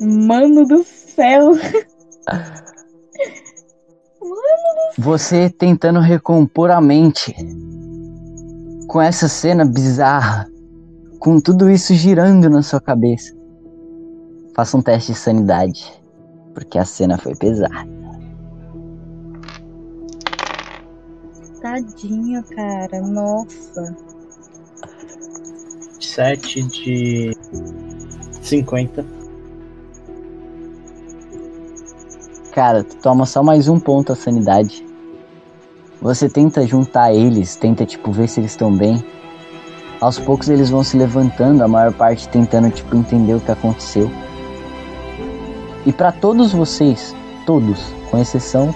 Mano 0.00 0.66
do 0.66 0.82
céu. 0.82 1.52
Você 4.98 5.48
tentando 5.48 6.00
recompor 6.00 6.70
a 6.70 6.80
mente 6.80 7.34
com 8.86 9.00
essa 9.00 9.26
cena 9.26 9.64
bizarra, 9.64 10.46
com 11.18 11.40
tudo 11.40 11.70
isso 11.70 11.94
girando 11.94 12.50
na 12.50 12.62
sua 12.62 12.80
cabeça. 12.80 13.34
Faça 14.54 14.76
um 14.76 14.82
teste 14.82 15.12
de 15.12 15.18
sanidade, 15.18 15.90
porque 16.52 16.78
a 16.78 16.84
cena 16.84 17.16
foi 17.16 17.34
pesada. 17.34 17.88
Tadinho, 21.62 22.42
cara. 22.54 23.00
Nossa. 23.00 23.96
7 26.00 26.62
de 26.64 27.32
50. 28.42 29.21
Cara, 32.52 32.84
tu 32.84 32.96
toma 32.96 33.24
só 33.24 33.42
mais 33.42 33.66
um 33.66 33.80
ponto 33.80 34.12
a 34.12 34.14
sanidade. 34.14 34.84
Você 36.02 36.28
tenta 36.28 36.66
juntar 36.66 37.14
eles, 37.14 37.56
tenta 37.56 37.86
tipo 37.86 38.12
ver 38.12 38.28
se 38.28 38.40
eles 38.40 38.50
estão 38.50 38.70
bem. 38.70 39.02
Aos 39.98 40.18
poucos 40.18 40.50
eles 40.50 40.68
vão 40.68 40.84
se 40.84 40.98
levantando, 40.98 41.64
a 41.64 41.68
maior 41.68 41.94
parte 41.94 42.28
tentando 42.28 42.70
tipo 42.70 42.94
entender 42.94 43.34
o 43.34 43.40
que 43.40 43.50
aconteceu. 43.50 44.10
E 45.86 45.92
para 45.92 46.12
todos 46.12 46.52
vocês, 46.52 47.16
todos, 47.46 47.80
com 48.10 48.18
exceção 48.18 48.74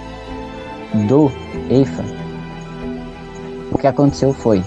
do 1.07 1.31
Eifra, 1.69 2.05
o 3.71 3.77
que 3.77 3.85
aconteceu 3.85 4.33
foi 4.33 4.63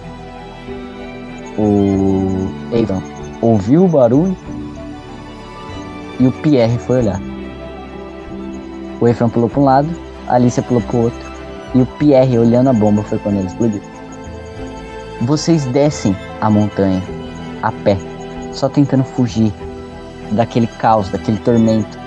o 1.59 2.49
Eifra 2.73 3.03
ouviu 3.43 3.85
o 3.85 3.89
barulho 3.89 4.37
e 6.21 6.29
o 6.29 6.33
Pierre 6.33 6.79
foi 6.79 6.99
olhar. 6.99 7.40
O 9.01 9.09
Efraim 9.09 9.31
pulou 9.31 9.49
para 9.49 9.61
um 9.61 9.65
lado, 9.65 9.89
a 10.29 10.35
Alicia 10.35 10.63
pulou 10.63 10.83
para 10.83 10.97
o 10.97 11.03
outro 11.05 11.31
e 11.75 11.81
o 11.81 11.87
Pierre 11.87 12.39
olhando 12.39 12.69
a 12.69 12.73
bomba 12.73 13.03
foi 13.03 13.19
quando 13.19 13.39
ele 13.39 13.47
explodiu. 13.47 13.81
Vocês 15.23 15.65
descem 15.67 16.15
a 16.41 16.51
montanha 16.51 17.03
a 17.63 17.73
pé, 17.73 17.97
só 18.53 18.69
tentando 18.69 19.05
fugir 19.05 19.53
daquele 20.33 20.67
caos, 20.67 21.09
daquele 21.09 21.39
tormento. 21.39 21.99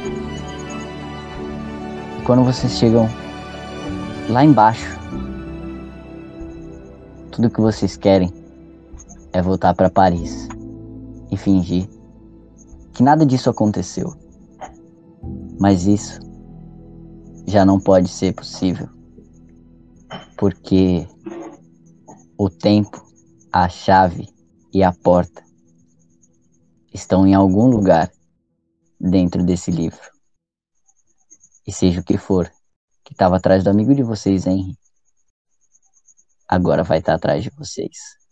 E 2.19 2.21
quando 2.23 2.43
vocês 2.43 2.73
chegam 2.73 3.09
lá 4.29 4.43
embaixo, 4.43 4.99
tudo 7.31 7.49
que 7.49 7.61
vocês 7.61 7.97
querem 7.97 8.31
é 9.31 9.41
voltar 9.41 9.73
para 9.73 9.89
Paris 9.89 10.47
e 11.31 11.37
fingir 11.37 11.87
que 12.93 13.01
nada 13.01 13.25
disso 13.25 13.49
aconteceu. 13.49 14.13
Mas 15.59 15.87
isso 15.87 16.22
já 17.47 17.65
não 17.65 17.79
pode 17.79 18.09
ser 18.09 18.33
possível. 18.33 18.89
Porque 20.37 21.07
o 22.37 22.49
tempo, 22.49 23.03
a 23.51 23.69
chave 23.69 24.27
e 24.73 24.83
a 24.83 24.91
porta 24.91 25.43
estão 26.93 27.25
em 27.27 27.33
algum 27.33 27.67
lugar 27.67 28.11
dentro 28.99 29.43
desse 29.43 29.71
livro. 29.71 30.11
E 31.65 31.71
seja 31.71 32.01
o 32.01 32.03
que 32.03 32.17
for 32.17 32.51
que 33.03 33.13
estava 33.13 33.37
atrás 33.37 33.63
do 33.63 33.69
amigo 33.69 33.93
de 33.93 34.03
vocês, 34.03 34.45
Henry, 34.47 34.77
agora 36.47 36.83
vai 36.83 36.99
estar 36.99 37.15
atrás 37.15 37.43
de 37.43 37.49
vocês. 37.51 38.22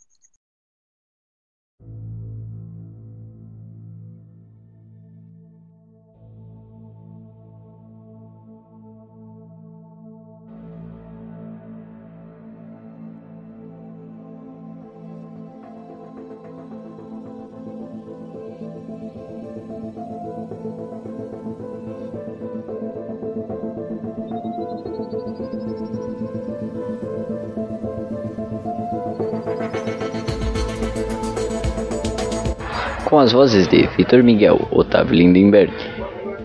As 33.22 33.32
vozes 33.32 33.68
de 33.68 33.88
Vitor 33.96 34.24
Miguel, 34.24 34.68
Otávio 34.72 35.16
Lindenberg, 35.16 35.72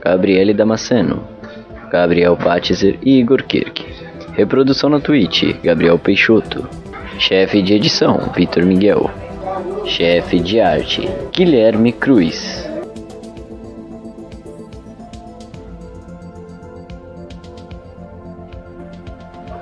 Gabriele 0.04 0.52
Damasceno, 0.52 1.26
Gabriel 1.90 2.36
Patzer 2.36 2.98
e 3.02 3.18
Igor 3.18 3.42
Kirk. 3.42 3.84
Reprodução 4.34 4.90
na 4.90 5.00
Twitch, 5.00 5.54
Gabriel 5.62 5.98
Peixoto. 5.98 6.68
Chefe 7.18 7.62
de 7.62 7.72
edição, 7.72 8.30
Vitor 8.34 8.62
Miguel. 8.64 9.10
Chefe 9.86 10.38
de 10.38 10.60
arte, 10.60 11.08
Guilherme 11.32 11.92
Cruz. 11.92 12.68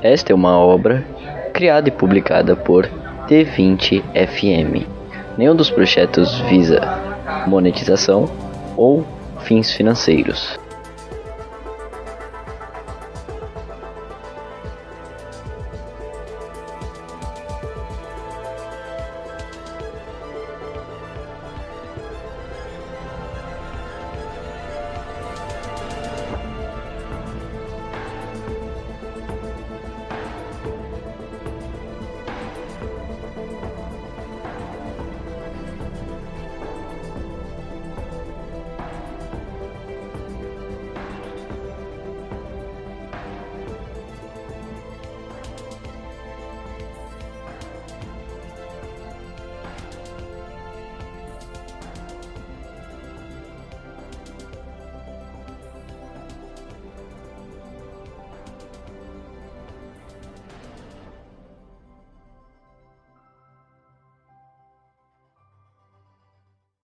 Esta 0.02 0.32
é 0.32 0.34
uma 0.34 0.58
obra 0.58 1.06
criada 1.52 1.88
e 1.88 1.92
publicada 1.92 2.56
por 2.56 2.88
T20FM. 3.28 4.84
Nenhum 5.36 5.56
dos 5.56 5.70
projetos 5.70 6.38
visa 6.42 7.03
monetização 7.46 8.28
ou 8.76 9.04
fins 9.40 9.70
financeiros. 9.70 10.58